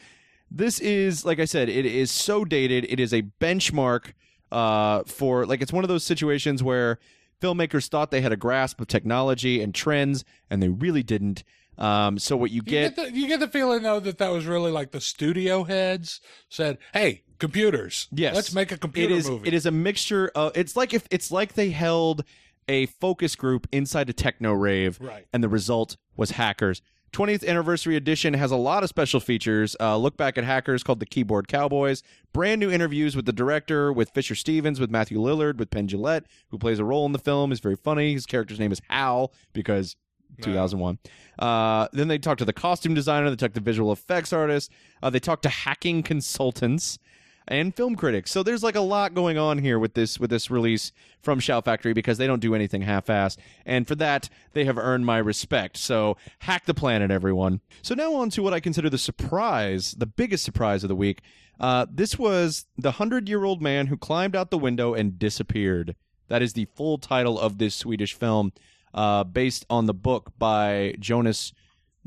this 0.49 0.79
is 0.79 1.25
like 1.25 1.39
I 1.39 1.45
said, 1.45 1.69
it 1.69 1.85
is 1.85 2.11
so 2.11 2.45
dated. 2.45 2.85
It 2.89 2.99
is 2.99 3.13
a 3.13 3.23
benchmark 3.39 4.13
uh, 4.51 5.03
for 5.05 5.45
like 5.45 5.61
it's 5.61 5.73
one 5.73 5.83
of 5.83 5.89
those 5.89 6.03
situations 6.03 6.63
where 6.63 6.99
filmmakers 7.41 7.87
thought 7.87 8.11
they 8.11 8.21
had 8.21 8.31
a 8.31 8.37
grasp 8.37 8.81
of 8.81 8.87
technology 8.87 9.61
and 9.61 9.73
trends, 9.75 10.23
and 10.49 10.61
they 10.61 10.69
really 10.69 11.03
didn't. 11.03 11.43
Um, 11.77 12.17
so 12.17 12.35
what 12.35 12.49
you 12.51 12.57
you 12.57 12.61
get, 12.63 12.95
get, 12.95 13.13
the, 13.13 13.17
you 13.19 13.27
get 13.27 13.39
the 13.39 13.47
feeling 13.47 13.83
though 13.83 13.99
that 13.99 14.17
that 14.17 14.31
was 14.31 14.45
really 14.45 14.71
like 14.71 14.91
the 14.91 15.01
studio 15.01 15.63
heads 15.63 16.21
said, 16.49 16.77
"Hey, 16.93 17.23
computers, 17.39 18.07
Yes. 18.11 18.35
let's 18.35 18.53
make 18.53 18.71
a 18.71 18.77
computer 18.77 19.13
is 19.13 19.29
movie." 19.29 19.47
it 19.47 19.53
is 19.53 19.65
a 19.65 19.71
mixture 19.71 20.31
of 20.35 20.51
it's 20.57 20.75
like 20.75 20.93
if 20.93 21.07
it's 21.11 21.31
like 21.31 21.53
they 21.53 21.69
held 21.69 22.23
a 22.67 22.87
focus 22.87 23.35
group 23.35 23.67
inside 23.71 24.09
a 24.09 24.13
techno 24.13 24.51
rave 24.53 24.97
Right. 24.99 25.25
and 25.31 25.43
the 25.43 25.49
result 25.49 25.97
was 26.15 26.31
hackers 26.31 26.81
20th 27.13 27.47
anniversary 27.47 27.95
edition 27.95 28.33
has 28.33 28.51
a 28.51 28.57
lot 28.57 28.83
of 28.83 28.89
special 28.89 29.19
features 29.21 29.75
uh, 29.79 29.95
look 29.95 30.17
back 30.17 30.37
at 30.37 30.43
hackers 30.43 30.83
called 30.83 30.99
the 30.99 31.05
keyboard 31.05 31.47
cowboys 31.47 32.03
brand 32.33 32.59
new 32.59 32.69
interviews 32.69 33.15
with 33.15 33.25
the 33.25 33.31
director 33.31 33.93
with 33.93 34.09
fisher 34.09 34.35
stevens 34.35 34.79
with 34.81 34.89
matthew 34.91 35.17
lillard 35.19 35.57
with 35.59 35.69
penn 35.69 35.87
Jillette, 35.87 36.25
who 36.49 36.57
plays 36.57 36.79
a 36.79 36.83
role 36.83 37.05
in 37.05 37.13
the 37.13 37.19
film 37.19 37.51
is 37.53 37.59
very 37.61 37.77
funny 37.77 38.11
his 38.13 38.25
character's 38.25 38.59
name 38.59 38.71
is 38.73 38.81
hal 38.89 39.31
because 39.53 39.95
2001 40.41 40.99
uh, 41.39 41.87
then 41.93 42.07
they 42.07 42.17
talk 42.17 42.37
to 42.37 42.45
the 42.45 42.53
costume 42.53 42.93
designer 42.93 43.29
they 43.29 43.35
talk 43.35 43.53
to 43.53 43.59
visual 43.59 43.91
effects 43.91 44.31
artists 44.33 44.73
uh, 45.03 45.09
they 45.09 45.19
talk 45.19 45.41
to 45.41 45.49
hacking 45.49 46.03
consultants 46.03 46.99
and 47.47 47.75
film 47.75 47.95
critics. 47.95 48.31
So 48.31 48.43
there's 48.43 48.63
like 48.63 48.75
a 48.75 48.81
lot 48.81 49.13
going 49.13 49.37
on 49.37 49.57
here 49.59 49.79
with 49.79 49.93
this 49.93 50.19
with 50.19 50.29
this 50.29 50.51
release 50.51 50.91
from 51.21 51.39
Shout 51.39 51.65
Factory 51.65 51.93
because 51.93 52.17
they 52.17 52.27
don't 52.27 52.41
do 52.41 52.53
anything 52.53 52.81
half-assed, 52.81 53.37
and 53.65 53.87
for 53.87 53.95
that 53.95 54.29
they 54.53 54.65
have 54.65 54.77
earned 54.77 55.05
my 55.05 55.17
respect. 55.17 55.77
So 55.77 56.17
hack 56.39 56.65
the 56.65 56.73
planet, 56.73 57.11
everyone. 57.11 57.61
So 57.81 57.95
now 57.95 58.13
on 58.15 58.29
to 58.31 58.43
what 58.43 58.53
I 58.53 58.59
consider 58.59 58.89
the 58.89 58.97
surprise, 58.97 59.95
the 59.97 60.05
biggest 60.05 60.43
surprise 60.43 60.83
of 60.83 60.89
the 60.89 60.95
week. 60.95 61.21
Uh, 61.59 61.87
this 61.89 62.19
was 62.19 62.65
the 62.77 62.91
hundred-year-old 62.91 63.61
man 63.61 63.87
who 63.87 63.97
climbed 63.97 64.35
out 64.35 64.51
the 64.51 64.57
window 64.57 64.93
and 64.93 65.17
disappeared. 65.17 65.95
That 66.27 66.41
is 66.41 66.53
the 66.53 66.65
full 66.65 66.97
title 66.97 67.39
of 67.39 67.57
this 67.57 67.73
Swedish 67.73 68.13
film, 68.13 68.51
uh, 68.93 69.23
based 69.23 69.65
on 69.69 69.85
the 69.85 69.93
book 69.93 70.33
by 70.37 70.95
Jonas. 70.99 71.53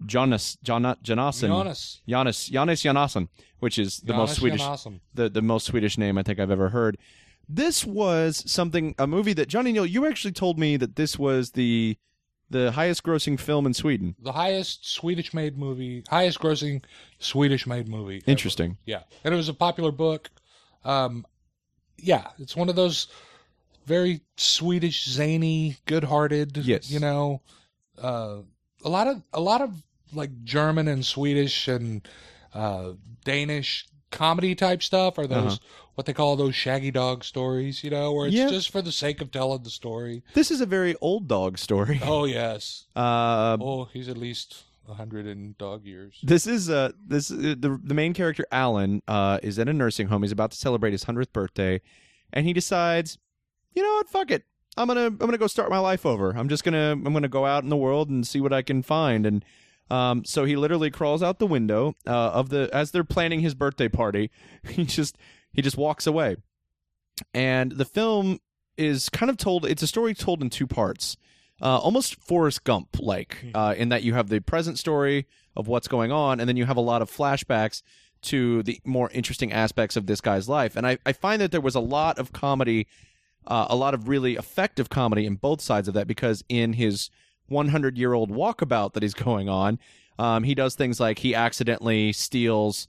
Jonas 0.07 0.57
Jona, 0.62 0.97
Jonasson 1.05 1.49
Jonas. 1.49 2.01
Jonas 2.09 2.47
Jonas 2.47 2.83
Jonasson, 2.83 3.28
which 3.59 3.78
is 3.78 3.99
the 3.99 4.14
most 4.14 4.37
Swedish 4.37 4.62
Jonasson. 4.62 5.01
the 5.12 5.28
the 5.28 5.43
most 5.43 5.66
Swedish 5.66 5.99
name 5.99 6.16
I 6.16 6.22
think 6.22 6.41
I've 6.41 6.51
ever 6.51 6.70
heard. 6.70 6.97
This 7.47 7.85
was 7.85 8.43
something 8.51 8.95
a 8.99 9.07
movie 9.07 9.35
that 9.35 9.49
Johnny 9.49 9.72
Neal 9.72 9.85
you 9.85 10.07
actually 10.07 10.33
told 10.33 10.59
me 10.59 10.78
that 10.78 10.97
this 10.97 11.18
was 11.18 11.51
the 11.51 11.99
the 12.49 12.72
highest 12.72 13.03
grossing 13.03 13.39
film 13.39 13.66
in 13.66 13.74
Sweden. 13.74 14.16
the 14.22 14.33
highest 14.33 14.91
Swedish 14.91 15.35
made 15.35 15.59
movie, 15.59 16.03
highest 16.09 16.39
grossing 16.41 16.83
Swedish 17.18 17.66
made 17.66 17.87
movie. 17.87 18.16
ever. 18.20 18.31
Interesting. 18.31 18.78
Yeah, 18.87 19.03
and 19.22 19.35
it 19.35 19.37
was 19.37 19.51
a 19.51 19.55
popular 19.55 19.93
book. 19.93 20.31
Um, 20.83 21.26
yeah, 21.99 22.28
it's 22.39 22.57
one 22.57 22.70
of 22.70 22.76
those 22.76 23.09
very 23.91 24.20
Swedish, 24.36 25.05
zany, 25.09 25.76
good-hearted. 25.86 26.57
Yes. 26.59 26.91
you 26.91 27.01
know, 27.01 27.43
uh, 28.01 28.36
a 28.84 28.88
lot 28.88 29.07
of 29.09 29.22
a 29.34 29.41
lot 29.41 29.61
of 29.61 29.70
like 30.14 30.30
German 30.45 30.88
and 30.88 31.05
Swedish 31.05 31.68
and 31.68 32.07
uh, 32.55 32.93
Danish 33.24 33.86
comedy 34.11 34.55
type 34.55 34.82
stuff 34.82 35.18
are 35.18 35.26
those 35.26 35.55
Uh-huh. 35.55 35.91
what 35.97 36.07
they 36.07 36.12
call 36.12 36.36
those 36.36 36.55
shaggy 36.55 36.91
dog 36.91 37.22
stories. 37.24 37.84
You 37.84 37.91
know, 37.91 38.12
where 38.14 38.26
it's 38.28 38.36
Yeah. 38.36 38.49
just 38.49 38.70
for 38.70 38.82
the 38.82 38.93
sake 38.93 39.20
of 39.20 39.30
telling 39.30 39.62
the 39.62 39.70
story. 39.70 40.22
This 40.34 40.51
is 40.51 40.61
a 40.61 40.66
very 40.66 40.95
old 41.01 41.28
dog 41.28 41.59
story. 41.59 42.01
Oh 42.14 42.24
yes. 42.24 42.86
Uh, 42.97 43.57
Oh, 43.61 43.84
he's 43.93 44.09
at 44.09 44.16
least 44.16 44.64
a 44.88 44.95
hundred 44.95 45.26
in 45.26 45.55
dog 45.59 45.84
years. 45.84 46.14
This 46.22 46.47
is 46.47 46.68
uh 46.70 46.91
this 47.07 47.30
uh, 47.30 47.55
the 47.64 47.78
the 47.91 47.95
main 47.95 48.14
character 48.14 48.45
Alan 48.51 49.03
uh 49.07 49.38
is 49.43 49.59
at 49.59 49.68
a 49.68 49.72
nursing 49.72 50.09
home. 50.09 50.22
He's 50.22 50.32
about 50.38 50.51
to 50.53 50.57
celebrate 50.57 50.93
his 50.93 51.05
hundredth 51.05 51.32
birthday, 51.32 51.80
and 52.32 52.47
he 52.47 52.53
decides, 52.53 53.18
you 53.74 53.82
know 53.82 53.94
what, 53.94 54.08
fuck 54.08 54.30
it. 54.30 54.44
I'm 54.76 54.86
gonna 54.88 55.06
I'm 55.06 55.16
gonna 55.16 55.38
go 55.38 55.46
start 55.46 55.70
my 55.70 55.78
life 55.78 56.06
over. 56.06 56.30
I'm 56.30 56.48
just 56.48 56.64
gonna 56.64 56.92
I'm 56.92 57.12
gonna 57.12 57.28
go 57.28 57.44
out 57.44 57.62
in 57.64 57.68
the 57.68 57.76
world 57.76 58.08
and 58.08 58.26
see 58.26 58.40
what 58.40 58.52
I 58.52 58.62
can 58.62 58.82
find. 58.82 59.26
And 59.26 59.44
um, 59.90 60.24
so 60.24 60.44
he 60.44 60.56
literally 60.56 60.90
crawls 60.90 61.22
out 61.22 61.38
the 61.38 61.46
window 61.46 61.94
uh, 62.06 62.30
of 62.30 62.48
the 62.50 62.70
as 62.72 62.92
they're 62.92 63.04
planning 63.04 63.40
his 63.40 63.54
birthday 63.54 63.88
party. 63.88 64.30
He 64.68 64.84
just 64.84 65.16
he 65.52 65.62
just 65.62 65.76
walks 65.76 66.06
away, 66.06 66.36
and 67.34 67.72
the 67.72 67.84
film 67.84 68.38
is 68.76 69.08
kind 69.08 69.28
of 69.28 69.36
told. 69.36 69.66
It's 69.66 69.82
a 69.82 69.86
story 69.86 70.14
told 70.14 70.42
in 70.42 70.50
two 70.50 70.66
parts, 70.66 71.16
uh, 71.60 71.78
almost 71.78 72.20
Forrest 72.20 72.62
Gump 72.64 73.00
like, 73.00 73.44
uh, 73.54 73.74
in 73.76 73.88
that 73.88 74.04
you 74.04 74.14
have 74.14 74.28
the 74.28 74.40
present 74.40 74.78
story 74.78 75.26
of 75.56 75.66
what's 75.66 75.88
going 75.88 76.12
on, 76.12 76.38
and 76.38 76.48
then 76.48 76.56
you 76.56 76.66
have 76.66 76.76
a 76.76 76.80
lot 76.82 77.02
of 77.02 77.10
flashbacks 77.10 77.82
to 78.22 78.62
the 78.62 78.80
more 78.84 79.10
interesting 79.12 79.52
aspects 79.52 79.96
of 79.96 80.06
this 80.06 80.20
guy's 80.20 80.48
life. 80.48 80.76
And 80.76 80.86
I, 80.86 80.98
I 81.06 81.12
find 81.12 81.40
that 81.40 81.52
there 81.52 81.60
was 81.60 81.74
a 81.74 81.80
lot 81.80 82.18
of 82.18 82.32
comedy, 82.32 82.86
uh, 83.47 83.66
a 83.68 83.76
lot 83.76 83.95
of 83.95 84.09
really 84.09 84.36
effective 84.36 84.88
comedy 84.88 85.26
in 85.26 85.36
both 85.36 85.61
sides 85.61 85.88
of 85.88 85.95
that 85.95 86.07
because 86.07 86.45
in 86.49 86.74
his 86.74 87.11
100 87.49 87.99
year 87.99 88.12
old 88.12 88.30
walkabout 88.30 88.93
that 88.93 89.03
he's 89.03 89.14
going 89.28 89.49
on, 89.49 89.78
um, 90.18 90.45
he 90.45 90.55
does 90.55 90.74
things 90.74 91.01
like 91.01 91.18
he 91.18 91.34
accidentally 91.34 92.12
steals 92.12 92.88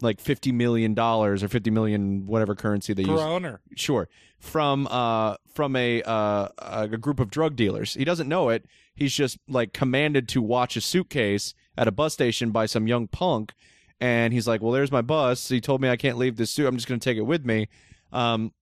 like 0.00 0.20
50 0.20 0.52
million 0.52 0.94
dollars 0.94 1.42
or 1.42 1.48
50 1.48 1.70
million 1.70 2.26
whatever 2.26 2.54
currency 2.54 2.92
they 2.92 3.02
use. 3.02 3.10
Corona. 3.20 3.60
sure. 3.76 4.08
From 4.38 4.86
uh 4.88 5.36
from 5.52 5.74
a 5.74 6.02
uh 6.02 6.48
a 6.58 6.86
group 6.88 7.18
of 7.20 7.30
drug 7.30 7.56
dealers. 7.56 7.94
He 7.94 8.04
doesn't 8.04 8.28
know 8.28 8.48
it. 8.50 8.64
He's 8.94 9.12
just 9.12 9.38
like 9.48 9.72
commanded 9.72 10.28
to 10.28 10.42
watch 10.42 10.76
a 10.76 10.80
suitcase 10.80 11.54
at 11.76 11.88
a 11.88 11.92
bus 11.92 12.12
station 12.12 12.50
by 12.50 12.66
some 12.66 12.86
young 12.86 13.08
punk 13.08 13.54
and 14.00 14.32
he's 14.32 14.46
like 14.46 14.62
well 14.62 14.72
there's 14.72 14.92
my 14.92 15.02
bus. 15.02 15.48
He 15.48 15.60
told 15.60 15.80
me 15.80 15.88
i 15.88 15.96
can't 15.96 16.18
leave 16.18 16.36
this 16.36 16.50
suit. 16.52 16.66
I'm 16.66 16.76
just 16.76 16.88
going 16.88 17.00
to 17.00 17.04
take 17.04 17.18
it 17.18 17.22
with 17.22 17.44
me. 17.44 17.68
Um 18.12 18.52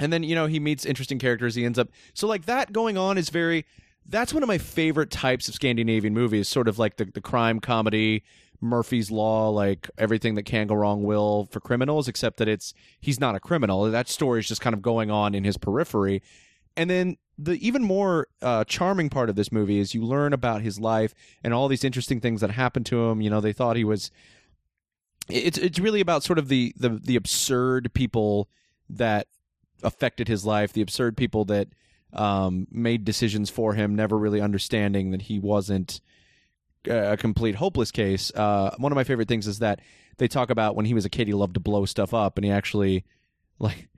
and 0.00 0.12
then 0.12 0.24
you 0.24 0.34
know 0.34 0.46
he 0.46 0.58
meets 0.58 0.84
interesting 0.84 1.20
characters. 1.20 1.54
He 1.54 1.64
ends 1.64 1.78
up 1.78 1.90
so 2.14 2.26
like 2.26 2.46
that 2.46 2.72
going 2.72 2.98
on 2.98 3.16
is 3.18 3.28
very 3.28 3.64
that's 4.06 4.34
one 4.34 4.42
of 4.42 4.48
my 4.48 4.58
favorite 4.58 5.10
types 5.10 5.46
of 5.46 5.54
scandinavian 5.54 6.14
movies 6.14 6.48
sort 6.48 6.66
of 6.66 6.78
like 6.78 6.96
the, 6.96 7.04
the 7.04 7.20
crime 7.20 7.60
comedy 7.60 8.24
murphy's 8.62 9.10
law 9.10 9.48
like 9.48 9.88
everything 9.96 10.34
that 10.34 10.42
can 10.42 10.66
go 10.66 10.74
wrong 10.74 11.02
will 11.02 11.46
for 11.50 11.60
criminals 11.60 12.08
except 12.08 12.38
that 12.38 12.48
it's 12.48 12.74
he's 13.00 13.20
not 13.20 13.34
a 13.34 13.40
criminal. 13.40 13.84
That 13.90 14.08
story 14.08 14.40
is 14.40 14.48
just 14.48 14.60
kind 14.60 14.74
of 14.74 14.82
going 14.82 15.10
on 15.10 15.34
in 15.34 15.44
his 15.44 15.56
periphery. 15.56 16.22
And 16.76 16.88
then 16.88 17.16
the 17.36 17.54
even 17.66 17.82
more 17.82 18.28
uh, 18.42 18.64
charming 18.64 19.10
part 19.10 19.28
of 19.28 19.36
this 19.36 19.52
movie 19.52 19.78
is 19.78 19.94
you 19.94 20.02
learn 20.02 20.32
about 20.32 20.62
his 20.62 20.78
life 20.78 21.14
and 21.44 21.54
all 21.54 21.68
these 21.68 21.84
interesting 21.84 22.20
things 22.20 22.40
that 22.40 22.50
happened 22.50 22.86
to 22.86 23.08
him. 23.08 23.20
You 23.20 23.28
know 23.28 23.40
they 23.40 23.52
thought 23.52 23.76
he 23.76 23.84
was 23.84 24.10
it's 25.28 25.58
it's 25.58 25.78
really 25.78 26.00
about 26.00 26.22
sort 26.22 26.38
of 26.38 26.48
the 26.48 26.72
the 26.76 26.88
the 26.88 27.16
absurd 27.16 27.92
people 27.92 28.48
that 28.88 29.26
affected 29.82 30.28
his 30.28 30.44
life, 30.44 30.72
the 30.72 30.82
absurd 30.82 31.16
people 31.16 31.44
that 31.46 31.68
um, 32.12 32.66
made 32.70 33.04
decisions 33.04 33.50
for 33.50 33.74
him, 33.74 33.94
never 33.94 34.18
really 34.18 34.40
understanding 34.40 35.10
that 35.10 35.22
he 35.22 35.38
wasn't 35.38 36.00
a 36.86 37.16
complete 37.16 37.56
hopeless 37.56 37.90
case. 37.90 38.32
Uh, 38.34 38.74
one 38.78 38.92
of 38.92 38.96
my 38.96 39.04
favorite 39.04 39.28
things 39.28 39.46
is 39.46 39.58
that 39.58 39.80
they 40.18 40.28
talk 40.28 40.50
about 40.50 40.76
when 40.76 40.86
he 40.86 40.94
was 40.94 41.04
a 41.04 41.10
kid, 41.10 41.26
he 41.26 41.34
loved 41.34 41.54
to 41.54 41.60
blow 41.60 41.84
stuff 41.84 42.14
up, 42.14 42.36
and 42.36 42.44
he 42.44 42.50
actually 42.50 43.04
like 43.58 43.88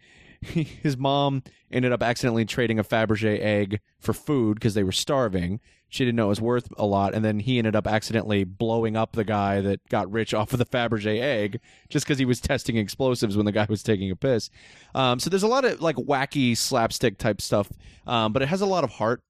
his 0.42 0.96
mom 0.96 1.42
ended 1.70 1.92
up 1.92 2.02
accidentally 2.02 2.44
trading 2.44 2.78
a 2.78 2.84
Fabergé 2.84 3.38
egg 3.40 3.80
for 4.00 4.12
food 4.12 4.54
because 4.54 4.74
they 4.74 4.82
were 4.82 4.92
starving. 4.92 5.60
She 5.92 6.06
didn't 6.06 6.16
know 6.16 6.24
it 6.24 6.28
was 6.30 6.40
worth 6.40 6.72
a 6.78 6.86
lot, 6.86 7.12
and 7.12 7.22
then 7.22 7.38
he 7.38 7.58
ended 7.58 7.76
up 7.76 7.86
accidentally 7.86 8.44
blowing 8.44 8.96
up 8.96 9.12
the 9.12 9.24
guy 9.24 9.60
that 9.60 9.86
got 9.90 10.10
rich 10.10 10.32
off 10.32 10.54
of 10.54 10.58
the 10.58 10.64
Fabergé 10.64 11.20
egg 11.20 11.60
just 11.90 12.06
because 12.06 12.18
he 12.18 12.24
was 12.24 12.40
testing 12.40 12.78
explosives 12.78 13.36
when 13.36 13.44
the 13.44 13.52
guy 13.52 13.66
was 13.68 13.82
taking 13.82 14.10
a 14.10 14.16
piss. 14.16 14.48
Um, 14.94 15.20
so 15.20 15.28
there's 15.28 15.42
a 15.42 15.48
lot 15.48 15.66
of 15.66 15.82
like 15.82 15.96
wacky 15.96 16.56
slapstick 16.56 17.18
type 17.18 17.42
stuff, 17.42 17.70
um, 18.06 18.32
but 18.32 18.40
it 18.40 18.48
has 18.48 18.62
a 18.62 18.66
lot 18.66 18.84
of 18.84 18.92
heart. 18.92 19.20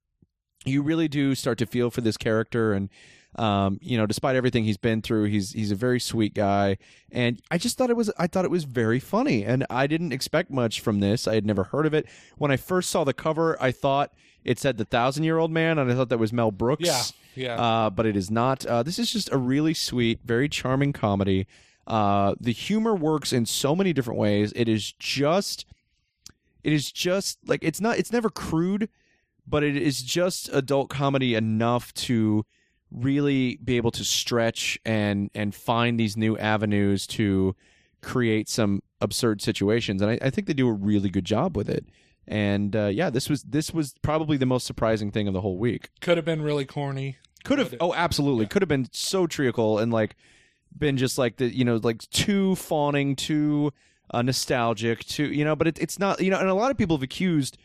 You 0.63 0.83
really 0.83 1.09
do 1.09 1.35
start 1.35 1.57
to 1.57 1.65
feel 1.65 1.91
for 1.91 1.99
this 1.99 2.15
character, 2.15 2.71
and 2.71 2.87
um, 3.35 3.79
you 3.81 3.97
know, 3.97 4.05
despite 4.05 4.35
everything 4.35 4.63
he's 4.63 4.77
been 4.77 5.01
through, 5.01 5.25
he's 5.25 5.51
he's 5.51 5.71
a 5.71 5.75
very 5.75 5.99
sweet 5.99 6.33
guy, 6.33 6.77
and 7.11 7.41
I 7.49 7.57
just 7.57 7.77
thought 7.77 7.89
it 7.89 7.97
was 7.97 8.11
I 8.17 8.27
thought 8.27 8.45
it 8.45 8.51
was 8.51 8.63
very 8.65 8.99
funny, 8.99 9.43
and 9.43 9.65
I 9.69 9.87
didn't 9.87 10.11
expect 10.11 10.51
much 10.51 10.81
from 10.81 10.99
this. 10.99 11.27
I 11.27 11.35
had 11.35 11.45
never 11.45 11.65
heard 11.65 11.85
of 11.85 11.93
it 11.93 12.05
when 12.37 12.51
I 12.51 12.57
first 12.57 12.89
saw 12.89 13.03
the 13.03 13.13
cover. 13.13 13.57
I 13.61 13.71
thought 13.71 14.13
it 14.43 14.59
said 14.59 14.77
the 14.77 14.85
thousand 14.85 15.23
year 15.23 15.39
old 15.39 15.51
man, 15.51 15.79
and 15.79 15.91
I 15.91 15.95
thought 15.95 16.09
that 16.09 16.19
was 16.19 16.31
Mel 16.31 16.51
Brooks. 16.51 16.85
Yeah, 16.85 17.03
yeah. 17.35 17.61
Uh, 17.61 17.89
but 17.89 18.05
it 18.05 18.15
is 18.15 18.29
not. 18.29 18.65
Uh, 18.65 18.83
this 18.83 18.99
is 18.99 19.11
just 19.11 19.31
a 19.31 19.37
really 19.37 19.73
sweet, 19.73 20.19
very 20.23 20.47
charming 20.47 20.93
comedy. 20.93 21.47
Uh, 21.87 22.35
the 22.39 22.53
humor 22.53 22.93
works 22.93 23.33
in 23.33 23.45
so 23.45 23.75
many 23.75 23.93
different 23.93 24.19
ways. 24.19 24.53
It 24.55 24.69
is 24.69 24.91
just, 24.93 25.65
it 26.63 26.71
is 26.71 26.91
just 26.91 27.39
like 27.47 27.63
it's 27.63 27.81
not. 27.81 27.97
It's 27.97 28.11
never 28.11 28.29
crude, 28.29 28.89
but 29.47 29.63
it 29.63 29.75
is 29.75 30.03
just 30.03 30.49
adult 30.53 30.89
comedy 30.89 31.33
enough 31.33 31.93
to 31.95 32.45
really 32.93 33.57
be 33.63 33.77
able 33.77 33.91
to 33.91 34.03
stretch 34.03 34.77
and 34.85 35.29
and 35.33 35.53
find 35.55 35.99
these 35.99 36.15
new 36.15 36.37
avenues 36.37 37.07
to 37.07 37.55
create 38.01 38.47
some 38.47 38.81
absurd 39.01 39.41
situations. 39.41 40.01
And 40.01 40.11
I, 40.11 40.19
I 40.21 40.29
think 40.29 40.47
they 40.47 40.53
do 40.53 40.67
a 40.67 40.73
really 40.73 41.09
good 41.09 41.25
job 41.25 41.57
with 41.57 41.69
it. 41.69 41.85
And 42.27 42.75
uh, 42.75 42.85
yeah, 42.87 43.09
this 43.09 43.29
was 43.29 43.43
this 43.43 43.73
was 43.73 43.95
probably 44.01 44.37
the 44.37 44.45
most 44.45 44.65
surprising 44.67 45.11
thing 45.11 45.27
of 45.27 45.33
the 45.33 45.41
whole 45.41 45.57
week. 45.57 45.89
Could 46.01 46.17
have 46.17 46.25
been 46.25 46.41
really 46.41 46.65
corny. 46.65 47.17
Could 47.43 47.59
have. 47.59 47.75
Oh, 47.81 47.93
absolutely. 47.93 48.45
Could 48.45 48.61
have 48.61 48.69
been 48.69 48.87
so 48.93 49.27
treacle 49.27 49.77
and 49.79 49.91
like 49.91 50.15
been 50.77 50.95
just 50.97 51.17
like 51.17 51.37
the 51.37 51.53
you 51.53 51.65
know 51.65 51.79
like 51.83 52.07
too 52.11 52.55
fawning, 52.55 53.15
too 53.15 53.73
uh, 54.11 54.21
nostalgic, 54.21 55.03
too 55.05 55.25
you 55.25 55.43
know. 55.43 55.55
But 55.55 55.67
it, 55.67 55.79
it's 55.79 55.99
not 55.99 56.21
you 56.21 56.29
know. 56.31 56.39
And 56.39 56.47
a 56.47 56.53
lot 56.53 56.71
of 56.71 56.77
people 56.77 56.95
have 56.95 57.03
accused 57.03 57.57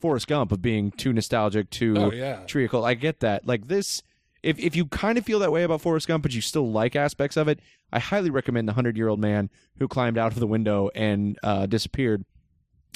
Forrest 0.00 0.28
Gump 0.28 0.52
of 0.52 0.62
being 0.62 0.92
too 0.92 1.12
nostalgic, 1.12 1.70
too 1.70 1.94
Oh, 1.98 2.12
yeah. 2.12 2.44
treacle. 2.46 2.84
I 2.84 2.94
get 2.94 3.20
that. 3.20 3.46
Like 3.46 3.66
this, 3.66 4.02
if 4.42 4.58
if 4.58 4.76
you 4.76 4.86
kind 4.86 5.18
of 5.18 5.24
feel 5.24 5.38
that 5.40 5.52
way 5.52 5.62
about 5.62 5.80
Forrest 5.80 6.08
Gump, 6.08 6.22
but 6.22 6.34
you 6.34 6.40
still 6.40 6.70
like 6.70 6.96
aspects 6.96 7.36
of 7.36 7.48
it, 7.48 7.60
I 7.92 7.98
highly 7.98 8.30
recommend 8.30 8.68
the 8.68 8.72
Hundred 8.72 8.96
Year 8.96 9.08
Old 9.08 9.20
Man 9.20 9.50
who 9.78 9.88
climbed 9.88 10.18
out 10.18 10.32
of 10.32 10.40
the 10.40 10.46
window 10.46 10.90
and 10.94 11.38
uh, 11.42 11.66
disappeared 11.66 12.24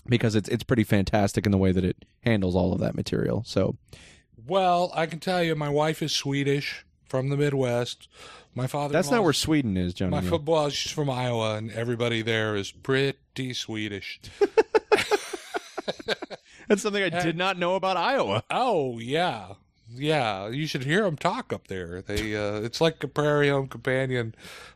because 0.07 0.35
it's 0.35 0.49
it's 0.49 0.65
pretty 0.65 0.85
fantastic 0.85 1.47
in 1.47 1.53
the 1.53 1.59
way 1.59 1.73
that 1.73 1.85
it 1.85 2.05
handles 2.23 2.55
all 2.57 2.73
of 2.73 2.81
that 2.81 2.95
material. 2.95 3.43
So 3.47 3.77
Well, 4.47 4.93
I 4.95 5.07
can 5.07 5.21
tell 5.21 5.43
you, 5.43 5.55
my 5.55 5.69
wife 5.69 6.03
is 6.03 6.13
Swedish 6.13 6.85
from 7.09 7.29
the 7.29 7.37
Midwest. 7.37 8.09
My 8.53 8.67
father. 8.67 8.93
that's 8.93 9.13
not 9.13 9.23
where 9.23 9.33
Sweden 9.33 9.77
is, 9.77 9.95
Johnny. 9.95 10.11
my 10.11 10.23
football. 10.23 10.71
She's 10.71 10.91
from 10.91 11.09
Iowa, 11.09 11.55
and 11.55 11.71
everybody 11.71 12.21
there 12.21 12.57
is 12.57 12.73
pretty 12.73 13.53
Swedish. 13.53 14.21
That's 16.69 16.83
something 16.83 17.03
I 17.03 17.09
did 17.09 17.37
not 17.37 17.59
know 17.59 17.75
about 17.75 17.97
Iowa. 17.97 18.45
Oh 18.51 18.99
yeah, 18.99 19.55
yeah. 19.95 20.49
You 20.49 20.67
should 20.67 20.85
hear 20.85 21.03
them 21.03 21.17
talk 21.17 21.53
up 21.53 21.69
there. 21.69 22.03
They 22.03 22.37
uh, 22.37 22.61
it's 22.61 22.81
like 22.81 23.03
a 23.05 23.09
Prairie 23.09 23.49
Home 23.49 23.69
Companion 23.69 24.35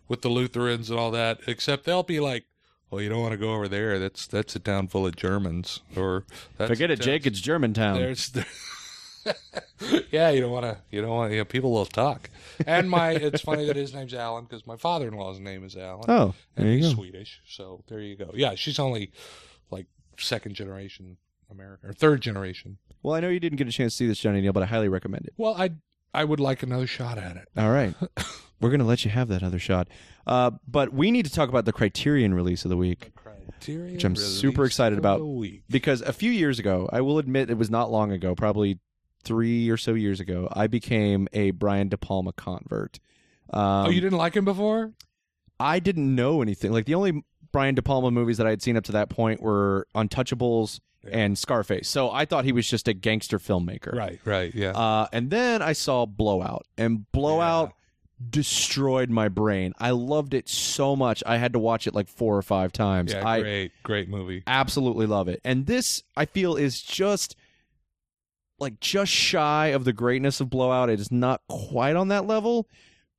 with 0.08 0.22
the 0.22 0.28
Lutherans 0.28 0.90
and 0.90 0.98
all 0.98 1.10
that. 1.12 1.40
Except 1.46 1.84
they'll 1.84 2.02
be 2.02 2.20
like, 2.20 2.44
"Well, 2.90 3.00
you 3.00 3.08
don't 3.08 3.20
want 3.20 3.32
to 3.32 3.38
go 3.38 3.54
over 3.54 3.68
there. 3.68 3.98
That's 3.98 4.26
that's 4.26 4.56
a 4.56 4.60
town 4.60 4.88
full 4.88 5.06
of 5.06 5.16
Germans." 5.16 5.80
Or 5.96 6.24
that's 6.56 6.68
Forget 6.68 6.90
it, 6.90 7.00
Jake. 7.00 7.26
It's 7.26 7.40
Germantown. 7.40 7.96
There's. 7.96 8.32
yeah, 10.10 10.30
you 10.30 10.40
don't 10.40 10.50
want 10.50 10.64
to. 10.64 10.78
You 10.90 11.00
don't 11.00 11.10
want. 11.10 11.32
You 11.32 11.38
know, 11.38 11.44
people 11.44 11.72
will 11.72 11.86
talk. 11.86 12.30
And 12.66 12.88
my, 12.90 13.10
it's 13.10 13.40
funny 13.40 13.66
that 13.66 13.76
his 13.76 13.94
name's 13.94 14.14
Alan 14.14 14.44
because 14.44 14.66
my 14.66 14.76
father-in-law's 14.76 15.40
name 15.40 15.64
is 15.64 15.76
Alan. 15.76 16.04
Oh, 16.08 16.34
and 16.56 16.68
he's 16.68 16.88
go. 16.88 16.94
Swedish. 16.94 17.40
So 17.46 17.82
there 17.88 18.00
you 18.00 18.16
go. 18.16 18.30
Yeah, 18.34 18.54
she's 18.54 18.78
only 18.78 19.12
like 19.70 19.86
second 20.18 20.54
generation 20.54 21.16
American 21.50 21.90
or 21.90 21.92
third 21.92 22.20
generation. 22.20 22.78
Well, 23.02 23.14
I 23.14 23.20
know 23.20 23.28
you 23.28 23.40
didn't 23.40 23.58
get 23.58 23.68
a 23.68 23.72
chance 23.72 23.92
to 23.94 23.96
see 23.98 24.06
this, 24.06 24.18
Johnny 24.18 24.40
Neal, 24.40 24.52
but 24.52 24.62
I 24.62 24.66
highly 24.66 24.88
recommend 24.88 25.26
it. 25.26 25.34
Well, 25.36 25.54
I 25.54 25.70
I 26.12 26.24
would 26.24 26.40
like 26.40 26.62
another 26.62 26.86
shot 26.86 27.18
at 27.18 27.36
it. 27.36 27.48
All 27.56 27.70
right. 27.70 27.94
We're 28.60 28.70
going 28.70 28.80
to 28.80 28.86
let 28.86 29.04
you 29.04 29.10
have 29.10 29.28
that 29.28 29.42
other 29.42 29.58
shot. 29.58 29.88
Uh, 30.26 30.52
but 30.66 30.92
we 30.94 31.10
need 31.10 31.26
to 31.26 31.32
talk 31.32 31.48
about 31.48 31.64
the 31.66 31.72
Criterion 31.72 32.32
release 32.32 32.64
of 32.64 32.70
the 32.70 32.76
week 32.76 33.12
Criterion 33.16 33.94
Which 33.94 34.04
I'm 34.04 34.16
super 34.16 34.64
excited 34.64 34.96
about. 34.98 35.20
week. 35.26 35.64
because 35.68 36.00
a 36.02 36.12
few 36.12 36.30
years 36.30 36.58
ago, 36.58 36.88
I 36.92 37.00
will 37.00 37.18
admit 37.18 37.50
it 37.50 37.58
was 37.58 37.68
not 37.68 37.90
long 37.90 38.12
ago, 38.12 38.34
probably 38.34 38.78
three 39.22 39.68
or 39.70 39.76
so 39.76 39.94
years 39.94 40.20
ago, 40.20 40.48
I 40.52 40.66
became 40.66 41.28
a 41.32 41.50
Brian 41.50 41.88
De 41.88 41.96
Palma 41.98 42.32
convert. 42.32 43.00
Um, 43.52 43.86
oh, 43.86 43.90
you 43.90 44.00
didn't 44.00 44.18
like 44.18 44.34
him 44.34 44.44
before? 44.44 44.92
I 45.58 45.78
didn't 45.78 46.14
know 46.14 46.42
anything. 46.42 46.72
Like 46.72 46.86
the 46.86 46.94
only 46.94 47.24
Brian 47.52 47.74
De 47.74 47.82
Palma 47.82 48.10
movies 48.10 48.38
that 48.38 48.46
I 48.46 48.50
had 48.50 48.62
seen 48.62 48.76
up 48.76 48.84
to 48.84 48.92
that 48.92 49.08
point 49.08 49.40
were 49.42 49.86
Untouchables 49.94 50.80
and 51.10 51.38
Scarface. 51.38 51.88
So 51.88 52.10
I 52.10 52.24
thought 52.24 52.44
he 52.44 52.52
was 52.52 52.68
just 52.68 52.88
a 52.88 52.92
gangster 52.92 53.38
filmmaker. 53.38 53.94
Right, 53.94 54.20
right, 54.24 54.54
yeah. 54.54 54.70
Uh, 54.70 55.06
and 55.12 55.30
then 55.30 55.62
I 55.62 55.72
saw 55.72 56.06
Blowout, 56.06 56.66
and 56.78 57.10
Blowout 57.12 57.72
destroyed 58.30 59.10
my 59.10 59.28
brain. 59.28 59.74
I 59.78 59.90
loved 59.90 60.34
it 60.34 60.48
so 60.48 60.96
much. 60.96 61.22
I 61.26 61.36
had 61.36 61.52
to 61.54 61.58
watch 61.58 61.86
it 61.86 61.94
like 61.94 62.08
four 62.08 62.36
or 62.36 62.42
five 62.42 62.72
times. 62.72 63.12
yeah, 63.12 63.26
I 63.26 63.40
great, 63.40 63.72
great 63.82 64.08
movie. 64.08 64.42
absolutely 64.46 65.06
love 65.06 65.28
it. 65.28 65.40
And 65.44 65.66
this, 65.66 66.02
I 66.16 66.24
feel, 66.26 66.56
is 66.56 66.80
just 66.80 67.36
like 68.58 68.80
just 68.80 69.12
shy 69.12 69.68
of 69.68 69.84
the 69.84 69.92
greatness 69.92 70.40
of 70.40 70.48
Blowout. 70.48 70.90
It 70.90 71.00
is 71.00 71.10
not 71.10 71.42
quite 71.48 71.96
on 71.96 72.08
that 72.08 72.26
level. 72.26 72.68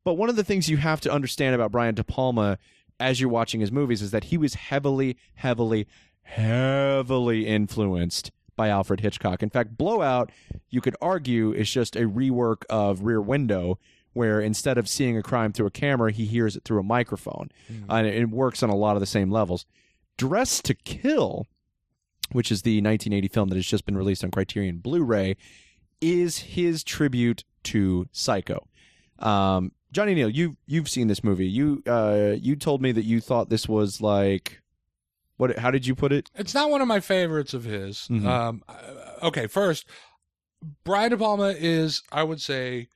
But 0.04 0.14
one 0.14 0.30
of 0.30 0.36
the 0.36 0.44
things 0.44 0.70
you 0.70 0.78
have 0.78 1.02
to 1.02 1.12
understand 1.12 1.56
about 1.56 1.72
Brian 1.72 1.96
De 1.96 2.04
Palma 2.04 2.58
as 3.00 3.20
you're 3.20 3.30
watching 3.30 3.60
his 3.60 3.72
movies 3.72 4.02
is 4.02 4.12
that 4.12 4.26
he 4.26 4.38
was 4.38 4.54
heavily, 4.54 5.18
heavily, 5.34 5.88
heavily 6.26 7.47
influenced 7.47 8.32
by 8.55 8.69
Alfred 8.69 9.01
Hitchcock. 9.01 9.43
In 9.43 9.49
fact, 9.49 9.78
Blowout, 9.78 10.32
you 10.69 10.82
could 10.82 10.95
argue, 11.01 11.53
is 11.53 11.69
just 11.69 11.95
a 11.95 12.01
rework 12.01 12.63
of 12.69 13.01
Rear 13.03 13.21
Window, 13.21 13.80
where 14.13 14.39
instead 14.41 14.78
of 14.78 14.88
seeing 14.88 15.17
a 15.17 15.23
crime 15.23 15.51
through 15.53 15.67
a 15.67 15.71
camera, 15.71 16.11
he 16.11 16.26
hears 16.26 16.55
it 16.55 16.63
through 16.63 16.80
a 16.80 16.84
microphone. 16.84 17.49
And 17.89 18.07
it 18.07 18.30
works 18.30 18.63
on 18.63 18.69
a 18.69 18.76
lot 18.76 18.95
of 18.95 19.01
the 19.01 19.05
same 19.05 19.30
levels. 19.30 19.65
Dressed 20.17 20.65
to 20.65 20.73
Kill, 20.73 21.47
which 22.32 22.51
is 22.51 22.61
the 22.61 22.78
1980 22.78 23.28
film 23.28 23.49
that 23.49 23.55
has 23.55 23.65
just 23.65 23.86
been 23.86 23.97
released 23.97 24.23
on 24.23 24.32
Criterion 24.32 24.78
Blu-ray, 24.78 25.36
is 26.01 26.39
his 26.39 26.84
tribute 26.84 27.43
to 27.63 28.07
Psycho. 28.11 28.67
Um, 29.19 29.73
Johnny 29.91 30.13
Neal, 30.13 30.30
you 30.30 30.57
you've 30.65 30.89
seen 30.89 31.07
this 31.07 31.23
movie. 31.23 31.47
You 31.47 31.82
uh, 31.88 32.36
you 32.38 32.57
told 32.57 32.82
me 32.82 32.91
that 32.91 33.05
you 33.05 33.21
thought 33.21 33.49
this 33.49 33.67
was 33.67 34.01
like 34.01 34.61
what? 35.38 35.58
How 35.60 35.72
did 35.72 35.86
you 35.86 35.96
put 35.96 36.12
it? 36.12 36.30
It's 36.36 36.54
not 36.54 36.70
one 36.70 36.82
of 36.82 36.88
my 36.88 37.00
favorites 37.00 37.54
of 37.54 37.64
his. 37.64 38.08
Mhm. 38.10 38.26
Um, 38.26 38.64
uh, 38.68 39.28
okay, 39.28 39.48
first, 39.48 39.86
Brian 40.84 41.12
De 41.12 41.18
Palma 41.18 41.54
is, 41.58 42.02
I 42.12 42.24
would 42.24 42.42
say, 42.42 42.88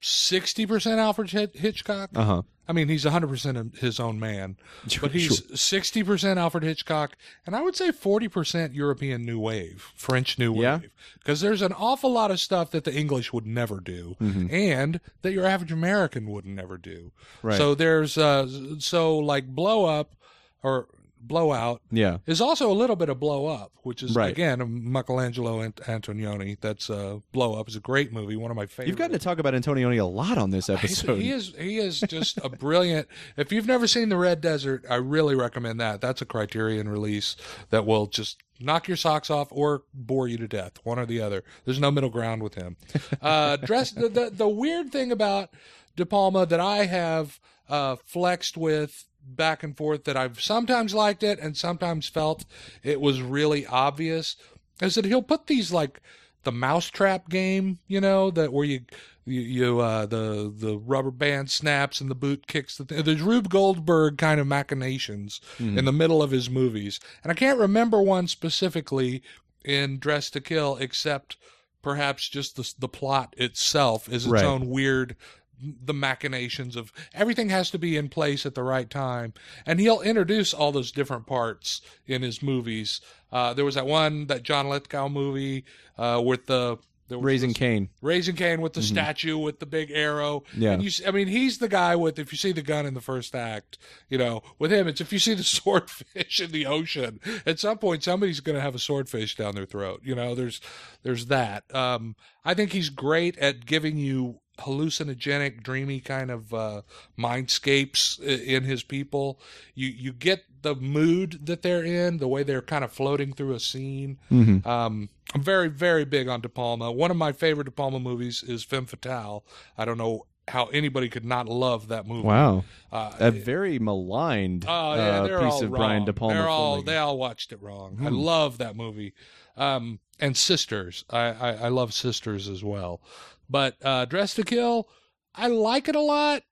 sixty 0.00 0.66
percent 0.66 1.00
Alfred 1.00 1.30
Hitch- 1.30 1.54
Hitchcock. 1.56 2.10
Uh 2.14 2.24
huh. 2.24 2.42
I 2.70 2.74
mean, 2.74 2.88
he's 2.90 3.04
hundred 3.04 3.28
percent 3.28 3.78
his 3.78 3.98
own 3.98 4.20
man, 4.20 4.58
but 5.00 5.12
he's 5.12 5.42
sixty 5.58 6.02
percent 6.04 6.38
Alfred 6.38 6.62
Hitchcock, 6.62 7.16
and 7.46 7.56
I 7.56 7.62
would 7.62 7.74
say 7.74 7.90
forty 7.92 8.28
percent 8.28 8.74
European 8.74 9.24
New 9.24 9.40
Wave, 9.40 9.90
French 9.96 10.38
New 10.38 10.54
Yeah. 10.60 10.80
Wave, 10.80 10.90
because 11.18 11.40
there's 11.40 11.62
an 11.62 11.72
awful 11.72 12.12
lot 12.12 12.30
of 12.30 12.38
stuff 12.40 12.70
that 12.72 12.84
the 12.84 12.94
English 12.94 13.32
would 13.32 13.46
never 13.46 13.80
do, 13.80 14.16
Mhm. 14.20 14.52
and 14.52 15.00
that 15.22 15.32
your 15.32 15.46
average 15.46 15.72
American 15.72 16.28
would 16.30 16.44
never 16.44 16.76
do. 16.76 17.10
right. 17.42 17.56
So 17.56 17.74
there's 17.74 18.18
uh, 18.18 18.46
so 18.78 19.16
like 19.16 19.46
blow 19.46 19.86
up 19.86 20.14
or 20.62 20.88
blowout 21.20 21.82
yeah. 21.90 22.18
is 22.26 22.40
also 22.40 22.70
a 22.70 22.74
little 22.74 22.96
bit 22.96 23.08
of 23.08 23.18
Blow 23.20 23.46
Up, 23.46 23.72
which 23.82 24.02
is 24.02 24.14
Right. 24.14 24.30
again 24.30 24.60
a 24.60 24.66
Michelangelo 24.66 25.62
Ant- 25.62 25.76
Antonioni. 25.76 26.58
That's 26.60 26.88
uh, 26.90 27.18
Blow 27.32 27.58
Up 27.58 27.68
is 27.68 27.76
a 27.76 27.80
great 27.80 28.12
movie, 28.12 28.36
one 28.36 28.50
of 28.50 28.56
my 28.56 28.66
favorite. 28.66 28.88
You've 28.88 28.98
gotten 28.98 29.18
to 29.18 29.24
talk 29.24 29.38
about 29.38 29.54
Antonioni 29.54 30.00
a 30.00 30.04
lot 30.04 30.38
on 30.38 30.50
this 30.50 30.68
episode. 30.68 31.20
He 31.20 31.30
is 31.30 31.54
he 31.58 31.78
is 31.78 32.00
just 32.00 32.38
a 32.38 32.48
brilliant. 32.48 33.08
If 33.36 33.52
you've 33.52 33.66
never 33.66 33.86
seen 33.86 34.08
The 34.08 34.16
Red 34.16 34.40
Desert, 34.40 34.84
I 34.88 34.96
really 34.96 35.34
recommend 35.34 35.80
that. 35.80 36.00
That's 36.00 36.22
a 36.22 36.26
Criterion 36.26 36.88
release 36.88 37.36
that 37.70 37.84
will 37.86 38.06
just 38.06 38.38
knock 38.60 38.88
your 38.88 38.96
socks 38.96 39.30
off 39.30 39.48
or 39.50 39.84
bore 39.94 40.26
you 40.26 40.36
to 40.38 40.48
death, 40.48 40.72
one 40.82 40.98
or 40.98 41.06
the 41.06 41.20
other. 41.20 41.44
There's 41.64 41.78
no 41.78 41.90
middle 41.90 42.10
ground 42.10 42.42
with 42.42 42.54
him. 42.54 42.76
Uh, 43.22 43.56
dress 43.56 43.90
the, 43.92 44.08
the 44.08 44.30
the 44.30 44.48
weird 44.48 44.90
thing 44.92 45.12
about 45.12 45.50
De 45.96 46.06
Palma 46.06 46.46
that 46.46 46.60
I 46.60 46.86
have 46.86 47.38
uh, 47.68 47.96
flexed 48.04 48.56
with 48.56 49.04
back 49.36 49.62
and 49.62 49.76
forth 49.76 50.04
that 50.04 50.16
I've 50.16 50.40
sometimes 50.40 50.94
liked 50.94 51.22
it 51.22 51.38
and 51.38 51.56
sometimes 51.56 52.08
felt 52.08 52.44
it 52.82 53.00
was 53.00 53.20
really 53.22 53.66
obvious 53.66 54.36
is 54.80 54.94
that 54.94 55.04
he'll 55.04 55.22
put 55.22 55.46
these 55.46 55.72
like 55.72 56.00
the 56.44 56.52
mousetrap 56.52 57.28
game, 57.28 57.78
you 57.88 58.00
know, 58.00 58.30
that 58.30 58.52
where 58.52 58.64
you 58.64 58.80
you, 59.26 59.40
you 59.40 59.80
uh 59.80 60.06
the 60.06 60.52
the 60.56 60.78
rubber 60.78 61.10
band 61.10 61.50
snaps 61.50 62.00
and 62.00 62.10
the 62.10 62.14
boot 62.14 62.46
kicks 62.46 62.76
the 62.78 62.84
th- 62.84 63.04
there's 63.04 63.20
Rube 63.20 63.50
Goldberg 63.50 64.16
kind 64.16 64.40
of 64.40 64.46
machinations 64.46 65.40
in 65.58 65.84
the 65.84 65.92
middle 65.92 66.22
of 66.22 66.30
his 66.30 66.48
movies. 66.48 66.98
And 67.22 67.30
I 67.30 67.34
can't 67.34 67.58
remember 67.58 68.00
one 68.00 68.26
specifically 68.28 69.22
in 69.64 69.98
Dressed 69.98 70.32
to 70.34 70.40
Kill 70.40 70.76
except 70.76 71.36
perhaps 71.82 72.28
just 72.28 72.56
the 72.56 72.72
the 72.78 72.88
plot 72.88 73.34
itself 73.36 74.08
is 74.08 74.24
its 74.24 74.32
Right. 74.32 74.44
own 74.44 74.68
weird 74.68 75.16
the 75.60 75.94
machinations 75.94 76.76
of 76.76 76.92
everything 77.14 77.48
has 77.48 77.70
to 77.70 77.78
be 77.78 77.96
in 77.96 78.08
place 78.08 78.46
at 78.46 78.54
the 78.54 78.62
right 78.62 78.90
time 78.90 79.32
and 79.66 79.80
he'll 79.80 80.00
introduce 80.00 80.54
all 80.54 80.72
those 80.72 80.92
different 80.92 81.26
parts 81.26 81.80
in 82.06 82.22
his 82.22 82.42
movies 82.42 83.00
uh, 83.32 83.52
there 83.54 83.64
was 83.64 83.74
that 83.74 83.86
one 83.86 84.26
that 84.26 84.42
john 84.42 84.68
lithgow 84.68 85.08
movie 85.08 85.64
uh, 85.96 86.20
with 86.24 86.46
the 86.46 86.78
Raising 87.10 87.50
this- 87.50 87.56
Cain. 87.56 87.88
Raising 88.02 88.36
Cain 88.36 88.60
with 88.60 88.74
the 88.74 88.82
statue 88.82 89.38
with 89.38 89.60
the 89.60 89.66
big 89.66 89.90
arrow. 89.90 90.44
Yeah. 90.54 90.72
And 90.72 90.82
you, 90.82 90.90
I 91.06 91.10
mean, 91.10 91.26
he's 91.26 91.56
the 91.56 91.68
guy 91.68 91.96
with, 91.96 92.18
if 92.18 92.32
you 92.32 92.36
see 92.36 92.52
the 92.52 92.60
gun 92.60 92.84
in 92.84 92.92
the 92.92 93.00
first 93.00 93.34
act, 93.34 93.78
you 94.10 94.18
know, 94.18 94.42
with 94.58 94.70
him, 94.70 94.86
it's 94.86 95.00
if 95.00 95.10
you 95.10 95.18
see 95.18 95.32
the 95.32 95.42
swordfish 95.42 96.38
in 96.38 96.50
the 96.50 96.66
ocean, 96.66 97.18
at 97.46 97.58
some 97.60 97.78
point, 97.78 98.04
somebody's 98.04 98.40
going 98.40 98.56
to 98.56 98.60
have 98.60 98.74
a 98.74 98.78
swordfish 98.78 99.36
down 99.36 99.54
their 99.54 99.64
throat. 99.64 100.02
You 100.04 100.14
know, 100.14 100.34
there's, 100.34 100.60
there's 101.02 101.26
that. 101.26 101.64
Um, 101.74 102.14
I 102.44 102.52
think 102.52 102.72
he's 102.72 102.90
great 102.90 103.38
at 103.38 103.64
giving 103.64 103.96
you 103.96 104.40
hallucinogenic, 104.58 105.62
dreamy 105.62 106.00
kind 106.00 106.30
of, 106.30 106.52
uh, 106.54 106.82
mindscapes 107.18 108.20
in 108.20 108.64
his 108.64 108.82
people. 108.82 109.40
You, 109.74 109.88
you 109.88 110.12
get 110.12 110.44
the 110.62 110.74
mood 110.74 111.46
that 111.46 111.62
they're 111.62 111.84
in, 111.84 112.18
the 112.18 112.28
way 112.28 112.42
they're 112.42 112.62
kind 112.62 112.84
of 112.84 112.92
floating 112.92 113.32
through 113.32 113.54
a 113.54 113.60
scene. 113.60 114.18
Mm-hmm. 114.30 114.68
Um, 114.68 115.08
I'm 115.34 115.42
very, 115.42 115.68
very 115.68 116.04
big 116.04 116.28
on 116.28 116.40
De 116.40 116.48
Palma. 116.48 116.90
One 116.90 117.10
of 117.10 117.16
my 117.16 117.32
favorite 117.32 117.64
De 117.64 117.70
Palma 117.70 118.00
movies 118.00 118.42
is 118.42 118.64
Femme 118.64 118.86
Fatale. 118.86 119.44
I 119.76 119.84
don't 119.84 119.98
know 119.98 120.26
how 120.48 120.66
anybody 120.66 121.10
could 121.10 121.26
not 121.26 121.46
love 121.46 121.88
that 121.88 122.06
movie. 122.06 122.26
Wow. 122.26 122.64
Uh, 122.90 123.12
A 123.20 123.30
very 123.30 123.78
maligned 123.78 124.64
oh 124.66 124.94
yeah, 124.94 125.20
uh, 125.36 125.44
piece 125.50 125.60
of 125.60 125.70
wrong. 125.70 125.80
Brian 125.80 126.04
De 126.06 126.12
Palma. 126.14 126.34
They're 126.34 126.48
all 126.48 126.80
they 126.82 126.96
all 126.96 127.18
watched 127.18 127.52
it 127.52 127.60
wrong. 127.62 127.98
I 128.00 128.08
Hmm. 128.08 128.14
love 128.14 128.56
that 128.58 128.74
movie. 128.74 129.12
Um, 129.58 129.98
and 130.18 130.36
Sisters. 130.36 131.04
I, 131.10 131.20
I 131.20 131.52
I 131.52 131.68
love 131.68 131.92
Sisters 131.92 132.48
as 132.48 132.64
well. 132.64 133.02
But 133.50 133.76
uh, 133.82 134.04
Dressed 134.04 134.36
to 134.36 134.44
Kill, 134.44 134.88
I 135.34 135.48
like 135.48 135.88
it 135.88 135.96
a 135.96 136.00
lot. 136.00 136.42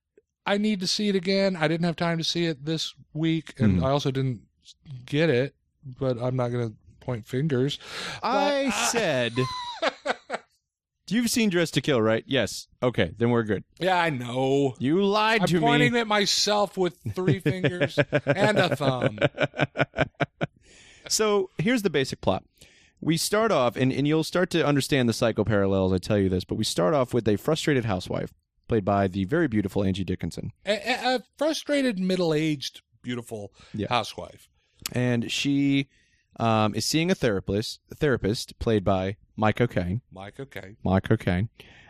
I 0.46 0.58
need 0.58 0.80
to 0.80 0.86
see 0.86 1.08
it 1.08 1.16
again. 1.16 1.56
I 1.56 1.66
didn't 1.68 1.84
have 1.86 1.96
time 1.96 2.18
to 2.18 2.24
see 2.24 2.44
it 2.46 2.64
this 2.64 2.94
week, 3.12 3.54
and 3.58 3.78
Hmm. 3.78 3.84
I 3.84 3.90
also 3.90 4.10
didn't 4.10 4.42
get 5.04 5.28
it. 5.30 5.54
But 5.98 6.18
I'm 6.20 6.36
not 6.36 6.48
going 6.48 6.68
to 6.70 6.74
point 7.00 7.26
fingers. 7.26 7.78
I 8.22 8.64
But, 8.66 8.74
uh, 8.74 8.86
said. 8.86 9.32
You've 11.08 11.30
seen 11.30 11.50
Dressed 11.50 11.74
to 11.74 11.80
Kill, 11.80 12.02
right? 12.02 12.24
Yes. 12.26 12.66
Okay, 12.82 13.12
then 13.16 13.30
we're 13.30 13.44
good. 13.44 13.62
Yeah, 13.78 13.96
I 14.00 14.10
know. 14.10 14.74
You 14.80 15.04
lied 15.04 15.46
to 15.46 15.54
me. 15.54 15.58
I'm 15.58 15.62
pointing 15.62 15.96
at 15.96 16.08
myself 16.08 16.76
with 16.76 16.98
three 17.14 17.38
fingers 17.38 17.96
and 18.26 18.58
a 18.58 18.74
thumb. 18.74 19.20
so 21.08 21.50
here's 21.58 21.82
the 21.82 21.90
basic 21.90 22.20
plot. 22.20 22.42
We 23.00 23.16
start 23.16 23.52
off, 23.52 23.76
and, 23.76 23.92
and 23.92 24.06
you'll 24.08 24.24
start 24.24 24.50
to 24.50 24.66
understand 24.66 25.08
the 25.08 25.12
psycho 25.12 25.44
parallels. 25.44 25.92
I 25.92 25.98
tell 25.98 26.18
you 26.18 26.28
this, 26.28 26.44
but 26.44 26.54
we 26.56 26.64
start 26.64 26.94
off 26.94 27.12
with 27.12 27.28
a 27.28 27.36
frustrated 27.36 27.84
housewife, 27.84 28.32
played 28.68 28.84
by 28.84 29.06
the 29.06 29.24
very 29.24 29.48
beautiful 29.48 29.84
Angie 29.84 30.04
Dickinson, 30.04 30.52
A, 30.64 30.72
a- 30.72 31.16
a 31.16 31.20
frustrated, 31.36 31.98
middle-aged, 31.98 32.80
beautiful 33.02 33.52
Yeah. 33.74 33.86
housewife. 33.90 34.48
and 34.92 35.30
she 35.30 35.88
um, 36.38 36.74
is 36.74 36.84
seeing 36.86 37.10
a 37.10 37.14
therapist, 37.14 37.80
a 37.90 37.94
therapist 37.94 38.58
played 38.58 38.84
by 38.84 39.16
Michael 39.36 39.66
Caine. 39.66 40.00
Michael, 40.12 40.46
Caine. 40.46 40.76
Michael 40.84 41.16
Caine, 41.16 41.48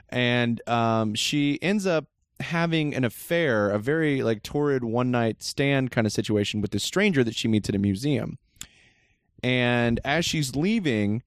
and 0.08 0.60
um, 0.68 1.14
she 1.14 1.58
ends 1.62 1.86
up 1.86 2.06
having 2.40 2.94
an 2.94 3.04
affair, 3.04 3.70
a 3.70 3.78
very 3.78 4.22
like 4.22 4.42
torrid 4.42 4.84
one 4.84 5.10
night 5.10 5.42
stand 5.42 5.90
kind 5.90 6.06
of 6.06 6.12
situation 6.12 6.60
with 6.60 6.70
this 6.72 6.84
stranger 6.84 7.24
that 7.24 7.34
she 7.34 7.48
meets 7.48 7.68
at 7.68 7.74
a 7.74 7.78
museum. 7.78 8.38
And 9.42 10.00
as 10.04 10.24
she's 10.24 10.56
leaving, 10.56 11.22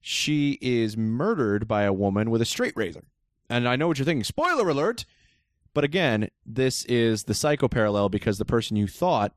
she 0.00 0.58
is 0.60 0.96
murdered 0.96 1.66
by 1.66 1.82
a 1.82 1.92
woman 1.92 2.30
with 2.30 2.40
a 2.40 2.46
straight 2.46 2.76
razor. 2.76 3.04
And 3.48 3.68
I 3.68 3.76
know 3.76 3.88
what 3.88 3.98
you're 3.98 4.04
thinking. 4.04 4.24
Spoiler 4.24 4.68
alert! 4.68 5.04
But 5.74 5.84
again, 5.84 6.30
this 6.44 6.84
is 6.86 7.24
the 7.24 7.34
psycho 7.34 7.68
parallel 7.68 8.08
because 8.08 8.38
the 8.38 8.44
person 8.44 8.76
you 8.76 8.86
thought 8.86 9.34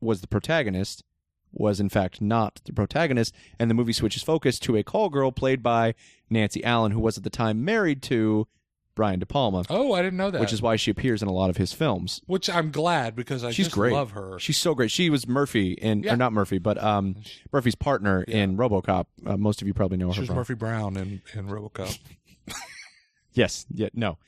was 0.00 0.20
the 0.20 0.28
protagonist 0.28 1.04
was 1.52 1.80
in 1.80 1.88
fact 1.88 2.20
not 2.20 2.60
the 2.64 2.72
protagonist, 2.72 3.34
and 3.58 3.70
the 3.70 3.74
movie 3.74 3.92
switches 3.92 4.22
focus 4.22 4.58
to 4.58 4.76
a 4.76 4.82
call 4.82 5.08
girl 5.08 5.32
played 5.32 5.62
by 5.62 5.94
Nancy 6.28 6.62
Allen, 6.64 6.92
who 6.92 7.00
was 7.00 7.16
at 7.16 7.24
the 7.24 7.30
time 7.30 7.64
married 7.64 8.02
to 8.02 8.46
Brian 8.94 9.18
De 9.18 9.26
Palma, 9.26 9.64
Oh, 9.70 9.92
I 9.92 10.02
didn't 10.02 10.16
know 10.16 10.30
that. 10.30 10.40
which 10.40 10.52
is 10.52 10.62
why 10.62 10.76
she 10.76 10.90
appears 10.90 11.20
in 11.22 11.28
a 11.28 11.32
lot 11.32 11.50
of 11.50 11.56
his 11.56 11.72
films. 11.72 12.20
which 12.26 12.48
I'm 12.48 12.70
glad 12.70 13.16
because 13.16 13.42
I 13.44 13.50
She's 13.50 13.66
just 13.66 13.74
great. 13.74 13.92
love 13.92 14.12
her. 14.12 14.38
She's 14.38 14.56
so 14.56 14.74
great. 14.74 14.90
She 14.90 15.10
was 15.10 15.26
Murphy 15.26 15.72
in, 15.72 16.02
Yeah. 16.04 16.14
or 16.14 16.16
not 16.16 16.32
Murphy, 16.32 16.58
but 16.58 16.80
um, 16.82 17.16
Murphy's 17.52 17.74
partner 17.74 18.22
in 18.22 18.56
RoboCop. 18.56 19.06
Uh, 19.26 19.36
most 19.36 19.60
of 19.62 19.66
you 19.68 19.74
probably 19.74 19.96
know 19.96 20.10
She 20.12 20.16
her 20.16 20.22
was 20.22 20.26
from. 20.28 20.36
Murphy 20.36 20.54
Brown 20.54 20.96
in 20.96 21.22
in 21.34 21.46
RoboCop. 21.48 21.98
Yes. 23.32 23.66
Yeah. 23.68 23.88
No. 23.94 24.18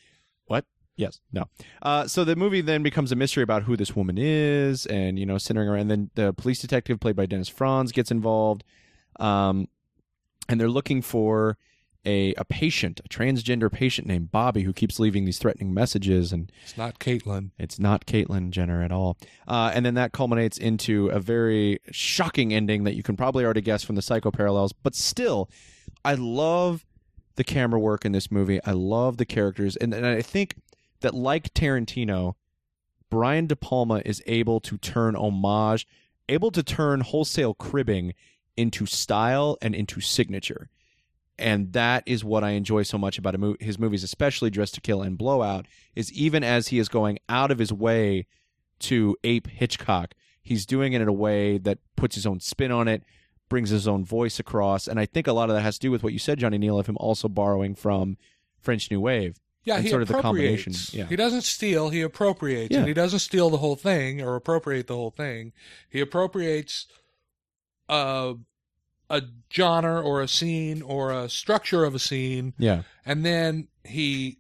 What? 0.47 0.65
Yes. 0.97 1.21
No. 1.33 1.45
Uh, 1.81 2.09
so 2.09 2.25
the 2.25 2.35
movie 2.35 2.61
then 2.61 2.83
becomes 2.83 3.13
a 3.13 3.17
mystery 3.17 3.43
about 3.45 3.63
who 3.63 3.77
this 3.77 3.95
woman 3.95 4.17
is, 4.19 4.85
and 4.87 5.19
you 5.19 5.27
know, 5.27 5.39
centering 5.39 5.69
around. 5.69 5.83
And 5.83 5.91
then 5.91 6.11
the 6.17 6.33
police 6.33 6.61
detective, 6.61 6.99
played 7.01 7.15
by 7.17 7.27
Dennis 7.27 7.49
Franz, 7.49 7.93
gets 7.93 8.11
involved. 8.11 8.65
um, 9.21 9.69
and 10.49 10.61
they're 10.61 10.69
looking 10.71 11.03
for 11.03 11.57
a 12.07 12.33
a 12.39 12.45
patient, 12.45 13.01
a 13.05 13.09
transgender 13.09 13.71
patient 13.71 14.07
named 14.07 14.31
Bobby, 14.31 14.63
who 14.63 14.73
keeps 14.73 14.99
leaving 14.99 15.25
these 15.25 15.39
threatening 15.39 15.75
messages, 15.75 16.33
and 16.33 16.51
It's 16.63 16.77
not 16.77 16.99
Caitlin. 16.99 17.51
it's 17.59 17.79
not 17.79 18.07
Caitlyn 18.07 18.51
Jenner 18.51 18.83
at 18.83 18.93
all. 18.93 19.19
Uh, 19.47 19.73
and 19.75 19.85
then 19.85 19.95
that 19.95 20.13
culminates 20.13 20.57
into 20.57 21.09
a 21.09 21.21
very 21.21 21.81
shocking 21.91 22.55
ending 22.55 22.85
that 22.85 22.95
you 22.95 23.03
can 23.03 23.17
probably 23.17 23.45
already 23.45 23.61
guess 23.61 23.83
from 23.83 23.97
the 23.97 24.03
psycho 24.03 24.31
parallels. 24.31 24.73
But 24.73 24.95
still, 24.95 25.51
I 26.05 26.15
love 26.15 26.87
the 27.35 27.45
camera 27.45 27.79
work 27.79 28.05
in 28.05 28.13
this 28.13 28.31
movie. 28.31 28.61
I 28.65 28.73
love 28.73 29.19
the 29.19 29.27
characters. 29.27 29.77
And, 29.77 29.93
and 29.93 30.07
I 30.07 30.23
think 30.23 30.55
that, 31.01 31.13
like 31.13 31.53
Tarantino, 31.53 32.35
Brian 33.11 33.47
De 33.47 33.57
Palma 33.57 34.01
is 34.05 34.23
able 34.27 34.59
to 34.61 34.79
turn 34.79 35.15
homage, 35.15 35.87
able 36.29 36.51
to 36.51 36.63
turn 36.63 37.01
wholesale 37.03 37.55
cribbing 37.55 38.15
into 38.57 38.87
style 38.87 39.59
and 39.61 39.75
into 39.75 40.01
signature. 40.01 40.71
And 41.39 41.73
that 41.75 42.03
is 42.07 42.25
what 42.25 42.45
I 42.45 42.51
enjoy 42.51 42.83
so 42.83 42.97
much 42.97 43.19
about 43.19 43.35
a 43.35 43.39
mo- 43.39 43.57
his 43.61 43.79
movies, 43.79 44.03
especially 44.03 44.51
Dressed 44.51 44.75
to 44.75 44.81
Kill 44.81 45.03
and 45.03 45.19
Blowout, 45.19 45.67
is 45.95 46.13
even 46.13 46.43
as 46.43 46.69
he 46.69 46.79
is 46.79 46.89
going 46.89 47.19
out 47.29 47.51
of 47.51 47.59
his 47.59 47.73
way 47.73 48.27
to 48.81 49.17
ape 49.25 49.47
Hitchcock, 49.49 50.15
he's 50.43 50.65
doing 50.67 50.93
it 50.93 51.01
in 51.03 51.09
a 51.09 51.13
way 51.13 51.59
that 51.59 51.79
puts 51.97 52.15
his 52.15 52.27
own 52.27 52.41
spin 52.41 52.71
on 52.73 52.89
it, 52.89 53.03
brings 53.49 53.71
his 53.71 53.87
own 53.87 54.05
voice 54.05 54.39
across. 54.39 54.89
And 54.89 54.99
I 54.99 55.07
think 55.07 55.27
a 55.27 55.33
lot 55.33 55.51
of 55.51 55.57
that 55.57 55.63
has 55.63 55.77
to 55.77 55.81
do 55.81 55.91
with 55.91 56.03
what 56.03 56.13
you 56.13 56.19
said, 56.19 56.39
Johnny 56.39 56.59
Neal, 56.59 56.79
of 56.79 56.87
him 56.87 56.97
also 56.99 57.29
borrowing 57.29 57.75
from 57.75 58.17
French 58.59 58.91
New 58.91 59.01
Wave. 59.01 59.39
Yeah, 59.65 59.77
And 59.77 59.85
he 59.85 59.91
sort 59.91 60.03
of 60.03 60.09
the 60.09 60.21
combination, 60.21 60.73
yeah. 60.93 61.07
He 61.07 61.17
doesn't 61.17 61.43
steal, 61.43 61.89
he 61.91 62.01
appropriates. 62.01 62.71
Yeah. 62.71 62.79
And 62.79 62.89
he 62.89 62.95
doesn't 62.95 63.19
steal 63.19 63.51
the 63.51 63.57
whole 63.57 63.75
thing 63.75 64.23
or 64.23 64.37
appropriate 64.37 64.87
the 64.87 64.95
whole 64.95 65.11
thing. 65.11 65.53
He 65.91 66.01
appropriates 66.01 66.87
uh, 67.89 68.35
a 69.11 69.23
genre 69.53 70.01
or 70.01 70.21
a 70.23 70.29
scene 70.29 70.83
or 70.83 71.13
a 71.13 71.29
structure 71.29 71.85
of 71.85 71.95
a 71.95 71.99
scene, 71.99 72.55
Yeah. 72.59 72.83
and 73.05 73.25
then 73.25 73.69
he 73.85 74.39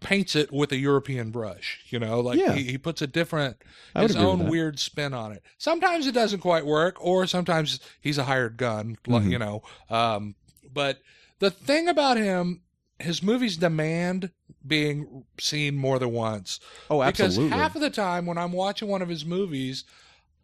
paints 0.00 0.34
it 0.34 0.52
with 0.52 0.72
a 0.72 0.76
European 0.76 1.30
brush. 1.30 1.80
You 1.88 1.98
know, 2.00 2.20
like 2.20 2.38
Yeah. 2.38 2.54
he, 2.54 2.64
he 2.64 2.78
puts 2.78 3.00
a 3.02 3.06
different, 3.06 3.56
his 3.96 4.16
own 4.16 4.48
weird 4.48 4.78
spin 4.80 5.14
on 5.14 5.32
it. 5.32 5.42
Sometimes 5.58 6.06
it 6.06 6.12
doesn't 6.12 6.40
quite 6.40 6.66
work, 6.66 6.96
or 7.04 7.26
sometimes 7.26 7.78
he's 8.00 8.18
a 8.18 8.24
hired 8.24 8.56
gun, 8.56 8.96
like, 9.06 9.22
Mhm. 9.22 9.30
you 9.32 9.38
know. 9.38 9.62
Um, 9.88 10.34
but 10.72 11.00
the 11.38 11.50
thing 11.50 11.88
about 11.88 12.16
him, 12.16 12.62
his 12.98 13.22
movies 13.22 13.56
demand 13.56 14.30
being 14.66 15.24
seen 15.40 15.76
more 15.76 15.98
than 15.98 16.10
once. 16.12 16.60
Oh, 16.90 17.02
absolutely. 17.02 17.44
Because 17.46 17.58
half 17.60 17.74
of 17.76 17.80
the 17.82 17.90
time 17.90 18.26
when 18.26 18.38
I'm 18.38 18.52
watching 18.52 18.88
one 18.88 19.02
of 19.02 19.08
his 19.08 19.24
movies, 19.24 19.84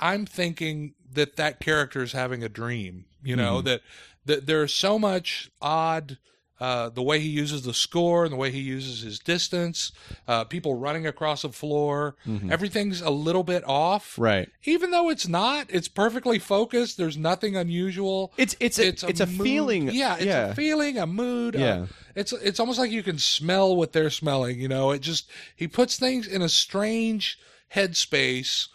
I'm 0.00 0.26
thinking 0.26 0.94
that 1.12 1.36
that 1.36 1.60
character 1.60 2.02
is 2.02 2.12
having 2.12 2.42
a 2.44 2.48
dream. 2.48 3.06
You 3.22 3.36
know 3.36 3.60
Mhm. 3.60 3.64
that 3.64 3.80
that 4.26 4.46
there's 4.46 4.74
so 4.74 4.98
much 4.98 5.50
odd. 5.60 6.18
Uh, 6.60 6.88
the 6.88 7.02
way 7.04 7.20
he 7.20 7.28
uses 7.28 7.62
the 7.62 7.72
score 7.72 8.24
and 8.24 8.32
the 8.32 8.36
way 8.36 8.50
he 8.50 8.58
uses 8.58 9.02
his 9.02 9.20
distance, 9.20 9.92
uh, 10.26 10.42
people 10.42 10.74
running 10.74 11.06
across 11.06 11.42
the 11.42 11.52
floor, 11.52 12.16
Mhm. 12.26 12.50
everything's 12.50 13.00
a 13.00 13.10
little 13.10 13.44
bit 13.44 13.62
off. 13.64 14.18
Right. 14.18 14.48
Even 14.64 14.90
though 14.90 15.08
it's 15.08 15.28
not, 15.28 15.68
it's 15.70 15.86
perfectly 15.86 16.40
focused. 16.40 16.96
There's 16.96 17.16
nothing 17.16 17.54
unusual. 17.54 18.32
It's 18.36 18.56
it's 18.58 18.80
a, 18.80 18.88
it's 18.88 19.20
a, 19.20 19.26
feeling. 19.28 19.90
Yeah, 19.92 20.16
it's 20.16 20.24
yeah. 20.24 20.46
a 20.48 20.54
feeling, 20.56 20.98
a 20.98 21.06
mood. 21.06 21.54
uh, 21.54 21.60
Yeah. 21.60 21.86
it's 22.16 22.32
it's 22.32 22.58
almost 22.58 22.80
like 22.80 22.90
you 22.90 23.04
can 23.04 23.18
smell 23.20 23.76
what 23.76 23.92
they're 23.92 24.10
smelling. 24.10 24.58
You 24.60 24.66
know, 24.66 24.90
it 24.90 24.98
just 25.00 25.28
he 25.54 25.68
puts 25.68 25.96
things 25.96 26.26
in 26.26 26.42
a 26.42 26.48
strange 26.48 27.38
headspace 27.72 28.66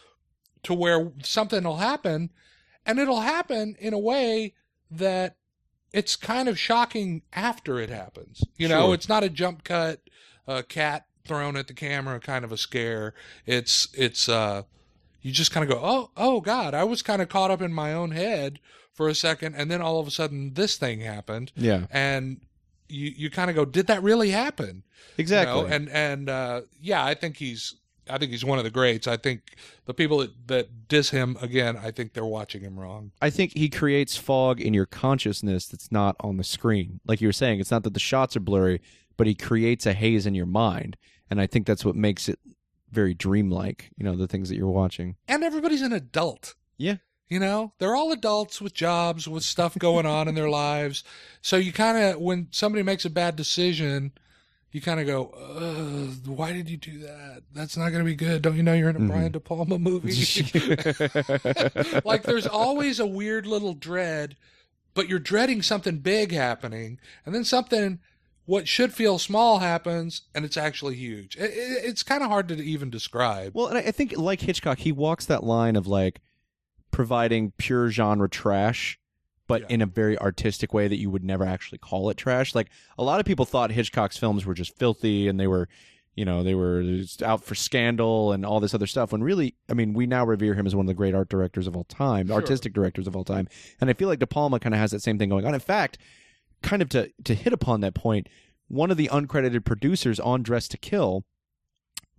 to 0.63 0.73
where 0.73 1.11
something 1.23 1.63
will 1.63 1.77
happen, 1.77 2.29
and 2.85 2.99
it'll 2.99 3.21
happen 3.21 3.75
in 3.79 3.93
a 3.93 3.99
way 3.99 4.53
that 4.91 5.35
it's 5.91 6.15
kind 6.15 6.47
of 6.49 6.57
shocking 6.57 7.21
after 7.33 7.79
it 7.79 7.89
happens. 7.89 8.43
You 8.57 8.67
know, 8.67 8.87
Sure. 8.87 8.93
it's 8.95 9.09
not 9.09 9.23
a 9.23 9.29
jump 9.29 9.63
cut, 9.63 10.01
a 10.47 10.63
cat 10.63 11.05
thrown 11.25 11.55
at 11.55 11.67
the 11.67 11.73
camera, 11.73 12.19
kind 12.19 12.43
of 12.43 12.51
a 12.51 12.57
scare. 12.57 13.13
It's 13.45 13.87
it's 13.93 14.27
uh, 14.27 14.63
you 15.21 15.31
just 15.31 15.51
kind 15.51 15.63
of 15.69 15.75
go, 15.77 15.81
oh 15.83 16.11
oh 16.17 16.41
God, 16.41 16.73
I 16.73 16.83
was 16.83 17.01
kind 17.01 17.21
of 17.21 17.29
caught 17.29 17.51
up 17.51 17.61
in 17.61 17.73
my 17.73 17.93
own 17.93 18.11
head 18.11 18.59
for 18.93 19.07
a 19.09 19.15
second, 19.15 19.55
and 19.55 19.69
then 19.71 19.81
all 19.81 19.99
of 19.99 20.07
a 20.07 20.11
sudden 20.11 20.53
this 20.53 20.77
thing 20.77 21.01
happened 21.01 21.51
Yeah. 21.55 21.85
and 21.91 22.41
you 22.89 23.11
you 23.15 23.29
kind 23.31 23.49
of 23.49 23.55
go, 23.55 23.65
did 23.65 23.87
that 23.87 24.03
really 24.03 24.29
happen? 24.31 24.83
You 25.17 25.21
Exactly. 25.21 25.61
know? 25.61 25.67
And 25.67 25.89
and 25.89 26.29
uh, 26.29 26.61
yeah, 26.81 27.03
I 27.05 27.13
think 27.13 27.37
he's 27.37 27.75
I 28.09 28.17
think 28.17 28.31
he's 28.31 28.45
one 28.45 28.57
of 28.57 28.63
the 28.63 28.69
greats. 28.69 29.07
I 29.07 29.17
think 29.17 29.55
the 29.85 29.93
people 29.93 30.19
that, 30.19 30.47
that 30.47 30.87
diss 30.87 31.09
him 31.09 31.37
again, 31.41 31.77
I 31.77 31.91
think 31.91 32.13
they're 32.13 32.25
watching 32.25 32.61
him 32.61 32.79
wrong. 32.79 33.11
I 33.21 33.29
think 33.29 33.53
he 33.55 33.69
creates 33.69 34.17
fog 34.17 34.59
in 34.59 34.73
your 34.73 34.85
consciousness 34.85 35.67
that's 35.67 35.91
not 35.91 36.15
on 36.19 36.37
the 36.37 36.43
screen. 36.43 36.99
Like 37.05 37.21
you 37.21 37.27
were 37.27 37.33
saying, 37.33 37.59
it's 37.59 37.71
not 37.71 37.83
that 37.83 37.93
the 37.93 37.99
shots 37.99 38.35
are 38.35 38.41
blurry, 38.41 38.81
but 39.17 39.27
he 39.27 39.35
creates 39.35 39.85
a 39.85 39.93
haze 39.93 40.25
in 40.25 40.35
your 40.35 40.45
mind, 40.45 40.97
and 41.29 41.39
I 41.39 41.47
think 41.47 41.65
that's 41.65 41.85
what 41.85 41.95
makes 41.95 42.27
it 42.27 42.39
very 42.91 43.13
dreamlike. 43.13 43.91
You 43.97 44.05
know, 44.05 44.15
the 44.15 44.27
things 44.27 44.49
that 44.49 44.55
you're 44.55 44.67
watching. 44.67 45.15
And 45.27 45.43
everybody's 45.43 45.81
an 45.81 45.93
adult. 45.93 46.55
Yeah. 46.77 46.97
You 47.29 47.39
know, 47.39 47.73
they're 47.79 47.95
all 47.95 48.11
adults 48.11 48.61
with 48.61 48.73
jobs, 48.73 49.27
with 49.27 49.43
stuff 49.43 49.77
going 49.79 50.05
on 50.05 50.27
in 50.27 50.35
their 50.35 50.49
lives. 50.51 51.03
So 51.41 51.57
you 51.57 51.71
kind 51.71 51.97
of, 51.97 52.19
when 52.19 52.49
somebody 52.51 52.83
makes 52.83 53.05
a 53.05 53.09
bad 53.09 53.35
decision, 53.35 54.11
you 54.73 54.81
kind 54.81 54.99
of 54.99 55.07
go, 55.07 55.25
"Why 56.25 56.51
did 56.51 56.69
you 56.69 56.77
do 56.77 56.99
that? 56.99 57.43
That's 57.53 57.77
not 57.77 57.89
going 57.89 58.03
to 58.03 58.09
be 58.09 58.15
good." 58.15 58.41
Don't 58.41 58.57
you 58.57 58.63
know 58.63 58.73
you're 58.73 58.89
in 58.89 58.95
a 58.95 58.99
Mhm. 58.99 59.07
Brian 59.07 59.31
De 59.31 59.39
Palma 59.39 59.79
movie? 59.79 60.11
like 62.05 62.23
there's 62.23 62.47
always 62.47 62.99
a 62.99 63.05
weird 63.05 63.45
little 63.45 63.73
dread, 63.73 64.35
but 64.93 65.07
you're 65.07 65.19
dreading 65.19 65.61
something 65.61 65.99
big 65.99 66.31
happening, 66.31 66.99
and 67.25 67.33
then 67.33 67.43
something 67.45 67.99
what 68.45 68.67
should 68.67 68.93
feel 68.93 69.17
small 69.17 69.59
happens, 69.59 70.23
and 70.35 70.43
it's 70.43 70.57
actually 70.57 70.95
huge. 70.95 71.37
It, 71.37 71.51
it, 71.51 71.85
it's 71.85 72.03
kind 72.03 72.21
of 72.23 72.29
hard 72.29 72.49
to 72.49 72.55
even 72.61 72.89
describe. 72.89 73.53
Well, 73.55 73.67
and 73.67 73.77
I 73.77 73.81
I 73.81 73.91
think 73.91 74.17
like 74.17 74.41
Hitchcock, 74.41 74.79
he 74.79 74.91
walks 74.91 75.25
that 75.27 75.43
line 75.43 75.75
of 75.77 75.87
like 75.87 76.19
providing 76.91 77.53
pure 77.57 77.89
genre 77.89 78.29
trash, 78.29 78.99
but 79.47 79.61
Yeah. 79.61 79.67
in 79.69 79.81
a 79.81 79.85
very 79.85 80.17
artistic 80.17 80.73
way 80.73 80.87
that 80.87 80.97
you 80.99 81.09
would 81.09 81.23
never 81.23 81.45
actually 81.45 81.77
call 81.79 82.09
it 82.09 82.17
trash. 82.17 82.55
Like 82.55 82.69
a 82.97 83.03
lot 83.03 83.19
of 83.19 83.25
people 83.25 83.45
thought 83.45 83.71
Hitchcock's 83.71 84.17
films 84.17 84.45
were 84.45 84.53
just 84.53 84.77
filthy 84.77 85.27
and 85.27 85.39
they 85.39 85.47
were, 85.47 85.67
you 86.15 86.23
know, 86.25 86.43
they 86.43 86.55
were 86.55 86.81
just 86.83 87.21
out 87.23 87.43
for 87.43 87.55
scandal 87.55 88.31
and 88.31 88.45
all 88.45 88.59
this 88.59 88.73
other 88.73 88.87
stuff. 88.87 89.11
When 89.11 89.23
really, 89.23 89.55
I 89.69 89.73
mean, 89.73 89.93
we 89.93 90.05
now 90.07 90.25
revere 90.25 90.53
him 90.53 90.65
as 90.67 90.75
one 90.75 90.85
of 90.85 90.87
the 90.87 90.93
great 90.93 91.13
art 91.15 91.27
directors 91.29 91.67
of 91.67 91.75
all 91.75 91.83
time, 91.85 92.27
Sure. 92.27 92.35
artistic 92.35 92.73
directors 92.73 93.07
of 93.07 93.15
all 93.15 93.23
time, 93.25 93.47
and 93.81 93.89
I 93.89 93.93
feel 93.93 94.07
like 94.07 94.19
De 94.19 94.27
Palma 94.27 94.59
kind 94.59 94.73
of 94.73 94.79
has 94.79 94.91
that 94.91 95.01
same 95.01 95.17
thing 95.19 95.29
going 95.29 95.45
on. 95.45 95.53
In 95.53 95.59
fact, 95.59 95.97
kind 96.61 96.81
of 96.81 96.89
to 96.89 97.11
to 97.25 97.33
hit 97.35 97.51
upon 97.51 97.81
that 97.81 97.93
point, 97.95 98.27
one 98.69 98.91
of 98.91 98.97
the 98.97 99.09
uncredited 99.11 99.65
producers 99.65 100.19
on 100.19 100.41
Dressed 100.43 100.71
to 100.71 100.77
Kill 100.77 101.25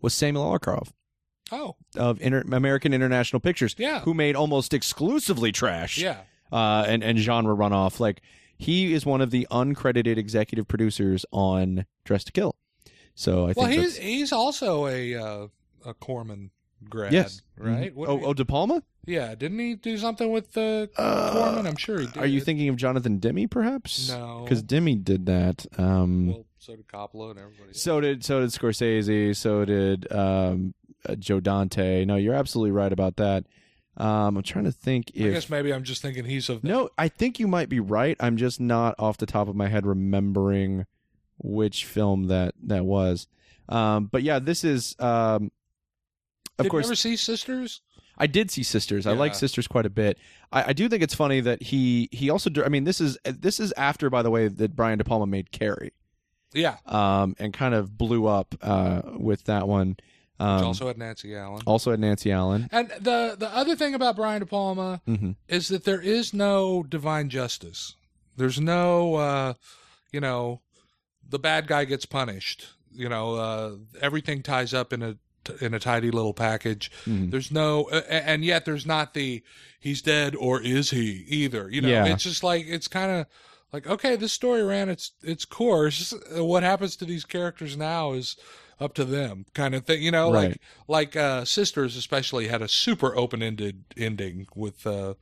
was 0.02 0.12
Samuel 0.12 0.44
Z. 0.52 0.58
Arkoff 0.58 0.92
oh, 1.50 1.76
of 1.96 2.20
Inter- 2.20 2.44
American 2.52 2.92
International 2.92 3.40
Pictures, 3.40 3.74
Yeah. 3.78 4.00
who 4.00 4.12
made 4.12 4.36
almost 4.36 4.74
exclusively 4.74 5.52
trash, 5.52 5.96
yeah. 5.98 6.22
Uh, 6.54 6.84
and 6.86 7.02
and 7.02 7.18
genre 7.18 7.54
runoff. 7.56 7.98
Like 8.00 8.22
he 8.56 8.92
is 8.94 9.04
one 9.04 9.20
of 9.20 9.30
the 9.32 9.46
uncredited 9.50 10.16
executive 10.16 10.68
producers 10.68 11.26
on 11.32 11.84
Dressed 12.04 12.26
to 12.28 12.32
Kill. 12.32 12.54
So 13.16 13.48
I 13.48 13.52
Well, 13.56 13.66
think 13.66 13.82
he's 13.82 13.96
he's 13.96 14.32
also 14.32 14.86
a 14.86 15.14
uh, 15.16 15.46
a 15.84 15.94
Corman 15.94 16.50
grad, 16.88 17.12
yes, 17.12 17.42
right? 17.58 17.90
Mhm. 17.92 17.94
What- 17.96 18.08
Oh, 18.08 18.20
oh, 18.26 18.34
De 18.34 18.44
Palma. 18.44 18.82
yeah. 19.06 19.34
Didn't 19.34 19.58
he 19.58 19.74
do 19.74 19.96
something 19.98 20.30
with 20.30 20.56
uh, 20.56 20.86
Uh, 20.96 21.32
Corman? 21.32 21.66
I'm 21.66 21.76
sure 21.76 21.98
he 22.00 22.06
did. 22.06 22.16
Are 22.18 22.26
you 22.26 22.40
thinking 22.40 22.68
of 22.68 22.76
Jonathan 22.76 23.18
Demme, 23.18 23.48
perhaps? 23.48 24.08
No. 24.10 24.42
because 24.44 24.62
Demme 24.62 25.02
did 25.02 25.26
that. 25.26 25.66
Um, 25.78 26.28
Well, 26.28 26.46
so 26.58 26.76
did 26.76 26.86
Coppola 26.88 27.30
and 27.32 27.40
everybody. 27.40 27.72
so 27.72 28.00
did 28.00 28.24
so 28.24 28.40
did 28.40 28.50
Scorsese. 28.50 29.34
So 29.34 29.64
did 29.64 30.10
um, 30.12 30.74
uh, 31.08 31.14
Joe 31.16 31.40
Dante. 31.40 32.04
No, 32.04 32.16
you're 32.16 32.34
absolutely 32.34 32.70
right 32.72 32.92
about 32.92 33.16
that. 33.16 33.44
Um, 33.96 34.36
I'm 34.36 34.42
trying 34.42 34.64
to 34.64 34.72
think 34.72 35.12
I 35.14 35.20
guess 35.20 35.48
maybe 35.48 35.72
I'm 35.72 35.84
just 35.84 36.02
thinking 36.02 36.24
he's 36.24 36.48
of 36.48 36.64
No, 36.64 36.90
I 36.98 37.08
think 37.08 37.38
you 37.38 37.46
might 37.46 37.68
be 37.68 37.78
right. 37.78 38.16
I'm 38.18 38.36
just 38.36 38.60
not 38.60 38.94
off 38.98 39.18
the 39.18 39.26
top 39.26 39.46
of 39.48 39.54
my 39.54 39.68
head 39.68 39.86
remembering 39.86 40.86
which 41.38 41.84
film 41.84 42.24
that 42.28 42.54
that 42.64 42.84
was. 42.84 43.28
Um, 43.68 44.06
but 44.06 44.22
yeah, 44.22 44.40
this 44.40 44.64
is 44.64 44.96
um, 44.98 45.52
of 46.58 46.64
Did 46.64 46.70
course 46.70 46.86
you 46.86 46.88
ever 46.88 46.96
see 46.96 47.16
Sisters? 47.16 47.80
I 48.16 48.26
did 48.28 48.50
see 48.50 48.62
Sisters. 48.62 49.06
I 49.06 49.12
like 49.12 49.34
Sisters 49.34 49.66
quite 49.66 49.86
a 49.86 49.90
bit. 49.90 50.18
I, 50.52 50.70
I 50.70 50.72
do 50.72 50.88
think 50.88 51.02
it's 51.02 51.14
funny 51.14 51.40
that 51.40 51.62
he 51.62 52.08
he 52.12 52.30
also. 52.30 52.50
I 52.64 52.68
mean, 52.68 52.84
this 52.84 53.00
is 53.00 53.18
this 53.24 53.58
is 53.58 53.72
after, 53.76 54.08
by 54.10 54.22
the 54.22 54.30
way, 54.30 54.48
that 54.48 54.76
Brian 54.76 54.98
De 54.98 55.04
Palma 55.04 55.26
made 55.26 55.50
Carrie, 55.50 55.92
Yeah. 56.52 56.76
um, 56.86 57.34
and 57.40 57.52
kind 57.52 57.74
of 57.74 57.96
blew 57.98 58.26
up 58.26 58.54
uh, 58.62 59.02
with 59.16 59.44
that 59.44 59.66
one. 59.66 59.96
Um, 60.44 60.56
Which 60.56 60.64
also 60.66 60.86
had 60.88 60.98
Nancy 60.98 61.34
Allen. 61.36 61.62
also 61.66 61.90
had 61.90 62.00
Nancy 62.00 62.30
Allen. 62.30 62.68
And 62.72 62.88
the 63.00 63.36
the 63.38 63.48
other 63.54 63.74
thing 63.76 63.94
about 63.94 64.16
Brian 64.16 64.40
De 64.40 64.46
Palma 64.46 65.00
hmm 65.06 65.32
is 65.48 65.68
that 65.68 65.84
there 65.84 66.00
is 66.00 66.34
no 66.34 66.82
divine 66.82 67.28
justice. 67.30 67.94
There's 68.36 68.58
no, 68.60 69.14
uh, 69.14 69.54
you 70.12 70.20
know, 70.20 70.60
the 71.28 71.38
bad 71.38 71.66
guy 71.66 71.84
gets 71.84 72.04
punished. 72.06 72.66
You 72.92 73.08
know, 73.08 73.34
uh, 73.36 73.76
everything 74.00 74.42
ties 74.42 74.74
up 74.74 74.92
in 74.92 75.02
a 75.02 75.16
in 75.60 75.74
a 75.74 75.78
tidy 75.78 76.10
little 76.10 76.32
package. 76.34 76.90
Mhm. 77.04 77.30
There's 77.30 77.50
no, 77.50 77.84
uh, 77.90 78.02
and 78.08 78.44
yet 78.44 78.64
there's 78.64 78.86
not 78.86 79.12
the 79.14 79.42
he's 79.78 80.00
dead 80.02 80.34
or 80.34 80.60
is 80.62 80.90
he 80.90 81.24
either. 81.28 81.70
You 81.70 81.82
know, 81.82 81.88
Yeah. 81.88 82.06
it's 82.06 82.24
just 82.24 82.42
like 82.42 82.64
it's 82.66 82.88
kind 82.88 83.10
of 83.10 83.26
like 83.72 83.86
okay, 83.86 84.16
this 84.16 84.32
story 84.32 84.62
ran 84.62 84.88
its 84.88 85.12
its 85.22 85.44
course. 85.44 86.14
What 86.32 86.62
happens 86.62 86.96
to 86.96 87.04
these 87.04 87.24
characters 87.24 87.76
now 87.76 88.12
is 88.12 88.36
up 88.80 88.94
to 88.94 89.04
them, 89.04 89.46
kind 89.54 89.74
of 89.74 89.84
thing. 89.86 90.02
You 90.02 90.10
know, 90.10 90.32
Right. 90.32 90.58
like 90.88 91.14
like 91.14 91.16
uh, 91.16 91.44
Sisters 91.44 91.96
especially 91.96 92.48
had 92.48 92.62
a 92.62 92.68
super 92.68 93.16
open 93.16 93.42
ended 93.42 93.84
ending 93.96 94.46
with. 94.54 94.86
Uh, 94.86 95.14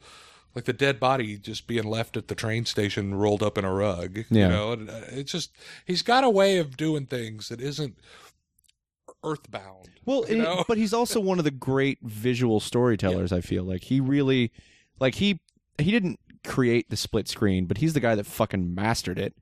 like 0.54 0.66
the 0.66 0.74
dead 0.74 1.00
body 1.00 1.38
just 1.38 1.66
being 1.66 1.84
left 1.84 2.14
at 2.14 2.28
the 2.28 2.34
train 2.34 2.66
station 2.66 3.14
rolled 3.14 3.42
up 3.42 3.56
in 3.56 3.64
a 3.64 3.72
rug 3.72 4.18
Yeah. 4.28 4.48
you 4.48 4.48
know 4.52 4.72
and, 4.72 4.90
uh, 4.90 5.00
it's 5.08 5.32
just 5.32 5.50
he's 5.86 6.02
got 6.02 6.24
a 6.24 6.28
way 6.28 6.58
of 6.58 6.76
doing 6.76 7.06
things 7.06 7.48
that 7.48 7.58
isn't 7.58 7.96
earthbound 9.24 9.88
Well, 10.04 10.24
you 10.28 10.36
know? 10.36 10.64
but 10.68 10.78
he's 10.78 10.92
also 10.92 11.20
one 11.30 11.38
of 11.38 11.44
the 11.44 11.50
great 11.50 11.98
visual 12.02 12.60
storytellers. 12.60 13.32
I 13.32 13.40
feel 13.40 13.64
like 13.64 13.84
he 13.84 14.00
really, 14.00 14.52
like 15.00 15.14
he 15.16 15.40
he 15.78 15.90
didn't 15.90 16.18
create 16.44 16.90
the 16.90 16.96
split 16.96 17.28
screen, 17.28 17.66
but 17.66 17.78
he's 17.78 17.94
the 17.94 18.00
guy 18.00 18.14
that 18.14 18.26
fucking 18.26 18.74
mastered 18.74 19.18
it. 19.18 19.34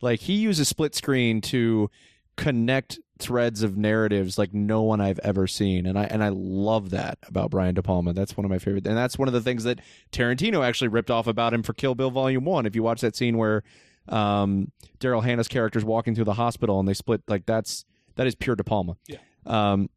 Like 0.00 0.20
he 0.20 0.34
uses 0.34 0.68
split 0.68 0.94
screen 0.94 1.40
to 1.42 1.90
connect 2.36 2.98
threads 3.18 3.62
of 3.62 3.76
narratives 3.76 4.38
like 4.38 4.54
no 4.54 4.82
one 4.82 5.00
I've 5.00 5.18
ever 5.20 5.46
seen, 5.46 5.86
and 5.86 5.98
I 5.98 6.04
and 6.04 6.22
I 6.22 6.30
love 6.30 6.90
that 6.90 7.18
about 7.26 7.50
Brian 7.50 7.74
De 7.74 7.82
Palma. 7.82 8.12
That's 8.12 8.36
one 8.36 8.44
of 8.44 8.50
my 8.50 8.58
favorite, 8.58 8.86
and 8.86 8.96
that's 8.96 9.18
one 9.18 9.28
of 9.28 9.34
the 9.34 9.40
things 9.40 9.64
that 9.64 9.80
Tarantino 10.12 10.64
actually 10.64 10.88
ripped 10.88 11.10
off 11.10 11.26
about 11.26 11.52
him 11.52 11.62
for 11.62 11.72
Kill 11.72 11.94
Bill 11.94 12.10
Volume 12.10 12.44
One. 12.44 12.66
If 12.66 12.74
you 12.74 12.82
watch 12.82 13.00
that 13.00 13.16
scene 13.16 13.36
where 13.36 13.62
um, 14.08 14.72
Daryl 15.00 15.22
Hannah's 15.22 15.48
character's 15.48 15.84
walking 15.84 16.14
through 16.14 16.24
the 16.24 16.34
hospital 16.34 16.78
and 16.80 16.88
they 16.88 16.94
split, 16.94 17.22
like 17.28 17.46
that's 17.46 17.84
that 18.16 18.26
is 18.26 18.34
pure 18.34 18.56
De 18.56 18.64
Palma. 18.64 18.96
Yeah. 19.06 19.18
Um, 19.46 19.90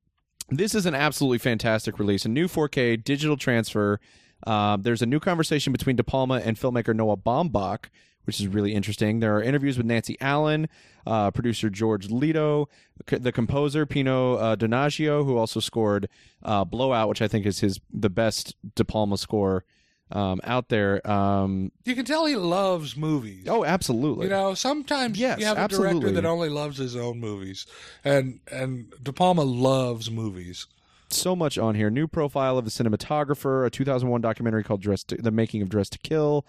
this 0.49 0.75
is 0.75 0.85
an 0.85 0.95
absolutely 0.95 1.37
fantastic 1.37 1.97
release, 1.97 2.25
a 2.25 2.29
new 2.29 2.47
4K 2.47 3.03
digital 3.03 3.37
transfer. 3.37 3.99
Um, 4.45 4.81
there's 4.81 5.01
a 5.01 5.05
new 5.05 5.19
conversation 5.19 5.71
between 5.71 5.95
De 5.95 6.03
Palma 6.03 6.41
and 6.43 6.57
filmmaker 6.57 6.95
Noah 6.95 7.17
Baumbach, 7.17 7.85
which 8.25 8.39
is 8.39 8.47
really 8.47 8.73
interesting. 8.73 9.19
There 9.19 9.35
are 9.35 9.41
interviews 9.41 9.77
with 9.77 9.85
Nancy 9.85 10.17
Allen, 10.21 10.67
uh, 11.05 11.31
producer 11.31 11.69
George 11.69 12.07
Litto, 12.09 12.67
c- 13.09 13.17
the 13.17 13.31
composer 13.31 13.85
Pino 13.85 14.35
uh, 14.35 14.55
Donaggio, 14.55 15.25
who 15.25 15.37
also 15.37 15.59
scored 15.59 16.07
uh, 16.43 16.63
Blowout, 16.65 17.09
which 17.09 17.21
I 17.21 17.27
think 17.27 17.45
is 17.45 17.59
his 17.59 17.79
the 17.91 18.09
best 18.09 18.55
De 18.75 18.83
Palma 18.85 19.17
score 19.17 19.63
um, 20.11 20.41
out 20.43 20.69
there. 20.69 21.05
Um, 21.09 21.71
you 21.85 21.95
can 21.95 22.05
tell 22.05 22.25
he 22.25 22.35
loves 22.35 22.97
movies 22.97 23.45
oh, 23.47 23.63
absolutely. 23.63 24.25
you 24.25 24.29
know 24.29 24.53
sometimes 24.53 25.17
Yes, 25.17 25.39
you 25.39 25.45
have 25.45 25.57
a 25.57 25.61
absolutely. 25.61 25.99
director 26.01 26.21
that 26.21 26.27
only 26.27 26.49
loves 26.49 26.77
his 26.77 26.95
own 26.95 27.19
movies 27.19 27.65
and 28.03 28.39
and 28.51 28.93
de 29.01 29.13
palma 29.13 29.43
loves 29.43 30.11
movies 30.11 30.67
so 31.13 31.35
much 31.35 31.57
on 31.57 31.75
here. 31.75 31.89
New 31.89 32.07
profile 32.07 32.57
of 32.57 32.65
the 32.65 32.71
cinematographer, 32.71 33.65
a 33.65 33.69
2001 33.69 34.21
documentary 34.21 34.63
called 34.63 34.81
Dress 34.81 35.03
to, 35.05 35.17
The 35.17 35.31
Making 35.31 35.61
of 35.61 35.69
Dressed 35.69 35.93
to 35.93 35.99
Kill. 35.99 36.45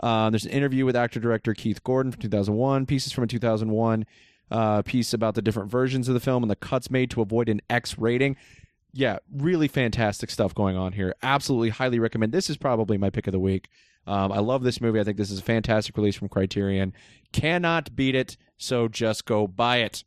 Uh, 0.00 0.30
there's 0.30 0.44
an 0.44 0.50
interview 0.50 0.84
with 0.84 0.96
actor 0.96 1.20
director 1.20 1.54
Keith 1.54 1.82
Gordon 1.84 2.12
from 2.12 2.20
2001, 2.20 2.86
pieces 2.86 3.12
from 3.12 3.24
a 3.24 3.26
2001 3.26 4.06
uh, 4.50 4.82
piece 4.82 5.12
about 5.12 5.34
the 5.34 5.42
different 5.42 5.70
versions 5.70 6.08
of 6.08 6.14
the 6.14 6.20
film 6.20 6.42
and 6.42 6.50
the 6.50 6.56
cuts 6.56 6.90
made 6.90 7.10
to 7.10 7.22
avoid 7.22 7.48
an 7.48 7.60
X 7.70 7.98
rating. 7.98 8.36
Yeah, 8.92 9.18
really 9.32 9.68
fantastic 9.68 10.30
stuff 10.30 10.54
going 10.54 10.76
on 10.76 10.92
here. 10.92 11.14
Absolutely 11.22 11.70
highly 11.70 11.98
recommend. 11.98 12.32
This 12.32 12.48
is 12.48 12.56
probably 12.56 12.96
my 12.96 13.10
pick 13.10 13.26
of 13.26 13.32
the 13.32 13.40
week. 13.40 13.68
Um, 14.06 14.30
I 14.30 14.38
love 14.38 14.62
this 14.62 14.80
movie. 14.80 15.00
I 15.00 15.04
think 15.04 15.16
this 15.16 15.30
is 15.30 15.40
a 15.40 15.42
fantastic 15.42 15.96
release 15.96 16.14
from 16.14 16.28
Criterion. 16.28 16.92
Cannot 17.32 17.96
beat 17.96 18.14
it, 18.14 18.36
so 18.56 18.86
just 18.86 19.24
go 19.24 19.46
buy 19.46 19.78
it. 19.78 20.04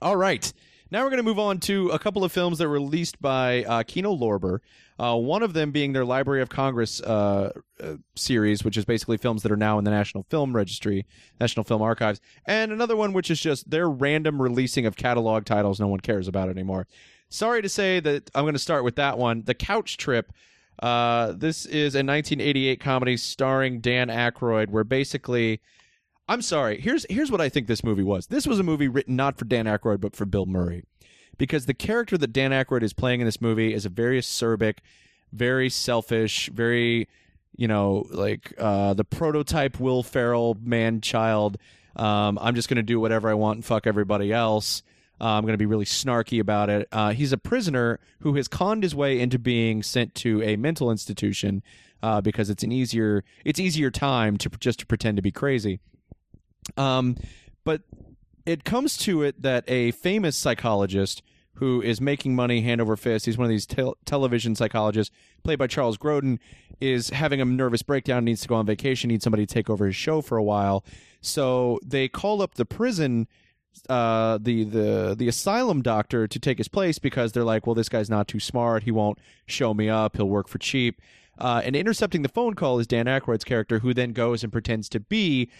All 0.00 0.16
right. 0.16 0.52
Now 0.92 1.04
we're 1.04 1.10
going 1.10 1.18
to 1.18 1.22
move 1.22 1.38
on 1.38 1.60
to 1.60 1.90
a 1.90 2.00
couple 2.00 2.24
of 2.24 2.32
films 2.32 2.58
that 2.58 2.66
were 2.66 2.74
released 2.74 3.22
by 3.22 3.62
uh, 3.62 3.84
Kino 3.84 4.12
Lorber. 4.12 4.58
Uh, 4.98 5.16
one 5.16 5.44
of 5.44 5.52
them 5.52 5.70
being 5.70 5.92
their 5.92 6.04
Library 6.04 6.42
of 6.42 6.48
Congress 6.48 7.00
uh, 7.02 7.52
uh, 7.80 7.94
series, 8.16 8.64
which 8.64 8.76
is 8.76 8.84
basically 8.84 9.16
films 9.16 9.44
that 9.44 9.52
are 9.52 9.56
now 9.56 9.78
in 9.78 9.84
the 9.84 9.90
National 9.92 10.24
Film 10.24 10.54
Registry, 10.54 11.06
National 11.40 11.62
Film 11.62 11.80
Archives, 11.80 12.20
and 12.44 12.72
another 12.72 12.96
one 12.96 13.12
which 13.12 13.30
is 13.30 13.40
just 13.40 13.70
their 13.70 13.88
random 13.88 14.42
releasing 14.42 14.84
of 14.84 14.96
catalog 14.96 15.44
titles 15.44 15.78
no 15.78 15.86
one 15.86 16.00
cares 16.00 16.26
about 16.26 16.48
anymore. 16.48 16.88
Sorry 17.28 17.62
to 17.62 17.68
say 17.68 18.00
that 18.00 18.28
I'm 18.34 18.42
going 18.42 18.54
to 18.54 18.58
start 18.58 18.82
with 18.82 18.96
that 18.96 19.16
one. 19.16 19.44
The 19.44 19.54
Couch 19.54 19.96
Trip. 19.96 20.32
Uh, 20.82 21.32
this 21.32 21.66
is 21.66 21.94
a 21.94 22.02
1988 22.02 22.80
comedy 22.80 23.16
starring 23.16 23.80
Dan 23.80 24.08
Aykroyd, 24.08 24.70
where 24.70 24.82
basically 24.82 25.60
I'm 26.30 26.42
sorry. 26.42 26.80
Here's 26.80 27.04
here's 27.10 27.32
what 27.32 27.40
I 27.40 27.48
think 27.48 27.66
this 27.66 27.82
movie 27.82 28.04
was. 28.04 28.28
This 28.28 28.46
was 28.46 28.60
a 28.60 28.62
movie 28.62 28.86
written 28.86 29.16
not 29.16 29.36
for 29.36 29.44
Dan 29.46 29.64
Aykroyd 29.64 30.00
but 30.00 30.14
for 30.14 30.24
Bill 30.24 30.46
Murray, 30.46 30.84
because 31.38 31.66
the 31.66 31.74
character 31.74 32.16
that 32.16 32.32
Dan 32.32 32.52
Aykroyd 32.52 32.84
is 32.84 32.92
playing 32.92 33.20
in 33.20 33.26
this 33.26 33.40
movie 33.40 33.74
is 33.74 33.84
a 33.84 33.88
very 33.88 34.16
acerbic, 34.20 34.78
very 35.32 35.68
selfish, 35.68 36.48
very 36.50 37.08
you 37.56 37.66
know 37.66 38.06
like 38.12 38.54
uh, 38.58 38.94
the 38.94 39.02
prototype 39.02 39.80
Will 39.80 40.04
Ferrell 40.04 40.56
man 40.62 41.00
child. 41.00 41.58
Um, 41.96 42.38
I'm 42.40 42.54
just 42.54 42.68
gonna 42.68 42.84
do 42.84 43.00
whatever 43.00 43.28
I 43.28 43.34
want 43.34 43.56
and 43.56 43.64
fuck 43.64 43.88
everybody 43.88 44.32
else. 44.32 44.84
Uh, 45.20 45.36
I'm 45.36 45.42
going 45.42 45.52
to 45.52 45.58
be 45.58 45.66
really 45.66 45.84
snarky 45.84 46.40
about 46.40 46.70
it. 46.70 46.88
Uh, 46.90 47.12
he's 47.12 47.30
a 47.30 47.36
prisoner 47.36 48.00
who 48.20 48.36
has 48.36 48.48
conned 48.48 48.84
his 48.84 48.94
way 48.94 49.20
into 49.20 49.38
being 49.38 49.82
sent 49.82 50.14
to 50.14 50.42
a 50.42 50.56
mental 50.56 50.90
institution 50.90 51.62
uh, 52.02 52.22
because 52.22 52.48
it's 52.48 52.62
an 52.62 52.72
easier 52.72 53.22
it's 53.44 53.60
easier 53.60 53.90
time 53.90 54.38
to 54.38 54.48
just 54.60 54.78
to 54.78 54.86
pretend 54.86 55.16
to 55.16 55.22
be 55.22 55.32
crazy. 55.32 55.80
Um, 56.76 57.16
but 57.64 57.82
it 58.46 58.64
comes 58.64 58.96
to 58.98 59.22
it 59.22 59.42
that 59.42 59.64
a 59.68 59.90
famous 59.92 60.36
psychologist 60.36 61.22
who 61.54 61.82
is 61.82 62.00
making 62.00 62.34
money 62.34 62.62
hand 62.62 62.80
over 62.80 62.96
fist, 62.96 63.26
he's 63.26 63.36
one 63.36 63.44
of 63.44 63.50
these 63.50 63.66
tel- 63.66 63.96
television 64.06 64.54
psychologists, 64.54 65.14
played 65.42 65.58
by 65.58 65.66
Charles 65.66 65.98
Grodin, 65.98 66.38
is 66.80 67.10
having 67.10 67.40
a 67.40 67.44
nervous 67.44 67.82
breakdown, 67.82 68.24
needs 68.24 68.40
to 68.40 68.48
go 68.48 68.54
on 68.54 68.64
vacation, 68.64 69.08
needs 69.08 69.24
somebody 69.24 69.44
to 69.44 69.54
take 69.54 69.68
over 69.68 69.86
his 69.86 69.96
show 69.96 70.22
for 70.22 70.38
a 70.38 70.42
while. 70.42 70.84
So 71.20 71.78
they 71.84 72.08
call 72.08 72.40
up 72.40 72.54
the 72.54 72.64
prison 72.64 73.28
uh, 73.88 74.38
the 74.40 74.64
the 74.64 75.14
the 75.16 75.28
asylum 75.28 75.82
doctor 75.82 76.26
to 76.26 76.38
take 76.38 76.58
his 76.58 76.68
place 76.68 76.98
because 76.98 77.32
they're 77.32 77.44
like, 77.44 77.66
well, 77.66 77.74
this 77.74 77.88
guy's 77.88 78.10
not 78.10 78.26
too 78.26 78.40
smart. 78.40 78.82
He 78.82 78.90
won't 78.90 79.18
show 79.46 79.74
me 79.74 79.88
up. 79.88 80.16
He'll 80.16 80.28
work 80.28 80.48
for 80.48 80.58
cheap. 80.58 81.00
Uh, 81.38 81.62
and 81.64 81.74
intercepting 81.74 82.22
the 82.22 82.28
phone 82.28 82.54
call 82.54 82.78
is 82.78 82.86
Dan 82.86 83.06
Aykroyd's 83.06 83.44
character, 83.44 83.78
who 83.78 83.94
then 83.94 84.12
goes 84.12 84.42
and 84.42 84.52
pretends 84.52 84.88
to 84.90 85.00
be 85.00 85.50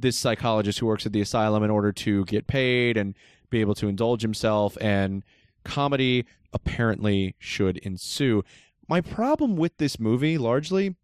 this 0.00 0.16
psychologist 0.16 0.78
who 0.78 0.86
works 0.86 1.06
at 1.06 1.12
the 1.12 1.20
asylum 1.20 1.62
in 1.62 1.70
order 1.70 1.92
to 1.92 2.24
get 2.26 2.46
paid 2.46 2.96
and 2.96 3.14
be 3.50 3.60
able 3.60 3.74
to 3.76 3.88
indulge 3.88 4.22
himself. 4.22 4.76
And 4.80 5.22
comedy 5.64 6.24
apparently 6.52 7.34
should 7.38 7.78
ensue. 7.78 8.44
My 8.88 9.00
problem 9.00 9.56
with 9.56 9.76
this 9.78 9.98
movie, 9.98 10.38
largely, 10.38 10.96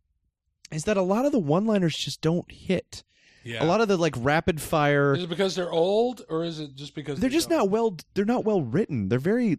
is 0.71 0.85
that 0.85 0.97
a 0.97 1.03
lot 1.03 1.25
of 1.27 1.33
the 1.33 1.39
one-liners 1.39 1.97
just 1.97 2.21
don't 2.21 2.51
hit. 2.51 3.05
yeah 3.45 3.63
A 3.63 3.67
lot 3.67 3.81
of 3.81 3.89
the 3.89 3.97
like 3.97 4.15
rapid 4.19 4.61
fire 4.61 5.15
is 5.15 5.25
it 5.25 5.29
because 5.29 5.55
they're 5.55 5.71
old 5.71 6.23
or 6.31 6.45
is 6.45 6.61
it 6.61 6.75
just 6.75 6.95
because 6.95 7.21
they're 7.21 7.29
they 7.29 7.35
just 7.35 7.51
don't? 7.51 7.59
not 7.59 7.69
well 7.71 7.97
they're 8.15 8.25
not 8.25 8.45
well 8.45 8.63
written 8.63 9.09
they're 9.11 9.19
very 9.19 9.59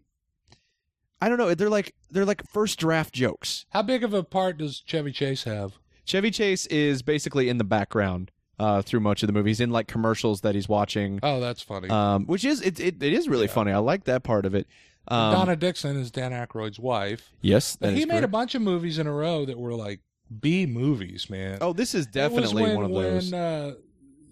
i 1.22 1.28
don't 1.28 1.38
know 1.38 1.54
they're 1.54 1.70
like 1.70 1.94
they're 2.10 2.24
like 2.24 2.42
first 2.48 2.78
draft 2.80 3.14
jokes 3.14 3.64
how 3.70 3.82
big 3.82 4.02
of 4.02 4.12
a 4.12 4.24
part 4.24 4.58
does 4.58 4.80
chevy 4.84 5.12
chase 5.12 5.44
have 5.44 5.78
chevy 6.04 6.32
chase 6.32 6.66
is 6.66 7.02
basically 7.02 7.48
in 7.48 7.58
the 7.58 7.64
background 7.64 8.32
uh, 8.58 8.82
through 8.82 9.00
much 9.00 9.22
of 9.22 9.26
the 9.26 9.32
movie. 9.32 9.50
He's 9.50 9.60
in 9.60 9.70
like 9.70 9.86
commercials 9.88 10.40
that 10.42 10.54
he's 10.54 10.68
watching. 10.68 11.20
Oh 11.22 11.40
that's 11.40 11.62
funny. 11.62 11.88
Um, 11.90 12.26
which 12.26 12.44
is 12.44 12.60
it, 12.62 12.80
it, 12.80 13.02
it 13.02 13.12
is 13.12 13.28
really 13.28 13.46
Yeah. 13.46 13.52
funny. 13.52 13.72
I 13.72 13.78
like 13.78 14.04
that 14.04 14.22
part 14.22 14.46
of 14.46 14.54
it. 14.54 14.66
Um, 15.08 15.32
donna 15.34 15.56
dixon 15.56 15.96
is 15.96 16.10
dan 16.10 16.32
Aykroyd's 16.32 16.78
wife. 16.80 17.30
Yes 17.40 17.78
he 17.80 18.04
made 18.06 18.24
a 18.24 18.28
bunch 18.28 18.54
of 18.56 18.62
movies 18.62 18.98
in 18.98 19.06
a 19.06 19.12
row 19.12 19.44
that 19.44 19.58
were 19.58 19.74
like 19.74 20.00
b 20.40 20.66
movies 20.66 21.30
man. 21.30 21.58
Oh 21.60 21.72
this 21.72 21.94
is 21.94 22.06
definitely 22.06 22.62
when, 22.64 22.74
one 22.76 22.84
of 22.86 22.90
those. 22.92 23.30
when 23.30 23.40
uh, 23.40 23.74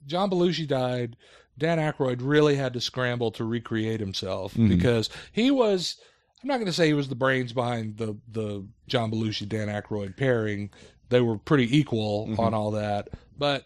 john 0.07 0.29
belushi 0.31 0.67
died 0.67 1.17
dan 1.57 1.79
Aykroyd 1.79 2.17
really 2.21 2.57
had 2.57 2.73
to 2.73 2.81
scramble 2.81 3.31
to 3.33 3.45
recreate 3.45 4.01
himself 4.01 4.55
Mhm. 4.55 4.69
because 4.71 5.09
he 5.31 5.53
was 5.53 5.97
i'm 6.43 6.49
not 6.49 6.57
going 6.57 6.67
to 6.67 6.73
say 6.73 6.87
he 6.89 6.95
was 6.95 7.09
the 7.09 7.15
brains 7.15 7.53
behind 7.53 7.97
the 7.97 8.17
the 8.33 8.67
john 8.89 9.13
belushi 9.13 9.49
dan 9.49 9.69
Aykroyd 9.69 10.17
pairing. 10.17 10.71
They 11.11 11.21
were 11.21 11.39
pretty 11.39 11.79
equal 11.79 12.27
Mhm. 12.27 12.39
on 12.41 12.55
all 12.55 12.73
that. 12.73 13.11
But 13.39 13.65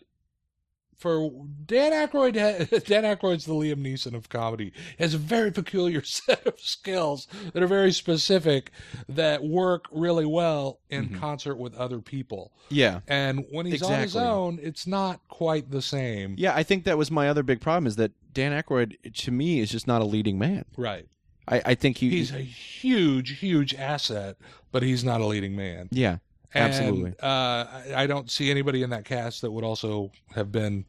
for 0.99 1.31
Dan 1.67 1.93
Aykroyd, 1.93 2.35
Dan 2.87 3.05
Aykroyd's 3.05 3.45
the 3.47 3.53
Liam 3.53 3.77
Neeson 3.83 4.15
of 4.15 4.29
comedy. 4.29 4.73
He 4.97 5.03
has 5.05 5.15
a 5.15 5.19
very 5.19 5.51
peculiar 5.53 6.03
set 6.05 6.47
of 6.47 6.59
skills 6.61 7.27
that 7.53 7.63
are 7.63 7.67
very 7.69 7.93
specific 7.93 8.73
that 9.09 9.45
work 9.45 9.85
really 9.93 10.27
well 10.27 10.81
in 10.91 11.09
Mhm. 11.11 11.21
concert 11.21 11.57
with 11.57 11.75
other 11.75 12.01
people. 12.01 12.53
yeah 12.71 13.01
And 13.07 13.45
when 13.51 13.67
he's 13.67 13.83
on 13.83 14.01
his 14.01 14.17
own, 14.17 14.59
it's 14.63 14.87
not 14.87 15.21
quite 15.29 15.71
the 15.71 15.81
same. 15.83 16.35
yeah 16.37 16.55
i 16.55 16.63
think 16.63 16.85
that 16.85 16.99
was 16.99 17.11
my 17.11 17.29
other 17.29 17.43
big 17.43 17.61
problem 17.61 17.87
is 17.87 17.97
that 17.97 18.13
dan 18.33 18.53
Aykroyd, 18.53 18.97
to 19.15 19.31
me 19.31 19.61
is 19.61 19.71
just 19.71 19.87
not 19.87 20.03
a 20.03 20.05
leading 20.05 20.39
man 20.39 20.65
Right. 20.77 21.07
i, 21.47 21.63
I 21.65 21.75
think 21.75 21.99
he 21.99 22.11
He's 22.11 22.33
a 22.33 22.41
huge, 22.41 23.39
huge 23.39 23.75
asset, 23.75 24.37
but 24.73 24.83
he's 24.83 25.03
not 25.05 25.21
a 25.21 25.27
leading 25.27 25.55
man. 25.57 25.89
yeah 25.93 26.19
And, 26.55 26.73
Absolutely. 26.73 27.15
uh, 27.23 27.27
I, 27.27 27.93
I 27.97 28.07
don't 28.07 28.31
see 28.31 28.51
anybody 28.51 28.83
in 28.83 28.91
that 28.91 29.05
cast 29.05 29.43
that 29.43 29.51
would 29.51 29.65
also 29.65 30.11
have 30.35 30.51
been, 30.51 30.87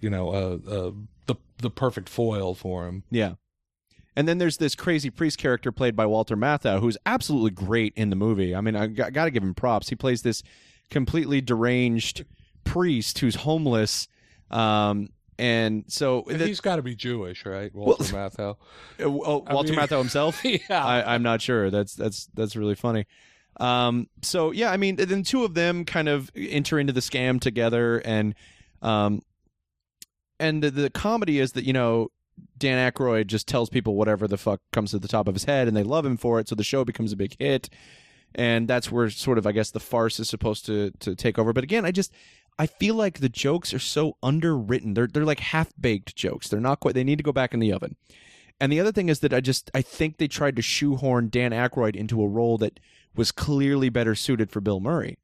you 0.00 0.08
know, 0.10 0.30
uh, 0.30 0.58
uh, 0.70 0.90
the 1.26 1.34
the 1.58 1.70
perfect 1.70 2.08
foil 2.08 2.54
for 2.54 2.86
him. 2.86 3.02
Yeah. 3.10 3.34
And 4.16 4.26
then 4.28 4.38
there's 4.38 4.56
this 4.58 4.74
crazy 4.74 5.10
priest 5.10 5.38
character 5.38 5.70
played 5.72 5.94
by 5.96 6.06
Walter 6.06 6.36
Matthau, 6.36 6.80
who's 6.80 6.96
absolutely 7.06 7.50
great 7.50 7.92
in 7.96 8.10
the 8.10 8.16
movie. 8.16 8.54
I 8.54 8.60
mean, 8.60 8.74
I 8.76 8.86
got, 8.88 9.12
got 9.12 9.24
to 9.26 9.30
give 9.30 9.42
him 9.42 9.54
props. 9.54 9.88
He 9.88 9.94
plays 9.96 10.22
this 10.22 10.42
completely 10.90 11.40
deranged 11.40 12.24
priest 12.64 13.18
who's 13.20 13.36
homeless. 13.36 14.08
Um, 14.50 15.08
and 15.38 15.84
so 15.88 16.24
And 16.28 16.40
that- 16.40 16.46
he's 16.48 16.60
got 16.60 16.76
to 16.76 16.82
be 16.82 16.94
Jewish, 16.94 17.46
right? 17.46 17.74
Walter 17.74 18.04
Matthau. 18.14 18.50
uh, 19.00 19.04
oh, 19.04 19.44
I 19.46 19.54
Walter 19.54 19.72
mean- 19.72 19.80
Matthau 19.80 19.98
himself. 19.98 20.40
yeah. 20.44 20.58
I, 20.70 21.14
I'm 21.14 21.22
not 21.22 21.40
sure. 21.40 21.70
That's 21.70 21.94
that's 21.94 22.28
that's 22.34 22.54
really 22.56 22.74
funny. 22.74 23.06
Um, 23.60 24.08
so 24.22 24.50
yeah, 24.50 24.70
I 24.70 24.76
mean, 24.76 24.96
then 24.96 25.22
two 25.22 25.44
of 25.44 25.54
them 25.54 25.84
kind 25.84 26.08
of 26.08 26.30
enter 26.34 26.78
into 26.78 26.92
the 26.92 27.00
scam 27.00 27.40
together, 27.40 27.98
and 27.98 28.34
um, 28.80 29.22
and 30.40 30.62
the, 30.62 30.70
the 30.70 30.90
comedy 30.90 31.38
is 31.38 31.52
that 31.52 31.64
you 31.64 31.72
know 31.72 32.08
Dan 32.58 32.90
Aykroyd 32.90 33.26
just 33.26 33.46
tells 33.46 33.68
people 33.68 33.94
whatever 33.94 34.26
the 34.26 34.38
fuck 34.38 34.60
comes 34.72 34.90
to 34.92 34.98
the 34.98 35.08
top 35.08 35.28
of 35.28 35.34
his 35.34 35.44
head, 35.44 35.68
and 35.68 35.76
they 35.76 35.82
love 35.82 36.06
him 36.06 36.16
for 36.16 36.40
it. 36.40 36.48
So 36.48 36.54
the 36.54 36.64
show 36.64 36.84
becomes 36.84 37.12
a 37.12 37.16
big 37.16 37.36
hit, 37.38 37.68
and 38.34 38.66
that's 38.66 38.90
where 38.90 39.10
sort 39.10 39.38
of 39.38 39.46
I 39.46 39.52
guess 39.52 39.70
the 39.70 39.80
farce 39.80 40.18
is 40.18 40.28
supposed 40.28 40.66
to 40.66 40.90
to 41.00 41.14
take 41.14 41.38
over. 41.38 41.52
But 41.52 41.64
again, 41.64 41.84
I 41.84 41.90
just 41.90 42.12
I 42.58 42.66
feel 42.66 42.94
like 42.94 43.18
the 43.18 43.28
jokes 43.28 43.72
are 43.74 43.78
so 43.78 44.16
underwritten. 44.22 44.94
They're 44.94 45.06
they're 45.06 45.24
like 45.24 45.40
half 45.40 45.72
baked 45.78 46.16
jokes. 46.16 46.48
They're 46.48 46.60
not 46.60 46.80
quite. 46.80 46.94
They 46.94 47.04
need 47.04 47.18
to 47.18 47.24
go 47.24 47.32
back 47.32 47.54
in 47.54 47.60
the 47.60 47.72
oven. 47.72 47.96
And 48.60 48.70
the 48.70 48.80
other 48.80 48.92
thing 48.92 49.08
is 49.08 49.20
that 49.20 49.34
I 49.34 49.40
just 49.40 49.70
I 49.74 49.82
think 49.82 50.18
they 50.18 50.28
tried 50.28 50.56
to 50.56 50.62
shoehorn 50.62 51.30
Dan 51.30 51.50
Aykroyd 51.50 51.96
into 51.96 52.22
a 52.22 52.28
role 52.28 52.58
that 52.58 52.78
was 53.14 53.32
clearly 53.32 53.88
better 53.88 54.14
suited 54.14 54.50
for 54.50 54.60
Bill 54.60 54.80
Murray. 54.80 55.18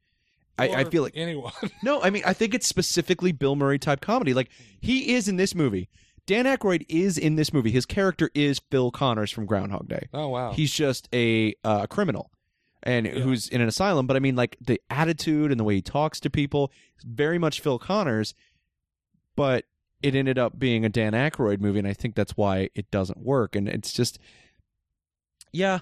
I, 0.59 0.69
I 0.69 0.85
feel 0.85 1.05
like 1.05 1.13
anyone. 1.17 1.53
no, 1.83 2.03
I 2.03 2.11
mean 2.11 2.23
I 2.27 2.33
think 2.33 2.55
it's 2.55 2.67
specifically 2.67 3.33
Bill 3.33 3.57
Murray 3.57 3.79
type 3.79 4.01
comedy. 4.01 4.35
Like 4.35 4.51
he 4.81 5.15
is 5.15 5.29
in 5.29 5.37
this 5.37 5.55
movie. 5.55 5.89
Dan 6.27 6.45
Aykroyd 6.45 6.85
is 6.89 7.17
in 7.17 7.37
this 7.37 7.53
movie. 7.53 7.71
His 7.71 7.87
character 7.87 8.31
is 8.35 8.61
Phil 8.71 8.91
Connors 8.91 9.31
from 9.31 9.47
Groundhog 9.47 9.89
Day. 9.89 10.09
Oh 10.13 10.29
wow. 10.29 10.53
He's 10.53 10.73
just 10.73 11.09
a 11.15 11.55
uh, 11.65 11.87
criminal 11.87 12.31
and 12.83 13.07
who's 13.07 13.49
in 13.49 13.61
an 13.61 13.69
asylum. 13.69 14.07
But 14.07 14.17
I 14.17 14.21
mean, 14.21 14.37
like 14.37 14.57
the 14.61 14.81
attitude 14.91 15.51
and 15.51 15.59
the 15.59 15.65
way 15.65 15.77
he 15.77 15.83
talks 15.83 16.21
to 16.21 16.31
people, 16.31 16.73
very 17.05 17.39
much 17.39 17.61
Phil 17.61 17.79
Connors. 17.79 18.35
But 19.37 19.65
it 20.03 20.15
ended 20.15 20.39
up 20.39 20.59
being 20.59 20.85
a 20.85 20.89
Dan 20.89 21.13
Aykroyd 21.13 21.61
movie, 21.61 21.79
and 21.79 21.89
I 21.89 21.93
think 21.93 22.15
that's 22.15 22.37
why 22.37 22.71
it 22.75 22.91
doesn't 22.91 23.19
work. 23.19 23.57
And 23.57 23.69
it's 23.69 23.93
just, 23.93 24.19
yeah, 25.53 25.81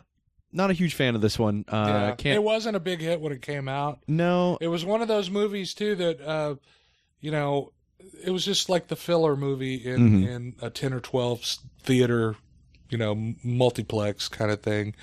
not 0.56 0.70
a 0.70 0.72
huge 0.72 0.94
fan 0.94 1.14
of 1.14 1.20
this 1.20 1.38
one. 1.38 1.64
Uh, 1.68 1.84
yeah. 1.86 2.14
Can't. 2.16 2.36
It 2.36 2.42
wasn't 2.42 2.74
a 2.76 2.80
big 2.80 3.00
hit 3.00 3.20
when 3.20 3.32
it 3.32 3.42
came 3.42 3.68
out. 3.68 4.00
no, 4.08 4.58
It 4.60 4.68
was 4.68 4.84
one 4.84 5.02
of 5.02 5.08
those 5.08 5.30
movies 5.30 5.74
too 5.74 5.94
that 5.96 6.20
uh, 6.20 6.54
you 7.20 7.30
know, 7.30 7.72
it 8.24 8.30
was 8.30 8.44
just 8.44 8.68
like 8.68 8.88
the 8.88 8.96
filler 8.96 9.36
movie 9.36 9.74
in 9.76 10.22
Mhm. 10.22 10.28
in 10.28 10.54
a 10.62 10.70
ten 10.70 10.92
or 10.92 11.00
twelve 11.00 11.44
theater, 11.82 12.36
you 12.90 12.98
know, 12.98 13.34
multiplex 13.42 14.28
kind 14.28 14.50
of 14.50 14.60
thing. 14.62 14.94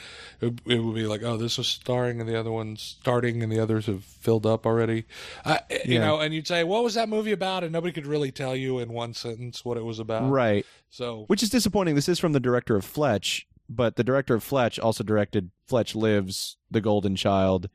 It, 0.41 0.59
it 0.65 0.79
would 0.79 0.95
be 0.95 1.05
like, 1.05 1.21
oh, 1.23 1.35
this 1.37 1.57
is 1.59 1.67
starring, 1.67 2.19
and 2.21 2.29
the 2.29 2.39
other 2.39 2.51
one's 2.51 2.81
starting, 3.01 3.41
and 3.43 3.51
the 3.51 3.59
others 3.59 3.87
have 3.87 4.03
filled 4.05 4.45
up 4.45 4.65
already. 4.65 5.05
I, 5.45 5.59
You 5.85 5.99
know, 5.99 6.19
and 6.19 6.33
you'd 6.33 6.47
say, 6.47 6.63
what 6.63 6.83
was 6.83 6.93
that 6.93 7.09
movie 7.09 7.31
about? 7.33 7.63
And 7.63 7.73
nobody 7.73 7.91
could 7.91 8.05
really 8.07 8.31
tell 8.31 8.55
you 8.55 8.79
in 8.79 8.93
one 8.93 9.13
sentence 9.13 9.65
what 9.65 9.75
it 9.77 9.83
was 9.83 9.99
about. 9.99 10.29
right. 10.31 10.65
So 10.89 11.25
Which 11.27 11.41
is 11.43 11.49
disappointing. 11.49 11.95
This 11.95 12.07
is 12.07 12.19
from 12.19 12.33
the 12.33 12.39
director 12.39 12.75
of 12.75 12.85
Fletch, 12.85 13.47
but 13.75 13.95
the 13.95 14.03
director 14.03 14.35
of 14.35 14.43
Fletch 14.43 14.79
also 14.79 15.03
directed 15.03 15.51
Fletch 15.67 15.95
Lives, 15.95 16.57
The 16.71 16.81
Golden 16.81 17.15
Child. 17.15 17.69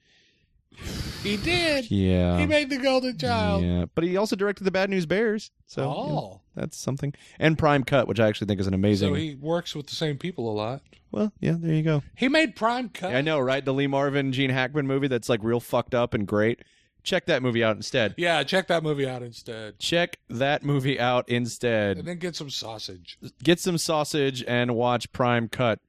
he 1.22 1.36
did. 1.36 1.90
Yeah. 1.90 2.38
He 2.38 2.46
made 2.46 2.70
the 2.70 2.78
Golden 2.78 3.18
Child. 3.18 3.64
Yeah, 3.64 3.86
but 3.94 4.04
he 4.04 4.16
also 4.16 4.36
directed 4.36 4.64
the 4.64 4.70
Bad 4.70 4.90
News 4.90 5.06
Bears, 5.06 5.50
so 5.66 5.82
you 5.82 5.88
know, 5.88 5.94
oh. 5.94 6.40
that's 6.54 6.76
something. 6.76 7.14
And 7.38 7.58
Prime 7.58 7.84
Cut, 7.84 8.06
which 8.06 8.20
I 8.20 8.28
actually 8.28 8.46
think 8.46 8.60
is 8.60 8.66
an 8.66 8.74
amazing. 8.74 9.10
So 9.10 9.14
he 9.14 9.34
works 9.34 9.74
with 9.74 9.86
the 9.86 9.96
same 9.96 10.18
people 10.18 10.50
a 10.50 10.54
lot. 10.54 10.82
well, 11.10 11.32
yeah, 11.40 11.56
there 11.58 11.74
you 11.74 11.82
go. 11.82 12.02
He 12.14 12.28
made 12.28 12.54
Prime 12.54 12.90
Cut. 12.90 13.14
I 13.14 13.22
know, 13.22 13.40
right? 13.40 13.64
The 13.64 13.74
Lee 13.74 13.86
Marvin, 13.86 14.32
Gene 14.32 14.50
Hackman 14.50 14.86
movie 14.86 15.08
that's 15.08 15.28
like 15.28 15.40
real 15.42 15.60
fucked 15.60 15.94
up 15.94 16.14
and 16.14 16.26
great. 16.26 16.60
Check 17.04 17.26
that 17.26 17.42
movie 17.42 17.64
out 17.64 17.76
instead. 17.76 18.14
Yeah, 18.18 18.42
check 18.42 18.66
that 18.68 18.82
movie 18.82 19.08
out 19.08 19.22
instead. 19.22 19.78
Check 19.78 20.18
that 20.28 20.62
movie 20.62 21.00
out 21.00 21.28
instead. 21.28 21.96
And 21.96 22.06
then 22.06 22.18
get 22.18 22.36
some 22.36 22.50
sausage. 22.50 23.18
Get 23.42 23.60
some 23.60 23.78
sausage 23.78 24.44
and 24.46 24.74
watch 24.74 25.10
Prime 25.12 25.48
Cut. 25.48 25.80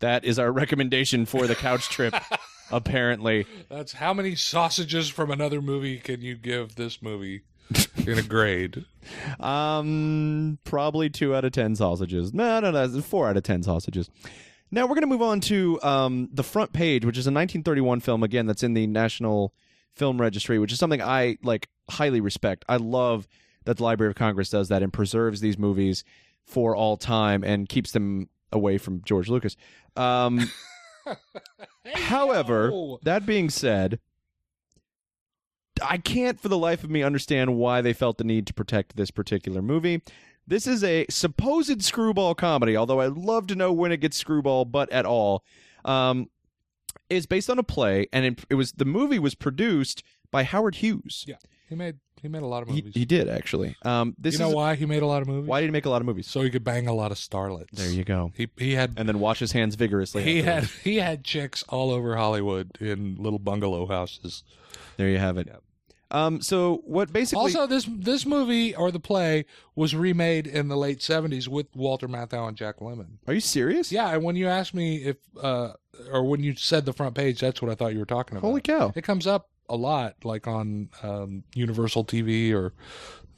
That 0.00 0.24
is 0.24 0.38
our 0.38 0.50
recommendation 0.50 1.26
for 1.26 1.46
the 1.46 1.54
couch 1.54 1.88
trip. 1.88 2.14
apparently, 2.70 3.46
That's 3.68 3.92
how 3.92 4.12
many 4.14 4.34
sausages 4.34 5.08
from 5.08 5.30
another 5.30 5.60
movie 5.60 5.98
can 5.98 6.20
you 6.20 6.34
give 6.36 6.74
this 6.74 7.00
movie 7.02 7.42
in 8.06 8.18
a 8.18 8.22
grade? 8.22 8.84
Um, 9.40 10.58
probably 10.64 11.08
two 11.08 11.34
out 11.34 11.46
of 11.46 11.52
ten 11.52 11.74
sausages. 11.74 12.34
No, 12.34 12.60
no, 12.60 12.70
no, 12.70 13.00
four 13.00 13.28
out 13.28 13.36
of 13.38 13.42
ten 13.42 13.62
sausages. 13.62 14.10
Now 14.70 14.82
we're 14.82 14.94
going 14.94 15.02
to 15.02 15.06
move 15.06 15.22
on 15.22 15.40
to 15.42 15.80
um, 15.82 16.28
the 16.32 16.44
front 16.44 16.74
page, 16.74 17.04
which 17.04 17.16
is 17.16 17.26
a 17.26 17.30
1931 17.32 18.00
film 18.00 18.22
again 18.22 18.46
that's 18.46 18.62
in 18.62 18.74
the 18.74 18.86
National 18.86 19.54
Film 19.92 20.20
Registry, 20.20 20.58
which 20.58 20.70
is 20.70 20.78
something 20.78 21.02
I 21.02 21.38
like 21.42 21.68
highly 21.88 22.20
respect. 22.20 22.64
I 22.68 22.76
love 22.76 23.26
that 23.64 23.78
the 23.78 23.82
Library 23.82 24.10
of 24.10 24.16
Congress 24.16 24.50
does 24.50 24.68
that 24.68 24.82
and 24.82 24.92
preserves 24.92 25.40
these 25.40 25.58
movies 25.58 26.04
for 26.44 26.76
all 26.76 26.96
time 26.96 27.42
and 27.42 27.68
keeps 27.68 27.92
them 27.92 28.28
away 28.52 28.78
from 28.78 29.02
George 29.04 29.28
Lucas. 29.28 29.56
Um, 29.96 30.50
However, 31.94 32.96
that 33.02 33.26
being 33.26 33.50
said, 33.50 33.98
I 35.82 35.98
can't 35.98 36.40
for 36.40 36.48
the 36.48 36.58
life 36.58 36.84
of 36.84 36.90
me 36.90 37.02
understand 37.02 37.56
why 37.56 37.80
they 37.80 37.92
felt 37.92 38.18
the 38.18 38.24
need 38.24 38.46
to 38.48 38.54
protect 38.54 38.96
this 38.96 39.10
particular 39.10 39.62
movie. 39.62 40.02
This 40.46 40.66
is 40.66 40.82
a 40.82 41.06
supposed 41.08 41.82
screwball 41.82 42.34
comedy, 42.34 42.76
although 42.76 43.00
I'd 43.00 43.12
love 43.12 43.46
to 43.48 43.54
know 43.54 43.72
when 43.72 43.92
it 43.92 43.98
gets 43.98 44.16
screwball, 44.16 44.64
but 44.64 44.90
at 44.90 45.06
all. 45.06 45.44
Um, 45.84 46.28
it's 47.08 47.26
based 47.26 47.48
on 47.48 47.58
a 47.58 47.62
play, 47.62 48.08
and 48.12 48.24
it, 48.24 48.44
it 48.50 48.54
was 48.54 48.72
the 48.72 48.84
movie 48.84 49.18
was 49.18 49.34
produced 49.34 50.02
by 50.30 50.42
Howard 50.42 50.76
Hughes. 50.76 51.24
Yeah, 51.26 51.36
he 51.68 51.74
made 51.74 51.98
he 52.22 52.28
made 52.28 52.42
a 52.42 52.46
lot 52.46 52.62
of 52.62 52.68
movies. 52.68 52.92
he 52.94 53.04
did 53.04 53.28
actually. 53.28 53.76
Um, 53.82 54.14
this 54.18 54.34
you 54.34 54.40
know 54.40 54.48
is 54.50 54.54
why 54.54 54.74
he 54.74 54.86
made 54.86 55.02
a 55.02 55.06
lot 55.06 55.22
of 55.22 55.28
movies? 55.28 55.48
why 55.48 55.60
did 55.60 55.66
he 55.66 55.72
make 55.72 55.86
a 55.86 55.90
lot 55.90 56.00
of 56.02 56.06
movies? 56.06 56.26
So 56.26 56.42
he 56.42 56.50
could 56.50 56.64
bang 56.64 56.86
a 56.86 56.92
lot 56.94 57.10
of 57.12 57.18
starlets. 57.18 57.70
There 57.72 57.90
you 57.90 58.04
go. 58.04 58.32
He 58.36 58.48
he 58.58 58.74
had 58.74 58.94
And 58.96 59.08
then 59.08 59.20
wash 59.20 59.38
his 59.38 59.52
hands 59.52 59.74
vigorously. 59.74 60.22
he 60.22 60.42
had 60.42 60.64
afterwards. 60.64 60.82
he 60.84 60.96
had 60.96 61.24
chicks 61.24 61.62
all 61.68 61.90
over 61.90 62.16
Hollywood 62.16 62.76
in 62.80 63.16
little 63.16 63.38
bungalow 63.38 63.86
houses. 63.86 64.42
There 64.96 65.08
you 65.08 65.18
have 65.18 65.38
it. 65.38 65.48
Um, 66.12 66.40
so 66.42 66.82
what 66.86 67.12
basically? 67.12 67.40
Also, 67.42 67.66
this 67.68 67.86
this 67.88 68.26
movie 68.26 68.74
or 68.74 68.90
the 68.90 68.98
play 68.98 69.44
was 69.76 69.94
remade 69.94 70.46
in 70.48 70.66
the 70.68 70.76
late 70.76 71.00
seventies 71.02 71.48
with 71.48 71.66
Walter 71.76 72.08
Matthau 72.08 72.48
and 72.48 72.56
Jack 72.56 72.80
Lemmon. 72.80 73.18
are 73.28 73.32
you 73.34 73.40
serious? 73.40 73.92
Yeah, 73.92 74.08
and 74.12 74.24
when 74.24 74.34
you 74.34 74.48
asked 74.48 74.74
me 74.74 74.96
if, 75.04 75.16
uh, 75.40 75.74
or 76.10 76.24
when 76.24 76.42
you 76.42 76.56
said 76.56 76.84
the 76.84 76.92
front 76.92 77.14
page, 77.14 77.38
that's 77.40 77.62
what 77.62 77.70
I 77.70 77.76
thought 77.76 77.92
you 77.92 78.00
were 78.00 78.06
talking 78.06 78.36
about. 78.36 78.46
Holy 78.48 78.60
cow! 78.60 78.92
It 78.96 79.04
comes 79.04 79.28
up 79.28 79.50
a 79.70 79.76
lot, 79.76 80.16
like 80.24 80.46
on 80.46 80.90
um, 81.02 81.44
Universal 81.54 82.04
TV 82.04 82.52
or 82.52 82.72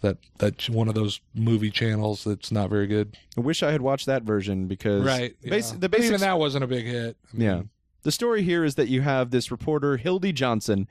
that 0.01 0.17
that 0.39 0.69
one 0.69 0.89
of 0.89 0.95
those 0.95 1.21
movie 1.35 1.71
channels 1.71 2.25
that's 2.25 2.51
not 2.51 2.69
very 2.71 2.87
good. 2.89 3.17
I 3.37 3.41
wish 3.41 3.63
I 3.63 3.71
had 3.71 3.81
watched 3.83 4.07
that 4.07 4.25
version 4.25 4.67
because 4.67 5.05
Right. 5.05 5.37
yeah. 5.43 5.57
the 5.79 5.79
But 5.89 5.93
basic 5.93 6.07
even 6.09 6.21
that 6.23 6.39
wasn't 6.39 6.65
a 6.65 6.67
big 6.67 6.87
hit. 6.87 7.17
I 7.33 7.37
mean, 7.37 7.47
Yeah. 7.47 7.63
the 8.03 8.11
story 8.11 8.43
here 8.43 8.65
is 8.65 8.75
that 8.75 8.89
you 8.89 9.03
have 9.03 9.31
this 9.31 9.51
reporter 9.53 9.97
Hildy 9.99 10.33
Johnson, 10.33 10.89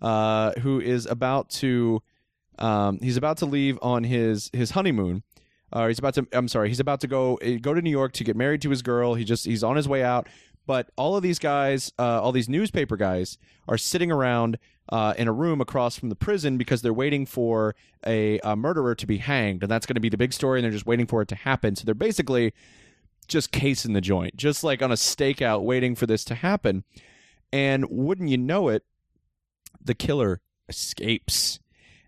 uh, 0.00 0.52
who 0.60 0.80
is 0.80 1.04
about 1.06 1.50
to, 1.50 2.02
um, 2.58 2.98
he's 3.02 3.16
about 3.18 3.36
to 3.38 3.46
leave 3.46 3.78
on 3.82 4.04
his 4.04 4.48
his 4.54 4.70
honeymoon. 4.70 5.22
Uh, 5.72 5.88
he's 5.88 5.98
about 5.98 6.14
to. 6.14 6.26
I'm 6.32 6.46
sorry. 6.48 6.68
He's 6.68 6.80
about 6.80 7.00
to 7.00 7.06
go 7.08 7.36
uh, 7.44 7.58
go 7.60 7.74
to 7.74 7.82
New 7.82 7.90
York 7.90 8.12
to 8.14 8.24
get 8.24 8.36
married 8.36 8.62
to 8.62 8.70
his 8.70 8.80
girl. 8.80 9.14
He 9.14 9.24
just 9.24 9.44
he's 9.44 9.64
on 9.64 9.76
his 9.76 9.88
way 9.88 10.02
out. 10.04 10.28
But 10.66 10.88
all 10.96 11.14
of 11.16 11.22
these 11.22 11.38
guys, 11.38 11.92
uh, 11.98 12.22
all 12.22 12.32
these 12.32 12.48
newspaper 12.48 12.96
guys, 12.96 13.36
are 13.68 13.76
sitting 13.76 14.10
around 14.10 14.56
uh, 14.90 15.14
in 15.16 15.28
a 15.28 15.32
room 15.32 15.60
across 15.60 15.98
from 15.98 16.08
the 16.08 16.14
prison 16.14 16.58
because 16.58 16.82
they're 16.82 16.92
waiting 16.92 17.26
for 17.26 17.74
a, 18.06 18.38
a 18.40 18.54
murderer 18.56 18.94
to 18.94 19.06
be 19.06 19.18
hanged, 19.18 19.62
and 19.62 19.70
that's 19.70 19.86
going 19.86 19.94
to 19.94 20.00
be 20.00 20.08
the 20.08 20.16
big 20.16 20.32
story. 20.32 20.58
And 20.58 20.64
they're 20.64 20.72
just 20.72 20.86
waiting 20.86 21.06
for 21.06 21.22
it 21.22 21.28
to 21.28 21.34
happen. 21.34 21.76
So 21.76 21.84
they're 21.84 21.94
basically 21.94 22.52
just 23.28 23.52
casing 23.52 23.92
the 23.94 24.00
joint, 24.00 24.36
just 24.36 24.62
like 24.64 24.82
on 24.82 24.92
a 24.92 24.96
stakeout, 24.96 25.62
waiting 25.62 25.94
for 25.94 26.06
this 26.06 26.24
to 26.26 26.34
happen. 26.34 26.84
And 27.52 27.86
wouldn't 27.88 28.28
you 28.28 28.38
know 28.38 28.68
it, 28.68 28.84
the 29.82 29.94
killer 29.94 30.40
escapes. 30.68 31.60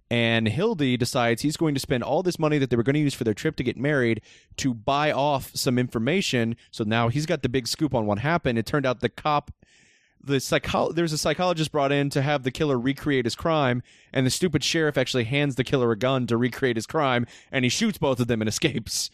And 0.09 0.47
Hildy 0.47 0.97
decides 0.97 1.43
he's 1.43 1.57
going 1.57 1.75
to 1.75 1.81
spend 1.81 2.05
all 2.05 2.23
this 2.23 2.39
money 2.39 2.59
that 2.59 2.71
they 2.71 2.77
were 2.77 2.85
going 2.85 2.95
to 2.95 3.01
use 3.01 3.15
for 3.15 3.25
their 3.25 3.35
trip 3.35 3.57
to 3.57 3.65
get 3.65 3.77
married 3.77 4.23
to 4.59 4.73
buy 4.73 5.11
off 5.11 5.51
some 5.55 5.79
information. 5.79 6.57
So 6.71 6.85
now 6.85 7.09
he's 7.09 7.27
got 7.27 7.43
the 7.43 7.49
big 7.49 7.67
scoop 7.67 7.93
on 7.93 8.07
what 8.07 8.21
happened. 8.21 8.59
It 8.59 8.67
turned 8.67 8.87
out 8.87 9.01
the 9.01 9.09
cop, 9.09 9.51
the 10.27 10.41
psycho- 10.41 10.93
there's 10.93 11.13
a 11.13 11.19
psychologist 11.19 11.73
brought 11.73 11.93
in 11.93 12.11
to 12.11 12.23
have 12.23 12.43
the 12.43 12.51
killer 12.51 12.79
recreate 12.79 13.25
his 13.25 13.35
crime, 13.35 13.83
and 14.13 14.27
the 14.27 14.31
stupid 14.31 14.63
sheriff 14.63 14.99
actually 14.99 15.25
hands 15.25 15.55
the 15.55 15.65
killer 15.65 15.91
a 15.93 15.97
gun 15.97 16.27
to 16.27 16.37
recreate 16.37 16.77
his 16.77 16.87
crime, 16.87 17.27
and 17.51 17.65
he 17.65 17.69
shoots 17.69 17.99
both 17.99 18.21
of 18.21 18.27
them 18.27 18.43
and 18.43 18.49
escapes. 18.49 19.11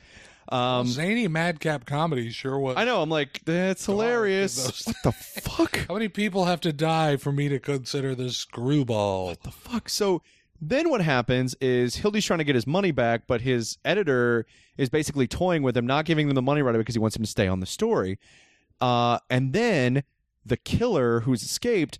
Um, 0.49 0.87
zany 0.89 1.29
madcap 1.29 1.87
comedy 1.87 2.31
sure 2.31 2.59
was. 2.59 2.77
I 2.77 2.85
know. 2.85 3.01
I'm 3.01 3.09
like, 3.09 3.41
that's 3.45 3.87
hilarious. 3.87 4.85
What 4.87 4.97
the 5.05 5.13
fuck? 5.13 5.77
How 5.89 5.95
many 5.95 6.09
people 6.09 6.47
have 6.47 6.61
to 6.63 6.73
die 6.73 7.17
for 7.17 7.31
me 7.33 7.49
to 7.49 7.59
consider 7.59 8.15
this 8.15 8.37
screwball? 8.39 9.35
the 9.43 9.51
fuck? 9.53 9.89
So 9.89 10.21
Then 10.61 10.91
what 10.91 11.01
happens 11.01 11.55
is 11.61 11.97
Hildy's 11.97 12.25
trying 12.25 12.39
to 12.41 12.45
get 12.45 12.55
his 12.57 12.67
money 12.67 12.91
back, 12.91 13.23
but 13.27 13.41
his 13.41 13.79
editor 13.85 14.45
is 14.77 14.89
basically 14.89 15.27
toying 15.29 15.63
with 15.63 15.77
him, 15.77 15.87
not 15.87 16.05
giving 16.05 16.29
him 16.29 16.35
the 16.35 16.43
money 16.43 16.61
right 16.61 16.75
away 16.75 16.81
because 16.83 16.95
he 16.97 17.01
wants 17.01 17.17
him 17.17 17.23
to 17.23 17.31
stay 17.31 17.47
on 17.47 17.61
the 17.61 17.67
story. 17.67 18.19
Uh, 18.81 19.19
and 19.31 19.53
then 19.53 20.03
the 20.45 20.57
killer 20.57 21.21
who's 21.21 21.43
escaped 21.43 21.99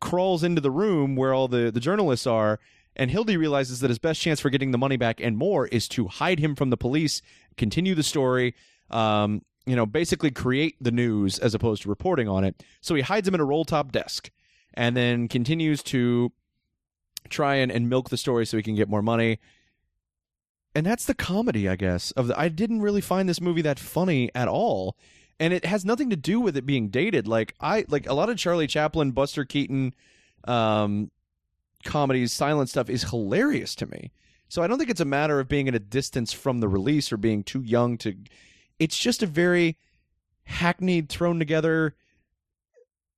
crawls 0.00 0.42
into 0.42 0.60
the 0.60 0.70
room 0.70 1.16
where 1.16 1.32
all 1.32 1.48
the, 1.48 1.70
the 1.70 1.80
journalists 1.80 2.26
are, 2.26 2.58
and 2.96 3.10
Hildy 3.10 3.36
realizes 3.36 3.80
that 3.80 3.88
his 3.88 3.98
best 3.98 4.20
chance 4.20 4.40
for 4.40 4.50
getting 4.50 4.70
the 4.70 4.78
money 4.78 4.96
back 4.96 5.20
and 5.20 5.36
more 5.36 5.66
is 5.68 5.88
to 5.88 6.08
hide 6.08 6.38
him 6.38 6.54
from 6.54 6.70
the 6.70 6.76
police, 6.76 7.22
continue 7.56 7.94
the 7.94 8.02
story, 8.02 8.54
um, 8.90 9.42
you 9.64 9.76
know, 9.76 9.86
basically 9.86 10.30
create 10.30 10.76
the 10.80 10.90
news 10.90 11.38
as 11.38 11.54
opposed 11.54 11.82
to 11.82 11.88
reporting 11.88 12.28
on 12.28 12.44
it. 12.44 12.62
So 12.80 12.94
he 12.94 13.02
hides 13.02 13.26
him 13.26 13.34
in 13.34 13.40
a 13.40 13.44
roll 13.44 13.64
top 13.64 13.92
desk 13.92 14.30
and 14.74 14.96
then 14.96 15.28
continues 15.28 15.82
to 15.84 16.32
try 17.28 17.56
and, 17.56 17.70
and 17.70 17.88
milk 17.88 18.10
the 18.10 18.16
story 18.16 18.44
so 18.44 18.56
he 18.56 18.62
can 18.62 18.74
get 18.74 18.88
more 18.88 19.02
money. 19.02 19.38
And 20.74 20.86
that's 20.86 21.04
the 21.04 21.14
comedy, 21.14 21.68
I 21.68 21.76
guess. 21.76 22.10
Of 22.12 22.28
the, 22.28 22.38
I 22.38 22.48
didn't 22.48 22.82
really 22.82 23.00
find 23.00 23.28
this 23.28 23.40
movie 23.40 23.62
that 23.62 23.78
funny 23.78 24.30
at 24.34 24.48
all, 24.48 24.96
and 25.42 25.52
it 25.52 25.64
has 25.64 25.84
nothing 25.84 26.08
to 26.10 26.16
do 26.16 26.38
with 26.40 26.56
it 26.56 26.64
being 26.64 26.88
dated. 26.88 27.26
Like 27.26 27.56
I 27.60 27.84
like 27.88 28.08
a 28.08 28.14
lot 28.14 28.30
of 28.30 28.38
Charlie 28.38 28.68
Chaplin, 28.68 29.10
Buster 29.10 29.44
Keaton, 29.44 29.92
um, 30.44 31.10
comedies, 31.84 32.32
silent 32.32 32.70
stuff 32.70 32.88
is 32.88 33.02
hilarious 33.02 33.74
to 33.74 33.86
me. 33.86 34.12
So 34.48 34.62
I 34.62 34.68
don't 34.68 34.78
think 34.78 34.88
it's 34.88 35.00
a 35.00 35.04
matter 35.04 35.40
of 35.40 35.48
being 35.48 35.66
at 35.66 35.74
a 35.74 35.80
distance 35.80 36.32
from 36.32 36.60
the 36.60 36.68
release 36.68 37.10
or 37.10 37.16
being 37.16 37.42
too 37.42 37.60
young 37.60 37.98
to. 37.98 38.14
It's 38.78 38.96
just 38.96 39.20
a 39.24 39.26
very 39.26 39.76
hackneyed, 40.44 41.08
thrown 41.08 41.40
together 41.40 41.96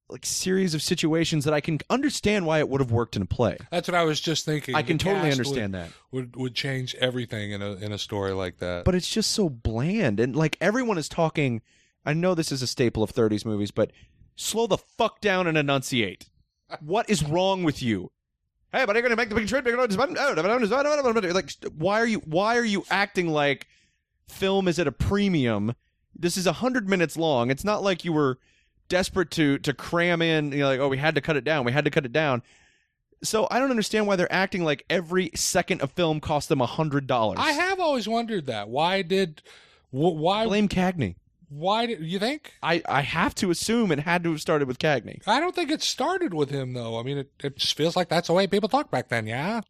like 0.09 0.25
series 0.25 0.75
of 0.75 0.81
situations 0.81 1.45
that 1.45 1.53
I 1.53 1.61
can 1.61 1.79
understand 1.91 2.47
why 2.47 2.59
it 2.59 2.71
would 2.71 2.81
have 2.81 2.93
worked 2.93 3.17
in 3.17 3.23
a 3.23 3.27
play. 3.27 3.59
That's 3.71 3.89
what 3.89 3.97
I 3.97 4.05
was 4.05 4.19
just 4.19 4.47
thinking. 4.47 4.75
I 4.75 4.81
The 4.81 4.89
can 4.89 4.99
totally 4.99 5.31
understand 5.31 5.75
would, 5.75 5.83
that. 5.83 5.91
Would 6.11 6.37
would 6.37 6.55
change 6.55 6.95
everything 6.95 7.53
in 7.53 7.61
a 7.61 7.73
in 7.75 7.93
a 7.93 7.99
story 7.99 8.33
like 8.33 8.59
that. 8.61 8.87
But 8.87 8.95
it's 8.95 9.11
just 9.11 9.33
so 9.33 9.51
bland 9.51 10.21
and 10.21 10.35
like 10.35 10.57
everyone 10.63 10.97
is 10.97 11.11
talking 11.11 11.61
I 12.05 12.13
know 12.13 12.35
this 12.35 12.53
is 12.53 12.63
a 12.63 12.67
staple 12.67 13.03
of 13.03 13.13
30s 13.13 13.45
movies, 13.45 13.71
but 13.71 13.91
slow 14.37 14.67
the 14.67 14.79
fuck 14.79 15.21
down 15.21 15.47
and 15.47 15.57
enunciate. 15.59 16.29
What 16.81 17.09
is 17.09 17.23
wrong 17.23 17.63
with 17.63 17.83
you? 17.83 18.11
Hey, 18.73 18.85
but 18.85 18.97
I'm 18.97 19.03
going 19.03 19.11
to 19.11 19.17
make 19.17 19.29
the 19.29 19.37
big 19.37 19.47
trip. 19.47 19.65
Like, 21.35 21.53
why 21.79 22.01
are 22.01 22.07
you? 22.07 22.19
Why 22.21 22.57
are 22.57 22.65
you 22.65 22.85
acting 22.91 23.29
like 23.29 23.69
film 24.27 24.67
is 24.67 24.81
at 24.81 24.89
a 24.89 24.93
premium? 24.93 25.75
This 26.19 26.37
is 26.37 26.49
a 26.49 26.55
hundred 26.55 26.89
minutes 26.89 27.17
long. 27.17 27.51
It's 27.51 27.63
not 27.63 27.85
like 27.85 28.05
you 28.05 28.13
were 28.13 28.39
desperate 28.89 29.31
to 29.33 29.59
to 29.59 29.73
cram 29.73 30.21
in. 30.23 30.51
You 30.51 30.61
know, 30.61 30.67
like, 30.67 30.81
oh, 30.81 30.89
we 30.89 30.97
had 30.99 31.15
to 31.15 31.21
cut 31.21 31.37
it 31.37 31.45
down. 31.45 31.65
We 31.65 31.71
had 31.71 31.85
to 31.85 31.91
cut 31.91 32.05
it 32.05 32.13
down. 32.13 32.43
So 33.23 33.47
I 33.51 33.61
don't 33.61 33.71
understand 33.71 34.09
why 34.09 34.17
they're 34.17 34.33
acting 34.33 34.65
like 34.65 34.85
every 34.91 35.31
second 35.37 35.81
of 35.81 35.93
film 35.93 36.19
cost 36.19 36.49
them 36.49 36.61
a 36.61 36.67
hundred 36.67 37.07
dollars. 37.07 37.39
I 37.41 37.53
have 37.53 37.79
always 37.79 38.09
wondered 38.09 38.47
that. 38.47 38.69
Why 38.69 39.03
did 39.03 39.43
why 39.91 40.47
blame 40.47 40.69
Cagney. 40.69 41.15
Why 41.55 41.87
did 41.87 42.01
you 42.03 42.19
think? 42.19 42.53
I, 42.63 42.83
I 42.89 43.03
have 43.03 43.35
to 43.37 43.51
assume 43.51 43.93
it 43.93 44.01
had 44.01 44.23
to 44.25 44.31
have 44.33 44.41
started 44.41 44.69
with 44.69 44.79
Cagney. 44.79 45.21
I 45.27 45.41
don't 45.41 45.55
think 45.55 45.71
it 45.71 45.83
started 45.83 46.35
with 46.35 46.51
him 46.51 46.73
though. 46.75 46.99
I 46.99 47.03
mean, 47.03 47.19
it, 47.19 47.31
it 47.43 47.57
just 47.57 47.77
feels 47.77 47.97
like 47.97 48.09
that's 48.09 48.27
the 48.29 48.35
way 48.35 48.47
people 48.47 48.69
talk 48.69 48.91
back 48.91 49.09
then. 49.09 49.27
Yeah. 49.27 49.61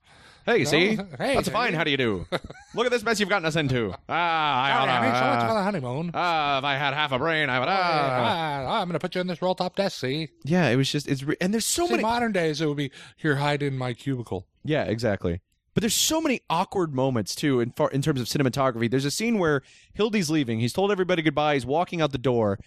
Hey, 0.47 0.59
you 0.59 0.67
see? 0.67 0.97
Hey, 1.19 1.35
That's 1.37 1.49
fine. 1.49 1.73
How 1.73 1.85
do 1.85 1.91
you 1.91 1.97
do? 1.97 2.27
Look 2.75 2.85
at 2.85 2.93
this 2.93 3.03
mess 3.03 3.19
you've 3.19 3.31
gotten 3.31 3.47
us 3.47 3.57
into. 3.57 3.95
Ah, 4.11 4.65
I 4.65 4.73
oughta- 4.83 4.93
honey, 4.93 5.19
so 5.19 5.25
much 5.25 5.49
for 5.49 5.55
the 5.55 5.63
honeymoon. 5.63 6.11
Ah, 6.13 6.59
if 6.59 6.65
I 6.65 6.75
had 6.77 6.93
half 6.93 7.13
a 7.13 7.19
brain, 7.19 7.49
I 7.49 7.59
would. 7.61 7.69
Ah. 7.69 8.65
Ah, 8.67 8.81
I'm 8.83 8.87
going 8.89 8.93
to 8.93 8.99
put 8.99 9.15
you 9.15 9.23
in 9.23 9.27
this 9.27 9.41
roll 9.41 9.55
top 9.55 9.75
desk. 9.77 10.01
See, 10.01 10.29
Yeah, 10.45 10.69
it 10.69 10.77
was 10.77 10.91
just 10.93 11.09
it's 11.09 11.23
re- 11.23 11.37
and 11.41 11.55
there's 11.55 11.65
so 11.65 11.87
see, 11.87 11.93
many. 11.93 12.03
modern 12.03 12.33
days 12.33 12.61
it 12.61 12.67
would 12.67 12.77
be 12.77 12.91
here, 13.17 13.37
hide 13.37 13.63
in 13.63 13.79
my 13.79 13.95
cubicle. 13.95 14.47
Yeah, 14.65 14.85
exactly. 14.85 15.41
But 15.75 15.81
there's 15.81 15.95
so 15.95 16.21
many 16.21 16.41
awkward 16.49 16.95
moments 16.95 17.35
too 17.35 17.61
in 17.61 17.73
far, 17.73 17.91
in 17.91 18.01
terms 18.01 18.21
of 18.21 18.27
cinematography. 18.29 18.91
There's 18.91 19.05
a 19.05 19.11
scene 19.11 19.39
where 19.39 19.63
Hildy's 19.93 20.31
leaving. 20.31 20.61
He's 20.61 20.73
told 20.73 20.93
everybody 20.93 21.21
goodbye. 21.21 21.55
He's 21.55 21.67
walking 21.67 22.01
out 22.01 22.13
the 22.13 22.19
door, 22.19 22.59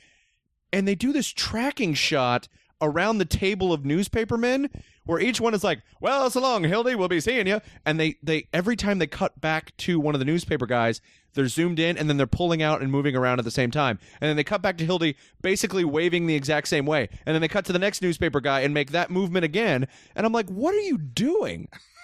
and 0.73 0.87
they 0.87 0.95
do 0.95 1.13
this 1.13 1.29
tracking 1.29 1.93
shot 1.93 2.47
around 2.81 3.17
the 3.17 3.25
table 3.25 3.73
of 3.73 3.83
newspapermen 3.85 4.69
where 5.05 5.19
each 5.19 5.41
one 5.41 5.53
is 5.53 5.63
like, 5.63 5.81
"Well, 6.01 6.29
so 6.29 6.41
long, 6.41 6.63
Hildy. 6.63 6.95
We'll 6.95 7.07
be 7.07 7.21
seeing 7.21 7.47
you." 7.47 7.61
And 7.85 7.99
they 7.99 8.15
they 8.21 8.47
every 8.53 8.75
time 8.75 8.99
they 8.99 9.07
cut 9.07 9.39
back 9.39 9.75
to 9.77 9.99
one 9.99 10.13
of 10.13 10.19
the 10.19 10.25
newspaper 10.25 10.65
guys, 10.65 11.01
they're 11.33 11.47
zoomed 11.47 11.79
in 11.79 11.97
and 11.97 12.09
then 12.09 12.17
they're 12.17 12.27
pulling 12.27 12.61
out 12.61 12.81
and 12.81 12.91
moving 12.91 13.15
around 13.15 13.39
at 13.39 13.45
the 13.45 13.51
same 13.51 13.71
time. 13.71 13.99
And 14.19 14.27
then 14.27 14.35
they 14.35 14.43
cut 14.43 14.61
back 14.61 14.77
to 14.79 14.85
Hildy 14.85 15.15
basically 15.41 15.85
waving 15.85 16.27
the 16.27 16.35
exact 16.35 16.67
same 16.67 16.85
way. 16.85 17.09
And 17.25 17.33
then 17.33 17.41
they 17.41 17.47
cut 17.47 17.65
to 17.65 17.73
the 17.73 17.79
next 17.79 18.01
newspaper 18.01 18.41
guy 18.41 18.61
and 18.61 18.73
make 18.73 18.91
that 18.91 19.09
movement 19.09 19.45
again. 19.45 19.87
And 20.15 20.25
I'm 20.25 20.33
like, 20.33 20.49
"What 20.49 20.75
are 20.75 20.79
you 20.81 20.97
doing?" 20.97 21.69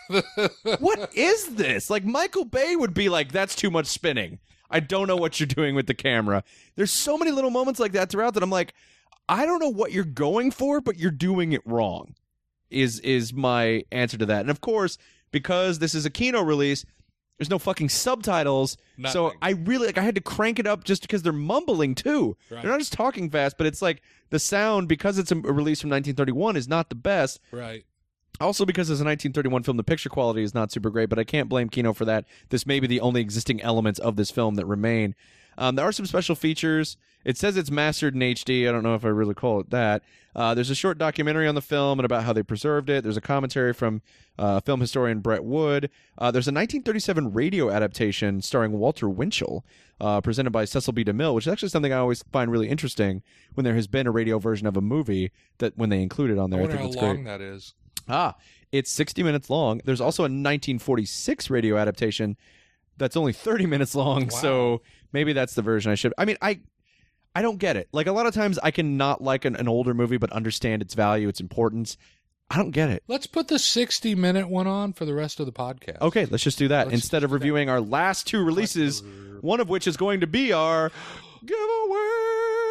what 0.80 1.15
is 1.15 1.55
this? 1.55 1.89
Like 1.89 2.05
Michael 2.05 2.45
Bay 2.45 2.75
would 2.75 2.93
be 2.93 3.09
like, 3.09 3.31
that's 3.31 3.55
too 3.55 3.71
much 3.71 3.88
spinning. 3.88 4.39
I 4.69 4.80
don't 4.80 5.07
know 5.07 5.15
what 5.15 5.39
you're 5.39 5.47
doing 5.47 5.75
with 5.75 5.88
the 5.88 5.93
camera. 5.93 6.43
There's 6.75 6.91
so 6.91 7.17
many 7.17 7.31
little 7.31 7.51
moments 7.51 7.80
like 7.80 7.91
that 7.91 8.09
throughout 8.09 8.34
that 8.34 8.43
I'm 8.43 8.49
like, 8.49 8.73
I 9.30 9.45
don't 9.45 9.59
know 9.59 9.69
what 9.69 9.91
you're 9.91 10.03
going 10.03 10.51
for, 10.51 10.81
but 10.81 10.97
you're 10.97 11.11
doing 11.11 11.53
it 11.53 11.61
wrong. 11.65 12.15
Is 12.69 12.99
is 13.01 13.34
my 13.34 13.84
answer 13.91 14.17
to 14.17 14.25
that. 14.25 14.41
And 14.41 14.49
of 14.49 14.61
course, 14.61 14.97
because 15.31 15.77
this 15.77 15.93
is 15.93 16.05
a 16.07 16.09
Kino 16.09 16.41
release, 16.41 16.85
there's 17.38 17.49
no 17.49 17.59
fucking 17.59 17.89
subtitles. 17.89 18.77
So 19.11 19.34
I 19.41 19.51
really 19.51 19.88
like 19.88 19.97
I 19.97 20.01
had 20.01 20.15
to 20.15 20.21
crank 20.21 20.59
it 20.59 20.65
up 20.65 20.84
just 20.84 21.01
because 21.03 21.21
they're 21.21 21.34
mumbling 21.34 21.93
too. 21.93 22.35
Right. 22.49 22.61
They're 22.61 22.71
not 22.71 22.80
just 22.80 22.93
talking 22.93 23.30
fast, 23.30 23.57
but 23.57 23.67
it's 23.67 23.81
like 23.81 24.01
the 24.31 24.39
sound 24.39 24.88
because 24.88 25.17
it's 25.19 25.31
a 25.31 25.35
release 25.35 25.81
from 25.81 25.89
1931 25.91 26.55
is 26.55 26.67
not 26.67 26.89
the 26.89 26.95
best. 26.95 27.39
Right. 27.51 27.85
Also, 28.41 28.65
because 28.65 28.89
it's 28.89 28.99
a 28.99 29.05
1931 29.05 29.64
film, 29.64 29.77
the 29.77 29.84
picture 29.84 30.10
quality 30.10 30.41
is 30.43 30.53
not 30.53 30.72
super 30.72 30.89
great, 30.89 31.10
but 31.10 31.19
I 31.19 31.23
can't 31.23 31.47
blame 31.47 31.69
Kino 31.69 31.93
for 31.93 32.05
that. 32.05 32.26
This 32.49 32.65
may 32.65 32.80
be 32.80 32.88
the 32.88 32.99
only 32.99 33.22
existing 33.22 33.61
elements 33.61 33.99
of 33.99 34.15
this 34.15 34.31
film 34.31 34.55
that 34.55 34.65
remain. 34.65 35.15
Um, 35.57 35.76
there 35.76 35.85
are 35.85 35.91
some 35.91 36.05
special 36.05 36.35
features. 36.35 36.97
It 37.23 37.38
says 37.38 37.55
it's 37.55 37.72
mastered 37.72 38.15
in 38.15 38.22
HD. 38.22 38.68
I 38.68 38.72
don't 38.72 38.84
know 38.84 38.95
if 38.95 39.05
I 39.05 39.10
really 39.10 39.34
call 39.35 39.60
it 39.60 39.69
that. 39.69 40.03
Uh, 40.35 40.53
there's 40.55 40.69
a 40.69 40.76
short 40.76 40.97
documentary 40.97 41.47
on 41.47 41.55
the 41.55 41.61
film 41.61 41.99
and 41.99 42.05
about 42.05 42.23
how 42.23 42.34
they 42.34 42.43
preserved 42.43 42.89
it. 42.89 43.03
There's 43.03 43.18
a 43.18 43.22
commentary 43.22 43.72
from 43.72 44.01
uh, 44.38 44.60
film 44.61 44.81
historian 44.81 45.19
Bret 45.19 45.43
Wood. 45.43 45.89
Uh, 46.18 46.31
there's 46.31 46.47
a 46.47 46.51
1937 46.51 47.34
radio 47.34 47.69
adaptation 47.69 48.41
starring 48.41 48.72
Walter 48.73 49.07
Winchell, 49.07 49.64
uh, 50.01 50.22
presented 50.22 50.49
by 50.49 50.65
Cecil 50.65 50.91
B. 50.93 51.05
DeMille, 51.05 51.35
which 51.35 51.45
is 51.45 51.53
actually 51.53 51.69
something 51.69 51.93
I 51.93 51.97
always 51.97 52.23
find 52.31 52.51
really 52.51 52.68
interesting 52.68 53.22
when 53.53 53.64
there 53.64 53.76
has 53.76 53.88
been 53.88 54.07
a 54.07 54.11
radio 54.11 54.39
version 54.39 54.65
of 54.65 54.76
a 54.76 54.81
movie 54.81 55.31
that 55.60 55.77
when 55.77 55.89
they 55.89 56.01
include 56.01 56.31
it 56.31 56.39
on 56.39 56.49
there. 56.49 56.61
I 56.61 56.64
I, 56.64 56.68
think 56.68 56.80
how 56.80 56.85
that's 56.88 56.95
long 56.97 57.15
great. 57.15 57.26
that 57.26 57.41
is. 57.41 57.76
Ah, 58.09 58.35
it's 58.71 58.91
60 58.91 59.23
minutes 59.23 59.49
long. 59.49 59.81
There's 59.85 60.01
also 60.01 60.23
a 60.23 60.25
1946 60.25 61.49
radio 61.49 61.77
adaptation 61.77 62.35
that's 62.97 63.15
only 63.17 63.34
30 63.34 63.65
minutes 63.65 63.95
long. 63.95 64.23
Wow. 64.23 64.30
So 64.30 64.81
maybe 65.11 65.34
that's 65.34 65.55
the 65.55 65.61
version 65.61 65.91
I 65.91 65.95
should. 65.95 66.13
I 66.17 66.25
mean, 66.25 66.38
I 66.41 66.59
I 67.35 67.41
don't 67.41 67.57
get 67.57 67.75
it. 67.77 67.88
Like 67.91 68.07
a 68.07 68.11
lot 68.11 68.27
of 68.27 68.34
times 68.34 68.59
I 68.61 68.71
can 68.71 68.97
not 68.97 69.21
like 69.21 69.45
an, 69.45 69.55
an 69.55 69.67
older 69.67 69.93
movie 69.93 70.17
but 70.17 70.31
understand 70.31 70.81
its 70.81 70.93
value, 70.93 71.27
its 71.27 71.39
importance. 71.39 71.97
I 72.49 72.57
don't 72.57 72.71
get 72.71 72.89
it. 72.89 73.03
Let's 73.07 73.25
put 73.25 73.47
the 73.47 73.57
60 73.57 74.13
minute 74.15 74.47
one 74.49 74.67
on 74.67 74.93
for 74.93 75.05
the 75.05 75.13
rest 75.13 75.39
of 75.39 75.45
the 75.47 75.51
podcast. 75.51 76.01
Okay, 76.01 76.25
let's 76.25 76.43
just 76.43 76.59
do 76.59 76.67
that 76.67 76.88
Let's 76.88 76.95
instead 76.95 77.23
of 77.23 77.30
do 77.30 77.34
that. 77.34 77.39
reviewing 77.39 77.69
our 77.69 77.81
last 77.81 78.27
two 78.27 78.43
releases, 78.43 79.01
one 79.41 79.59
of 79.59 79.69
which 79.69 79.88
is 79.88 79.97
going 79.97 80.19
to 80.19 80.27
be 80.27 80.53
our 80.53 80.91
giveaway. 81.45 82.62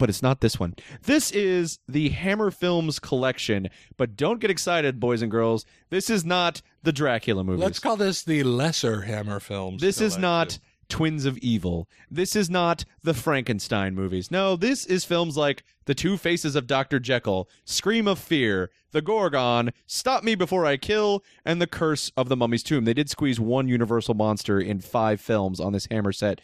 But 0.00 0.08
it's 0.08 0.22
not 0.22 0.40
this 0.40 0.58
one. 0.58 0.74
This 1.02 1.30
is 1.30 1.78
the 1.86 2.08
Hammer 2.08 2.50
Films 2.50 2.98
collection. 2.98 3.68
But 3.98 4.16
don't 4.16 4.40
get 4.40 4.50
excited, 4.50 4.98
boys 4.98 5.20
and 5.20 5.30
girls. 5.30 5.66
This 5.90 6.08
is 6.08 6.24
not 6.24 6.62
the 6.82 6.90
Dracula 6.90 7.44
movies. 7.44 7.62
Let's 7.62 7.78
call 7.78 7.98
this 7.98 8.22
the 8.22 8.42
lesser 8.42 9.02
Hammer 9.02 9.40
films. 9.40 9.82
This 9.82 10.00
is 10.00 10.16
not 10.16 10.58
Twins 10.88 11.26
of 11.26 11.36
Evil. 11.38 11.86
This 12.10 12.34
is 12.34 12.48
not 12.48 12.86
the 13.02 13.12
Frankenstein 13.12 13.94
movies. 13.94 14.30
No, 14.30 14.56
this 14.56 14.86
is 14.86 15.04
films 15.04 15.36
like 15.36 15.64
The 15.84 15.94
Two 15.94 16.16
Faces 16.16 16.56
of 16.56 16.66
Dr. 16.66 16.98
Jekyll, 16.98 17.46
Scream 17.66 18.08
of 18.08 18.18
Fear, 18.18 18.70
The 18.92 19.02
Gorgon, 19.02 19.70
Stop 19.86 20.24
Me 20.24 20.34
Before 20.34 20.64
I 20.64 20.78
Kill, 20.78 21.22
and 21.44 21.60
The 21.60 21.66
Curse 21.66 22.10
of 22.16 22.30
the 22.30 22.36
Mummy's 22.36 22.62
Tomb. 22.62 22.86
They 22.86 22.94
did 22.94 23.10
squeeze 23.10 23.38
one 23.38 23.68
Universal 23.68 24.14
monster 24.14 24.58
in 24.58 24.80
five 24.80 25.20
films 25.20 25.60
on 25.60 25.74
this 25.74 25.86
Hammer 25.90 26.12
set. 26.12 26.40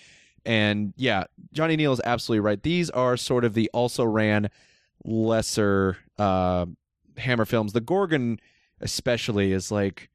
And 0.46 0.94
yeah, 0.96 1.24
Johnny 1.52 1.76
Neal 1.76 1.92
is 1.92 2.00
absolutely 2.04 2.40
right. 2.40 2.62
These 2.62 2.88
are 2.90 3.16
sort 3.16 3.44
of 3.44 3.52
the 3.54 3.68
also 3.74 4.04
ran 4.04 4.48
lesser 5.04 5.98
uh, 6.18 6.66
Hammer 7.18 7.44
films. 7.44 7.72
The 7.72 7.80
Gorgon, 7.80 8.40
especially, 8.80 9.52
is 9.52 9.70
like. 9.70 10.08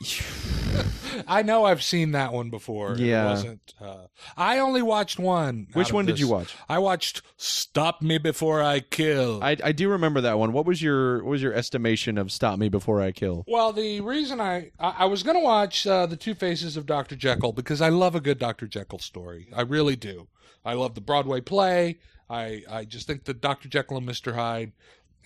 I 1.26 1.42
know 1.42 1.64
I've 1.64 1.82
seen 1.82 2.12
that 2.12 2.32
one 2.32 2.50
before. 2.50 2.96
Yeah. 2.98 3.26
It 3.26 3.30
wasn't. 3.30 3.74
Uh, 3.80 4.06
I 4.36 4.58
only 4.58 4.82
watched 4.82 5.18
one. 5.18 5.68
Which 5.72 5.92
one 5.92 6.04
did 6.04 6.20
you 6.20 6.28
watch? 6.28 6.54
I 6.68 6.78
watched 6.78 7.22
Stop 7.36 8.02
Me 8.02 8.18
Before 8.18 8.62
I 8.62 8.80
Kill. 8.80 9.42
I, 9.42 9.56
I 9.62 9.72
do 9.72 9.88
remember 9.88 10.20
that 10.22 10.38
one. 10.38 10.52
What 10.52 10.66
was 10.66 10.82
your 10.82 11.24
what 11.24 11.30
was 11.30 11.42
your 11.42 11.54
estimation 11.54 12.18
of 12.18 12.30
Stop 12.30 12.58
Me 12.58 12.68
Before 12.68 13.00
I 13.00 13.12
Kill? 13.12 13.44
well, 13.48 13.72
the 13.72 14.00
reason 14.02 14.40
I 14.40 14.70
I, 14.78 14.94
I 14.98 15.04
was 15.06 15.22
going 15.22 15.36
to 15.36 15.42
watch 15.42 15.86
uh, 15.86 16.06
the 16.06 16.16
Two 16.16 16.34
Faces 16.34 16.76
of 16.76 16.86
Dr. 16.86 17.16
Jekyll 17.16 17.52
because 17.52 17.80
I 17.80 17.88
love 17.88 18.14
a 18.14 18.20
good 18.20 18.38
Dr. 18.38 18.66
Jekyll 18.66 18.98
story. 18.98 19.48
I 19.54 19.62
really 19.62 19.96
do. 19.96 20.28
I 20.64 20.74
love 20.74 20.94
the 20.94 21.00
Broadway 21.00 21.40
play. 21.40 21.98
I 22.28 22.62
I 22.70 22.84
just 22.84 23.06
think 23.06 23.24
that 23.24 23.40
Dr. 23.40 23.68
Jekyll 23.68 23.96
and 23.96 24.08
Mr. 24.08 24.34
Hyde 24.34 24.72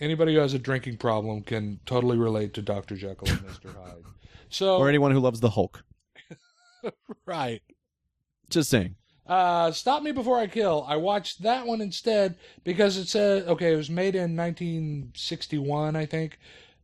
Anybody 0.01 0.33
who 0.33 0.39
has 0.39 0.55
a 0.55 0.59
drinking 0.59 0.97
problem 0.97 1.43
can 1.43 1.79
totally 1.85 2.17
relate 2.17 2.55
to 2.55 2.63
Dr. 2.63 2.95
Jekyll 2.95 3.29
and 3.29 3.39
Mr. 3.41 3.73
Hyde. 3.85 4.03
So, 4.49 4.77
Or 4.77 4.89
anyone 4.89 5.11
who 5.11 5.19
loves 5.19 5.39
the 5.39 5.51
Hulk. 5.51 5.83
right. 7.25 7.61
Just 8.49 8.71
saying. 8.71 8.95
Uh, 9.27 9.71
Stop 9.71 10.01
Me 10.01 10.11
Before 10.11 10.39
I 10.39 10.47
Kill. 10.47 10.83
I 10.89 10.97
watched 10.97 11.43
that 11.43 11.67
one 11.67 11.79
instead 11.81 12.35
because 12.63 12.97
it 12.97 13.07
said, 13.07 13.47
okay, 13.47 13.73
it 13.73 13.77
was 13.77 13.91
made 13.91 14.15
in 14.15 14.35
1961, 14.35 15.95
I 15.95 16.05
think. 16.07 16.39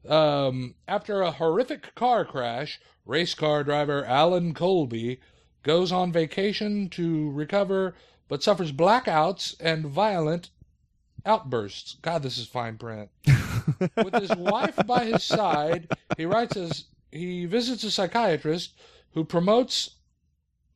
Um, 0.07 0.75
after 0.87 1.21
a 1.21 1.31
horrific 1.31 1.95
car 1.95 2.23
crash, 2.23 2.79
race 3.03 3.33
car 3.33 3.63
driver 3.63 4.05
Alan 4.05 4.53
Colby 4.53 5.19
goes 5.63 5.91
on 5.91 6.11
vacation 6.11 6.87
to 6.91 7.31
recover, 7.31 7.95
but 8.29 8.43
suffers 8.43 8.71
blackouts 8.71 9.55
and 9.59 9.87
violent 9.87 10.51
outbursts. 11.27 11.97
God, 12.01 12.23
this 12.23 12.37
is 12.37 12.47
fine 12.47 12.77
print. 12.77 13.09
With 13.95 14.13
his 14.15 14.35
wife 14.35 14.79
by 14.87 15.05
his 15.05 15.23
side, 15.23 15.87
he 16.17 16.25
writes 16.25 16.55
as 16.57 16.85
he 17.11 17.45
visits 17.45 17.83
a 17.83 17.91
psychiatrist 17.91 18.73
who 19.13 19.23
promotes 19.23 19.91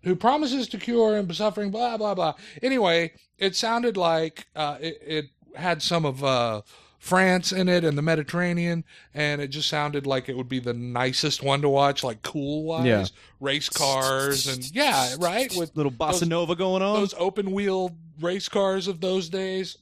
who 0.04 0.16
promises 0.16 0.68
to 0.70 0.78
cure 0.78 1.16
him 1.18 1.32
suffering, 1.34 1.72
blah 1.72 1.98
blah 1.98 2.14
blah. 2.16 2.34
Anyway, 2.62 3.14
it 3.38 3.56
sounded 3.56 3.98
like 3.98 4.48
uh, 4.56 4.78
it, 4.82 4.98
it 5.06 5.26
had 5.56 5.82
some 5.82 6.06
of 6.06 6.24
uh, 6.24 6.62
France 6.98 7.52
in 7.52 7.70
it 7.70 7.84
and 7.84 7.98
the 7.98 8.02
Mediterranean, 8.02 8.84
and 9.14 9.42
it 9.42 9.48
just 9.50 9.70
sounded 9.70 10.06
like 10.08 10.28
it 10.28 10.36
would 10.36 10.50
be 10.50 10.60
the 10.60 10.74
nicest 10.74 11.44
one 11.44 11.62
to 11.62 11.70
watch, 11.70 12.04
like 12.04 12.22
cool 12.24 12.64
wise, 12.64 12.86
Yeah. 12.86 13.06
race 13.40 13.70
cars 13.70 14.48
and 14.48 14.70
yeah, 14.76 15.16
right 15.20 15.54
with 15.56 15.76
Little 15.76 15.92
bossa 15.92 16.22
Those- 16.22 16.28
nova 16.30 16.56
going 16.56 16.82
on. 16.82 17.00
those 17.00 17.14
open 17.18 17.52
wheel 17.52 17.96
race 18.20 18.50
cars 18.50 18.88
of 18.88 19.02
those 19.02 19.30
days. 19.30 19.78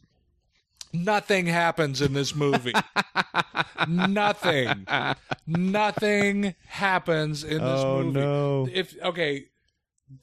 Nothing 0.92 1.46
happens 1.46 2.02
in 2.02 2.14
this 2.14 2.36
movie. 2.36 2.74
Nothing. 3.88 4.88
Nothing 5.48 6.56
happens 6.68 7.44
in 7.44 7.58
this 7.60 7.82
oh 7.82 8.04
movie. 8.04 8.20
no. 8.20 8.68
If 8.72 8.96
okay, 9.04 9.46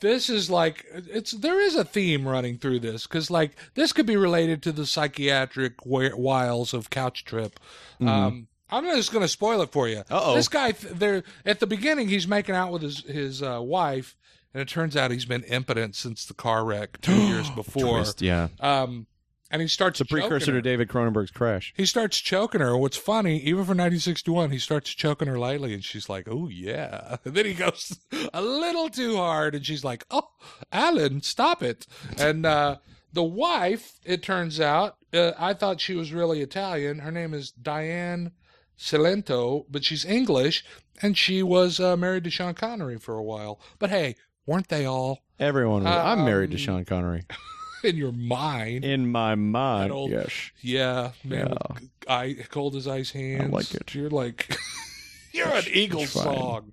this 0.00 0.28
is 0.28 0.50
like 0.50 0.84
it's 0.92 1.32
there 1.32 1.60
is 1.60 1.76
a 1.76 1.84
theme 1.84 2.26
running 2.26 2.58
through 2.58 2.80
this 2.80 3.06
because 3.06 3.30
like 3.30 3.56
this 3.74 3.92
could 3.92 4.06
be 4.06 4.16
related 4.16 4.62
to 4.64 4.72
the 4.72 4.86
psychiatric 4.86 5.78
wi- 5.78 6.14
wiles 6.14 6.74
of 6.74 6.90
Couch 6.90 7.24
Trip. 7.24 7.58
Um, 8.00 8.48
I'm 8.68 8.84
just 8.84 9.12
going 9.12 9.22
to 9.22 9.28
spoil 9.28 9.62
it 9.62 9.70
for 9.70 9.88
you. 9.88 9.98
Mm-hmm. 9.98 10.14
Uh-oh. 10.14 10.34
This 10.34 10.48
guy, 10.48 10.72
th- 10.72 10.94
there 10.94 11.22
at 11.44 11.60
the 11.60 11.66
beginning, 11.66 12.08
he's 12.08 12.26
making 12.26 12.54
out 12.54 12.72
with 12.72 12.82
his 12.82 13.00
his 13.04 13.42
uh, 13.42 13.60
wife, 13.62 14.16
and 14.52 14.60
it 14.60 14.68
turns 14.68 14.96
out 14.96 15.10
he's 15.12 15.24
been 15.24 15.44
impotent 15.44 15.94
since 15.94 16.26
the 16.26 16.34
car 16.34 16.64
wreck 16.64 17.00
two 17.00 17.14
years 17.28 17.48
before. 17.54 17.98
Twist, 17.98 18.20
yeah. 18.22 18.48
Um, 18.58 19.06
and 19.50 19.62
he 19.62 19.68
starts 19.68 20.00
it's 20.00 20.10
a 20.10 20.12
precursor 20.14 20.52
to 20.52 20.62
David 20.62 20.88
Cronenberg's 20.88 21.30
Crash. 21.30 21.72
He 21.76 21.86
starts 21.86 22.18
choking 22.18 22.60
her. 22.60 22.76
What's 22.76 22.96
funny, 22.96 23.38
even 23.38 23.64
for 23.64 23.70
1961, 23.74 24.50
he 24.50 24.58
starts 24.58 24.90
choking 24.90 25.28
her 25.28 25.38
lightly, 25.38 25.74
and 25.74 25.84
she's 25.84 26.08
like, 26.08 26.26
"Oh 26.30 26.48
yeah." 26.48 27.16
And 27.24 27.34
then 27.34 27.46
he 27.46 27.54
goes 27.54 27.98
a 28.34 28.40
little 28.42 28.88
too 28.88 29.16
hard, 29.16 29.54
and 29.54 29.64
she's 29.64 29.84
like, 29.84 30.04
"Oh, 30.10 30.28
Alan, 30.72 31.22
stop 31.22 31.62
it!" 31.62 31.86
And 32.18 32.44
uh, 32.46 32.76
the 33.12 33.24
wife, 33.24 33.98
it 34.04 34.22
turns 34.22 34.60
out, 34.60 34.96
uh, 35.14 35.32
I 35.38 35.54
thought 35.54 35.80
she 35.80 35.94
was 35.94 36.12
really 36.12 36.40
Italian. 36.40 36.98
Her 37.00 37.10
name 37.12 37.32
is 37.34 37.50
Diane 37.50 38.32
Cilento, 38.78 39.64
but 39.70 39.84
she's 39.84 40.04
English, 40.04 40.64
and 41.02 41.16
she 41.16 41.42
was 41.42 41.80
uh, 41.80 41.96
married 41.96 42.24
to 42.24 42.30
Sean 42.30 42.54
Connery 42.54 42.98
for 42.98 43.14
a 43.16 43.22
while. 43.22 43.60
But 43.78 43.90
hey, 43.90 44.16
weren't 44.46 44.68
they 44.68 44.84
all 44.84 45.20
Everyone. 45.38 45.84
Was, 45.84 45.94
I'm 45.94 46.24
married 46.24 46.50
to 46.52 46.56
Um, 46.56 46.62
Sean 46.62 46.84
Connery. 46.84 47.24
in 47.84 47.96
your 47.96 48.12
mind? 48.12 48.84
In 48.84 49.10
my 49.10 49.34
mind, 49.34 49.92
old- 49.92 50.10
yes. 50.10 50.30
Yeah, 50.60 51.12
man, 51.24 51.54
Yeah. 51.70 51.86
eye, 52.14 52.36
cold 52.50 52.76
as 52.76 52.86
ice 52.88 53.10
hands. 53.10 53.52
like 53.52 53.74
it. 53.74 53.94
You're 53.94 54.10
like, 54.10 54.56
you're 55.32 55.48
an 55.48 55.64
Eagles 55.72 56.12
fine. 56.12 56.24
song. 56.24 56.72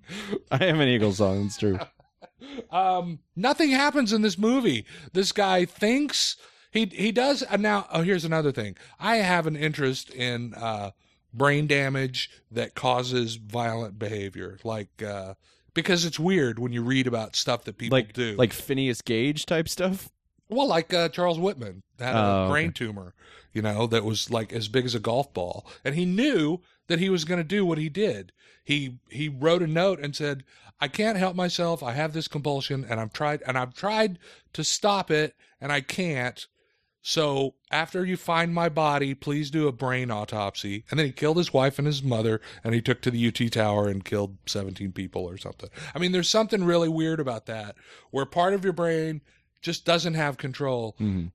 I 0.50 0.64
am 0.66 0.80
an 0.80 0.88
Eagles 0.88 1.18
song. 1.18 1.46
It's 1.46 1.56
true. 1.58 1.78
Um, 2.70 3.20
nothing 3.34 3.70
happens 3.70 4.12
in 4.12 4.22
this 4.22 4.36
movie. 4.38 4.84
This 5.12 5.32
guy 5.32 5.64
thinks 5.64 6.36
he 6.70 6.84
he 6.86 7.10
does. 7.10 7.42
Uh, 7.48 7.56
now, 7.56 7.86
oh, 7.90 8.02
here's 8.02 8.24
another 8.24 8.52
thing. 8.52 8.76
I 9.00 9.16
have 9.16 9.46
an 9.46 9.56
interest 9.56 10.10
in 10.10 10.52
uh, 10.54 10.90
brain 11.32 11.66
damage 11.66 12.30
that 12.52 12.74
causes 12.74 13.36
violent 13.36 13.98
behavior, 13.98 14.58
like 14.62 15.02
uh, 15.02 15.34
because 15.72 16.04
it's 16.04 16.20
weird 16.20 16.58
when 16.58 16.72
you 16.72 16.82
read 16.82 17.06
about 17.06 17.34
stuff 17.34 17.64
that 17.64 17.78
people 17.78 17.96
like 17.96 18.12
do. 18.12 18.36
like 18.36 18.52
Phineas 18.52 19.00
Gage 19.00 19.46
type 19.46 19.68
stuff. 19.68 20.10
Well, 20.54 20.68
like 20.68 20.92
uh, 20.94 21.08
Charles 21.08 21.38
Whitman 21.38 21.82
had 21.98 22.14
a 22.14 22.18
Oh, 22.18 22.42
okay. 22.44 22.50
brain 22.52 22.72
tumor, 22.72 23.14
you 23.52 23.62
know, 23.62 23.86
that 23.86 24.04
was 24.04 24.30
like 24.30 24.52
as 24.52 24.68
big 24.68 24.84
as 24.84 24.94
a 24.94 25.00
golf 25.00 25.32
ball, 25.34 25.66
and 25.84 25.94
he 25.94 26.04
knew 26.04 26.60
that 26.88 26.98
he 26.98 27.08
was 27.08 27.24
going 27.24 27.38
to 27.40 27.44
do 27.44 27.64
what 27.64 27.78
he 27.78 27.88
did. 27.88 28.32
He 28.64 28.98
he 29.10 29.28
wrote 29.28 29.62
a 29.62 29.66
note 29.66 30.00
and 30.00 30.14
said, 30.16 30.44
"I 30.80 30.88
can't 30.88 31.18
help 31.18 31.36
myself. 31.36 31.82
I 31.82 31.92
have 31.92 32.12
this 32.12 32.28
compulsion, 32.28 32.84
and 32.88 32.98
I've 33.00 33.12
tried 33.12 33.42
and 33.46 33.58
I've 33.58 33.74
tried 33.74 34.18
to 34.54 34.64
stop 34.64 35.10
it, 35.10 35.34
and 35.60 35.70
I 35.72 35.80
can't. 35.82 36.46
So 37.06 37.54
after 37.70 38.02
you 38.06 38.16
find 38.16 38.54
my 38.54 38.70
body, 38.70 39.14
please 39.14 39.50
do 39.50 39.68
a 39.68 39.72
brain 39.72 40.10
autopsy." 40.10 40.84
And 40.90 40.98
then 40.98 41.06
he 41.06 41.12
killed 41.12 41.36
his 41.36 41.52
wife 41.52 41.78
and 41.78 41.86
his 41.86 42.02
mother, 42.02 42.40
and 42.62 42.74
he 42.74 42.80
took 42.80 43.02
to 43.02 43.10
the 43.10 43.26
UT 43.28 43.52
Tower 43.52 43.88
and 43.88 44.04
killed 44.04 44.38
seventeen 44.46 44.92
people 44.92 45.24
or 45.28 45.36
something. 45.36 45.68
I 45.94 45.98
mean, 45.98 46.12
there's 46.12 46.28
something 46.30 46.64
really 46.64 46.88
weird 46.88 47.20
about 47.20 47.44
that, 47.46 47.76
where 48.10 48.24
part 48.24 48.54
of 48.54 48.64
your 48.64 48.72
brain 48.72 49.20
just 49.64 49.84
doesn't 49.84 50.14
have 50.14 50.36
control. 50.36 50.94
Mhm. 51.00 51.32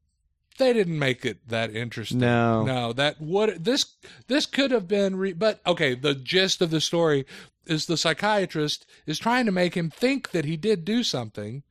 They 0.57 0.71
didn't 0.73 0.99
make 0.99 1.25
it 1.25 1.47
that 1.47 1.73
interesting. 1.75 2.19
No. 2.19 2.63
no, 2.63 2.93
that 2.93 3.19
would 3.19 3.63
this 3.65 3.95
this 4.27 4.45
could 4.45 4.71
have 4.71 4.87
been. 4.87 5.15
Re- 5.15 5.33
but 5.33 5.59
okay, 5.65 5.95
the 5.95 6.13
gist 6.15 6.61
of 6.61 6.69
the 6.69 6.81
story 6.81 7.25
is 7.65 7.85
the 7.85 7.97
psychiatrist 7.97 8.85
is 9.05 9.19
trying 9.19 9.45
to 9.45 9.51
make 9.51 9.75
him 9.75 9.89
think 9.89 10.31
that 10.31 10.45
he 10.45 10.57
did 10.57 10.83
do 10.85 11.03
something 11.03 11.63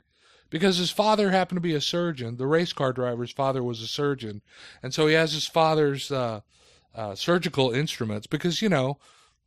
because 0.50 0.78
his 0.78 0.90
father 0.90 1.30
happened 1.30 1.56
to 1.58 1.60
be 1.60 1.74
a 1.74 1.80
surgeon. 1.80 2.36
The 2.38 2.46
race 2.46 2.72
car 2.72 2.92
driver's 2.92 3.30
father 3.32 3.62
was 3.62 3.82
a 3.82 3.86
surgeon, 3.86 4.40
and 4.82 4.94
so 4.94 5.06
he 5.06 5.14
has 5.14 5.32
his 5.32 5.46
father's 5.46 6.10
uh, 6.10 6.40
uh, 6.94 7.14
surgical 7.14 7.70
instruments 7.70 8.26
because 8.26 8.62
you 8.62 8.70
know 8.70 8.98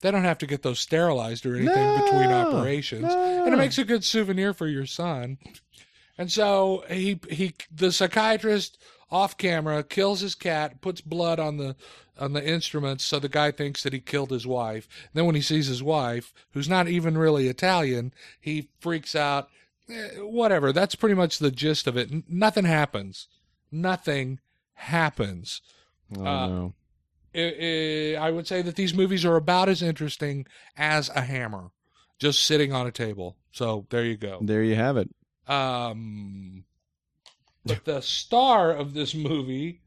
they 0.01 0.11
don't 0.11 0.23
have 0.23 0.37
to 0.39 0.47
get 0.47 0.61
those 0.61 0.79
sterilized 0.79 1.45
or 1.47 1.55
anything 1.55 1.99
between 2.03 2.29
No, 2.29 2.47
operations, 2.47 3.03
no. 3.03 3.45
and 3.45 3.53
it 3.53 3.57
makes 3.57 3.77
a 3.79 3.83
good 3.85 4.03
souvenir 4.03 4.53
for 4.53 4.67
your 4.67 4.85
son. 4.85 5.39
And 6.21 6.31
so 6.31 6.83
he 6.87 7.19
he 7.31 7.55
the 7.75 7.91
psychiatrist 7.91 8.77
off 9.09 9.37
camera 9.37 9.81
kills 9.83 10.19
his 10.19 10.35
cat, 10.35 10.79
puts 10.79 11.01
blood 11.01 11.39
on 11.39 11.57
the 11.57 11.75
on 12.19 12.33
the 12.33 12.47
instruments, 12.47 13.03
so 13.03 13.17
the 13.17 13.27
guy 13.27 13.49
thinks 13.49 13.81
that 13.81 13.91
he 13.93 13.99
killed 13.99 14.29
his 14.29 14.45
wife. 14.45 14.87
then 15.15 15.25
when 15.25 15.33
he 15.33 15.41
sees 15.41 15.65
his 15.65 15.81
wife, 15.81 16.31
who's 16.51 16.69
not 16.69 16.87
even 16.87 17.17
really 17.17 17.47
Italian, 17.47 18.13
he 18.39 18.69
freaks 18.79 19.15
out. 19.15 19.49
Eh, 19.89 20.17
whatever. 20.19 20.71
That's 20.71 20.93
pretty 20.93 21.15
much 21.15 21.39
the 21.39 21.49
gist 21.49 21.87
of 21.87 21.97
it. 21.97 22.11
N- 22.11 22.23
nothing 22.29 22.65
happens. 22.65 23.27
Nothing 23.71 24.39
happens. 24.73 25.61
Oh, 26.15 26.23
Uh, 26.25 26.47
no. 26.47 26.73
I- 27.33 28.17
I 28.19 28.27
I 28.27 28.31
would 28.31 28.45
say 28.47 28.61
that 28.61 28.75
these 28.75 28.93
movies 28.93 29.25
are 29.25 29.37
about 29.37 29.69
as 29.69 29.81
interesting 29.81 30.45
as 30.77 31.09
a 31.09 31.21
hammer, 31.21 31.71
just 32.19 32.43
sitting 32.43 32.71
on 32.73 32.85
a 32.85 32.91
table. 32.91 33.37
So 33.51 33.87
there 33.89 34.05
you 34.05 34.17
go. 34.17 34.37
There 34.43 34.63
you 34.63 34.75
have 34.75 34.97
it. 34.97 35.09
Um, 35.47 36.63
but 37.65 37.85
the 37.85 38.01
star 38.01 38.71
of 38.71 38.93
this 38.93 39.13
movie, 39.13 39.81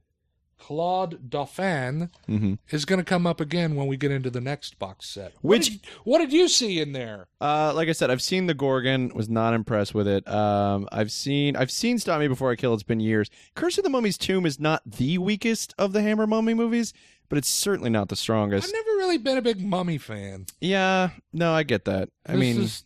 Claude 0.58 1.28
Dauphin, 1.28 2.10
hmm 2.26 2.54
is 2.70 2.84
going 2.84 2.98
to 2.98 3.04
come 3.04 3.26
up 3.26 3.40
again 3.40 3.74
when 3.74 3.86
we 3.86 3.96
get 3.96 4.10
into 4.10 4.30
the 4.30 4.40
next 4.40 4.78
box 4.78 5.08
set. 5.10 5.32
Which- 5.42 5.70
what 5.70 5.72
did, 5.72 5.80
what 6.04 6.18
did 6.18 6.32
you 6.32 6.48
see 6.48 6.80
in 6.80 6.92
there? 6.92 7.26
Uh, 7.40 7.72
like 7.74 7.88
I 7.88 7.92
said, 7.92 8.10
I've 8.10 8.22
seen 8.22 8.46
the 8.46 8.54
Gorgon. 8.54 9.10
Was 9.14 9.28
not 9.28 9.54
impressed 9.54 9.94
with 9.94 10.06
it. 10.08 10.26
Um, 10.28 10.88
I've 10.92 11.10
seen 11.12 11.56
I've 11.56 11.70
seen 11.70 11.98
Stop 11.98 12.20
Me 12.20 12.28
Before 12.28 12.50
I 12.50 12.56
Kill. 12.56 12.74
It's 12.74 12.82
been 12.82 13.00
years. 13.00 13.28
Curse 13.54 13.78
of 13.78 13.84
the 13.84 13.90
Mummy's 13.90 14.16
Tomb 14.18 14.46
is 14.46 14.58
not 14.60 14.82
the 14.86 15.18
weakest 15.18 15.74
of 15.78 15.92
the 15.92 16.02
Hammer 16.02 16.26
Mummy 16.26 16.54
movies, 16.54 16.92
but 17.28 17.36
it's 17.38 17.48
certainly 17.48 17.90
not 17.90 18.08
the 18.08 18.16
strongest. 18.16 18.68
I've 18.68 18.72
never 18.72 18.96
really 18.98 19.18
been 19.18 19.36
a 19.38 19.42
big 19.42 19.60
Mummy 19.60 19.98
fan. 19.98 20.46
Yeah, 20.60 21.10
no, 21.32 21.52
I 21.52 21.62
get 21.64 21.84
that. 21.86 22.08
I 22.26 22.32
This 22.32 22.40
mean, 22.40 22.62
is- 22.62 22.84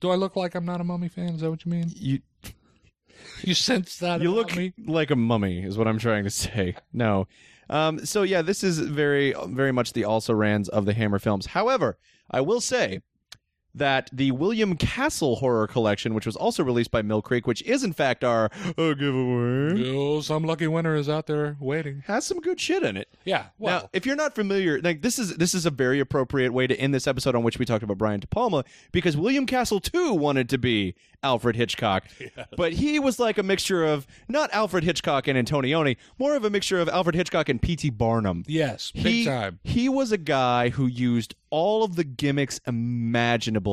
do 0.00 0.10
I 0.10 0.14
look 0.16 0.36
like 0.36 0.54
I'm 0.54 0.64
not 0.64 0.80
a 0.80 0.84
Mummy 0.84 1.08
fan? 1.08 1.30
Is 1.30 1.40
that 1.40 1.50
what 1.50 1.64
you 1.64 1.70
mean? 1.70 1.90
you 1.94 2.20
You 3.42 3.54
sense 3.54 3.98
that 3.98 4.20
you 4.20 4.30
look 4.30 4.54
me? 4.56 4.72
like 4.86 5.10
a 5.10 5.16
mummy 5.16 5.62
is 5.62 5.78
what 5.78 5.86
i'm 5.86 5.98
trying 5.98 6.24
to 6.24 6.30
say 6.30 6.74
no 6.92 7.26
um, 7.70 8.04
so 8.04 8.22
yeah 8.22 8.42
this 8.42 8.62
is 8.62 8.78
very 8.78 9.34
very 9.48 9.72
much 9.72 9.92
the 9.92 10.04
also 10.04 10.34
rans 10.34 10.68
of 10.68 10.84
the 10.84 10.92
hammer 10.92 11.18
films 11.18 11.46
however 11.46 11.96
i 12.30 12.40
will 12.40 12.60
say 12.60 13.00
that 13.74 14.08
the 14.12 14.30
William 14.30 14.76
Castle 14.76 15.36
horror 15.36 15.66
collection, 15.66 16.14
which 16.14 16.26
was 16.26 16.36
also 16.36 16.62
released 16.62 16.90
by 16.90 17.02
Mill 17.02 17.22
Creek, 17.22 17.46
which 17.46 17.62
is 17.62 17.82
in 17.82 17.92
fact 17.92 18.22
our 18.24 18.50
uh, 18.78 18.94
giveaway, 18.94 19.94
Oh, 19.94 20.20
some 20.20 20.44
lucky 20.44 20.66
winner 20.66 20.94
is 20.94 21.08
out 21.08 21.26
there 21.26 21.56
waiting. 21.60 22.02
has 22.06 22.24
some 22.24 22.40
good 22.40 22.60
shit 22.60 22.82
in 22.82 22.96
it. 22.96 23.08
Yeah. 23.24 23.46
Well, 23.58 23.82
now, 23.82 23.90
if 23.92 24.06
you're 24.06 24.16
not 24.16 24.34
familiar, 24.34 24.80
like 24.80 25.02
this 25.02 25.18
is 25.18 25.36
this 25.36 25.54
is 25.54 25.66
a 25.66 25.70
very 25.70 26.00
appropriate 26.00 26.52
way 26.52 26.66
to 26.66 26.74
end 26.78 26.94
this 26.94 27.06
episode 27.06 27.34
on 27.34 27.42
which 27.42 27.58
we 27.58 27.64
talked 27.64 27.82
about 27.82 27.98
Brian 27.98 28.20
De 28.20 28.26
Palma 28.26 28.64
because 28.92 29.16
William 29.16 29.46
Castle 29.46 29.80
too 29.80 30.12
wanted 30.14 30.48
to 30.50 30.58
be 30.58 30.94
Alfred 31.22 31.56
Hitchcock, 31.56 32.04
but 32.56 32.74
he 32.74 32.98
was 32.98 33.18
like 33.18 33.38
a 33.38 33.42
mixture 33.42 33.82
of 33.84 34.06
not 34.28 34.52
Alfred 34.52 34.84
Hitchcock 34.84 35.26
and 35.26 35.38
Antonioni, 35.48 35.96
more 36.18 36.36
of 36.36 36.44
a 36.44 36.50
mixture 36.50 36.78
of 36.78 36.88
Alfred 36.88 37.14
Hitchcock 37.14 37.48
and 37.48 37.60
P.T. 37.62 37.90
Barnum. 37.90 38.44
yes, 38.46 38.90
big 38.92 39.04
he, 39.06 39.24
time. 39.24 39.58
He 39.64 39.88
was 39.88 40.12
a 40.12 40.18
guy 40.18 40.68
who 40.68 40.86
used 40.86 41.34
all 41.48 41.82
of 41.82 41.96
the 41.96 42.04
gimmicks 42.04 42.60
imaginable 42.66 43.63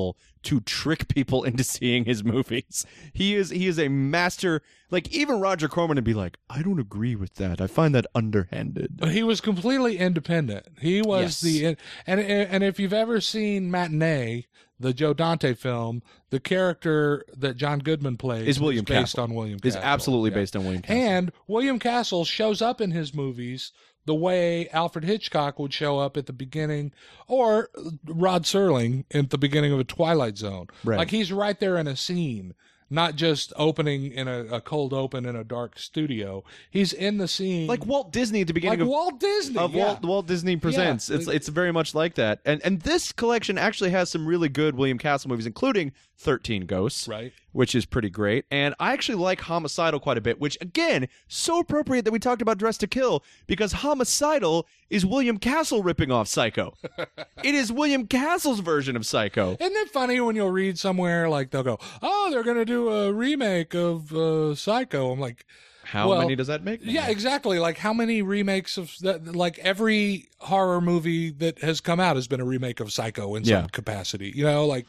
to 0.44 0.60
trick 0.62 1.08
people 1.08 1.44
into 1.50 1.64
seeing 1.64 2.06
his 2.06 2.24
movies. 2.24 2.86
He 3.14 3.36
is 3.36 3.50
he 3.50 3.68
is 3.68 3.78
a 3.80 3.88
master. 3.90 4.62
Like 4.90 5.10
even 5.14 5.40
Roger 5.40 5.68
Corman 5.68 5.96
would 5.96 6.04
be 6.04 6.14
like, 6.14 6.38
I 6.50 6.62
don't 6.62 6.80
agree 6.80 7.16
with 7.16 7.36
that. 7.36 7.62
I 7.62 7.68
find 7.68 7.94
that 7.96 8.06
underhanded. 8.16 8.98
But 8.98 9.12
he 9.12 9.24
was 9.24 9.40
completely 9.42 9.98
independent. 9.98 10.68
He 10.80 11.02
was 11.02 11.22
Yes. 11.22 11.42
the 11.42 11.78
and 12.08 12.20
and 12.20 12.64
if 12.64 12.80
you've 12.80 12.94
ever 12.94 13.22
seen 13.22 13.70
Matinee, 13.72 14.48
the 14.80 14.94
Joe 14.94 15.14
Dante 15.14 15.54
film, 15.54 16.02
the 16.32 16.40
character 16.40 17.24
that 17.38 17.56
John 17.56 17.80
Goodman 17.80 18.18
plays 18.18 18.48
Is 18.48 18.60
William 18.60 18.84
based 18.84 19.14
Castle. 19.16 19.24
on 19.24 19.34
William. 19.36 19.60
Is 19.64 19.76
Castle. 19.76 19.88
absolutely 19.90 20.30
Yeah. 20.32 20.36
based 20.36 20.56
on 20.56 20.64
William 20.64 20.82
Castle. 20.82 21.02
And 21.04 21.32
William 21.48 21.78
Castle 21.80 22.26
shows 22.26 22.62
up 22.62 22.82
in 22.82 22.92
his 22.92 23.14
movies 23.14 23.72
the 24.06 24.16
way 24.16 24.68
Alfred 24.70 25.06
Hitchcock 25.06 25.60
would 25.60 25.74
show 25.74 26.00
up 26.00 26.18
at 26.18 26.26
the 26.26 26.34
beginning, 26.34 26.92
or 27.28 27.70
Rod 28.06 28.44
Serling 28.44 29.06
at 29.14 29.30
the 29.30 29.38
beginning 29.38 29.72
of 29.72 29.80
a 29.80 29.84
Twilight 29.84 30.38
Zone. 30.38 30.68
Right. 30.84 30.98
Like 30.98 31.12
he's 31.12 31.32
right 31.32 31.60
there 31.60 31.78
in 31.78 31.88
a 31.88 31.96
scene, 31.96 32.54
not 32.90 33.16
just 33.16 33.54
opening 33.56 34.12
in 34.12 34.28
a, 34.28 34.46
a 34.46 34.62
cold 34.62 34.94
open 34.94 35.26
in 35.26 35.36
a 35.36 35.44
dark 35.44 35.78
studio. 35.78 36.44
He's 36.70 36.94
in 36.94 37.18
the 37.18 37.28
scene, 37.28 37.68
like 37.68 37.86
Walt 37.86 38.12
Disney 38.12 38.42
at 38.42 38.48
the 38.48 38.54
beginning 38.54 38.80
like 38.80 38.86
of 38.86 38.90
Walt 38.90 39.20
Disney. 39.20 39.58
of 39.58 39.74
yeah. 39.74 39.86
Walt, 39.86 40.04
Walt 40.04 40.28
Disney 40.28 40.58
Presents. 40.58 41.10
Yeah. 41.10 41.18
It's 41.18 41.28
it's 41.28 41.48
very 41.48 41.72
much 41.72 41.94
like 41.94 42.16
that. 42.16 42.40
And 42.44 42.62
and 42.66 42.82
this 42.82 43.12
collection 43.12 43.58
actually 43.58 43.92
has 43.92 44.10
some 44.10 44.26
really 44.26 44.50
good 44.50 44.76
William 44.76 44.98
Castle 44.98 45.30
movies, 45.30 45.46
including 45.46 45.92
Thirteen 46.22 46.66
Ghosts, 46.68 47.08
Right. 47.08 47.34
which 47.52 47.74
is 47.74 47.86
pretty 47.86 48.10
great. 48.10 48.46
And 48.52 48.76
I 48.80 48.94
actually 48.94 49.16
like 49.16 49.42
Homicidal 49.42 50.00
quite 50.00 50.18
a 50.18 50.22
bit, 50.22 50.40
which 50.40 50.58
again, 50.62 51.08
so 51.28 51.60
appropriate 51.60 52.06
that 52.06 52.12
we 52.12 52.20
talked 52.20 52.42
about 52.44 52.58
Dressed 52.60 52.80
to 52.82 52.88
Kill 52.88 53.24
because 53.48 53.72
Homicidal 53.72 54.68
is 54.92 55.06
William 55.06 55.38
Castle 55.38 55.82
ripping 55.82 56.12
off 56.12 56.28
Psycho. 56.28 56.76
it 57.44 57.56
is 57.56 57.72
William 57.72 58.06
Castle's 58.06 58.60
version 58.60 58.96
of 58.96 59.06
Psycho. 59.06 59.58
Isn't 59.60 59.76
it 59.76 59.90
funny 59.90 60.20
when 60.22 60.36
you'll 60.36 60.52
read 60.52 60.78
somewhere 60.78 61.28
like 61.28 61.50
they'll 61.50 61.64
go, 61.64 61.80
"Oh, 62.04 62.30
they're 62.32 62.44
going 62.44 62.58
to 62.58 62.66
do 62.66 62.90
a 62.90 63.12
remake 63.12 63.74
of 63.74 64.14
uh, 64.14 64.54
Psycho." 64.54 65.12
I'm 65.12 65.20
like, 65.20 65.46
How 65.86 66.08
Well, 66.10 66.20
many 66.22 66.36
does 66.36 66.48
that 66.48 66.64
make? 66.64 66.82
Yeah, 66.84 67.08
exactly. 67.10 67.58
Like 67.58 67.80
how 67.80 67.94
many 67.94 68.22
remakes 68.22 68.78
of 68.78 68.94
that? 69.02 69.36
Like 69.36 69.58
every 69.60 70.28
horror 70.38 70.80
movie 70.82 71.32
that 71.32 71.60
has 71.64 71.82
come 71.82 72.00
out 72.00 72.16
has 72.16 72.28
been 72.28 72.40
a 72.40 72.46
remake 72.46 72.80
of 72.80 72.94
Psycho 72.94 73.34
in 73.36 73.44
some 73.44 73.52
Yeah. 73.64 73.68
capacity. 73.72 74.32
You 74.36 74.46
know, 74.46 74.66
like 74.68 74.86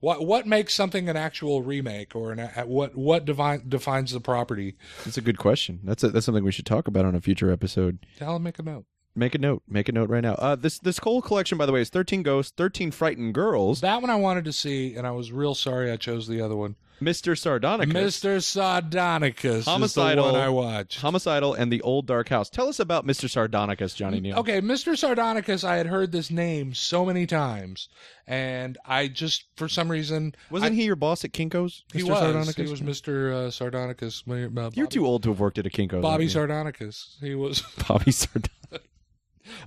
what 0.00 0.26
what 0.26 0.46
makes 0.46 0.74
something 0.74 1.08
an 1.08 1.16
actual 1.16 1.62
remake 1.62 2.14
or 2.14 2.32
an 2.32 2.40
what 2.66 2.96
what 2.96 3.24
define, 3.24 3.68
defines 3.68 4.12
the 4.12 4.20
property? 4.20 4.76
That's 5.04 5.16
a 5.16 5.22
good 5.22 5.38
question. 5.38 5.80
That's 5.84 6.02
a, 6.02 6.10
that's 6.10 6.26
something 6.26 6.44
we 6.44 6.52
should 6.52 6.66
talk 6.66 6.88
about 6.88 7.04
on 7.04 7.14
a 7.14 7.20
future 7.20 7.50
episode. 7.50 8.06
I'll 8.20 8.38
make 8.38 8.58
a 8.58 8.62
note. 8.62 8.84
Make 9.18 9.34
a 9.34 9.38
note. 9.38 9.62
Make 9.66 9.88
a 9.88 9.92
note 9.92 10.10
right 10.10 10.22
now. 10.22 10.34
Uh, 10.34 10.56
this 10.56 10.78
this 10.78 10.98
whole 10.98 11.22
collection, 11.22 11.56
by 11.56 11.64
the 11.64 11.72
way, 11.72 11.80
is 11.80 11.88
thirteen 11.88 12.22
ghosts, 12.22 12.52
thirteen 12.54 12.90
frightened 12.90 13.34
girls, 13.34 13.80
That 13.80 14.02
one 14.02 14.10
I 14.10 14.16
wanted 14.16 14.44
to 14.44 14.52
see, 14.52 14.94
and 14.94 15.06
I 15.06 15.12
was 15.12 15.32
real 15.32 15.54
sorry 15.54 15.90
I 15.90 15.96
chose 15.96 16.28
the 16.28 16.42
other 16.42 16.56
one. 16.56 16.76
Mister 17.00 17.34
Sardonicus, 17.34 17.92
Mister 17.92 18.36
Sardonicus 18.40 19.64
Homicidal. 19.64 20.24
is 20.26 20.32
the 20.32 20.38
one 20.38 20.40
I 20.40 20.48
watched. 20.48 21.00
Homicidal, 21.00 21.54
and 21.54 21.70
the 21.72 21.82
Old 21.82 22.06
Dark 22.06 22.28
House. 22.28 22.48
Tell 22.48 22.68
us 22.68 22.78
about 22.80 23.04
Mister 23.04 23.26
Sardonicus, 23.28 23.94
Johnny 23.94 24.20
Neal. 24.20 24.38
Okay, 24.38 24.60
Mr. 24.60 24.92
Sardonicus, 24.96 25.62
I 25.64 25.76
had 25.76 25.86
heard 25.86 26.12
this 26.12 26.30
name 26.30 26.72
so 26.74 27.04
many 27.04 27.26
times, 27.26 27.88
and 28.26 28.78
I 28.86 29.08
just, 29.08 29.44
for 29.56 29.68
some 29.68 29.90
reason, 29.90 30.34
Wasn't 30.50 30.72
I- 30.72 30.74
he 30.74 30.84
your 30.84 30.96
boss 30.96 31.24
at 31.24 31.32
Kinko's? 31.32 31.84
he 31.92 32.02
was. 32.02 32.18
Sardonicus? 32.18 32.56
He 32.56 32.70
was 32.70 32.80
Mr. 32.80 33.32
Uh, 33.32 33.50
Sardonicus. 33.50 34.22
Uh, 34.26 34.48
Bobby, 34.48 34.76
You're 34.76 34.86
too 34.86 35.06
old 35.06 35.22
to 35.24 35.28
have 35.30 35.40
worked 35.40 35.58
at 35.58 35.66
a 35.66 35.70
Kinko's. 35.70 36.02
Bobby? 36.02 36.26
Sardonicus. 36.28 37.16
He 37.20 37.34
was. 37.34 37.60
Bobby 37.88 38.10
Sardonicus. 38.12 38.50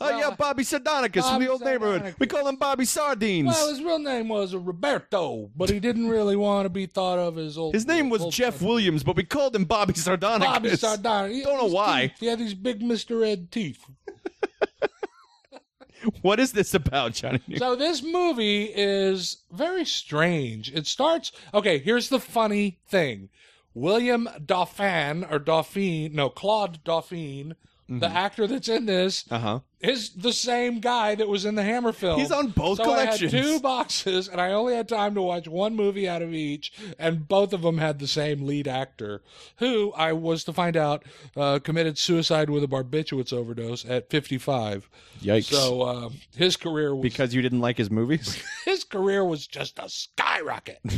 Oh 0.01 0.07
Well, 0.09 0.19
yeah, 0.19 0.35
Bobby 0.35 0.63
Sardonicus 0.63 1.29
from 1.29 1.41
the 1.41 1.49
old 1.49 1.61
neighborhood. 1.61 2.15
We 2.19 2.27
call 2.27 2.47
him 2.47 2.55
Bobby 2.55 2.85
Sardines. 2.85 3.47
Well, 3.47 3.69
his 3.69 3.81
real 3.81 3.99
name 3.99 4.29
was 4.29 4.55
Roberto, 4.55 5.49
but 5.55 5.69
he 5.69 5.79
didn't 5.79 6.07
really 6.09 6.35
want 6.35 6.65
to 6.65 6.69
be 6.69 6.85
thought 6.85 7.19
of 7.19 7.37
as 7.37 7.57
old. 7.57 7.73
His 7.73 7.85
name 7.87 8.09
was 8.09 8.21
old 8.21 8.33
Jeff. 8.33 8.61
Williams, 8.61 9.03
but 9.03 9.15
we 9.15 9.23
called 9.23 9.55
him 9.55 9.65
Bobby 9.65 9.93
Sardonicus. 9.93 10.39
Bobby 10.39 10.69
Sardonicus. 10.69 11.43
Don't 11.43 11.57
know 11.57 11.73
why. 11.73 12.07
teeth. 12.07 12.19
He 12.19 12.25
had 12.27 12.39
these 12.39 12.53
big 12.53 12.81
Mr. 12.81 13.25
Ed 13.25 13.51
teeth. 13.51 13.83
What 16.21 16.39
is 16.39 16.53
this 16.53 16.73
about, 16.73 17.13
Johnny? 17.13 17.41
So 17.57 17.75
this 17.75 18.01
movie 18.01 18.63
is 18.73 19.37
very 19.51 19.83
strange. 19.83 20.71
It 20.71 20.87
starts 20.87 21.31
okay. 21.53 21.77
Here's 21.77 22.07
the 22.07 22.21
funny 22.21 22.79
thing: 22.87 23.27
William 23.73 24.29
Dauphin 24.45 25.25
or 25.29 25.39
Dauphine, 25.39 26.13
no 26.15 26.29
Claude 26.29 26.81
Dauphine, 26.85 27.55
the 27.89 28.07
actor 28.07 28.47
that's 28.47 28.69
in 28.69 28.85
this, 28.85 29.25
Uh 29.29 29.39
huh. 29.39 29.59
Is 29.79 30.09
the 30.09 30.33
same 30.33 30.79
guy 30.79 31.15
that 31.15 31.27
was 31.27 31.45
in 31.45 31.55
the 31.55 31.63
Hammer 31.63 31.93
film. 31.93 32.19
He's 32.19 32.31
on 32.31 32.49
both 32.49 32.77
so 32.77 32.83
collections. 32.83 33.33
I 33.33 33.37
had 33.37 33.45
two 33.45 33.59
boxes, 33.59 34.27
and 34.27 34.41
I 34.41 34.51
only 34.51 34.75
had 34.75 34.89
time 34.89 35.15
to 35.15 35.21
watch 35.21 35.47
one 35.47 35.75
movie 35.75 36.07
out 36.07 36.21
of 36.21 36.33
each, 36.33 36.73
and 36.97 37.27
both 37.27 37.53
of 37.53 37.61
them 37.61 37.77
had 37.77 37.99
the 37.99 38.07
same 38.07 38.45
lead 38.45 38.67
actor, 38.67 39.21
who 39.57 39.93
I 39.93 40.13
was 40.13 40.43
to 40.45 40.53
find 40.53 40.75
out 40.75 41.03
uh, 41.35 41.59
committed 41.59 41.97
suicide 41.97 42.49
with 42.49 42.63
a 42.63 42.67
barbiturates 42.67 43.31
overdose 43.31 43.85
at 43.85 44.09
55. 44.09 44.89
Yikes. 45.21 45.45
So 45.45 45.83
um, 45.83 46.15
his 46.35 46.57
career 46.57 46.93
was 46.93 47.03
because 47.03 47.33
you 47.33 47.41
didn't 47.41 47.61
like 47.61 47.77
his 47.77 47.89
movies? 47.89 48.41
his 48.65 48.83
career 48.83 49.23
was 49.23 49.47
just 49.47 49.79
a 49.79 49.87
skyrocket. 49.89 50.79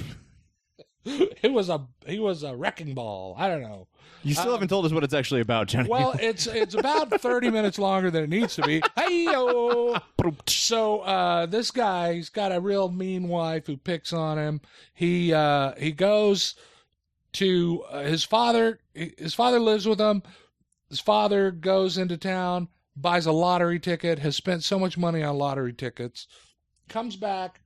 it 1.05 1.51
was 1.51 1.69
a 1.69 1.87
he 2.05 2.19
was 2.19 2.43
a 2.43 2.55
wrecking 2.55 2.93
ball. 2.93 3.35
I 3.37 3.47
don't 3.47 3.61
know. 3.61 3.87
You 4.23 4.35
still 4.35 4.51
haven't 4.51 4.67
told 4.67 4.85
us 4.85 4.91
what 4.91 5.03
it's 5.03 5.15
actually 5.15 5.41
about, 5.41 5.67
Johnny. 5.67 5.89
Well, 5.89 6.13
it's 6.19 6.45
it's 6.47 6.75
about 6.75 7.09
thirty 7.21 7.49
minutes 7.49 7.79
longer 7.79 8.11
than 8.11 8.23
it 8.23 8.29
needs 8.29 8.55
to 8.55 8.61
be. 8.61 8.81
Hey 8.95 9.25
So 10.47 10.99
uh, 10.99 11.45
this 11.47 11.71
guy, 11.71 12.13
he's 12.13 12.29
got 12.29 12.51
a 12.51 12.59
real 12.59 12.89
mean 12.89 13.27
wife 13.27 13.65
who 13.65 13.77
picks 13.77 14.13
on 14.13 14.37
him. 14.37 14.61
He 14.93 15.33
uh, 15.33 15.73
he 15.77 15.91
goes 15.91 16.55
to 17.33 17.83
uh, 17.89 18.03
his 18.03 18.23
father. 18.23 18.79
His 18.93 19.33
father 19.33 19.59
lives 19.59 19.87
with 19.87 19.99
him. 19.99 20.21
His 20.89 20.99
father 20.99 21.51
goes 21.51 21.97
into 21.97 22.17
town, 22.17 22.67
buys 22.97 23.25
a 23.25 23.31
lottery 23.31 23.79
ticket, 23.79 24.19
has 24.19 24.35
spent 24.35 24.63
so 24.63 24.77
much 24.77 24.97
money 24.97 25.23
on 25.23 25.37
lottery 25.37 25.71
tickets, 25.71 26.27
comes 26.89 27.15
back, 27.15 27.61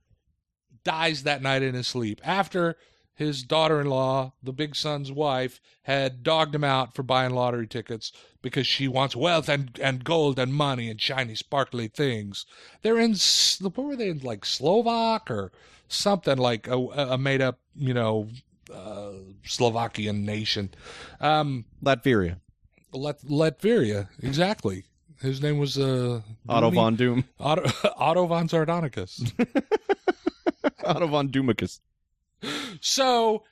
dies 0.84 1.24
that 1.24 1.42
night 1.42 1.62
in 1.62 1.74
his 1.74 1.88
sleep 1.88 2.20
after 2.24 2.76
his 3.16 3.42
daughter-in-law, 3.42 4.34
the 4.42 4.52
big 4.52 4.76
son's 4.76 5.10
wife, 5.10 5.60
had 5.82 6.22
dogged 6.22 6.54
him 6.54 6.62
out 6.62 6.94
for 6.94 7.02
buying 7.02 7.34
lottery 7.34 7.66
tickets 7.66 8.12
because 8.42 8.66
she 8.66 8.86
wants 8.86 9.16
wealth 9.16 9.48
and, 9.48 9.78
and 9.82 10.04
gold 10.04 10.38
and 10.38 10.52
money 10.52 10.90
and 10.90 11.00
shiny, 11.00 11.34
sparkly 11.34 11.88
things. 11.88 12.44
They're 12.82 12.98
in 12.98 13.16
what 13.60 13.76
were 13.78 13.96
they 13.96 14.10
in 14.10 14.18
like 14.18 14.44
Slovak 14.44 15.30
or 15.30 15.50
something 15.88 16.36
like 16.36 16.68
a, 16.68 16.76
a 16.76 17.18
made-up, 17.18 17.58
you 17.74 17.94
know, 17.94 18.28
uh, 18.72 19.12
Slovakian 19.44 20.26
nation. 20.26 20.74
Um, 21.18 21.64
Latveria. 21.82 22.40
Lat- 22.92 23.22
Latveria, 23.24 24.08
exactly. 24.22 24.84
His 25.22 25.40
name 25.40 25.58
was 25.58 25.78
uh, 25.78 26.20
Otto 26.46 26.70
von 26.70 26.96
Doom. 26.96 27.24
Otto, 27.40 27.64
Otto 27.96 28.26
von 28.26 28.48
Sardonicus. 28.48 29.32
Otto 30.84 31.06
von 31.06 31.28
Doomicus. 31.30 31.80
So 32.80 33.44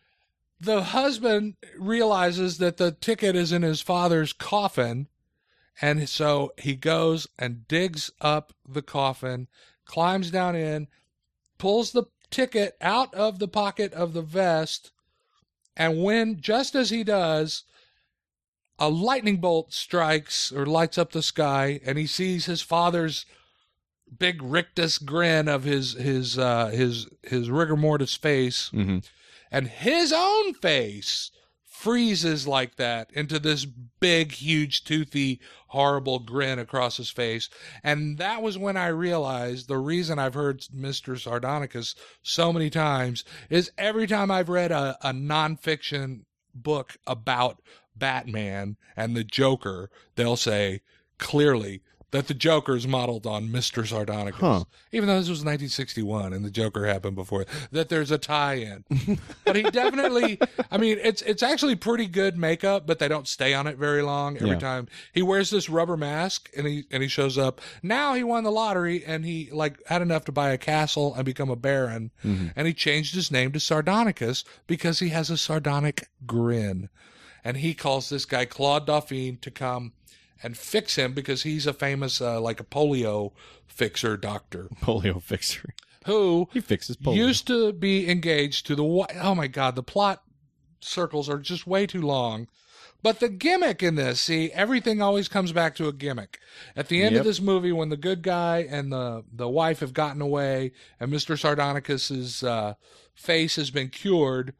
the 0.60 0.82
husband 0.82 1.56
realizes 1.78 2.58
that 2.58 2.76
the 2.76 2.92
ticket 2.92 3.36
is 3.36 3.52
in 3.52 3.62
his 3.62 3.80
father's 3.80 4.32
coffin. 4.32 5.08
And 5.80 6.08
so 6.08 6.52
he 6.56 6.76
goes 6.76 7.26
and 7.38 7.66
digs 7.66 8.10
up 8.20 8.52
the 8.68 8.82
coffin, 8.82 9.48
climbs 9.84 10.30
down 10.30 10.54
in, 10.54 10.86
pulls 11.58 11.92
the 11.92 12.04
ticket 12.30 12.76
out 12.80 13.12
of 13.14 13.38
the 13.38 13.48
pocket 13.48 13.92
of 13.92 14.12
the 14.12 14.22
vest. 14.22 14.92
And 15.76 16.02
when, 16.02 16.40
just 16.40 16.74
as 16.74 16.90
he 16.90 17.02
does, 17.02 17.64
a 18.78 18.88
lightning 18.88 19.38
bolt 19.38 19.72
strikes 19.72 20.52
or 20.52 20.66
lights 20.66 20.98
up 20.98 21.12
the 21.12 21.22
sky, 21.22 21.80
and 21.84 21.98
he 21.98 22.06
sees 22.06 22.46
his 22.46 22.62
father's 22.62 23.26
big 24.18 24.42
rictus 24.42 24.98
grin 24.98 25.48
of 25.48 25.64
his 25.64 25.92
his 25.94 26.38
uh, 26.38 26.68
his 26.68 27.08
his 27.22 27.50
rigor 27.50 27.76
mortis 27.76 28.14
face, 28.16 28.70
Mm-hmm. 28.74 28.98
and 29.50 29.68
his 29.68 30.12
own 30.12 30.54
face 30.54 31.30
freezes 31.64 32.46
like 32.46 32.76
that 32.76 33.10
into 33.12 33.38
this 33.38 33.64
big, 33.66 34.32
huge, 34.32 34.84
toothy, 34.84 35.38
horrible 35.68 36.18
grin 36.18 36.58
across 36.58 36.96
his 36.96 37.10
face. 37.10 37.50
And 37.82 38.16
that 38.18 38.40
was 38.42 38.56
when 38.56 38.76
I 38.76 38.86
realized 38.86 39.68
the 39.68 39.76
reason 39.76 40.18
I've 40.18 40.34
heard 40.34 40.60
Mr. 40.74 41.18
Sardonicus 41.20 41.94
so 42.22 42.52
many 42.54 42.70
times 42.70 43.22
is 43.50 43.70
every 43.76 44.06
time 44.06 44.30
I've 44.30 44.48
read 44.48 44.72
a, 44.72 44.96
a 45.02 45.12
nonfiction 45.12 46.20
book 46.54 46.96
about 47.06 47.60
Batman 47.94 48.76
and 48.96 49.14
the 49.14 49.24
Joker, 49.24 49.90
they'll 50.16 50.36
say 50.36 50.80
clearly 51.18 51.82
that 52.14 52.28
the 52.28 52.34
Joker 52.34 52.76
is 52.76 52.86
modeled 52.86 53.26
on 53.26 53.48
Mr. 53.48 53.84
Sardonicus. 53.84 54.34
Huh. 54.36 54.64
Even 54.92 55.08
though 55.08 55.18
this 55.18 55.28
was 55.28 55.40
1961 55.40 56.32
and 56.32 56.44
the 56.44 56.50
Joker 56.50 56.86
happened 56.86 57.16
before, 57.16 57.44
that 57.72 57.88
there's 57.88 58.12
a 58.12 58.18
tie-in. 58.18 58.84
but 59.44 59.56
he 59.56 59.62
definitely, 59.64 60.38
I 60.70 60.78
mean, 60.78 60.98
it's 61.02 61.22
it's 61.22 61.42
actually 61.42 61.74
pretty 61.74 62.06
good 62.06 62.38
makeup, 62.38 62.86
but 62.86 63.00
they 63.00 63.08
don't 63.08 63.26
stay 63.26 63.52
on 63.52 63.66
it 63.66 63.78
very 63.78 64.00
long. 64.00 64.36
Every 64.36 64.50
Yeah. 64.50 64.58
time 64.60 64.86
he 65.12 65.22
wears 65.22 65.50
this 65.50 65.68
rubber 65.68 65.96
mask 65.96 66.48
and 66.56 66.68
he 66.68 66.84
and 66.92 67.02
he 67.02 67.08
shows 67.08 67.36
up. 67.36 67.60
Now 67.82 68.14
he 68.14 68.22
won 68.22 68.44
the 68.44 68.52
lottery 68.52 69.04
and 69.04 69.24
he 69.24 69.50
like 69.50 69.84
had 69.88 70.00
enough 70.00 70.24
to 70.26 70.32
buy 70.32 70.50
a 70.50 70.58
castle 70.58 71.16
and 71.16 71.24
become 71.24 71.50
a 71.50 71.56
baron, 71.56 72.12
mm-hmm. 72.24 72.46
and 72.54 72.68
he 72.68 72.74
changed 72.74 73.16
his 73.16 73.32
name 73.32 73.50
to 73.50 73.58
Sardonicus 73.58 74.44
because 74.68 75.00
he 75.00 75.08
has 75.08 75.30
a 75.30 75.36
sardonic 75.36 76.06
grin, 76.26 76.90
and 77.42 77.56
he 77.56 77.74
calls 77.74 78.08
this 78.08 78.24
guy 78.24 78.44
Claude 78.44 78.86
Dauphine 78.86 79.38
to 79.38 79.50
come 79.50 79.94
and 80.42 80.56
fix 80.56 80.96
him 80.96 81.12
because 81.12 81.42
he's 81.42 81.66
a 81.66 81.72
famous 81.72 82.20
uh, 82.20 82.40
like 82.40 82.60
a 82.60 82.64
polio 82.64 83.32
fixer 83.66 84.16
doctor 84.16 84.68
Polio 84.82 85.22
fixer. 85.22 85.74
who 86.06 86.48
He 86.52 86.60
fixes 86.60 86.96
polio. 86.96 87.16
used 87.16 87.46
to 87.46 87.72
be 87.72 88.08
engaged 88.10 88.66
to 88.66 88.74
the 88.76 88.82
oh 88.84 89.34
my 89.34 89.46
god 89.46 89.74
the 89.76 89.82
plot 89.82 90.22
circles 90.80 91.28
are 91.28 91.38
just 91.38 91.66
way 91.66 91.86
too 91.86 92.02
long 92.02 92.46
but 93.02 93.20
the 93.20 93.28
gimmick 93.28 93.82
in 93.82 93.94
this 93.94 94.20
see 94.20 94.50
everything 94.52 95.00
always 95.00 95.28
comes 95.28 95.50
back 95.52 95.74
to 95.76 95.88
a 95.88 95.92
gimmick 95.92 96.38
at 96.76 96.88
the 96.88 97.02
end 97.02 97.12
Yep. 97.12 97.20
of 97.20 97.26
this 97.26 97.40
movie 97.40 97.72
when 97.72 97.88
the 97.88 97.96
good 97.96 98.22
guy 98.22 98.66
and 98.68 98.92
the 98.92 99.24
the 99.32 99.48
wife 99.48 99.80
have 99.80 99.94
gotten 99.94 100.20
away 100.20 100.72
and 101.00 101.10
mr 101.12 101.38
sardonicus's 101.38 102.42
uh, 102.44 102.74
face 103.14 103.56
has 103.56 103.70
been 103.70 103.88
cured 103.88 104.54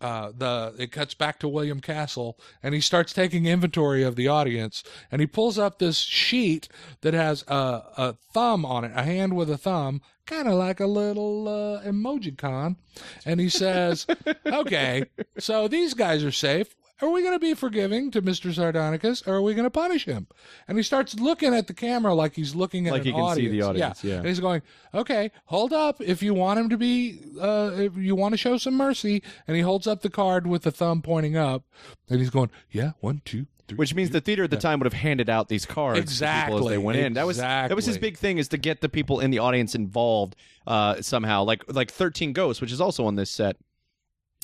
uh, 0.00 0.32
the 0.36 0.74
it 0.78 0.92
cuts 0.92 1.14
back 1.14 1.38
to 1.40 1.48
William 1.48 1.80
Castle, 1.80 2.38
and 2.62 2.74
he 2.74 2.80
starts 2.80 3.12
taking 3.12 3.46
inventory 3.46 4.02
of 4.02 4.16
the 4.16 4.28
audience, 4.28 4.84
and 5.10 5.20
he 5.20 5.26
pulls 5.26 5.58
up 5.58 5.78
this 5.78 5.98
sheet 5.98 6.68
that 7.00 7.14
has 7.14 7.44
a, 7.48 7.82
a 7.96 8.16
thumb 8.32 8.64
on 8.64 8.84
it, 8.84 8.92
a 8.94 9.02
hand 9.02 9.34
with 9.34 9.50
a 9.50 9.58
thumb, 9.58 10.00
kind 10.26 10.46
of 10.46 10.54
like 10.54 10.78
a 10.78 10.86
little 10.86 11.48
uh, 11.48 11.82
emoji 11.82 12.36
con, 12.36 12.76
and 13.24 13.40
he 13.40 13.48
says, 13.48 14.06
"Okay, 14.46 15.04
so 15.38 15.66
these 15.66 15.94
guys 15.94 16.22
are 16.22 16.32
safe. 16.32 16.76
Are 17.00 17.10
we 17.10 17.22
going 17.22 17.34
to 17.34 17.38
be 17.38 17.54
forgiving 17.54 18.10
to 18.10 18.20
Mister 18.20 18.48
Sardonicus, 18.48 19.26
or 19.26 19.34
are 19.34 19.42
we 19.42 19.54
going 19.54 19.66
to 19.66 19.70
punish 19.70 20.04
him?" 20.04 20.26
And 20.66 20.76
he 20.76 20.82
starts 20.82 21.14
looking 21.18 21.54
at 21.54 21.66
the 21.66 21.74
camera 21.74 22.14
like 22.14 22.34
he's 22.34 22.54
looking 22.54 22.86
at 22.88 22.92
Like 22.92 23.02
an 23.02 23.06
he 23.06 23.12
can 23.12 23.34
see 23.36 23.48
the 23.48 23.62
audience. 23.62 23.64
audience, 23.64 24.04
yeah. 24.04 24.16
And 24.16 24.26
he's 24.26 24.40
going, 24.40 24.62
"Okay, 24.92 25.30
hold 25.44 25.72
up. 25.72 26.00
If 26.00 26.22
you 26.22 26.34
want 26.34 26.58
him 26.58 26.68
to 26.70 26.76
be, 26.76 27.20
uh, 27.40 27.70
if 27.74 27.96
you 27.96 28.16
want 28.16 28.32
to 28.32 28.36
show 28.36 28.56
some 28.58 28.74
mercy," 28.74 29.22
and 29.46 29.56
he 29.56 29.62
holds 29.62 29.86
up 29.86 30.02
the 30.02 30.10
card 30.10 30.46
with 30.46 30.62
the 30.62 30.72
thumb 30.72 31.02
pointing 31.02 31.36
up, 31.36 31.62
and 32.08 32.18
he's 32.18 32.30
going, 32.30 32.50
"Yeah, 32.70 32.92
one, 33.00 33.22
two, 33.24 33.46
three. 33.68 33.76
Which 33.76 33.94
means 33.94 34.10
the 34.10 34.20
theater 34.20 34.42
at 34.44 34.50
the 34.50 34.56
time 34.56 34.80
would 34.80 34.86
have 34.86 35.00
handed 35.00 35.30
out 35.30 35.48
these 35.48 35.66
cards 35.66 36.18
to 36.18 36.42
people 36.46 36.64
as 36.64 36.68
they 36.68 36.78
went 36.78 36.98
in. 36.98 37.12
That 37.12 37.26
was 37.26 37.36
that 37.36 37.76
was 37.76 37.86
his 37.86 37.98
big 37.98 38.16
thing 38.16 38.38
is 38.38 38.48
to 38.48 38.56
get 38.58 38.80
the 38.80 38.88
people 38.88 39.20
in 39.20 39.30
the 39.30 39.38
audience 39.38 39.76
involved 39.76 40.34
uh, 40.66 41.00
somehow. 41.00 41.44
Like 41.44 41.62
like 41.72 41.92
Thirteen 41.92 42.32
Ghosts, 42.32 42.60
which 42.60 42.72
is 42.72 42.80
also 42.80 43.04
on 43.06 43.14
this 43.14 43.30
set. 43.30 43.56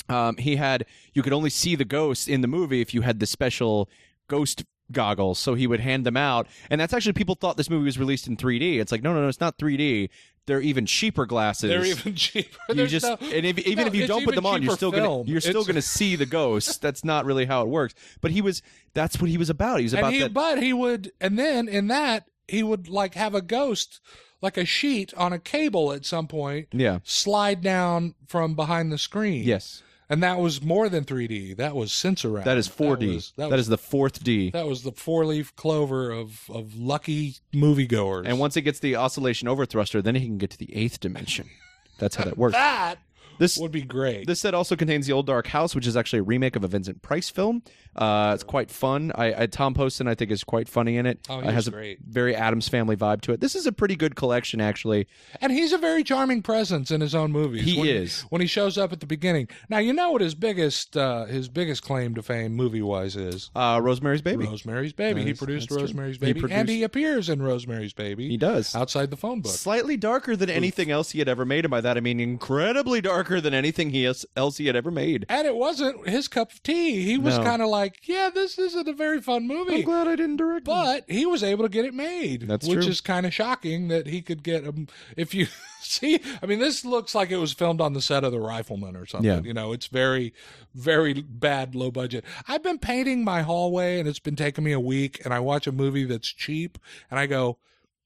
Um, 0.07 0.37
he 0.37 0.55
had 0.57 0.85
you 1.13 1.23
could 1.23 1.33
only 1.33 1.49
see 1.49 1.75
the 1.75 1.85
ghosts 1.85 2.27
in 2.27 2.41
the 2.41 2.47
movie 2.47 2.81
if 2.81 2.93
you 2.93 3.01
had 3.01 3.19
the 3.19 3.25
special 3.25 3.89
ghost 4.27 4.63
goggles. 4.91 5.39
So 5.39 5.55
he 5.55 5.65
would 5.65 5.79
hand 5.79 6.05
them 6.05 6.15
out, 6.17 6.47
and 6.69 6.79
that's 6.79 6.93
actually 6.93 7.13
people 7.13 7.35
thought 7.35 7.57
this 7.57 7.69
movie 7.69 7.85
was 7.85 7.97
released 7.97 8.27
in 8.27 8.37
3D. 8.37 8.79
It's 8.79 8.91
like 8.91 9.01
no 9.01 9.13
no 9.13 9.21
no, 9.21 9.27
it's 9.27 9.39
not 9.41 9.57
3D. 9.57 10.09
They're 10.47 10.61
even 10.61 10.85
cheaper 10.85 11.25
glasses. 11.25 11.69
They're 11.71 11.83
even 11.85 12.13
cheaper. 12.15 12.55
you 12.69 12.75
There's 12.75 12.91
just 12.91 13.03
no- 13.05 13.17
and 13.19 13.47
if, 13.47 13.57
even 13.59 13.85
no, 13.85 13.87
if 13.87 13.95
you 13.95 14.05
don't 14.05 14.23
put 14.23 14.35
them 14.35 14.45
on, 14.45 14.61
you're 14.61 14.75
still 14.75 14.91
film. 14.91 15.21
gonna 15.23 15.31
you're 15.31 15.41
still 15.41 15.61
It's- 15.61 15.67
gonna 15.67 15.81
see 15.81 16.15
the 16.15 16.27
ghosts. 16.27 16.77
That's 16.77 17.03
not 17.03 17.25
really 17.25 17.45
how 17.45 17.63
it 17.63 17.67
works. 17.69 17.95
But 18.21 18.29
he 18.29 18.41
was 18.41 18.61
that's 18.93 19.19
what 19.19 19.31
he 19.31 19.39
was 19.39 19.49
about. 19.49 19.79
He 19.79 19.85
was 19.85 19.93
about 19.93 20.13
he, 20.13 20.19
that. 20.19 20.33
but 20.35 20.61
he 20.61 20.71
would, 20.71 21.11
and 21.19 21.39
then 21.39 21.67
in 21.67 21.87
that 21.87 22.27
he 22.47 22.61
would 22.61 22.87
like 22.87 23.15
have 23.15 23.33
a 23.33 23.41
ghost, 23.41 23.99
like 24.39 24.55
a 24.55 24.65
sheet 24.65 25.15
on 25.15 25.33
a 25.33 25.39
cable 25.39 25.91
at 25.91 26.05
some 26.05 26.27
point, 26.27 26.67
yeah. 26.71 26.99
slide 27.03 27.61
down 27.61 28.13
from 28.27 28.53
behind 28.53 28.91
the 28.91 28.99
screen. 28.99 29.43
Yes. 29.43 29.81
And 30.09 30.21
that 30.21 30.37
was 30.39 30.61
more 30.61 30.87
than 30.89 31.03
3D. 31.03 31.57
That 31.57 31.75
was 31.75 31.91
Sensurround. 31.91 32.43
That 32.43 32.57
is 32.57 32.67
4D. 32.69 32.99
That 32.99 33.07
was, 33.07 33.33
that 33.37 33.49
that 33.49 33.55
was, 33.55 33.61
is 33.61 33.67
the 33.69 33.77
fourth 33.77 34.23
D. 34.23 34.51
that 34.51 34.67
was 34.67 34.83
the 34.83 34.91
four 34.91 35.25
leaf 35.25 35.55
clover 35.55 36.11
of 36.11 36.41
of 36.49 36.75
lucky 36.77 37.35
moviegoers. 37.53 38.23
and 38.25 38.39
once 38.39 38.55
he 38.55 38.61
gets 38.61 38.79
the 38.79 38.95
oscillation 38.95 39.47
over 39.47 39.65
thruster, 39.65 40.01
then 40.01 40.15
he 40.15 40.25
can 40.25 40.37
get 40.37 40.51
to 40.51 40.57
the 40.57 40.75
eighth 40.75 40.99
dimension. 40.99 41.49
That's 41.97 42.15
how 42.15 42.25
that 42.25 42.37
works. 42.37 42.53
that 42.53 42.97
This 43.39 43.57
would 43.57 43.71
be 43.71 43.81
great. 43.81 44.27
this 44.27 44.41
set 44.41 44.53
also 44.53 44.75
contains 44.75 45.07
the 45.07 45.13
Old 45.13 45.25
Dark 45.27 45.47
House, 45.47 45.73
which 45.75 45.87
is 45.87 45.97
actually 45.97 46.19
a 46.19 46.23
remake 46.23 46.55
of 46.55 46.63
a 46.63 46.67
Vincent 46.67 47.01
Price 47.01 47.29
film. 47.29 47.63
Uh, 47.95 48.31
it's 48.33 48.43
quite 48.43 48.69
fun. 48.69 49.11
I, 49.15 49.43
I 49.43 49.45
Tom 49.47 49.73
Poston, 49.73 50.07
I 50.07 50.15
think, 50.15 50.31
is 50.31 50.43
quite 50.43 50.67
funny 50.67 50.97
in 50.97 51.05
it. 51.05 51.19
Oh, 51.29 51.39
Uh, 51.39 51.41
he's 51.43 51.51
has 51.53 51.67
a 51.67 51.71
great. 51.71 51.99
very 52.05 52.35
Addams 52.35 52.67
Family 52.67 52.95
vibe 52.95 53.21
to 53.21 53.31
it. 53.31 53.39
This 53.39 53.55
is 53.55 53.65
a 53.65 53.71
pretty 53.71 53.95
good 53.95 54.15
collection, 54.15 54.59
actually. 54.61 55.07
And 55.41 55.51
he's 55.51 55.71
a 55.73 55.77
very 55.77 56.03
charming 56.03 56.41
presence 56.41 56.91
in 56.91 57.01
his 57.01 57.15
own 57.15 57.31
movies. 57.31 57.63
He 57.63 57.79
when 57.79 57.87
is. 57.89 58.21
when 58.29 58.41
he 58.41 58.47
shows 58.47 58.77
up 58.77 58.91
at 58.91 58.99
the 58.99 59.05
beginning. 59.05 59.47
Now 59.69 59.77
you 59.77 59.93
know 59.93 60.11
what 60.11 60.21
his 60.21 60.35
biggest 60.35 60.97
uh, 60.97 61.25
his 61.25 61.47
biggest 61.49 61.83
claim 61.83 62.15
to 62.15 62.21
fame 62.21 62.53
movie 62.53 62.81
wise 62.81 63.15
is. 63.15 63.49
Uh, 63.55 63.79
Rosemary's 63.81 64.21
Baby. 64.21 64.45
Rosemary's 64.45 64.93
Baby. 64.93 65.23
he 65.23 65.33
produced 65.33 65.69
that's 65.69 65.77
true. 65.77 65.81
Rosemary's 65.85 66.17
He 66.17 66.33
Baby, 66.33 66.51
and 66.51 66.67
he 66.69 66.83
appears 66.83 67.29
in 67.29 67.41
Rosemary's 67.41 67.93
Baby. 67.93 68.27
He 68.29 68.37
does. 68.37 68.75
outside 68.75 69.09
the 69.09 69.17
phone 69.17 69.41
book. 69.41 69.51
Slightly 69.53 69.95
darker 69.97 70.35
than 70.35 70.49
anything 70.49 70.91
else 70.91 71.11
he 71.11 71.19
had 71.19 71.29
ever 71.29 71.45
made, 71.45 71.65
and 71.65 71.71
by 71.71 71.81
that 71.81 71.97
I 71.97 71.99
mean 72.01 72.19
incredibly 72.19 73.01
darker 73.01 73.39
than 73.41 73.53
anything 73.53 73.91
he 73.91 74.05
else, 74.05 74.25
else 74.35 74.57
he 74.57 74.67
had 74.67 74.75
ever 74.75 74.91
made. 74.91 75.25
And 75.29 75.47
it 75.47 75.55
wasn't 75.55 76.07
his 76.09 76.27
cup 76.27 76.51
of 76.51 76.61
tea. 76.63 77.03
He 77.03 77.17
was 77.17 77.37
No. 77.37 77.43
kind 77.43 77.61
of 77.61 77.69
like, 77.69 77.84
yeah, 78.03 78.29
this 78.33 78.57
isn't 78.59 78.87
a 78.87 78.93
very 78.93 79.21
fun 79.21 79.47
movie. 79.47 79.75
I'm 79.75 79.81
glad 79.83 80.07
I 80.07 80.15
didn't 80.15 80.37
direct. 80.37 80.63
it. 80.63 80.65
But 80.65 81.05
he 81.07 81.25
was 81.25 81.43
able 81.43 81.63
to 81.63 81.69
get 81.69 81.85
it 81.85 81.93
made, 81.93 82.43
That's 82.47 82.67
which 82.67 82.81
true. 82.81 82.89
is 82.89 83.01
kind 83.01 83.25
of 83.25 83.33
shocking 83.33 83.87
that 83.89 84.07
he 84.07 84.21
could 84.21 84.43
get 84.43 84.67
um 84.67 84.87
If 85.15 85.33
you 85.33 85.47
see, 85.81 86.19
I 86.41 86.45
mean, 86.45 86.59
this 86.59 86.83
looks 86.83 87.13
like 87.15 87.31
it 87.31 87.37
was 87.37 87.53
filmed 87.53 87.81
on 87.81 87.93
the 87.93 88.01
set 88.01 88.23
of 88.23 88.31
The 88.31 88.39
Rifleman 88.39 88.95
or 88.95 89.05
something. 89.05 89.29
Yeah. 89.29 89.41
You 89.41 89.53
know, 89.53 89.71
it's 89.73 89.87
very, 89.87 90.33
very 90.73 91.13
bad, 91.13 91.75
low 91.75 91.91
budget. 91.91 92.25
I've 92.47 92.63
been 92.63 92.79
painting 92.79 93.23
my 93.23 93.41
hallway, 93.41 93.99
and 93.99 94.07
it's 94.07 94.19
been 94.19 94.35
taking 94.35 94.63
me 94.63 94.71
a 94.71 94.79
week. 94.79 95.21
And 95.23 95.33
I 95.33 95.39
watch 95.39 95.67
a 95.67 95.71
movie 95.71 96.05
that's 96.05 96.27
cheap, 96.27 96.77
and 97.11 97.19
I 97.19 97.27
go, 97.27 97.57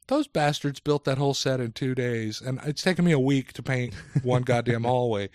"Those 0.07 0.27
bastards 0.27 0.79
built 0.79 1.05
that 1.05 1.17
whole 1.17 1.33
set 1.33 1.59
in 1.59 1.71
two 1.71 1.95
days, 1.95 2.41
and 2.41 2.59
it's 2.65 2.81
taken 2.83 3.05
me 3.05 3.11
a 3.11 3.19
week 3.19 3.53
to 3.53 3.63
paint 3.63 3.93
one 4.23 4.41
goddamn 4.51 4.83
hallway." 4.83 5.29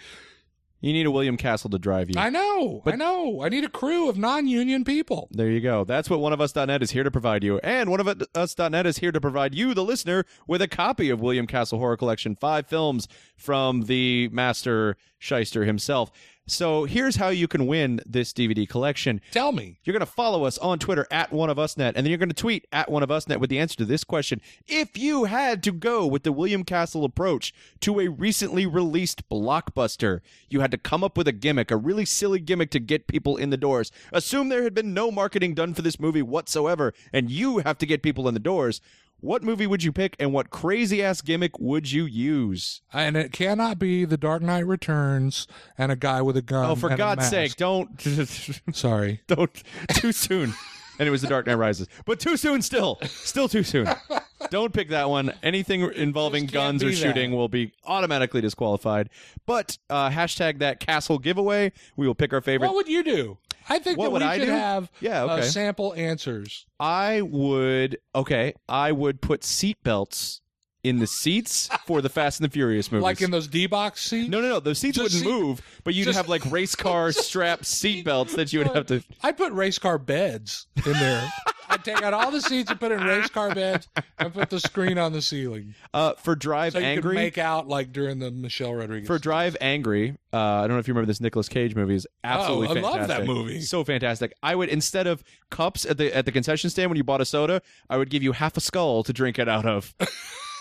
You 0.85 0.93
need 0.93 1.07
a 1.07 1.11
William 1.11 1.37
Castle 1.37 1.71
to 1.71 1.79
drive 1.79 2.11
you. 2.11 2.17
I 2.19 2.29
know, 2.31 2.83
I 2.85 2.97
know. 2.97 3.43
I 3.43 3.49
need 3.49 3.65
a 3.65 3.69
crew 3.69 4.09
of 4.09 4.19
non-union 4.19 4.85
people. 4.85 5.29
There 5.31 5.51
you 5.51 5.61
go. 5.61 5.85
That's 5.85 6.11
what 6.11 6.21
oneofus.net 6.21 6.83
is 6.83 6.91
here 6.91 7.05
to 7.05 7.11
provide 7.11 7.43
you. 7.43 7.59
And 7.61 7.89
oneofus.net 7.89 8.87
is 8.87 8.99
here 8.99 9.11
to 9.11 9.21
provide 9.21 9.55
you, 9.55 9.73
the 9.73 9.83
listener, 9.83 10.25
with 10.47 10.61
a 10.61 10.69
copy 10.69 11.09
of 11.09 11.21
William 11.21 11.47
Castle 11.47 11.79
Horror 11.79 11.97
Collection, 11.97 12.37
five 12.37 12.67
films 12.67 13.09
from 13.37 13.85
the 13.85 14.29
master 14.29 14.97
shyster 15.19 15.65
himself. 15.65 16.11
So 16.47 16.85
here's 16.85 17.17
how 17.17 17.29
you 17.29 17.49
can 17.49 17.67
win 17.67 18.01
this 18.05 18.35
DVD 18.35 18.69
collection. 18.69 19.23
Tell 19.31 19.51
me. 19.51 19.79
You're 19.83 19.95
going 19.95 20.01
to 20.01 20.07
follow 20.07 20.45
us 20.45 20.59
on 20.59 20.79
Twitter 20.79 21.07
at 21.11 21.33
one 21.33 21.49
of 21.49 21.59
us 21.59 21.79
net, 21.79 21.95
and 21.97 22.05
then 22.05 22.11
you're 22.11 22.19
going 22.19 22.29
to 22.29 22.35
tweet 22.35 22.67
at 22.71 22.91
one 22.91 23.03
of 23.03 23.11
us 23.11 23.27
net 23.27 23.41
with 23.41 23.49
the 23.49 23.59
answer 23.59 23.77
to 23.79 23.87
this 23.87 24.05
question. 24.05 24.43
If 24.67 24.99
you 24.99 25.25
had 25.25 25.63
to 25.63 25.73
go 25.73 26.07
with 26.07 26.23
the 26.23 26.33
William 26.33 26.63
Castle 26.63 27.03
approach 27.03 27.55
to 27.81 27.99
a 27.99 28.09
recently 28.09 28.67
released 28.67 29.27
blockbuster, 29.31 30.21
you 30.51 30.61
had 30.61 30.71
to 30.73 30.77
come 30.77 31.03
up 31.03 31.17
with 31.17 31.29
a 31.29 31.33
gimmick, 31.33 31.71
a 31.71 31.79
really 31.79 32.05
silly 32.05 32.41
gimmick 32.41 32.71
to 32.73 32.79
get 32.79 33.07
people 33.07 33.39
in 33.39 33.49
the 33.49 33.57
doors. 33.57 33.91
Assume 34.13 34.51
there 34.51 34.65
had 34.65 34.75
been 34.75 34.93
no 34.93 35.11
marketing 35.11 35.55
done 35.55 35.73
for 35.73 35.81
this 35.81 35.99
movie 35.99 36.21
whatsoever, 36.21 36.93
and 37.11 37.31
you 37.31 37.59
have 37.61 37.79
to 37.79 37.87
get 37.87 38.03
people 38.03 38.29
in 38.29 38.35
the 38.35 38.41
doors. 38.41 38.83
What 39.25 39.43
movie 39.43 39.67
would 39.67 39.83
you 39.83 39.91
pick, 39.91 40.17
and 40.19 40.35
what 40.35 40.51
crazy 40.51 41.03
ass 41.03 41.23
gimmick 41.23 41.59
would 41.59 41.91
you 41.91 42.05
use? 42.05 42.83
And 42.93 43.17
it 43.17 43.33
cannot 43.33 43.79
be 43.79 44.05
The 44.05 44.19
Dark 44.19 44.43
Knight 44.43 44.67
Returns 44.67 45.47
and 45.79 45.91
a 45.91 45.97
guy 45.97 46.21
with 46.21 46.37
a 46.37 46.43
gun. 46.43 46.69
Oh, 46.69 46.75
for 46.75 46.95
God's 46.95 47.27
sake, 47.31 47.57
don't. 47.57 47.89
Sorry. 48.75 49.23
don't 49.27 49.63
too 49.95 50.13
soon. 50.13 50.53
And 50.99 51.09
it 51.09 51.11
was 51.11 51.23
The 51.23 51.29
Dark 51.29 51.47
Knight 51.47 51.55
Rises, 51.55 51.89
but 52.05 52.21
too 52.21 52.37
soon 52.37 52.61
still, 52.61 52.99
still 53.07 53.49
too 53.49 53.63
soon. 53.63 53.89
Don't 54.51 54.73
pick 54.73 54.89
that 54.91 55.09
one. 55.09 55.33
Anything 55.43 55.93
involving 55.95 56.47
guns 56.47 56.83
or 56.83 56.93
shooting 56.93 57.31
that. 57.31 57.37
will 57.37 57.49
be 57.49 57.73
automatically 57.85 58.41
disqualified. 58.41 59.11
But 59.47 59.79
uh, 59.91 60.11
hashtag 60.11 60.59
that 60.59 60.81
castle 60.81 61.19
giveaway. 61.19 61.73
We 61.97 62.07
will 62.07 62.15
pick 62.15 62.33
our 62.33 62.41
favorite. 62.41 62.69
What 62.69 62.77
would 62.77 62.89
you 62.89 63.03
do? 63.03 63.39
I 63.69 63.79
think 63.79 63.97
What 63.99 64.07
that 64.07 64.11
would 64.13 64.23
we 64.23 64.29
I 64.29 64.39
should 64.39 64.45
do? 64.47 64.51
have 64.51 64.91
Yeah, 65.01 65.25
uh, 65.25 65.43
sample 65.43 65.95
answers. 65.95 66.67
I 66.79 67.23
would. 67.23 67.99
Okay, 68.15 68.55
I 68.69 68.93
would 68.93 69.21
put 69.23 69.41
seatbelts 69.41 70.41
in 70.85 70.99
the 71.01 71.07
seats 71.07 71.69
for 71.87 72.01
the 72.03 72.09
Fast 72.09 72.39
and 72.41 72.49
the 72.49 72.53
Furious 72.53 72.93
movies. 72.93 73.03
Like 73.03 73.21
in 73.23 73.31
those 73.33 73.49
D 73.49 73.67
box 73.67 74.05
seats? 74.05 74.29
no, 74.29 74.41
no, 74.41 74.49
no. 74.49 74.61
Those 74.61 74.79
seats 74.79 74.97
Just 74.99 75.15
wouldn't 75.15 75.25
seat- 75.25 75.29
move, 75.45 75.63
but 75.83 75.95
you'd 75.95 76.05
just- 76.05 76.17
have 76.17 76.29
like 76.29 76.45
race 76.53 76.75
car 76.77 77.11
strap 77.11 77.65
seat 77.65 78.05
belts 78.05 78.35
that 78.37 78.53
you 78.53 78.61
would 78.61 78.69
have 78.69 78.87
to. 78.87 79.03
I'd 79.23 79.37
put 79.37 79.53
race 79.53 79.79
car 79.79 79.99
beds 79.99 80.67
in 80.87 80.93
there. 80.93 81.29
I'd 81.67 81.83
take 81.83 82.03
out 82.03 82.13
all 82.13 82.31
the 82.31 82.43
seats 82.43 82.71
and 82.71 82.79
put 82.79 82.93
in 82.93 83.03
race 83.03 83.29
car 83.31 83.55
beds 83.55 83.89
and 84.19 84.33
put 84.35 84.51
the 84.51 84.61
screen 84.61 84.99
on 84.99 85.15
the 85.15 85.23
ceiling. 85.23 85.75
Uh, 85.95 86.13
for 86.13 86.37
Drive 86.37 86.75
So 86.75 86.79
you 86.79 86.85
Angry, 86.85 87.15
could 87.17 87.23
make 87.23 87.39
out 87.39 87.67
like 87.67 87.91
during 87.91 88.19
the 88.19 88.31
Michelle 88.31 88.75
Rodriguez. 88.75 89.07
for 89.07 89.19
Drive 89.19 89.57
Angry, 89.63 90.15
uh, 90.33 90.37
I 90.37 90.61
don't 90.67 90.73
know 90.73 90.79
if 90.79 90.87
you 90.87 90.93
remember 90.93 91.07
this 91.07 91.23
Nicolas 91.23 91.49
Cage 91.49 91.75
movie 91.75 91.95
is 91.95 92.07
absolutely 92.23 92.69
Oh, 92.69 92.71
I 92.71 92.81
love 92.83 92.95
fantastic. 92.97 93.27
that 93.27 93.33
movie. 93.33 93.61
So 93.63 93.83
fantastic. 93.83 94.35
I 94.43 94.55
would 94.55 94.69
instead 94.69 95.07
of 95.07 95.25
cups 95.51 95.87
at 95.87 95.97
the 95.97 96.15
at 96.15 96.27
the 96.27 96.33
concession 96.33 96.69
stand 96.69 96.91
when 96.91 96.99
you 96.99 97.05
bought 97.05 97.23
a 97.23 97.25
soda, 97.25 97.63
I 97.89 97.97
would 97.97 98.11
give 98.11 98.23
you 98.23 98.33
half 98.33 98.59
a 98.59 98.61
skull 98.61 99.03
to 99.03 99.13
drink 99.15 99.39
it 99.39 99.49
out 99.49 99.65
of. 99.65 99.95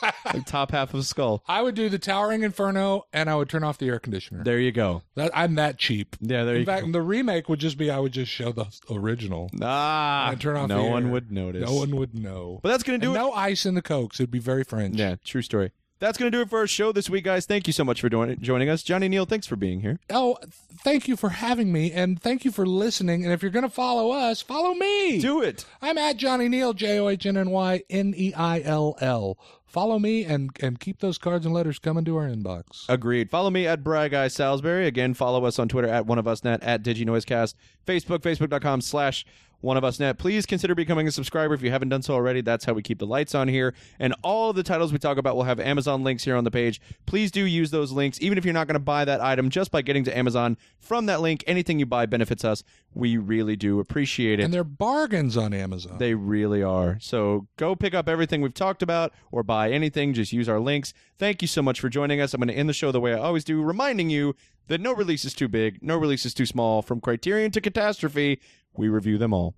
like 0.34 0.46
top 0.46 0.72
half 0.72 0.94
of 0.94 1.00
a 1.02 1.04
skull. 1.04 1.44
I 1.48 1.62
would 1.62 1.76
do 1.76 1.90
the 1.90 2.00
Towering 2.00 2.44
Inferno 2.44 3.06
and 3.14 3.30
I 3.30 3.36
would 3.36 3.50
turn 3.50 3.64
off 3.64 3.78
the 3.78 3.88
air 3.90 4.00
conditioner. 4.00 4.44
There 4.44 4.60
you 4.60 4.72
go. 4.72 5.04
That, 5.16 5.32
I'm 5.34 5.56
that 5.56 5.78
cheap. 5.78 6.16
Yeah, 6.22 6.44
there 6.44 6.56
In 6.56 6.62
you 6.62 6.66
fact, 6.66 6.86
go. 6.86 6.92
the 6.92 7.02
remake 7.02 7.50
would 7.50 7.60
just 7.60 7.78
be 7.78 7.90
I 7.90 8.00
would 8.00 8.12
just 8.14 8.32
show 8.32 8.52
the 8.52 8.66
original. 8.90 9.50
Ah, 9.62 10.30
I'd 10.30 10.42
turn 10.42 10.56
off 10.56 10.70
no 10.70 10.84
the 10.84 10.90
one 10.90 11.06
air. 11.08 11.12
would 11.12 11.32
notice. 11.32 11.70
No 11.70 11.76
one 11.76 11.96
would 11.96 12.16
know. 12.16 12.60
But 12.64 12.70
that's 12.70 12.84
gonna 12.84 12.98
do 12.98 13.10
And 13.10 13.18
it. 13.18 13.20
no 13.20 13.32
ice 13.34 13.66
in 13.66 13.76
the 13.76 13.82
cokes. 13.82 14.20
It'd 14.20 14.32
be 14.32 14.40
very 14.40 14.64
French. 14.64 14.96
Yeah, 14.96 15.16
true 15.24 15.42
story. 15.42 15.72
That's 16.00 16.18
going 16.18 16.30
to 16.30 16.38
do 16.38 16.42
it 16.42 16.50
for 16.50 16.60
our 16.60 16.68
show 16.68 16.92
this 16.92 17.10
week, 17.10 17.24
guys. 17.24 17.46
Thank 17.46 17.66
you 17.66 17.72
so 17.72 17.86
much 17.86 18.02
for 18.02 18.10
doing 18.10 18.38
joining 18.42 18.68
us. 18.68 18.84
Johnny 18.84 19.08
Neal, 19.08 19.24
thanks 19.26 19.48
for 19.48 19.56
being 19.56 19.80
here. 19.80 20.00
Oh, 20.10 20.38
thank 20.82 21.08
you 21.08 21.16
for 21.16 21.30
having 21.30 21.72
me, 21.72 21.94
and 21.94 22.22
thank 22.22 22.44
you 22.44 22.52
for 22.52 22.66
listening. 22.66 23.24
And 23.24 23.32
if 23.32 23.42
you're 23.42 23.52
going 23.52 23.64
to 23.64 23.70
follow 23.70 24.12
us, 24.12 24.42
follow 24.42 24.74
me. 24.74 25.22
Do 25.22 25.42
it. 25.42 25.64
I'm 25.82 25.98
at 25.98 26.18
Johnny 26.18 26.50
Neal, 26.50 26.74
J 26.74 27.00
O 27.00 27.08
H 27.08 27.26
N 27.26 27.38
N 27.38 27.52
Y 27.52 27.84
N 27.90 28.14
E 28.18 28.34
I 28.34 28.60
L 28.64 28.98
L. 29.00 29.38
Follow 29.74 29.98
me 29.98 30.24
and 30.24 30.52
and 30.62 30.80
keep 30.80 31.00
those 31.00 31.18
cards 31.18 31.48
and 31.48 31.56
letters 31.56 31.80
coming 31.80 32.06
to 32.06 32.16
our 32.16 32.28
inbox. 32.28 32.88
Agreed. 32.88 33.32
Follow 33.32 33.50
me 33.50 33.66
at 33.66 33.84
Bry 33.84 34.28
Salisbury. 34.28 34.86
Again, 34.86 35.16
follow 35.16 35.46
us 35.46 35.58
on 35.58 35.68
Twitter 35.68 35.88
at 35.88 36.06
One 36.06 36.20
of 36.20 36.28
Us 36.28 36.44
Net, 36.44 36.62
at 36.62 36.84
DigiNoiseCast, 36.84 37.56
Facebook, 37.88 38.20
Facebook.com 38.20 38.82
slash 38.82 39.26
One 39.64 39.78
of 39.78 39.86
Us 39.86 39.98
Net. 39.98 40.18
Please 40.18 40.46
consider 40.46 40.76
becoming 40.76 41.08
a 41.08 41.12
subscriber 41.12 41.54
if 41.54 41.62
you 41.62 41.72
haven't 41.72 41.88
done 41.88 42.02
so 42.02 42.14
already. 42.14 42.42
That's 42.42 42.66
how 42.66 42.74
we 42.74 42.82
keep 42.82 43.00
the 43.00 43.08
lights 43.08 43.34
on 43.34 43.48
here. 43.48 43.74
And 43.98 44.14
all 44.22 44.50
of 44.50 44.58
the 44.58 44.64
titles 44.64 44.92
we 44.92 45.00
talk 45.00 45.18
about 45.18 45.38
will 45.38 45.44
have 45.44 45.58
Amazon 45.60 46.04
links 46.04 46.26
here 46.26 46.36
on 46.36 46.44
the 46.44 46.52
page. 46.52 46.82
Please 47.06 47.32
do 47.32 47.46
use 47.46 47.72
those 47.72 47.94
links, 47.94 48.20
even 48.22 48.38
if 48.38 48.44
you're 48.44 48.54
not 48.54 48.68
going 48.68 48.76
to 48.76 48.80
buy 48.80 49.06
that 49.06 49.22
item, 49.22 49.50
just 49.50 49.72
by 49.72 49.82
getting 49.82 50.04
to 50.04 50.18
Amazon 50.18 50.58
from 50.80 51.06
that 51.06 51.22
link. 51.22 51.46
Anything 51.48 51.80
you 51.80 51.86
buy 51.86 52.06
benefits 52.06 52.44
us. 52.44 52.62
We 52.94 53.16
really 53.16 53.56
do 53.56 53.80
appreciate 53.80 54.40
it. 54.40 54.44
And 54.44 54.54
they're 54.54 54.66
bargains 54.66 55.38
on 55.38 55.54
Amazon. 55.54 55.98
They 55.98 56.14
really 56.14 56.62
are. 56.62 56.98
So 57.00 57.48
go 57.56 57.74
pick 57.74 57.94
up 57.94 58.10
everything 58.10 58.42
we've 58.42 58.54
talked 58.54 58.84
about 58.84 59.14
or 59.32 59.44
buy 59.44 59.72
anything. 59.72 60.14
Just 60.14 60.34
use 60.34 60.50
our 60.50 60.60
links. 60.60 60.94
Thank 61.18 61.42
you 61.42 61.48
so 61.48 61.62
much 61.62 61.80
for 61.80 61.88
joining 61.88 62.20
us. 62.20 62.34
I'm 62.34 62.42
going 62.42 62.50
to 62.50 62.54
end 62.54 62.68
the 62.68 62.74
show 62.74 62.92
the 62.92 63.00
way 63.00 63.14
I 63.14 63.20
always 63.20 63.46
do, 63.46 63.64
reminding 63.64 64.10
you 64.10 64.36
that 64.68 64.82
no 64.82 64.94
release 64.94 65.26
is 65.26 65.34
too 65.34 65.48
big, 65.48 65.82
no 65.82 65.98
release 65.98 66.26
is 66.26 66.34
too 66.34 66.46
small. 66.46 66.82
From 66.82 67.02
Criterion 67.02 67.52
to 67.52 67.62
Catastrophe, 67.62 68.40
we 68.76 68.90
review 68.90 69.18
them 69.18 69.34
all. 69.34 69.56